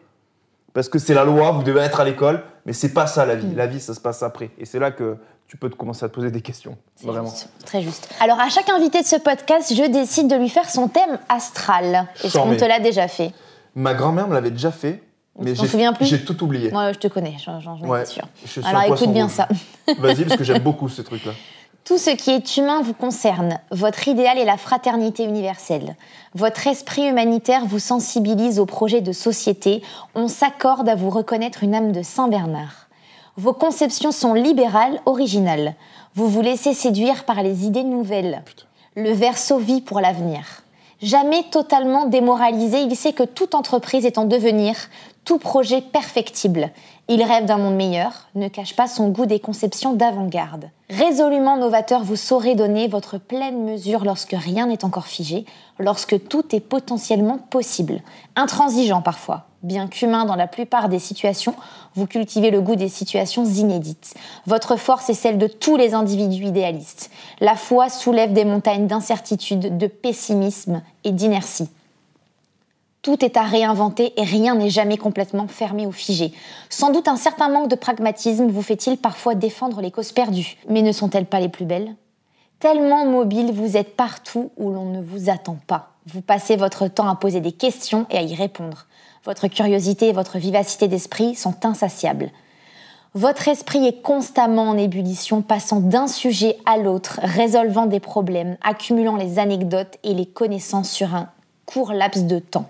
parce 0.74 0.89
que 0.89 0.99
c'est 0.99 1.13
la 1.13 1.24
loi, 1.24 1.51
vous 1.51 1.63
devez 1.63 1.82
être 1.82 1.99
à 1.99 2.03
l'école, 2.05 2.43
mais 2.65 2.74
c'est 2.74 2.93
pas 2.93 3.07
ça 3.07 3.26
la 3.26 3.36
vie. 3.36 3.47
Mm. 3.47 3.55
La 3.55 3.68
vie, 3.68 3.80
ça 3.80 3.93
se 3.93 3.99
passe 3.99 4.22
après. 4.24 4.51
Et 4.59 4.65
c'est 4.65 4.80
là 4.80 4.91
que 4.91 5.18
tu 5.47 5.57
peux 5.57 5.70
te 5.70 5.76
commencer 5.76 6.05
à 6.05 6.09
te 6.09 6.13
poser 6.13 6.30
des 6.30 6.41
questions. 6.41 6.78
Vraiment. 7.01 7.30
juste, 7.30 7.49
très 7.65 7.82
juste. 7.82 8.09
Alors, 8.20 8.39
à 8.39 8.49
chaque 8.49 8.70
invité 8.70 9.01
de 9.01 9.07
ce 9.07 9.15
podcast, 9.15 9.74
je 9.74 9.89
décide 9.89 10.28
de 10.28 10.36
lui 10.36 10.49
faire 10.49 10.70
son 10.70 10.88
thème 10.89 11.18
astral. 11.30 12.07
Est-ce 12.24 12.38
qu'on 12.38 12.55
te 12.55 12.65
l'a 12.65 12.80
déjà 12.80 13.07
fait? 13.07 13.32
Ma 13.76 13.93
grand-mère 13.93 14.28
me 14.28 14.34
l'avait 14.34 14.51
déjà 14.51 14.72
fait, 14.72 15.01
mais 15.39 15.55
j'ai 15.55 15.68
souviens 15.68 15.93
plus? 15.93 16.05
j'ai 16.05 16.24
tout 16.24 16.43
oublié. 16.43 16.70
Moi, 16.72 16.91
je 16.93 16.99
te 16.99 17.07
connais, 17.07 17.36
j'en 17.43 17.59
j'en 17.61 17.80
Ouais. 17.80 18.05
sûre. 18.05 18.28
Je 18.43 18.49
suis 18.49 18.65
Alors, 18.65 18.84
écoute 18.84 19.11
bien 19.13 19.26
rouge. 19.26 19.34
ça. 19.34 19.47
Vas-y, 19.99 20.26
parce 20.26 20.36
que 20.38 20.43
j'aime 20.43 20.61
beaucoup 20.63 20.89
ce 20.89 21.01
truc-là. 21.01 21.32
Tout 21.88 21.97
ce 21.97 22.09
qui 22.09 22.31
est 22.31 22.57
humain 22.57 22.81
vous 22.81 22.93
concerne. 22.93 23.59
Votre 23.71 24.09
idéal 24.09 24.38
est 24.38 24.43
la 24.43 24.57
fraternité 24.57 25.23
universelle. 25.23 25.95
Votre 26.35 26.67
esprit 26.67 27.07
humanitaire 27.07 27.65
vous 27.65 27.79
sensibilise 27.79 28.59
aux 28.59 28.65
projets 28.65 28.99
de 28.99 29.13
société. 29.13 29.81
On 30.13 30.27
s'accorde 30.27 30.89
à 30.89 30.95
vous 30.95 31.09
reconnaître 31.09 31.63
une 31.63 31.73
âme 31.73 31.93
de 31.93 32.01
Saint 32.01 32.27
Bernard. 32.27 32.89
Vos 33.38 33.53
conceptions 33.53 34.11
sont 34.11 34.33
libérales, 34.33 34.99
originales. 35.05 35.75
Vous 36.13 36.27
vous 36.27 36.41
laissez 36.41 36.73
séduire 36.73 37.23
par 37.23 37.41
les 37.41 37.65
idées 37.65 37.85
nouvelles. 37.85 38.43
Le 38.97 39.13
verso 39.13 39.57
vit 39.57 39.79
pour 39.79 40.01
l'avenir. 40.01 40.63
Jamais 41.01 41.43
totalement 41.51 42.05
démoralisé, 42.05 42.81
il 42.81 42.97
sait 42.97 43.13
que 43.13 43.23
toute 43.23 43.55
entreprise 43.55 44.05
est 44.05 44.17
en 44.17 44.25
devenir, 44.25 44.75
tout 45.28 45.39
projet 45.39 45.82
perfectible. 45.82 46.71
Il 47.09 47.21
rêve 47.21 47.43
d'un 47.43 47.57
monde 47.57 47.75
meilleur, 47.75 48.28
ne 48.36 48.47
cache 48.47 48.78
pas 48.78 48.88
son 48.88 49.09
goût 49.09 49.25
des 49.25 49.41
conceptions 49.41 49.91
d'avant-garde. 49.91 50.69
Résolument 50.89 51.57
novateur, 51.57 52.01
vous 52.01 52.15
saurez 52.15 52.55
donner 52.55 52.88
votre 52.88 53.17
pleine 53.17 53.65
mesure 53.65 54.05
lorsque 54.05 54.32
rien 54.38 54.67
n'est 54.67 54.86
encore 54.86 55.07
figé, 55.07 55.43
lorsque 55.80 56.30
tout 56.30 56.55
est 56.55 56.61
potentiellement 56.61 57.39
possible. 57.39 57.99
Intransigeant 58.38 59.01
parfois, 59.01 59.47
bien 59.63 59.88
qu'humain 59.88 60.23
dans 60.23 60.38
la 60.38 60.47
plupart 60.47 60.88
des 60.88 60.99
situations, 60.99 61.55
vous 61.95 62.07
cultivez 62.07 62.49
le 62.49 62.61
goût 62.61 62.78
des 62.78 62.88
situations 62.88 63.43
inédites. 63.43 64.13
Votre 64.45 64.78
force 64.78 65.09
est 65.09 65.13
celle 65.13 65.38
de 65.38 65.47
tous 65.47 65.75
les 65.75 65.93
individus 65.93 66.45
idéalistes. 66.45 67.11
La 67.41 67.57
foi 67.57 67.89
soulève 67.89 68.32
des 68.32 68.45
montagnes 68.45 68.88
d'incertitude, 68.88 69.78
de 69.78 69.88
pessimisme 69.88 70.82
et 71.03 71.11
d'inertie. 71.11 71.67
Tout 73.08 73.24
est 73.24 73.38
à 73.38 73.43
réinventer 73.43 74.12
et 74.18 74.26
rien 74.26 74.55
n'est 74.55 74.70
jamais 74.70 74.97
complètement 74.97 75.47
fermé 75.47 75.88
ou 75.88 75.93
figé. 75.93 76.34
Sans 76.70 76.91
doute 76.91 77.08
un 77.08 77.16
certain 77.16 77.47
manque 77.47 77.70
de 77.70 77.76
pragmatisme 77.78 78.49
vous 78.49 78.62
fait-il 78.62 78.97
parfois 78.97 79.34
défendre 79.34 79.80
les 79.80 79.91
causes 79.91 80.12
perdues. 80.12 80.58
Mais 80.68 80.82
ne 80.82 80.91
sont-elles 80.91 81.26
pas 81.26 81.39
les 81.39 81.47
plus 81.47 81.64
belles? 81.64 81.95
Tellement 82.60 83.05
mobile, 83.05 83.53
vous 83.53 83.78
êtes 83.78 83.95
partout 83.95 84.51
où 84.58 84.72
l'on 84.72 84.84
ne 84.84 85.01
vous 85.01 85.30
attend 85.30 85.58
pas. 85.68 85.91
Vous 86.05 86.20
passez 86.20 86.58
votre 86.58 86.89
temps 86.89 87.08
à 87.08 87.16
poser 87.16 87.39
des 87.39 87.53
questions 87.53 88.08
et 88.10 88.18
à 88.18 88.22
y 88.24 88.36
répondre. 88.36 88.88
Votre 89.24 89.47
curiosité 89.47 90.10
et 90.10 90.14
votre 90.14 90.38
vivacité 90.38 90.89
d'esprit 90.89 91.34
sont 91.34 91.66
insatiables. 91.66 92.32
Votre 93.14 93.47
esprit 93.47 93.88
est 93.88 94.01
constamment 94.01 94.68
en 94.68 94.78
ébullition, 94.78 95.41
passant 95.41 95.80
d'un 95.80 96.08
sujet 96.08 96.58
à 96.66 96.76
l'autre, 96.76 97.22
résolvant 97.24 97.86
des 97.86 98.01
problèmes, 98.01 98.58
accumulant 98.62 99.16
les 99.16 99.39
anecdotes 99.39 99.95
et 100.03 100.14
les 100.14 100.26
connaissances 100.26 100.91
sur 100.91 101.16
un 101.16 101.30
court 101.66 101.93
laps 101.93 102.26
de 102.26 102.39
temps. 102.39 102.68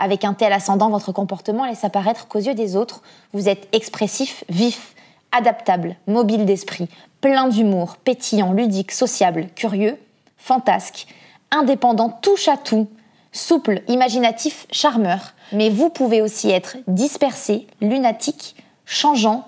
Avec 0.00 0.24
un 0.24 0.32
tel 0.32 0.54
ascendant, 0.54 0.88
votre 0.88 1.12
comportement 1.12 1.66
laisse 1.66 1.84
apparaître 1.84 2.26
qu'aux 2.26 2.38
yeux 2.38 2.54
des 2.54 2.74
autres, 2.74 3.02
vous 3.34 3.50
êtes 3.50 3.68
expressif, 3.72 4.44
vif, 4.48 4.94
adaptable, 5.30 5.94
mobile 6.06 6.46
d'esprit, 6.46 6.88
plein 7.20 7.48
d'humour, 7.48 7.98
pétillant, 7.98 8.54
ludique, 8.54 8.92
sociable, 8.92 9.48
curieux, 9.54 9.98
fantasque, 10.38 11.06
indépendant, 11.50 12.08
touche 12.08 12.48
à 12.48 12.56
tout, 12.56 12.88
souple, 13.30 13.82
imaginatif, 13.88 14.66
charmeur. 14.72 15.34
Mais 15.52 15.68
vous 15.68 15.90
pouvez 15.90 16.22
aussi 16.22 16.50
être 16.50 16.78
dispersé, 16.86 17.66
lunatique, 17.82 18.56
changeant, 18.86 19.46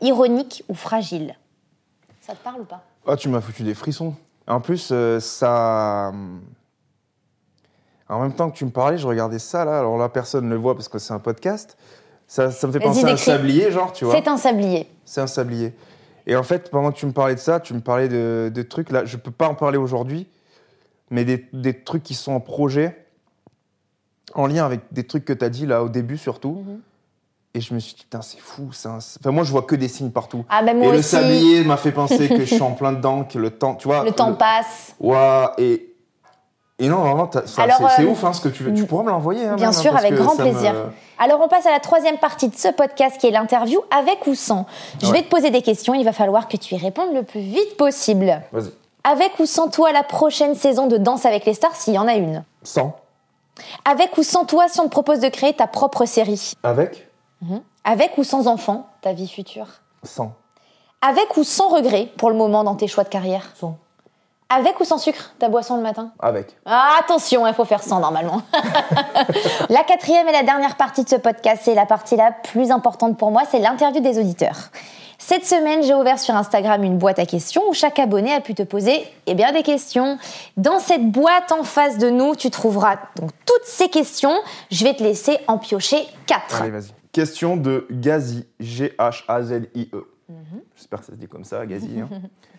ironique 0.00 0.64
ou 0.68 0.74
fragile. 0.74 1.36
Ça 2.20 2.32
te 2.32 2.42
parle 2.42 2.62
ou 2.62 2.64
pas? 2.64 2.82
Ah, 3.06 3.16
tu 3.16 3.28
m'as 3.28 3.40
foutu 3.40 3.62
des 3.62 3.74
frissons. 3.74 4.16
En 4.48 4.60
plus, 4.60 4.88
euh, 4.90 5.20
ça. 5.20 6.12
En 8.12 8.20
même 8.20 8.32
temps 8.34 8.50
que 8.50 8.56
tu 8.56 8.64
me 8.64 8.70
parlais, 8.70 8.98
je 8.98 9.06
regardais 9.06 9.38
ça 9.38 9.64
là. 9.64 9.78
Alors 9.78 9.96
là, 9.98 10.08
personne 10.08 10.44
ne 10.46 10.54
le 10.54 10.60
voit 10.60 10.74
parce 10.74 10.88
que 10.88 10.98
c'est 10.98 11.12
un 11.14 11.18
podcast. 11.18 11.76
Ça, 12.26 12.50
ça 12.50 12.66
me 12.66 12.72
fait 12.72 12.80
penser 12.80 13.04
à 13.04 13.12
un 13.12 13.16
sablier, 13.16 13.70
genre, 13.70 13.92
tu 13.92 14.04
vois. 14.04 14.14
C'est 14.14 14.28
un 14.28 14.36
sablier. 14.36 14.88
C'est 15.04 15.20
un 15.20 15.26
sablier. 15.26 15.74
Et 16.26 16.36
en 16.36 16.42
fait, 16.42 16.70
pendant 16.70 16.92
que 16.92 16.96
tu 16.96 17.06
me 17.06 17.12
parlais 17.12 17.34
de 17.34 17.40
ça, 17.40 17.60
tu 17.60 17.74
me 17.74 17.80
parlais 17.80 18.08
de, 18.08 18.50
de 18.54 18.62
trucs. 18.62 18.90
Là, 18.90 19.04
je 19.04 19.16
peux 19.16 19.30
pas 19.30 19.48
en 19.48 19.54
parler 19.54 19.76
aujourd'hui, 19.76 20.28
mais 21.10 21.24
des, 21.24 21.46
des 21.52 21.74
trucs 21.82 22.02
qui 22.02 22.14
sont 22.14 22.32
en 22.32 22.40
projet, 22.40 23.06
en 24.34 24.46
lien 24.46 24.64
avec 24.64 24.80
des 24.92 25.04
trucs 25.04 25.24
que 25.24 25.32
tu 25.32 25.44
as 25.44 25.50
dit 25.50 25.66
là 25.66 25.82
au 25.82 25.88
début 25.88 26.16
surtout. 26.16 26.64
Mhm. 26.66 26.80
Et 27.54 27.60
je 27.60 27.74
me 27.74 27.80
suis 27.80 27.94
dit, 27.94 28.04
putain, 28.04 28.22
c'est 28.22 28.40
fou. 28.40 28.70
un- 28.86 28.96
Enfin, 28.96 29.30
moi, 29.30 29.44
je 29.44 29.50
vois 29.50 29.62
que 29.62 29.74
des 29.74 29.88
signes 29.88 30.10
partout. 30.10 30.42
Ah 30.48 30.62
ben 30.62 30.74
moi 30.78 30.86
et 30.86 30.96
le 30.96 31.02
sablier 31.02 31.64
m'a 31.64 31.76
fait 31.76 31.92
penser 31.92 32.28
que 32.30 32.40
je 32.40 32.44
suis 32.54 32.62
en 32.62 32.70
plein 32.72 32.92
dedans, 32.92 33.24
que 33.24 33.38
le 33.38 33.50
temps, 33.50 33.74
tu 33.74 33.88
vois. 33.88 34.04
le 34.04 34.12
temps 34.12 34.32
passe. 34.34 34.94
Ouah, 35.00 35.52
et, 35.58 35.91
et 36.78 36.88
non, 36.88 36.96
vraiment, 36.98 37.30
c'est 37.44 37.60
euh, 38.02 38.06
ouf 38.10 38.24
hein, 38.24 38.32
ce 38.32 38.40
que 38.40 38.48
tu 38.48 38.64
veux. 38.64 38.74
Tu 38.74 38.86
pourras 38.86 39.04
me 39.04 39.10
l'envoyer. 39.10 39.42
hein, 39.46 39.54
Bien 39.56 39.68
même, 39.70 39.78
hein, 39.78 39.80
sûr, 39.80 39.96
avec 39.96 40.14
grand 40.14 40.34
me- 40.34 40.40
plaisir. 40.42 40.74
Alors 41.18 41.40
on 41.40 41.48
passe 41.48 41.66
à 41.66 41.70
la 41.70 41.78
troisième 41.80 42.18
partie 42.18 42.48
de 42.48 42.56
ce 42.56 42.68
podcast 42.68 43.18
qui 43.18 43.28
est 43.28 43.30
l'interview 43.30 43.80
avec 43.96 44.26
ou 44.26 44.34
sans. 44.34 44.66
Je 45.00 45.06
Ouais. 45.06 45.12
vais 45.12 45.22
te 45.22 45.28
poser 45.28 45.50
des 45.50 45.62
questions, 45.62 45.94
il 45.94 46.04
va 46.04 46.12
falloir 46.12 46.48
que 46.48 46.56
tu 46.56 46.74
y 46.74 46.78
répondes 46.78 47.14
le 47.14 47.22
plus 47.22 47.40
vite 47.40 47.76
possible. 47.76 48.42
Vas-y. 48.52 48.72
Avec 49.04 49.38
ou 49.38 49.46
sans 49.46 49.68
toi 49.68 49.92
la 49.92 50.02
prochaine 50.02 50.54
saison 50.54 50.86
de 50.86 50.96
Danse 50.96 51.26
avec 51.26 51.44
les 51.44 51.54
stars 51.54 51.76
s'il 51.76 51.94
y 51.94 51.98
en 51.98 52.08
a 52.08 52.14
une? 52.14 52.44
100. 52.64 52.96
Avec 53.84 54.16
ou 54.18 54.22
sans 54.22 54.44
toi 54.44 54.66
si 54.68 54.80
on 54.80 54.84
te 54.84 54.90
propose 54.90 55.20
de 55.20 55.28
créer 55.28 55.52
ta 55.54 55.66
propre 55.66 56.04
série? 56.06 56.54
Avec 56.62 57.08
Avec 57.84 58.16
ou 58.18 58.24
sans 58.24 58.46
enfant, 58.48 58.86
ta 59.02 59.12
vie 59.12 59.28
future? 59.28 59.66
100. 60.04 60.32
Avec 61.02 61.36
ou 61.36 61.44
sans 61.44 61.68
regret 61.68 62.08
pour 62.16 62.30
le 62.30 62.36
moment 62.36 62.64
dans 62.64 62.76
tes 62.76 62.86
choix 62.88 63.04
de 63.04 63.08
carrière? 63.08 63.50
100. 63.56 63.76
Avec 64.54 64.78
ou 64.80 64.84
sans 64.84 64.98
sucre, 64.98 65.32
ta 65.38 65.48
boisson 65.48 65.76
le 65.76 65.82
matin? 65.82 66.12
Avec. 66.18 66.54
Ah, 66.66 66.96
attention, 67.00 67.46
il 67.46 67.54
faut 67.54 67.64
faire 67.64 67.82
sans 67.82 68.00
normalement. 68.00 68.42
la 69.70 69.82
quatrième 69.82 70.28
et 70.28 70.32
la 70.32 70.42
dernière 70.42 70.76
partie 70.76 71.04
de 71.04 71.08
ce 71.08 71.16
podcast, 71.16 71.62
c'est 71.64 71.74
la 71.74 71.86
partie 71.86 72.16
la 72.16 72.32
plus 72.32 72.70
importante 72.70 73.16
pour 73.16 73.30
moi, 73.30 73.44
c'est 73.50 73.60
l'interview 73.60 74.02
des 74.02 74.18
auditeurs. 74.18 74.68
Cette 75.16 75.46
semaine, 75.46 75.82
j'ai 75.82 75.94
ouvert 75.94 76.18
sur 76.18 76.34
Instagram 76.36 76.84
une 76.84 76.98
boîte 76.98 77.18
à 77.18 77.24
questions 77.24 77.62
où 77.66 77.72
chaque 77.72 77.98
abonné 77.98 78.30
a 78.34 78.40
pu 78.40 78.54
te 78.54 78.62
poser 78.62 79.06
eh 79.26 79.34
bien, 79.34 79.52
des 79.52 79.62
questions. 79.62 80.18
Dans 80.58 80.80
cette 80.80 81.10
boîte 81.10 81.50
en 81.50 81.62
face 81.62 81.96
de 81.96 82.10
nous, 82.10 82.36
tu 82.36 82.50
trouveras 82.50 82.96
donc 83.16 83.30
toutes 83.46 83.64
ces 83.64 83.88
questions. 83.88 84.34
Je 84.70 84.84
vais 84.84 84.92
te 84.92 85.02
laisser 85.02 85.38
en 85.46 85.56
piocher 85.56 86.06
quatre. 86.26 86.60
Allez, 86.60 86.72
vas-y. 86.72 86.92
Question 87.12 87.56
de 87.56 87.86
Gazi, 87.90 88.46
G-H-A-Z-I-E. 88.60 90.06
J'espère 90.76 91.00
que 91.00 91.06
ça 91.06 91.12
se 91.12 91.16
dit 91.18 91.28
comme 91.28 91.44
ça, 91.44 91.64
Gazi. 91.64 92.00
hein. 92.00 92.08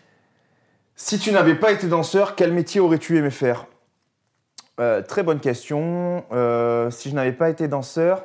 si 0.96 1.18
tu 1.18 1.32
n'avais 1.32 1.54
pas 1.54 1.72
été 1.72 1.86
danseur, 1.86 2.34
quel 2.36 2.52
métier 2.52 2.80
aurais-tu 2.80 3.16
aimé 3.18 3.30
faire? 3.30 3.66
Euh, 4.80 5.02
Très 5.02 5.22
bonne 5.22 5.40
question. 5.40 6.24
Euh, 6.32 6.90
si 6.90 7.10
je 7.10 7.14
n'avais 7.14 7.32
pas 7.32 7.50
été 7.50 7.68
danseur, 7.68 8.24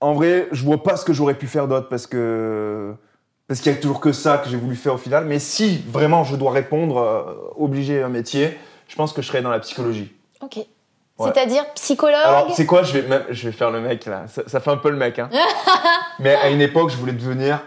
en 0.00 0.14
vrai, 0.14 0.48
je 0.52 0.64
vois 0.64 0.82
pas 0.82 0.96
ce 0.96 1.04
que 1.04 1.12
j'aurais 1.12 1.34
pu 1.34 1.46
faire 1.46 1.66
d'autre 1.68 1.88
parce 1.88 2.06
que 2.06 2.94
parce 3.48 3.60
qu'il 3.60 3.72
y 3.72 3.74
a 3.74 3.78
toujours 3.80 4.00
que 4.00 4.12
ça 4.12 4.36
que 4.38 4.48
j'ai 4.48 4.58
voulu 4.58 4.76
faire 4.76 4.94
au 4.94 4.98
final. 4.98 5.24
Mais 5.24 5.38
si 5.38 5.82
vraiment 5.90 6.22
je 6.22 6.36
dois 6.36 6.52
répondre, 6.52 6.98
euh, 6.98 7.34
obligé 7.56 8.02
un 8.02 8.08
métier, 8.10 8.56
je 8.88 8.94
pense 8.94 9.12
que 9.12 9.22
je 9.22 9.26
serais 9.28 9.40
dans 9.42 9.50
la 9.50 9.58
psychologie. 9.60 10.12
Ok. 10.42 10.58
C'est-à-dire 11.20 11.64
psychologue? 11.74 12.14
Alors, 12.22 12.54
c'est 12.54 12.64
quoi? 12.66 12.84
Je 12.84 12.92
vais, 12.96 13.08
même- 13.08 13.24
je 13.30 13.46
vais 13.48 13.52
faire 13.52 13.72
le 13.72 13.80
mec 13.80 14.04
là. 14.06 14.26
Ça, 14.28 14.42
ça 14.46 14.60
fait 14.60 14.70
un 14.70 14.76
peu 14.76 14.90
le 14.90 14.96
mec. 14.96 15.18
Hein. 15.18 15.28
mais 16.20 16.34
à 16.36 16.48
une 16.50 16.60
époque, 16.60 16.90
je 16.90 16.96
voulais 16.96 17.12
devenir 17.12 17.58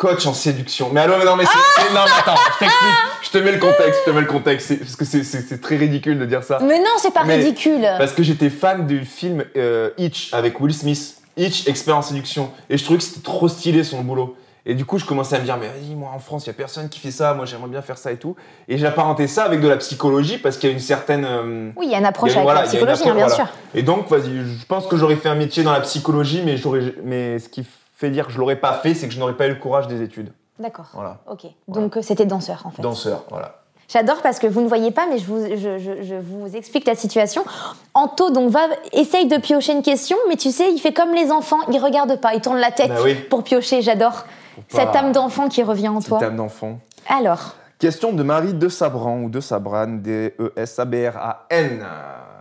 coach 0.00 0.26
en 0.26 0.32
séduction. 0.32 0.88
Mais 0.92 1.00
alors, 1.02 1.18
mais 1.18 1.26
non, 1.26 1.36
mais 1.36 1.44
c'est. 1.44 1.92
Non, 1.94 2.00
mais 2.06 2.10
attends, 2.18 2.40
je 2.54 2.58
t'explique. 2.58 2.90
Je 3.22 3.30
te 3.30 3.38
mets 3.38 3.52
le 3.52 3.58
contexte. 3.58 4.00
Je 4.06 4.10
te 4.10 4.14
mets 4.14 4.22
le 4.22 4.26
contexte. 4.26 4.78
Parce 4.78 4.96
que 4.96 5.04
c'est- 5.04 5.60
très 5.60 5.76
ridicule 5.76 6.18
de 6.18 6.24
dire 6.24 6.42
ça. 6.42 6.58
Mais 6.62 6.78
non, 6.78 6.86
c'est 6.98 7.12
pas 7.12 7.24
Mais- 7.24 7.36
ridicule. 7.36 7.82
Parce 7.98 8.12
que 8.12 8.22
j'étais 8.22 8.48
fan 8.48 8.86
du 8.86 9.04
film 9.04 9.44
euh, 9.56 9.90
Hitch 9.98 10.32
avec 10.32 10.58
Will 10.58 10.72
Smith. 10.72 11.16
Hitch, 11.36 11.68
expert 11.68 11.96
en 11.98 12.02
séduction. 12.02 12.50
Et 12.70 12.78
je 12.78 12.84
trouvais 12.84 12.98
que 12.98 13.04
c'était 13.04 13.20
trop 13.20 13.46
stylé 13.48 13.84
son 13.84 14.00
boulot. 14.00 14.36
Et 14.66 14.74
du 14.74 14.84
coup, 14.84 14.98
je 14.98 15.04
commençais 15.04 15.36
à 15.36 15.38
me 15.38 15.44
dire, 15.44 15.56
mais 15.58 15.68
vas-y, 15.68 15.94
moi 15.94 16.10
en 16.14 16.18
France, 16.18 16.46
il 16.46 16.50
n'y 16.50 16.54
a 16.54 16.56
personne 16.56 16.88
qui 16.88 16.98
fait 17.00 17.10
ça. 17.10 17.32
Moi, 17.34 17.44
j'aimerais 17.46 17.68
bien 17.68 17.82
faire 17.82 17.96
ça 17.98 18.10
et 18.12 18.16
tout. 18.16 18.36
Et 18.68 18.78
j'ai 18.78 18.86
apparenté 18.86 19.26
ça 19.26 19.44
avec 19.44 19.60
de 19.60 19.68
la 19.68 19.76
psychologie 19.78 20.38
parce 20.38 20.56
qu'il 20.56 20.68
y 20.68 20.72
a 20.72 20.74
une 20.74 20.80
certaine. 20.80 21.24
euh, 21.26 21.70
Oui, 21.76 21.86
il 21.88 21.92
y 21.92 21.94
a 21.94 21.98
une 21.98 22.04
approche 22.06 22.32
avec 22.32 22.42
voilà, 22.44 22.62
la 22.62 22.66
psychologie, 22.66 23.02
hein, 23.08 23.14
bien 23.14 23.24
approche, 23.24 23.36
sûr. 23.36 23.44
voilà. 23.44 23.50
Et 23.74 23.82
donc, 23.82 24.08
vas-y, 24.08 24.30
je 24.60 24.66
pense 24.66 24.86
que 24.86 24.96
j'aurais 24.96 25.16
fait 25.16 25.28
un 25.28 25.34
métier 25.34 25.62
dans 25.62 25.72
la 25.72 25.80
psychologie, 25.80 26.42
mais, 26.44 26.56
j'aurais, 26.56 26.94
mais 27.04 27.38
ce 27.38 27.48
qui 27.48 27.64
fait 28.00 28.10
dire 28.10 28.26
que 28.26 28.32
je 28.32 28.38
l'aurais 28.38 28.56
pas 28.56 28.72
fait, 28.74 28.94
c'est 28.94 29.06
que 29.08 29.14
je 29.14 29.20
n'aurais 29.20 29.36
pas 29.36 29.46
eu 29.46 29.50
le 29.50 29.56
courage 29.56 29.86
des 29.86 30.00
études. 30.02 30.32
D'accord. 30.58 30.86
Voilà. 30.94 31.18
Ok. 31.30 31.46
Donc 31.68 31.96
euh, 31.96 32.02
c'était 32.02 32.24
danseur 32.26 32.62
en 32.64 32.70
fait. 32.70 32.80
Danseur, 32.82 33.24
voilà. 33.30 33.56
J'adore 33.88 34.22
parce 34.22 34.38
que 34.38 34.46
vous 34.46 34.60
ne 34.60 34.68
voyez 34.68 34.90
pas, 34.92 35.06
mais 35.08 35.18
je 35.18 35.24
vous, 35.26 35.44
je, 35.56 35.78
je- 35.78 36.02
je 36.02 36.14
vous 36.14 36.54
explique 36.56 36.86
la 36.86 36.94
situation. 36.94 37.44
Anto 37.92 38.30
donc 38.30 38.50
va 38.50 38.60
essaye 38.92 39.26
de 39.26 39.36
piocher 39.36 39.72
une 39.72 39.82
question, 39.82 40.16
mais 40.28 40.36
tu 40.36 40.50
sais, 40.50 40.72
il 40.72 40.78
fait 40.78 40.92
comme 40.92 41.12
les 41.14 41.30
enfants, 41.32 41.58
il 41.72 41.78
regarde 41.78 42.20
pas, 42.20 42.34
il 42.34 42.40
tourne 42.40 42.58
la 42.58 42.70
tête 42.70 42.88
Bah 42.88 43.00
oui. 43.02 43.14
pour 43.14 43.42
piocher. 43.42 43.82
J'adore 43.82 44.24
cette 44.68 44.94
âme 44.96 45.12
d'enfant 45.12 45.48
qui 45.48 45.62
revient 45.62 45.88
en 45.88 46.00
toi. 46.00 46.18
Petite 46.18 46.30
âme 46.30 46.36
d'enfant. 46.36 46.78
Alors, 47.08 47.56
Question 47.80 48.12
de 48.12 48.22
Marie 48.22 48.52
de 48.54 48.68
Sabran 48.68 49.20
ou 49.22 49.30
de 49.30 49.40
Sabran, 49.40 49.86
E 49.86 49.98
D-E-S-A-B-R-A-N. 49.98 51.84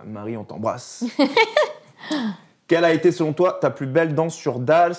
Marie, 0.05 0.37
on 0.37 0.43
t'embrasse. 0.43 1.03
Quelle 2.67 2.85
a 2.85 2.93
été 2.93 3.11
selon 3.11 3.33
toi 3.33 3.57
ta 3.59 3.69
plus 3.69 3.87
belle 3.87 4.13
danse 4.13 4.35
sur 4.35 4.59
Dals? 4.59 4.95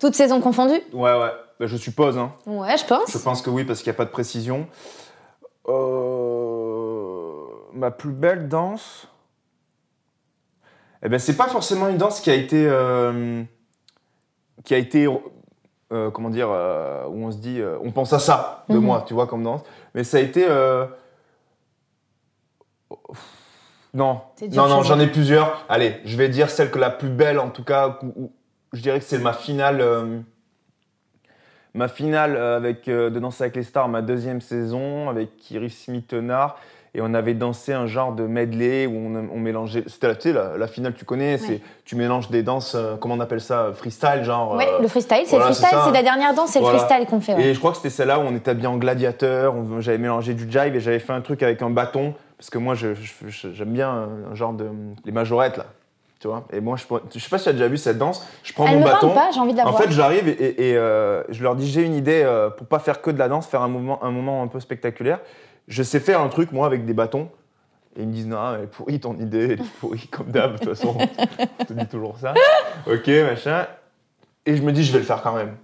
Toutes 0.00 0.14
saisons 0.14 0.40
confondues 0.40 0.80
Ouais, 0.92 1.12
ouais. 1.12 1.30
Bah, 1.60 1.66
je 1.66 1.76
suppose, 1.76 2.16
hein. 2.18 2.32
Ouais, 2.46 2.76
je 2.78 2.84
pense. 2.86 3.10
Je 3.12 3.18
pense 3.18 3.42
que 3.42 3.50
oui, 3.50 3.64
parce 3.64 3.80
qu'il 3.82 3.90
n'y 3.90 3.96
a 3.96 3.98
pas 3.98 4.04
de 4.06 4.10
précision. 4.10 4.66
Euh, 5.68 7.44
Ma 7.72 7.90
plus 7.90 8.10
belle 8.10 8.48
danse 8.48 9.06
Eh 11.04 11.08
ben, 11.08 11.18
c'est 11.18 11.36
pas 11.36 11.46
forcément 11.48 11.88
une 11.88 11.98
danse 11.98 12.20
qui 12.20 12.30
a 12.30 12.34
été. 12.34 12.66
euh, 12.68 13.42
qui 14.64 14.74
a 14.74 14.78
été. 14.78 15.06
euh, 15.92 16.10
comment 16.10 16.30
dire 16.30 16.48
Où 16.48 17.24
on 17.26 17.30
se 17.30 17.38
dit. 17.38 17.60
on 17.82 17.90
pense 17.92 18.12
à 18.12 18.18
ça 18.18 18.64
de 18.68 18.76
Mhm. 18.76 18.84
moi, 18.84 19.04
tu 19.06 19.14
vois, 19.14 19.26
comme 19.26 19.42
danse. 19.44 19.62
Mais 19.94 20.02
ça 20.04 20.16
a 20.16 20.20
été. 20.20 20.46
Non. 23.92 24.20
Non, 24.52 24.68
non, 24.68 24.82
je 24.82 24.88
j'en 24.88 25.00
ai 25.00 25.08
plusieurs. 25.08 25.64
Allez, 25.68 25.96
je 26.04 26.16
vais 26.16 26.28
dire 26.28 26.48
celle 26.50 26.70
que 26.70 26.78
la 26.78 26.90
plus 26.90 27.08
belle, 27.08 27.38
en 27.40 27.50
tout 27.50 27.64
cas, 27.64 27.98
où- 28.16 28.32
je 28.72 28.80
dirais 28.82 28.98
que 28.98 29.04
c'est 29.04 29.18
ma 29.18 29.32
finale. 29.32 29.80
euh, 29.80 30.18
ma 31.74 31.88
finale 31.88 32.34
euh, 32.36 32.56
avec 32.56 32.88
euh, 32.88 33.10
de 33.10 33.18
Danser 33.20 33.44
avec 33.44 33.56
les 33.56 33.62
stars, 33.62 33.88
ma 33.88 34.02
deuxième 34.02 34.40
saison, 34.40 35.08
avec 35.08 35.50
Iris 35.50 35.88
Mittenard. 35.88 36.58
Et 36.92 37.00
on 37.00 37.14
avait 37.14 37.34
dansé 37.34 37.72
un 37.72 37.86
genre 37.86 38.12
de 38.12 38.24
medley 38.24 38.84
où 38.86 38.96
on, 38.96 39.14
on 39.32 39.38
mélangeait. 39.38 39.84
C'était 39.86 40.08
la, 40.08 40.14
tu 40.16 40.22
sais, 40.22 40.32
la, 40.32 40.56
la 40.58 40.66
finale, 40.66 40.92
tu 40.94 41.04
connais, 41.04 41.38
c'est 41.38 41.60
tu 41.84 41.94
mélanges 41.94 42.30
des 42.30 42.42
danses, 42.42 42.74
euh, 42.74 42.96
comment 42.96 43.14
on 43.14 43.20
appelle 43.20 43.40
ça, 43.40 43.70
freestyle, 43.72 44.24
genre. 44.24 44.56
Ouais, 44.56 44.66
le 44.82 44.88
freestyle, 44.88 45.18
c'est 45.24 45.36
voilà, 45.36 45.50
le 45.50 45.54
freestyle, 45.54 45.78
c'est 45.84 45.92
la 45.92 46.02
dernière 46.02 46.34
danse, 46.34 46.50
c'est 46.50 46.58
Voilà. 46.58 46.78
le 46.80 46.84
freestyle 46.84 47.06
qu'on 47.06 47.20
fait. 47.20 47.34
ouais. 47.34 47.44
Et 47.44 47.54
je 47.54 47.58
crois 47.60 47.70
que 47.70 47.76
c'était 47.76 47.90
celle-là 47.90 48.18
où 48.18 48.22
on 48.22 48.34
était 48.34 48.50
habillé 48.50 48.66
en 48.66 48.76
gladiateur, 48.76 49.54
j'avais 49.78 49.98
mélangé 49.98 50.34
du 50.34 50.50
jive 50.50 50.74
et 50.74 50.80
j'avais 50.80 50.98
fait 50.98 51.12
un 51.12 51.20
truc 51.20 51.44
avec 51.44 51.62
un 51.62 51.70
bâton, 51.70 52.12
parce 52.36 52.50
que 52.50 52.58
moi 52.58 52.74
j'aime 52.74 53.70
bien 53.72 54.08
un 54.32 54.34
genre 54.34 54.52
de. 54.52 54.66
les 55.04 55.12
majorettes 55.12 55.58
là. 55.58 55.66
Tu 56.20 56.28
vois 56.28 56.44
Et 56.52 56.60
moi, 56.60 56.76
je, 56.76 56.84
je 57.14 57.18
sais 57.18 57.30
pas 57.30 57.38
si 57.38 57.44
tu 57.44 57.48
as 57.50 57.52
déjà 57.54 57.66
vu 57.66 57.78
cette 57.78 57.96
danse, 57.96 58.24
je 58.44 58.52
prends 58.52 58.66
Elle 58.66 58.74
mon 58.74 58.80
me 58.80 58.84
bâton. 58.84 59.10
pas, 59.14 59.30
envie 59.38 59.52
de 59.52 59.56
la 59.56 59.66
En 59.66 59.70
voir. 59.70 59.82
fait, 59.82 59.90
j'arrive 59.90 60.28
et, 60.28 60.32
et- 60.32 60.70
et, 60.70 60.76
euh, 60.76 61.22
je 61.30 61.42
leur 61.42 61.56
dis 61.56 61.66
j'ai 61.70 61.82
une 61.82 61.94
idée 61.94 62.22
euh, 62.24 62.50
pour 62.50 62.66
pas 62.66 62.78
faire 62.78 63.00
que 63.00 63.10
de 63.10 63.18
la 63.18 63.28
danse, 63.28 63.46
faire 63.46 63.62
un 63.62 63.68
mouvement, 63.68 64.04
un 64.04 64.10
moment 64.10 64.42
un 64.42 64.46
peu 64.46 64.60
spectaculaire. 64.60 65.20
Je 65.66 65.82
sais 65.82 65.98
faire 65.98 66.20
un 66.20 66.28
truc 66.28 66.52
moi 66.52 66.66
avec 66.66 66.84
des 66.84 66.92
bâtons. 66.92 67.28
Et 67.96 68.02
ils 68.02 68.06
me 68.08 68.12
disent 68.12 68.26
non, 68.26 68.54
elle 68.54 68.64
est 68.64 68.66
pourrie 68.66 69.00
ton 69.00 69.16
idée, 69.16 69.44
elle 69.44 69.50
est 69.52 69.70
pourrie 69.80 70.06
comme 70.08 70.26
d'hab. 70.30 70.52
De 70.52 70.58
toute 70.58 70.68
façon, 70.76 70.94
on 71.60 71.64
te 71.64 71.72
dit 71.72 71.86
toujours 71.86 72.16
ça. 72.18 72.34
Ok, 72.86 73.08
machin. 73.08 73.66
Et 74.46 74.56
je 74.56 74.62
me 74.62 74.72
dis 74.72 74.84
je 74.84 74.92
vais 74.92 74.98
le 74.98 75.04
faire 75.04 75.22
quand 75.22 75.34
même. 75.34 75.56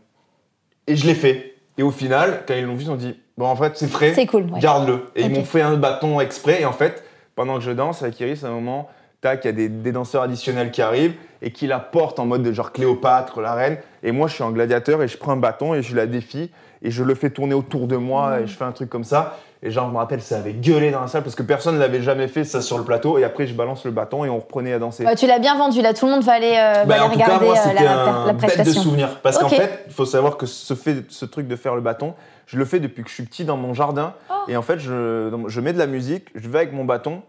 Et 0.87 0.97
je 0.97 1.07
l'ai 1.07 1.15
fait. 1.15 1.55
Et 1.77 1.83
au 1.83 1.91
final, 1.91 2.45
quand 2.49 2.55
ils 2.55 2.65
l'ont 2.65 2.75
vu, 2.77 2.85
ils 2.85 2.91
ont 2.91 2.97
dit 2.97 3.21
bon 3.37 3.47
en 3.47 3.57
fait 3.57 3.77
c'est 3.77 3.89
frais, 3.89 4.15
C'est 4.15 4.27
cool. 4.27 4.45
ouais. 4.51 4.59
garde-le. 4.61 5.05
Et 5.17 5.23
ils 5.23 5.31
m'ont 5.31 5.45
fait 5.45 5.61
un 5.61 5.77
bâton 5.77 6.19
exprès. 6.19 6.63
Et 6.63 6.65
en 6.65 6.73
fait, 6.73 7.05
pendant 7.35 7.57
que 7.57 7.61
je 7.61 7.71
danse 7.73 8.03
avec 8.03 8.19
Iris, 8.21 8.43
à 8.43 8.49
un 8.49 8.53
moment, 8.53 8.89
tac, 9.27 9.45
il 9.45 9.49
y 9.49 9.51
a 9.51 9.53
des, 9.53 9.69
des 9.69 9.93
danseurs 9.93 10.23
additionnels 10.23 10.71
qui 10.71 10.83
arrivent 10.83 11.15
et 11.43 11.51
qui 11.51 11.67
la 11.67 11.79
portent 11.79 12.19
en 12.21 12.27
mode 12.27 12.43
de 12.43 12.53
genre 12.53 12.73
Cléopâtre, 12.73 13.41
la 13.41 13.55
reine. 13.55 13.79
Et 14.03 14.13
moi, 14.13 14.29
je 14.29 14.35
suis 14.35 14.45
un 14.45 14.51
gladiateur 14.51 15.03
et 15.03 15.09
je 15.09 15.17
prends 15.19 15.33
un 15.33 15.37
bâton 15.37 15.75
et 15.75 15.83
je 15.83 15.97
la 15.97 16.07
défie 16.07 16.51
et 16.83 16.91
je 16.91 17.03
le 17.03 17.15
fais 17.15 17.31
tourner 17.31 17.55
autour 17.55 17.87
de 17.89 17.97
moi 17.97 18.41
et 18.41 18.47
je 18.47 18.55
fais 18.57 18.65
un 18.65 18.73
truc 18.73 18.89
comme 18.89 19.05
ça. 19.05 19.39
Et 19.63 19.71
genre, 19.71 19.89
je 19.89 19.93
me 19.93 19.97
rappelle, 19.99 20.21
ça 20.21 20.37
avait 20.37 20.53
gueulé 20.53 20.91
dans 20.91 21.01
la 21.01 21.09
salle 21.09 21.23
parce 21.23 21.35
que 21.35 21.43
personne 21.43 21.75
ne 21.75 21.81
l'avait 21.81 22.03
jamais 22.03 22.29
fait 22.29 22.45
ça 22.45 22.61
sur 22.61 22.79
le 22.79 22.85
plateau. 22.85 23.19
Et 23.19 23.25
après, 23.25 23.47
je 23.47 23.55
balance 23.55 23.85
le 23.85 23.91
bâton 23.91 24.25
et 24.25 24.29
on 24.29 24.37
reprenait 24.39 24.73
à 24.73 24.79
danser. 24.79 25.05
Ouais, 25.05 25.17
tu 25.17 25.27
l'as 25.27 25.39
bien 25.41 25.57
vendu, 25.57 25.83
là, 25.83 25.93
tout 25.95 26.07
le 26.07 26.13
monde 26.13 26.23
va 26.23 26.33
aller, 26.35 26.55
euh, 26.57 26.85
va 26.85 26.85
Bah, 26.85 26.95
aller 27.05 27.17
cas, 27.17 27.25
regarder 27.25 27.47
moi, 27.47 27.57
euh, 27.67 27.73
la, 27.73 28.03
un 28.03 28.27
la 28.27 28.33
bête 28.33 28.43
de 28.43 28.47
prestation. 28.47 28.83
souvenir. 28.83 29.19
Parce 29.23 29.39
qu'en 29.39 29.49
fait, 29.49 29.85
il 29.87 29.93
faut 29.93 30.05
savoir 30.05 30.37
que 30.37 30.47
ce, 30.47 30.75
fait, 30.75 31.05
ce 31.11 31.25
truc 31.25 31.49
de 31.49 31.57
faire 31.57 31.75
le 31.75 31.81
bâton, 31.81 32.15
je 32.47 32.59
le 32.59 32.65
fais 32.65 32.79
depuis 32.81 33.03
que 33.03 33.09
je 33.09 33.15
suis 33.15 33.25
petit 33.25 33.45
dans 33.45 33.57
mon 33.57 33.75
jardin. 33.75 34.13
Oh. 34.31 34.35
Et 34.49 34.57
en 34.57 34.63
fait, 34.63 34.79
je, 34.79 35.33
je 35.49 35.61
mets 35.61 35.73
de 35.73 35.79
la 35.79 35.87
musique, 35.87 36.29
je 36.35 36.49
vais 36.49 36.59
avec 36.59 36.73
mon 36.73 36.85
bâton 36.85 37.23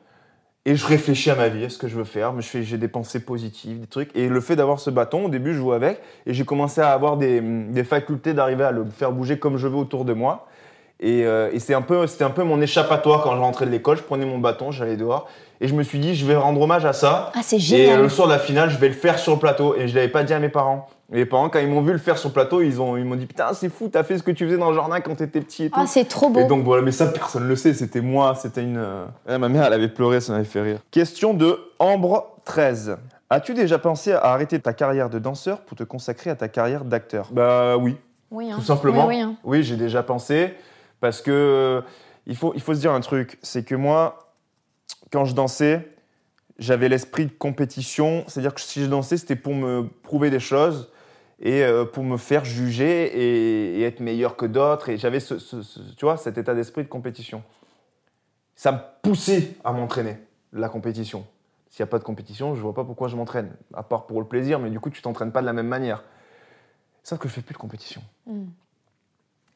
et 0.69 0.75
je 0.75 0.85
réfléchis 0.85 1.29
à 1.31 1.35
ma 1.35 1.47
vie, 1.47 1.63
à 1.65 1.69
ce 1.69 1.77
que 1.77 1.87
je 1.87 1.95
veux 1.95 2.03
faire. 2.03 2.33
Je 2.39 2.45
fais- 2.47 2.61
J'ai 2.63 2.77
des 2.77 2.87
pensées 2.89 3.21
positives, 3.21 3.79
des 3.79 3.87
trucs. 3.87 4.15
Et 4.15 4.27
le 4.27 4.41
fait 4.41 4.55
d'avoir 4.55 4.79
ce 4.79 4.89
bâton, 4.89 5.25
au 5.25 5.29
début, 5.29 5.53
je 5.53 5.59
jouais 5.59 5.75
avec 5.77 5.99
et 6.25 6.33
j'ai 6.33 6.43
commencé 6.45 6.81
à 6.81 6.91
avoir 6.91 7.15
des, 7.17 7.39
des 7.41 7.83
facultés 7.83 8.33
d'arriver 8.33 8.65
à 8.65 8.71
le 8.71 8.83
faire 8.85 9.11
bouger 9.11 9.39
comme 9.39 9.57
je 9.57 9.67
veux 9.67 9.77
autour 9.77 10.03
de 10.05 10.13
moi. 10.13 10.45
Et, 10.99 11.25
euh, 11.25 11.49
et 11.53 11.59
c'est 11.59 11.73
un 11.75 11.81
peu, 11.83 12.05
c'était 12.07 12.23
un 12.25 12.31
peu 12.31 12.43
mon 12.43 12.59
échappatoire 12.59 13.21
quand 13.23 13.35
je 13.35 13.39
rentrais 13.39 13.65
de 13.65 13.71
l'école. 13.71 13.97
Je 13.97 14.01
prenais 14.03 14.25
mon 14.25 14.39
bâton, 14.39 14.71
j'allais 14.71 14.97
dehors. 14.97 15.29
Et 15.61 15.67
je 15.67 15.73
me 15.75 15.83
suis 15.83 15.99
dit, 15.99 16.15
je 16.15 16.25
vais 16.25 16.35
rendre 16.35 16.59
hommage 16.61 16.85
à 16.85 16.93
ça. 16.93 17.31
Ah, 17.35 17.39
c'est 17.43 17.55
Et 17.55 17.59
génial. 17.59 17.99
euh, 17.99 18.03
le 18.03 18.09
soir 18.09 18.27
de 18.27 18.33
la 18.33 18.39
finale, 18.39 18.69
je 18.69 18.77
vais 18.77 18.87
le 18.89 18.93
faire 18.93 19.17
sur 19.19 19.33
le 19.33 19.39
plateau. 19.39 19.75
Et 19.75 19.87
je 19.87 19.95
l'avais 19.95 20.07
pas 20.09 20.23
dit 20.23 20.33
à 20.33 20.39
mes 20.39 20.49
parents. 20.49 20.87
Et 21.11 21.15
mes 21.15 21.25
parents, 21.25 21.47
quand 21.49 21.59
ils 21.59 21.69
m'ont 21.69 21.81
vu 21.81 21.93
le 21.93 21.97
faire 21.99 22.17
sur 22.17 22.29
le 22.29 22.33
plateau, 22.33 22.61
ils 22.61 22.81
ont- 22.81 22.97
ils 22.97 23.05
m'ont 23.05 23.15
dit 23.15 23.27
Putain, 23.27 23.53
c'est 23.53 23.69
fou, 23.69 23.87
t'as 23.89 24.03
fait 24.03 24.17
ce 24.17 24.23
que 24.23 24.31
tu 24.31 24.45
faisais 24.45 24.57
dans 24.57 24.69
le 24.71 24.75
jardin 24.75 24.99
quand 24.99 25.15
t'étais 25.15 25.39
petit 25.39 25.63
et 25.65 25.69
tout. 25.69 25.79
Ah, 25.81 25.87
c'est 25.87 26.03
trop 26.05 26.29
beau. 26.29 26.39
et 26.41 26.45
donc 26.45 26.65
voilà, 26.65 26.81
mais 26.81 26.91
ça, 26.91 27.07
personne 27.07 27.47
le 27.47 27.55
sait, 27.55 27.73
c'était 27.73 28.01
moi, 28.01 28.35
c'était 28.35 28.63
une. 28.63 28.77
euh, 28.77 29.05
ouais, 29.27 29.37
ma 29.37 29.47
mère, 29.47 29.63
elle 29.65 29.73
avait 29.73 29.87
pleuré, 29.87 30.19
ça 30.19 30.33
m'avait 30.33 30.43
fait 30.43 30.61
rire. 30.61 30.79
Question 30.91 31.33
de 31.33 31.57
Ambre 31.79 32.35
13. 32.43 32.97
As-tu 33.29 33.53
déjà 33.53 33.77
pensé 33.77 34.11
à 34.13 34.19
arrêter 34.25 34.59
ta 34.59 34.73
carrière 34.73 35.09
de 35.09 35.19
danseur 35.19 35.61
pour 35.61 35.77
te 35.77 35.83
consacrer 35.83 36.29
à 36.29 36.35
ta 36.35 36.49
carrière 36.49 36.83
d'acteur? 36.83 37.29
Bah 37.31 37.77
oui, 37.77 37.95
oui, 38.31 38.51
hein. 38.51 38.55
tout 38.55 38.61
simplement. 38.61 39.05
Oui, 39.07 39.15
oui, 39.15 39.21
hein. 39.21 39.35
Oui, 39.45 39.63
j'ai 39.63 39.75
déjà 39.77 40.03
pensé 40.03 40.53
parce 40.99 41.21
que 41.21 41.31
euh, 41.31 41.81
il 42.25 42.35
faut, 42.35 42.51
il 42.55 42.61
faut 42.61 42.73
se 42.73 42.79
dire 42.79 42.91
un 42.91 42.99
truc, 43.01 43.37
c'est 43.41 43.63
que 43.63 43.75
moi, 43.75 44.33
quand 45.11 45.23
je 45.25 45.33
dansais, 45.35 45.87
j'avais 46.59 46.89
l'esprit 46.89 47.25
de 47.27 47.31
compétition, 47.31 48.23
c'est-à-dire 48.27 48.53
que 48.53 48.61
si 48.61 48.81
je 48.83 48.89
dansais, 48.89 49.15
c'était 49.17 49.35
pour 49.37 49.53
me 49.55 49.87
prouver 50.03 50.29
des 50.29 50.39
choses 50.39 50.89
et 51.39 51.63
euh, 51.63 51.85
pour 51.85 52.03
me 52.03 52.17
faire 52.17 52.45
juger 52.45 53.05
et, 53.05 53.79
et 53.79 53.83
être 53.83 53.99
meilleur 53.99 54.35
que 54.35 54.45
d'autres. 54.45 54.89
Et 54.89 54.97
j'avais 54.97 55.19
ce, 55.19 55.37
ce- 55.39 55.61
ce- 55.61 55.79
tu 55.95 56.05
vois, 56.05 56.17
cet 56.17 56.37
état 56.37 56.53
d'esprit 56.55 56.83
de 56.83 56.89
compétition. 56.89 57.43
Ça 58.55 58.71
me 58.71 58.77
poussait 59.03 59.53
à 59.63 59.71
m'entraîner, 59.71 60.17
la 60.53 60.69
compétition. 60.69 61.25
S'il 61.69 61.83
n'y 61.83 61.89
a 61.89 61.91
pas 61.91 61.99
de 61.99 62.03
compétition, 62.03 62.55
je 62.55 62.61
vois 62.61 62.73
pas 62.73 62.83
pourquoi 62.83 63.07
je 63.07 63.15
m'entraîne, 63.15 63.51
à 63.73 63.83
part 63.83 64.07
pour 64.07 64.19
le 64.19 64.25
plaisir, 64.27 64.57
mais 64.59 64.69
du 64.71 64.79
coup, 64.79 64.89
tu 64.89 65.01
t'entraînes 65.01 65.31
pas 65.31 65.41
de 65.41 65.45
la 65.45 65.53
même 65.53 65.67
manière. 65.67 66.03
Sauf 67.03 67.19
que 67.19 67.27
je 67.27 67.33
fais 67.33 67.41
plus 67.41 67.53
de 67.53 67.59
compétition. 67.59 68.01
Mm. 68.25 68.45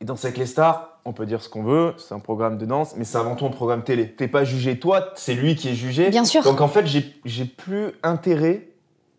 Et 0.01 0.05
Danser 0.05 0.27
avec 0.27 0.38
les 0.38 0.45
stars, 0.45 0.99
on 1.05 1.13
peut 1.13 1.25
dire 1.25 1.41
ce 1.41 1.49
qu'on 1.49 1.63
veut, 1.63 1.93
c'est 1.97 2.13
un 2.13 2.19
programme 2.19 2.57
de 2.57 2.65
danse, 2.65 2.95
mais 2.95 3.03
c'est 3.03 3.17
avant 3.17 3.36
tout 3.36 3.45
un 3.45 3.49
programme 3.51 3.84
télé. 3.84 4.11
T'es 4.11 4.27
pas 4.27 4.43
jugé 4.43 4.79
toi, 4.79 5.11
c'est 5.15 5.34
lui 5.36 5.55
qui 5.55 5.69
est 5.69 5.75
jugé. 5.75 6.09
Bien 6.09 6.25
sûr. 6.25 6.43
Donc 6.43 6.59
en 6.61 6.67
fait, 6.67 6.86
j'ai 6.88 7.45
plus 7.45 7.91
intérêt 8.03 8.67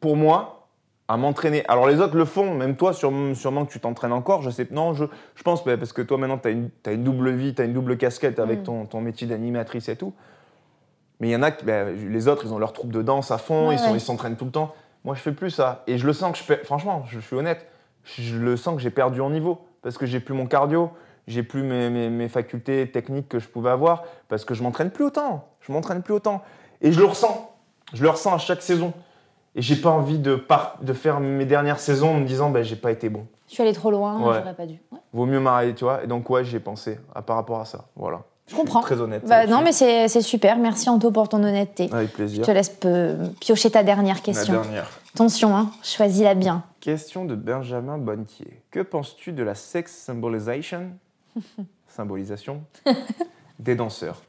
pour 0.00 0.16
moi 0.16 0.61
à 1.12 1.16
m'entraîner. 1.18 1.62
Alors 1.68 1.86
les 1.88 2.00
autres 2.00 2.16
le 2.16 2.24
font, 2.24 2.54
même 2.54 2.74
toi, 2.76 2.92
sûrement, 2.92 3.34
sûrement 3.34 3.66
que 3.66 3.72
tu 3.72 3.80
t'entraînes 3.80 4.12
encore. 4.12 4.40
Je 4.42 4.50
sais, 4.50 4.66
non, 4.70 4.94
je, 4.94 5.04
je 5.34 5.42
pense 5.42 5.62
parce 5.62 5.92
que 5.92 6.00
toi 6.02 6.16
maintenant, 6.18 6.38
tu 6.38 6.48
as 6.48 6.52
une, 6.52 6.70
t'as 6.82 6.92
une 6.94 7.04
double 7.04 7.30
vie, 7.32 7.54
tu 7.54 7.60
as 7.62 7.66
une 7.66 7.74
double 7.74 7.96
casquette 7.98 8.38
avec 8.38 8.60
Mm. 8.60 8.64
ton, 8.64 8.86
ton 8.86 9.00
métier 9.00 9.26
d'animatrice 9.26 9.88
et 9.88 9.96
tout. 9.96 10.14
Mais 11.20 11.28
il 11.28 11.32
y 11.32 11.36
en 11.36 11.42
a, 11.42 11.50
qui- 11.50 11.64
bah, 11.64 11.84
les 11.90 12.28
autres, 12.28 12.42
ils 12.46 12.52
ont 12.54 12.58
leur 12.58 12.72
troupe 12.72 12.90
de 12.92 13.02
danse 13.02 13.30
à 13.30 13.38
fond, 13.38 13.68
Ouais, 13.68 13.76
ils 13.76 13.92
ouais. 13.92 13.98
s'entraînent 13.98 14.36
tout 14.36 14.46
le 14.46 14.50
temps. 14.50 14.74
Moi, 15.04 15.14
je 15.14 15.20
fais 15.20 15.32
plus 15.32 15.50
ça. 15.50 15.82
Et 15.86 15.98
je 15.98 16.06
le 16.06 16.12
sens 16.12 16.32
que 16.32 16.38
je 16.38 16.44
perds, 16.44 16.60
franchement, 16.64 17.04
je 17.08 17.20
suis 17.20 17.36
honnête, 17.36 17.66
je 18.04 18.38
le 18.38 18.56
sens 18.56 18.74
que 18.76 18.80
j'ai 18.80 18.90
perdu 18.90 19.20
en 19.20 19.30
niveau 19.30 19.60
parce 19.82 19.98
que 19.98 20.06
j'ai 20.06 20.18
plus 20.20 20.34
mon 20.34 20.46
cardio, 20.46 20.90
j'ai 21.28 21.42
plus 21.42 21.62
mes, 21.62 21.90
mes- 21.90 22.08
mes 22.08 22.28
facultés 22.28 22.90
techniques 22.90 23.28
que 23.28 23.38
je 23.38 23.48
pouvais 23.48 23.70
avoir 23.70 24.04
parce 24.28 24.44
que 24.44 24.54
je 24.54 24.62
m'entraîne 24.62 24.90
plus 24.90 25.04
autant. 25.04 25.48
Je 25.60 25.72
m'entraîne 25.72 26.02
plus 26.02 26.14
autant. 26.14 26.42
Et 26.80 26.90
je 26.90 26.98
le 26.98 27.04
ressens. 27.06 27.54
Je 27.92 28.02
le 28.02 28.08
ressens 28.10 28.34
à 28.34 28.38
chaque 28.38 28.62
saison. 28.62 28.92
Et 29.54 29.62
j'ai 29.62 29.76
pas 29.76 29.90
envie 29.90 30.18
de, 30.18 30.34
par- 30.36 30.78
de 30.80 30.92
faire 30.92 31.20
mes 31.20 31.44
dernières 31.44 31.78
saisons 31.80 32.10
en 32.14 32.20
me 32.20 32.26
disant, 32.26 32.50
bah, 32.50 32.62
j'ai 32.62 32.76
pas 32.76 32.90
été 32.90 33.08
bon. 33.10 33.26
Je 33.48 33.54
suis 33.54 33.62
allée 33.62 33.74
trop 33.74 33.90
loin, 33.90 34.18
Ouais. 34.18 34.38
j'aurais 34.38 34.54
pas 34.54 34.66
dû. 34.66 34.78
Ouais. 34.90 34.98
Vaut 35.12 35.26
mieux 35.26 35.40
m'arrêter, 35.40 35.74
tu 35.74 35.84
vois. 35.84 36.02
Et 36.02 36.06
donc, 36.06 36.28
ouais, 36.30 36.42
j'y 36.44 36.56
ai 36.56 36.60
pensé 36.60 36.98
à, 37.14 37.20
par 37.20 37.36
rapport 37.36 37.60
à 37.60 37.66
ça. 37.66 37.84
Voilà. 37.96 38.22
Je 38.46 38.56
comprends. 38.56 38.80
Très 38.80 39.00
honnête. 39.00 39.22
Bah, 39.26 39.46
non, 39.46 39.60
mais 39.62 39.72
c'est 39.72 40.08
super. 40.22 40.56
Merci 40.58 40.88
Anto 40.88 41.10
pour 41.10 41.28
ton 41.28 41.42
honnêteté. 41.44 41.88
Avec 41.92 42.08
Je 42.10 42.14
plaisir. 42.14 42.46
te 42.46 42.50
laisse 42.50 42.70
peu- 42.70 43.16
piocher 43.40 43.70
ta 43.70 43.82
dernière 43.82 44.16
La 44.16 44.20
question. 44.22 44.54
dernière. 44.54 44.88
Attention, 45.14 45.54
hein, 45.56 45.70
choisis-la 45.82 46.34
bien. 46.34 46.64
Question 46.80 47.24
de 47.26 47.34
Benjamin 47.34 47.98
Bonnetier. 47.98 48.62
Que 48.70 48.80
penses-tu 48.80 49.32
de 49.32 49.42
la 49.42 49.54
sex 49.54 49.92
symbolization? 49.94 50.90
Symbolisation 51.88 52.62
des 53.58 53.74
danseurs. 53.74 54.22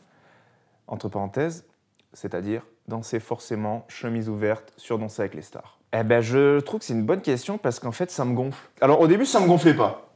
Entre 0.88 1.08
parenthèses, 1.08 1.66
c'est-à-dire 2.12 2.62
danser 2.88 3.20
forcément, 3.20 3.86
chemise 3.88 4.30
ouverte, 4.30 4.74
sur 4.78 5.00
danser 5.00 5.22
avec 5.22 5.36
les 5.36 5.42
stars. 5.42 5.80
Eh 5.94 6.04
ben, 6.04 6.22
je 6.22 6.60
trouve 6.60 6.80
que 6.80 6.86
c'est 6.86 6.94
une 6.94 7.06
bonne 7.06 7.22
question 7.22 7.58
parce 7.58 7.80
qu'en 7.80 7.92
fait, 7.92 8.12
ça 8.12 8.26
me 8.26 8.34
gonfle. 8.34 8.70
Alors, 8.82 9.00
au 9.00 9.08
début, 9.08 9.26
ça 9.26 9.40
me 9.40 9.48
gonflait 9.48 9.76
pas. 9.76 10.10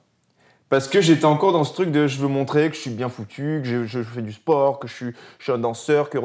Parce 0.70 0.88
que 0.88 0.99
j'étais 0.99 1.26
encore 1.26 1.53
dans 1.53 1.63
ce 1.63 1.74
truc 1.74 1.91
de 1.91 2.07
je 2.07 2.20
veux 2.20 2.28
montrer 2.28 2.70
que 2.70 2.76
je 2.76 2.82
suis 2.82 2.89
bien 2.89 3.07
foutu, 3.07 3.61
que 3.63 3.86
je, 3.86 4.03
fais 4.03 4.22
du 4.22 4.34
sport, 4.34 4.80
que 4.80 4.88
je 4.88 4.93
suis, 4.93 5.51
un 5.51 5.57
danseur, 5.57 6.09
que 6.09 6.18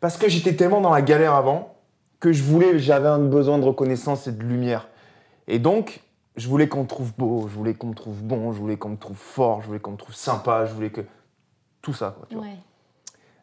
parce 0.00 0.16
que 0.16 0.28
j'étais 0.28 0.56
tellement 0.56 0.80
dans 0.80 0.90
la 0.90 1.02
galère 1.02 1.34
avant 1.34 1.76
que 2.18 2.32
je 2.32 2.42
voulais, 2.42 2.78
j'avais 2.78 3.06
un 3.08 3.20
besoin 3.20 3.58
de 3.58 3.64
reconnaissance 3.64 4.26
et 4.26 4.32
de 4.32 4.42
lumière. 4.42 4.88
Et 5.46 5.58
donc, 5.58 6.00
je 6.36 6.48
voulais 6.48 6.68
qu'on 6.68 6.82
me 6.82 6.88
trouve 6.88 7.12
beau, 7.16 7.46
je 7.48 7.54
voulais 7.54 7.74
qu'on 7.74 7.88
me 7.88 7.94
trouve 7.94 8.22
bon, 8.22 8.52
je 8.52 8.58
voulais 8.58 8.76
qu'on 8.76 8.88
me 8.88 8.96
trouve 8.96 9.16
fort, 9.16 9.60
je 9.60 9.68
voulais 9.68 9.78
qu'on 9.78 9.92
me 9.92 9.96
trouve 9.96 10.14
sympa, 10.14 10.64
je 10.64 10.72
voulais 10.72 10.90
que 10.90 11.02
tout 11.82 11.92
ça. 11.92 12.14
Quoi, 12.16 12.26
tu 12.28 12.36
vois. 12.36 12.46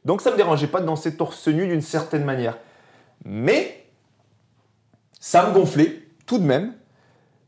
Donc 0.05 0.21
ça 0.21 0.31
me 0.31 0.37
dérangeait 0.37 0.67
pas 0.67 0.81
de 0.81 0.85
danser 0.85 1.15
torse 1.15 1.47
nu 1.47 1.67
d'une 1.67 1.81
certaine 1.81 2.23
manière. 2.23 2.57
Mais 3.25 3.85
ça 5.19 5.47
me 5.47 5.53
gonflait 5.53 6.01
tout 6.25 6.37
de 6.39 6.43
même. 6.43 6.73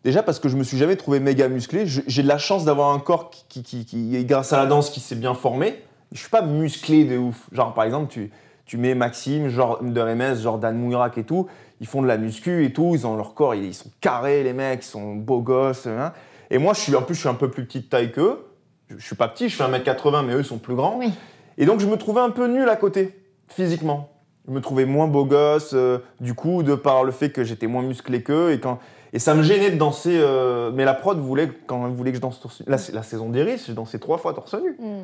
Déjà 0.03 0.21
parce 0.21 0.39
que 0.39 0.49
je 0.49 0.57
me 0.57 0.63
suis 0.63 0.77
jamais 0.77 0.95
trouvé 0.97 1.19
méga 1.19 1.47
musclé. 1.47 1.85
J'ai 1.87 2.23
de 2.23 2.27
la 2.27 2.37
chance 2.37 2.65
d'avoir 2.65 2.91
un 2.93 2.99
corps 2.99 3.29
qui, 3.29 3.63
qui, 3.63 3.85
qui- 3.85 4.25
grâce 4.25 4.51
à 4.53 4.57
la 4.57 4.65
danse, 4.65 4.89
qui 4.89 4.99
s'est 4.99 5.15
bien 5.15 5.33
formé. 5.33 5.81
Je 6.11 6.19
suis 6.19 6.29
pas 6.29 6.41
musclé 6.41 7.05
de 7.05 7.17
ouf. 7.17 7.47
Genre 7.53 7.73
par 7.73 7.85
exemple, 7.85 8.11
tu, 8.11 8.29
tu 8.65 8.77
mets 8.77 8.95
Maxime, 8.95 9.47
genre 9.47 9.81
de 9.81 10.35
Jordan 10.35 10.75
Mouirac 10.77 11.17
et 11.17 11.23
tout. 11.23 11.47
Ils 11.79 11.87
font 11.87 12.01
de 12.01 12.07
la 12.07 12.17
muscu 12.17 12.65
et 12.65 12.73
tout. 12.73 12.91
Ils 12.93 13.07
ont 13.07 13.15
leur 13.15 13.33
corps, 13.33 13.55
ils, 13.55 13.63
ils 13.65 13.73
sont 13.73 13.89
carrés 14.01 14.43
les 14.43 14.53
mecs, 14.53 14.83
ils 14.83 14.87
sont 14.87 15.15
beaux 15.15 15.41
gosses. 15.41 15.87
hein. 15.87 16.11
Et 16.51 16.57
moi, 16.57 16.73
je 16.73 16.81
suis 16.81 16.95
en 16.95 17.01
plus, 17.01 17.15
je 17.15 17.21
suis 17.21 17.29
un 17.29 17.33
peu 17.33 17.49
plus 17.49 17.65
petite 17.65 17.89
taille 17.89 18.11
qu'eux. 18.11 18.45
Je, 18.89 18.97
je 18.97 19.05
suis 19.05 19.15
pas 19.15 19.27
petit, 19.29 19.47
je 19.49 19.55
fais 19.55 19.63
1m80, 19.63 20.25
mais 20.25 20.33
eux 20.33 20.43
sont 20.43 20.57
plus 20.59 20.75
grands. 20.75 20.97
Oui. 20.99 21.11
Et 21.57 21.65
donc 21.65 21.79
je 21.79 21.85
me 21.87 21.97
trouvais 21.97 22.21
un 22.21 22.29
peu 22.29 22.47
nul 22.47 22.67
à 22.69 22.75
côté, 22.75 23.19
physiquement. 23.47 24.09
Je 24.47 24.51
me 24.53 24.59
trouvais 24.59 24.85
moins 24.85 25.07
beau 25.07 25.23
gosse, 25.25 25.71
euh, 25.73 25.99
du 26.19 26.33
coup, 26.33 26.63
de 26.63 26.75
par 26.75 27.03
le 27.05 27.11
fait 27.13 27.29
que 27.29 27.43
j'étais 27.45 27.67
moins 27.67 27.81
musclé 27.81 28.21
qu'eux. 28.23 28.51
Et, 28.51 28.59
quand... 28.59 28.79
et 29.13 29.19
ça 29.19 29.33
me 29.35 29.41
gênait 29.43 29.69
de 29.71 29.77
danser. 29.77 30.17
euh, 30.21 30.69
Mais 30.73 30.83
la 30.83 30.93
prod 30.93 31.17
voulait, 31.17 31.49
quand 31.65 31.85
elle 31.87 31.93
voulait 31.93 32.11
que 32.11 32.17
je 32.17 32.21
danse 32.21 32.41
torse 32.41 32.59
nu. 32.59 32.65
La, 32.67 32.77
la 32.91 33.03
saison 33.03 33.29
d'Iris, 33.29 33.63
j'ai 33.67 33.73
dansé 33.73 33.99
trois 33.99 34.17
fois 34.17 34.33
torse 34.33 34.53
nu. 34.55 34.75
Mm. 34.79 35.03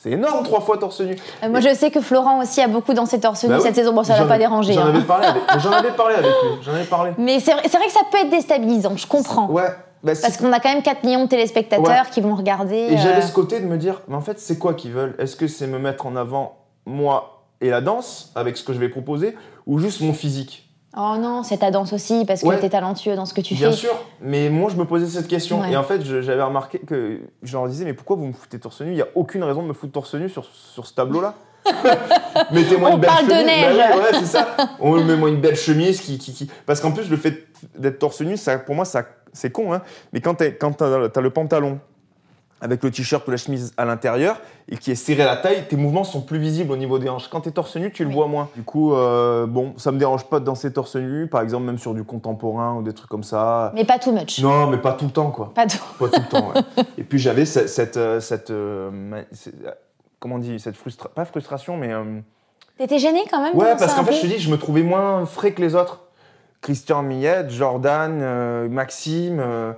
C'est 0.00 0.12
énorme, 0.12 0.42
trois 0.44 0.60
fois 0.60 0.78
torse 0.78 1.00
nu. 1.00 1.16
Euh, 1.42 1.50
moi, 1.50 1.60
je 1.60 1.74
sais 1.74 1.90
que 1.90 2.00
Florent 2.00 2.40
aussi 2.40 2.62
a 2.62 2.68
beaucoup 2.68 2.94
dansé 2.94 3.18
torse 3.20 3.42
nu 3.44 3.50
Bah 3.50 3.56
oui. 3.56 3.62
cette 3.62 3.74
saison. 3.74 3.92
Bon, 3.92 4.04
ça 4.04 4.14
J'en 4.14 4.22
l'a 4.22 4.28
pas 4.28 4.38
dérangé. 4.38 4.72
J'en 4.72 4.82
hein. 4.86 4.88
avais 4.94 5.02
parlé 5.02 5.26
avec, 5.26 5.42
mais 5.52 5.60
j'en 5.60 5.72
avais 5.72 5.90
parlé 5.90 6.14
avec 6.14 6.30
lui. 6.30 6.50
J'en 6.62 6.72
avais 6.72 6.84
parlé. 6.84 7.10
Mais 7.18 7.40
c'est 7.40 7.52
vrai 7.52 7.62
que 7.64 7.92
ça 7.92 8.00
peut 8.10 8.18
être 8.18 8.30
déstabilisant, 8.30 8.96
je 8.96 9.06
comprends. 9.06 9.50
Ouais. 9.50 9.68
Bah, 10.02 10.12
Parce 10.20 10.36
qu'on 10.36 10.52
a 10.52 10.60
quand 10.60 10.72
même 10.72 10.82
4 10.82 11.04
millions 11.04 11.24
de 11.24 11.28
téléspectateurs 11.28 12.10
qui 12.10 12.20
vont 12.20 12.34
regarder. 12.34 12.76
Et 12.76 12.94
euh, 12.94 12.96
j'avais 12.98 13.22
ce 13.22 13.32
côté 13.32 13.60
de 13.60 13.66
me 13.66 13.76
dire, 13.76 14.02
mais 14.08 14.14
en 14.16 14.20
fait, 14.20 14.38
c'est 14.38 14.58
quoi 14.58 14.74
qu'ils 14.74 14.92
veulent? 14.92 15.14
Est-ce 15.18 15.36
que 15.36 15.46
c'est 15.48 15.66
me 15.66 15.78
mettre 15.78 16.06
en 16.06 16.16
avant, 16.16 16.56
moi 16.86 17.44
et 17.60 17.70
la 17.70 17.80
danse, 17.80 18.30
avec 18.34 18.56
ce 18.56 18.62
que 18.64 18.72
je 18.72 18.78
vais 18.78 18.88
proposer, 18.88 19.36
ou 19.66 19.78
juste 19.78 20.00
mon 20.00 20.12
physique? 20.12 20.64
Oh 20.96 21.16
non, 21.18 21.42
c'est 21.42 21.58
ta 21.58 21.70
danse 21.70 21.92
aussi, 21.92 22.24
parce 22.24 22.40
que 22.42 22.46
Ouais. 22.46 22.58
t'es 22.58 22.70
talentueux 22.70 23.14
dans 23.14 23.26
ce 23.26 23.34
que 23.34 23.40
tu 23.42 23.54
Bien 23.54 23.70
fais. 23.70 23.76
sûr, 23.76 23.94
mais 24.22 24.48
moi 24.48 24.70
je 24.70 24.76
me 24.76 24.84
posais 24.84 25.06
cette 25.06 25.28
question. 25.28 25.60
Ouais. 25.60 25.72
Et 25.72 25.76
en 25.76 25.82
fait, 25.82 26.02
j'avais 26.02 26.42
remarqué 26.42 26.78
que 26.78 27.20
je 27.42 27.52
leur 27.52 27.68
disais, 27.68 27.84
mais 27.84 27.92
pourquoi 27.92 28.16
vous 28.16 28.24
me 28.26 28.32
foutez 28.32 28.58
torse 28.58 28.80
nu? 28.80 28.92
Il 28.92 28.94
n'y 28.94 29.02
a 29.02 29.06
aucune 29.14 29.44
raison 29.44 29.62
de 29.62 29.68
me 29.68 29.74
foutre 29.74 29.92
torse 29.92 30.14
nu 30.14 30.28
sur, 30.30 30.44
sur 30.46 30.86
ce 30.86 30.94
tableau-là. 30.94 31.34
Mettez-moi 32.52 32.90
une 32.92 32.98
belle 33.00 33.10
parle 33.10 33.26
de 33.26 33.30
chemise. 33.32 33.46
neige. 33.46 33.76
Bah 33.78 34.18
c'est 34.20 34.26
ça. 34.26 34.48
On 34.80 34.96
met 35.02 35.16
moi 35.16 35.28
une 35.28 35.40
belle 35.40 35.56
chemise 35.56 36.00
qui, 36.00 36.18
qui, 36.18 36.32
qui- 36.32 36.50
Parce 36.66 36.80
qu'en 36.80 36.92
plus, 36.92 37.08
le 37.10 37.16
fait 37.16 37.46
d'être 37.78 37.98
torse 37.98 38.20
nu, 38.20 38.36
ça, 38.36 38.58
pour 38.58 38.74
moi, 38.74 38.84
ça, 38.84 39.04
c'est 39.32 39.50
con. 39.50 39.72
Hein. 39.72 39.82
Mais 40.12 40.20
quand 40.20 40.34
t'as, 40.34 41.20
le 41.20 41.30
pantalon 41.30 41.78
avec 42.60 42.82
le 42.82 42.90
t-shirt 42.90 43.26
ou 43.28 43.30
la 43.30 43.36
chemise 43.36 43.72
à 43.76 43.84
l'intérieur 43.84 44.40
et 44.68 44.76
qui 44.76 44.90
est 44.90 44.96
serré 44.96 45.22
à 45.22 45.26
la 45.26 45.36
taille, 45.36 45.68
tes 45.68 45.76
mouvements 45.76 46.02
sont 46.02 46.20
plus 46.22 46.40
visibles 46.40 46.72
au 46.72 46.76
niveau 46.76 46.98
des 46.98 47.08
hanches. 47.08 47.28
Quand 47.28 47.40
tu 47.42 47.50
es 47.50 47.52
torse 47.52 47.76
nu, 47.76 47.92
tu 47.92 48.04
le 48.04 48.10
vois 48.10 48.26
moins. 48.26 48.48
Du 48.56 48.64
coup, 48.64 48.94
euh, 48.94 49.46
bon, 49.46 49.74
ça 49.76 49.92
me 49.92 49.98
dérange 49.98 50.24
pas 50.24 50.40
de 50.40 50.44
danser 50.44 50.72
torse 50.72 50.96
nu, 50.96 51.28
par 51.28 51.42
exemple, 51.42 51.66
même 51.66 51.78
sur 51.78 51.94
du 51.94 52.02
contemporain 52.02 52.74
ou 52.74 52.82
des 52.82 52.92
trucs 52.92 53.08
comme 53.08 53.22
ça. 53.22 53.70
Mais 53.76 53.84
pas 53.84 54.00
too 54.00 54.10
much. 54.10 54.40
Non, 54.40 54.66
mais 54.66 54.78
pas 54.78 54.92
tout 54.94 55.04
le 55.04 55.12
temps, 55.12 55.30
quoi. 55.30 55.52
Pas 55.54 55.66
tout. 55.66 55.78
Pas 56.00 56.08
tout 56.08 56.20
le 56.20 56.28
temps, 56.28 56.48
ouais. 56.52 56.82
Et 56.98 57.04
puis 57.04 57.20
j'avais 57.20 57.44
cette, 57.44 57.68
cette, 57.68 57.96
euh, 57.96 58.18
cette, 58.18 58.50
euh, 58.50 58.90
comment 60.20 60.36
on 60.36 60.38
dit, 60.38 60.58
cette 60.60 60.76
frustration, 60.76 61.12
pas 61.14 61.24
frustration, 61.24 61.76
mais 61.76 61.92
euh, 61.92 62.20
T'étais 62.76 62.98
gêné 62.98 63.24
quand 63.30 63.42
même 63.42 63.56
ouais, 63.56 63.74
parce 63.76 63.94
qu'en 63.94 64.04
fait, 64.04 64.12
je 64.12 64.20
te 64.20 64.26
dis, 64.26 64.38
je 64.38 64.50
me 64.50 64.56
trouvais 64.58 64.82
moins 64.82 65.26
frais 65.26 65.52
que 65.52 65.60
les 65.60 65.74
autres. 65.74 66.04
Christian 66.60 67.02
Millette, 67.02 67.50
Jordan, 67.50 68.18
euh, 68.20 68.68
Maxime. 68.68 69.40
euh, 69.40 69.72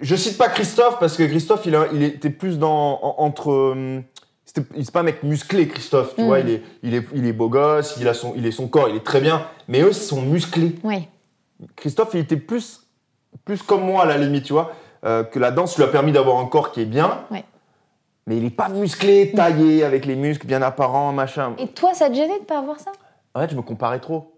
je 0.00 0.16
cite 0.16 0.38
pas 0.38 0.48
Christophe 0.48 0.98
parce 0.98 1.16
que 1.16 1.22
Christophe, 1.24 1.66
il, 1.66 1.74
a- 1.76 1.88
il 1.92 2.02
était 2.02 2.30
plus 2.30 2.58
dans 2.58 2.98
en- 3.02 3.14
entre. 3.18 3.50
euh, 3.52 4.00
c'est 4.44 4.90
pas 4.92 5.00
un 5.00 5.04
mec 5.04 5.22
musclé, 5.22 5.68
Christophe. 5.68 6.14
Tu 6.16 6.22
Mm. 6.22 6.26
vois, 6.26 6.40
il 6.40 6.50
est, 6.50 6.62
il 6.82 6.94
est, 6.94 7.04
il 7.14 7.26
est 7.26 7.32
beau 7.32 7.48
gosse, 7.48 7.96
il 8.00 8.08
a 8.08 8.14
son, 8.14 8.32
il 8.36 8.44
est 8.46 8.50
son 8.52 8.66
corps, 8.68 8.88
il 8.88 8.96
est 8.96 9.04
très 9.04 9.20
bien. 9.20 9.46
Mais 9.68 9.80
eux, 9.82 9.88
ils 9.90 9.94
sont 9.94 10.22
musclés. 10.22 10.74
Oui. 10.82 11.06
Christophe, 11.76 12.10
il 12.14 12.20
était 12.20 12.36
plus, 12.36 12.86
plus 13.44 13.62
comme 13.62 13.82
moi 13.84 14.02
à 14.02 14.06
la 14.06 14.16
limite, 14.18 14.44
tu 14.44 14.52
vois, 14.54 14.72
euh, 15.04 15.22
que 15.24 15.38
la 15.38 15.50
danse 15.50 15.76
lui 15.76 15.84
a 15.84 15.88
permis 15.88 16.12
d'avoir 16.12 16.38
un 16.38 16.46
corps 16.46 16.72
qui 16.72 16.80
est 16.80 16.86
bien. 16.86 17.24
Ouais. 17.30 17.44
Mais 18.30 18.36
il 18.36 18.44
est 18.44 18.50
pas 18.50 18.68
musclé, 18.68 19.32
taillé, 19.32 19.82
avec 19.82 20.06
les 20.06 20.14
muscles 20.14 20.46
bien 20.46 20.62
apparents, 20.62 21.10
machin. 21.12 21.54
Et 21.58 21.66
toi, 21.66 21.94
ça 21.94 22.08
te 22.08 22.14
gênait 22.14 22.38
de 22.38 22.44
pas 22.44 22.58
avoir 22.58 22.78
ça? 22.78 22.92
En 23.34 23.40
fait, 23.40 23.50
je 23.50 23.56
me 23.56 23.62
comparais 23.62 23.98
trop. 23.98 24.36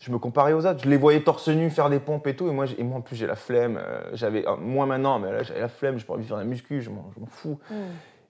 Je 0.00 0.10
me 0.10 0.18
comparais 0.18 0.54
aux 0.54 0.64
autres. 0.64 0.80
Je 0.82 0.88
les 0.88 0.96
voyais 0.96 1.20
torse 1.20 1.48
nu 1.48 1.68
faire 1.68 1.90
des 1.90 1.98
pompes 1.98 2.26
et 2.28 2.34
tout. 2.34 2.48
Et 2.48 2.50
moi, 2.52 2.64
et 2.78 2.82
moi 2.82 2.96
en 2.96 3.00
plus, 3.02 3.14
j'ai 3.16 3.26
la 3.26 3.36
flemme. 3.36 3.76
euh, 3.78 4.00
j'avais, 4.14 4.48
euh, 4.48 4.56
moins 4.56 4.86
maintenant, 4.86 5.18
mais 5.18 5.30
là, 5.30 5.42
j'avais 5.42 5.60
la 5.60 5.68
flemme. 5.68 5.98
J'ai 5.98 6.04
pas 6.06 6.14
envie 6.14 6.22
de 6.22 6.28
faire 6.28 6.38
la 6.38 6.44
muscu. 6.44 6.80
Je 6.80 6.88
m'en, 6.88 7.10
je 7.14 7.22
fous. 7.28 7.58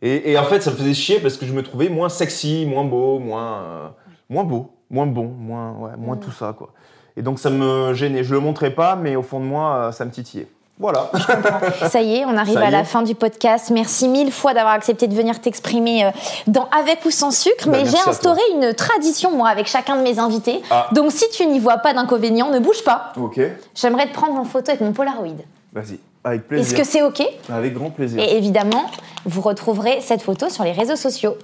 Et, 0.03 0.33
et 0.33 0.39
en 0.39 0.43
fait, 0.45 0.61
ça 0.61 0.73
me 0.73 0.77
faisait 0.77 0.93
chier 0.93 1.21
parce 1.21 1.37
que 1.37 1.47
je 1.47 1.53
me 1.53 1.63
trouvais 1.63 1.89
moins 1.89 2.09
sexy, 2.09 2.67
moins 2.67 2.83
beau, 2.85 3.21
moins, 3.21 3.63
euh, 3.63 3.89
moins 4.29 4.43
beau, 4.43 4.73
moins 4.91 5.07
bon, 5.07 5.27
moins, 5.27 5.71
ouais, 5.79 5.97
moins 5.97 6.17
Mm. 6.17 6.21
tout 6.21 6.33
ça, 6.33 6.53
quoi. 6.53 6.71
Et 7.17 7.23
donc, 7.23 7.39
ça 7.39 7.49
me 7.49 7.95
gênait. 7.95 8.25
Je 8.25 8.35
le 8.35 8.41
montrais 8.41 8.71
pas, 8.75 8.97
mais 8.97 9.15
au 9.15 9.23
fond 9.23 9.39
de 9.39 9.45
moi, 9.45 9.93
ça 9.93 10.05
me 10.05 10.11
titillait. 10.11 10.49
Voilà. 10.79 11.11
Ça 11.89 12.03
y 12.03 12.17
est, 12.17 12.25
on 12.25 12.37
arrive 12.37 12.55
Ça 12.59 12.67
à 12.67 12.71
la 12.71 12.81
est. 12.81 12.85
fin 12.85 13.03
du 13.03 13.15
podcast. 13.15 13.71
Merci 13.71 14.09
mille 14.09 14.33
fois 14.33 14.55
d'avoir 14.55 14.75
accepté 14.75 15.07
de 15.07 15.15
venir 15.15 15.41
t'exprimer 15.41 16.05
euh, 16.07 16.11
dans 16.49 16.69
Avec 16.77 17.05
ou 17.05 17.11
sans 17.11 17.31
sucre. 17.31 17.69
Bah, 17.69 17.79
Mais 17.83 17.87
j'ai 17.89 17.99
instauré 18.09 18.41
une 18.53 18.75
tradition, 18.75 19.31
moi, 19.31 19.49
avec 19.51 19.67
chacun 19.67 19.97
de 19.97 20.03
mes 20.03 20.19
invités. 20.19 20.63
Ah. 20.71 20.89
Donc 20.93 21.13
si 21.13 21.29
tu 21.31 21.47
n'y 21.47 21.61
vois 21.61 21.79
pas 21.79 21.95
d'inconvénient, 21.95 22.51
ne 22.51 22.59
bouge 22.59 22.83
pas. 22.85 23.13
ok. 23.17 23.41
J'aimerais 23.75 24.09
te 24.09 24.13
prendre 24.15 24.35
en 24.35 24.45
photo 24.45 24.71
avec 24.73 24.81
mon 24.81 24.93
Polaroid. 24.93 25.29
Vas-y. 25.73 25.99
Avec 26.25 26.41
Est-ce 26.41 26.49
plaisir. 26.49 26.79
que 26.79 26.85
c'est 26.85 27.03
OK? 27.03 27.23
Avec 27.53 27.75
grand 27.75 27.91
plaisir. 27.91 28.21
Et 28.23 28.37
évidemment, 28.37 28.87
vous 29.27 29.43
retrouverez 29.43 30.01
cette 30.01 30.23
photo 30.23 30.49
sur 30.49 30.65
les 30.65 30.73
réseaux 30.73 30.97
sociaux. 30.97 31.37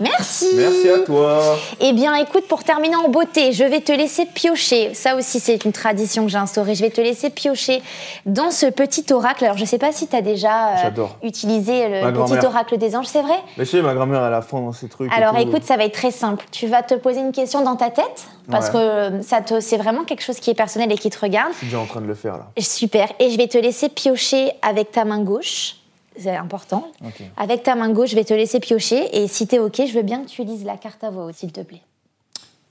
Merci. 0.00 0.46
Merci 0.56 0.88
à 0.90 0.98
toi. 1.00 1.56
Eh 1.80 1.92
bien, 1.92 2.14
écoute, 2.16 2.46
pour 2.48 2.64
terminer 2.64 2.96
en 2.96 3.08
beauté, 3.08 3.52
je 3.52 3.64
vais 3.64 3.80
te 3.80 3.92
laisser 3.92 4.26
piocher. 4.26 4.92
Ça 4.94 5.16
aussi, 5.16 5.40
c'est 5.40 5.64
une 5.64 5.72
tradition 5.72 6.24
que 6.24 6.30
j'ai 6.30 6.38
instaurée. 6.38 6.74
Je 6.74 6.82
vais 6.82 6.90
te 6.90 7.00
laisser 7.00 7.30
piocher 7.30 7.82
dans 8.26 8.50
ce 8.50 8.66
petit 8.66 9.04
oracle. 9.12 9.44
Alors, 9.44 9.56
je 9.56 9.62
ne 9.62 9.68
sais 9.68 9.78
pas 9.78 9.92
si 9.92 10.06
tu 10.08 10.16
as 10.16 10.22
déjà 10.22 10.86
euh, 10.86 10.90
utilisé 11.22 11.88
Ma 12.02 12.10
le 12.10 12.24
petit 12.24 12.44
oracle 12.44 12.76
des 12.78 12.96
anges, 12.96 13.06
c'est 13.06 13.22
vrai? 13.22 13.36
Mais 13.56 13.64
je 13.64 13.70
sais, 13.70 13.82
ma 13.82 13.94
grand-mère, 13.94 14.24
elle 14.24 14.34
a 14.34 14.42
fond 14.42 14.60
dans 14.60 14.72
ces 14.72 14.88
trucs. 14.88 15.12
Alors 15.12 15.36
écoute, 15.38 15.62
ça 15.64 15.76
va 15.76 15.84
être 15.84 15.94
très 15.94 16.10
simple. 16.10 16.44
Tu 16.50 16.66
vas 16.66 16.82
te 16.82 16.94
poser 16.94 17.20
une 17.20 17.32
question 17.32 17.62
dans 17.62 17.76
ta 17.76 17.90
tête 17.90 18.24
parce 18.50 18.70
Ouais. 18.70 18.72
que 18.72 19.22
ça 19.22 19.40
te, 19.40 19.60
c'est 19.60 19.76
vraiment 19.76 20.04
quelque 20.04 20.22
chose 20.22 20.38
qui 20.40 20.50
est 20.50 20.54
personnel 20.54 20.90
et 20.92 20.98
qui 20.98 21.10
te 21.10 21.18
regarde. 21.18 21.52
Je 21.52 21.58
suis 21.58 21.66
déjà 21.66 21.78
en 21.78 21.86
train 21.86 22.00
de 22.00 22.06
le 22.06 22.14
faire 22.14 22.34
là. 22.34 22.46
Super. 22.58 23.08
Et 23.20 23.30
je 23.30 23.36
vais 23.36 23.46
te 23.48 23.58
laisser 23.58 23.88
piocher 23.88 24.50
avec 24.62 24.90
ta 24.92 25.04
main 25.04 25.20
gauche. 25.22 25.76
C'est 26.16 26.36
important. 26.36 26.90
Avec 27.36 27.62
ta 27.64 27.74
main 27.74 27.90
gauche, 27.90 28.10
je 28.10 28.14
vais 28.14 28.24
te 28.24 28.34
laisser 28.34 28.60
piocher. 28.60 29.22
Et 29.22 29.26
si 29.28 29.46
t'es 29.46 29.58
OK, 29.58 29.82
je 29.86 29.92
veux 29.94 30.02
bien 30.02 30.22
que 30.24 30.28
tu 30.28 30.44
lises 30.44 30.64
la 30.64 30.76
carte 30.76 31.02
à 31.02 31.10
voix 31.10 31.24
haute, 31.26 31.34
s'il 31.34 31.52
te 31.52 31.60
plaît. 31.60 31.82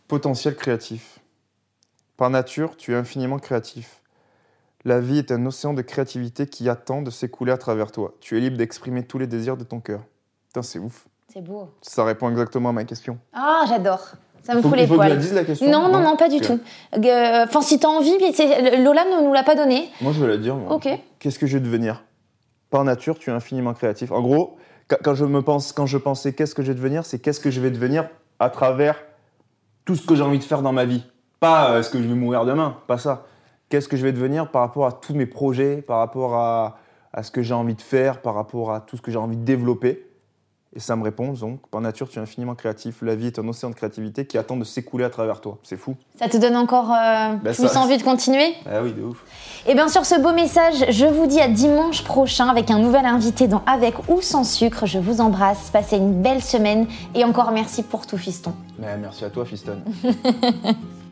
Potentiel 0.08 0.56
créatif. 0.56 1.20
Par 2.18 2.30
nature, 2.30 2.78
tu 2.78 2.94
es 2.94 2.96
infiniment 2.96 3.40
créatif. 3.40 4.00
La 4.86 5.00
vie 5.00 5.18
est 5.18 5.32
un 5.32 5.46
océan 5.46 5.74
de 5.74 5.82
créativité 5.82 6.46
qui 6.46 6.70
attend 6.70 7.02
de 7.02 7.10
s'écouler 7.10 7.52
à 7.52 7.58
travers 7.58 7.92
toi. 7.92 8.14
Tu 8.20 8.38
es 8.38 8.40
libre 8.42 8.58
d'exprimer 8.58 9.04
tous 9.04 9.18
les 9.18 9.28
désirs 9.28 9.58
de 9.58 9.64
ton 9.64 9.80
cœur. 9.80 10.02
Putain, 10.48 10.62
c'est 10.62 10.80
ouf. 10.80 11.06
C'est 11.34 11.42
beau. 11.42 11.70
Ça 11.82 12.04
répond 12.04 12.30
exactement 12.30 12.70
à 12.70 12.74
ma 12.74 12.84
question. 12.84 13.18
Ah, 13.34 13.64
j'adore. 13.68 14.12
Ça 14.44 14.56
me 14.56 14.62
Faut, 14.62 14.68
fout 14.70 14.78
les 14.78 14.86
faut 14.88 14.98
que 14.98 15.04
je 15.04 15.08
la 15.08 15.16
poils. 15.16 15.20
dise 15.22 15.34
la 15.34 15.46
question 15.46 15.72
Non, 15.72 15.88
non, 15.90 16.02
non, 16.02 16.18
pas 16.18 16.28
du 16.28 16.42
tout. 16.42 16.60
Euh, 16.96 17.46
Enfin, 17.46 17.62
si 17.62 17.80
t'as 17.80 17.88
envie, 17.88 18.14
mais 18.20 18.78
Lola 18.84 19.06
ne 19.06 19.24
nous 19.26 19.34
l'a 19.34 19.44
pas 19.44 19.56
donné. 19.56 19.90
Moi, 20.02 20.12
je 20.12 20.20
vais 20.24 20.28
la 20.28 20.38
dire. 20.38 20.56
moi. 20.56 20.74
Ok. 20.74 20.88
Qu'est-ce 21.20 21.40
que 21.40 21.48
je 21.48 21.58
vais 21.58 21.64
devenir? 21.64 22.04
Par 22.74 22.84
nature, 22.84 23.20
tu 23.20 23.30
es 23.30 23.34
infiniment 23.34 23.76
créatif. 23.76 24.12
En 24.12 24.20
gros, 24.24 24.58
quand- 25.04 25.14
je, 25.14 25.26
me 25.26 25.44
pense, 25.44 25.74
quand 25.74 25.86
je 25.86 26.00
pensais 26.00 26.34
qu'est-ce 26.34 26.56
que 26.56 26.64
je 26.64 26.70
vais 26.70 26.74
devenir, 26.74 27.06
c'est 27.06 27.20
qu'est-ce 27.20 27.40
que 27.40 27.52
je 27.52 27.62
vais 27.62 27.70
devenir 27.70 28.10
à 28.40 28.50
travers 28.50 28.96
tout 29.86 29.96
ce 29.96 30.08
que 30.08 30.16
j'ai 30.16 30.24
envie 30.24 30.40
de 30.40 30.44
faire 30.44 30.64
dans 30.64 30.74
ma 30.74 30.86
vie. 30.86 31.04
Pas 31.40 31.70
euh, 31.70 31.80
est-ce 31.80 31.92
que 31.92 32.02
je 32.02 32.08
vais 32.08 32.16
mourir 32.16 32.46
demain, 32.46 32.78
pas 32.88 32.98
ça. 32.98 33.28
Qu'est-ce 33.70 33.88
que 33.88 33.96
je 33.96 34.02
vais 34.02 34.12
devenir 34.12 34.50
par 34.50 34.64
rapport 34.64 34.88
à 34.88 34.92
tous 34.92 35.14
mes 35.14 35.28
projets, 35.28 35.84
par 35.84 36.00
rapport 36.00 36.34
à, 36.34 36.80
à 37.14 37.22
ce 37.22 37.30
que 37.30 37.44
j'ai 37.44 37.54
envie 37.54 37.76
de 37.76 37.82
faire, 37.82 38.24
par 38.24 38.34
rapport 38.34 38.74
à 38.74 38.82
tout 38.82 38.98
ce 38.98 39.04
que 39.04 39.12
j'ai 39.12 39.20
envie 39.20 39.38
de 39.38 39.44
développer? 39.46 40.10
Et 40.76 40.80
ça 40.80 40.96
me 40.96 41.04
répond 41.04 41.34
donc, 41.34 41.60
par 41.70 41.82
nature, 41.82 42.10
tu 42.10 42.18
es 42.18 42.22
infiniment 42.22 42.56
créatif. 42.56 43.04
La 43.04 43.14
vie 43.14 43.28
est 43.28 43.38
un 43.38 43.48
océan 43.48 43.70
de 43.70 43.76
créativité 43.76 44.26
qui 44.26 44.40
attend 44.40 44.58
de 44.58 44.64
s'écouler 44.64 45.04
à 45.06 45.10
travers 45.12 45.40
toi. 45.40 45.60
C'est 45.62 45.78
fou. 45.78 45.96
Ça 46.18 46.28
te 46.28 46.38
donne 46.38 46.56
encore 46.56 46.90
euh, 46.92 47.34
Bah, 47.44 47.52
plus 47.54 47.68
ça- 47.68 47.80
envie 47.80 47.98
de 47.98 48.02
continuer? 48.04 48.56
Ah 48.66 48.82
oui, 48.82 48.92
de 48.92 49.04
ouf. 49.04 49.24
Et 49.68 49.76
bien 49.76 49.88
sur 49.88 50.04
ce 50.04 50.20
beau 50.20 50.34
message, 50.34 50.86
je 50.90 51.06
vous 51.06 51.28
dis 51.28 51.40
à 51.40 51.48
dimanche 51.48 52.04
prochain 52.04 52.48
avec 52.50 52.72
un 52.72 52.80
nouvel 52.80 53.06
invité 53.06 53.48
dans 53.48 53.62
Avec 53.68 54.10
ou 54.10 54.22
sans 54.22 54.44
sucre. 54.44 54.88
Je 54.88 54.98
vous 54.98 55.22
embrasse, 55.22 55.70
passez 55.72 55.98
une 55.98 56.22
belle 56.24 56.42
semaine 56.42 56.88
et 57.14 57.24
encore 57.24 57.52
merci 57.52 57.84
pour 57.84 58.08
tout 58.08 58.18
fiston. 58.18 58.54
Mais 58.80 58.98
merci 58.98 59.26
à 59.26 59.30
toi, 59.30 59.46
Fiston. 59.46 59.78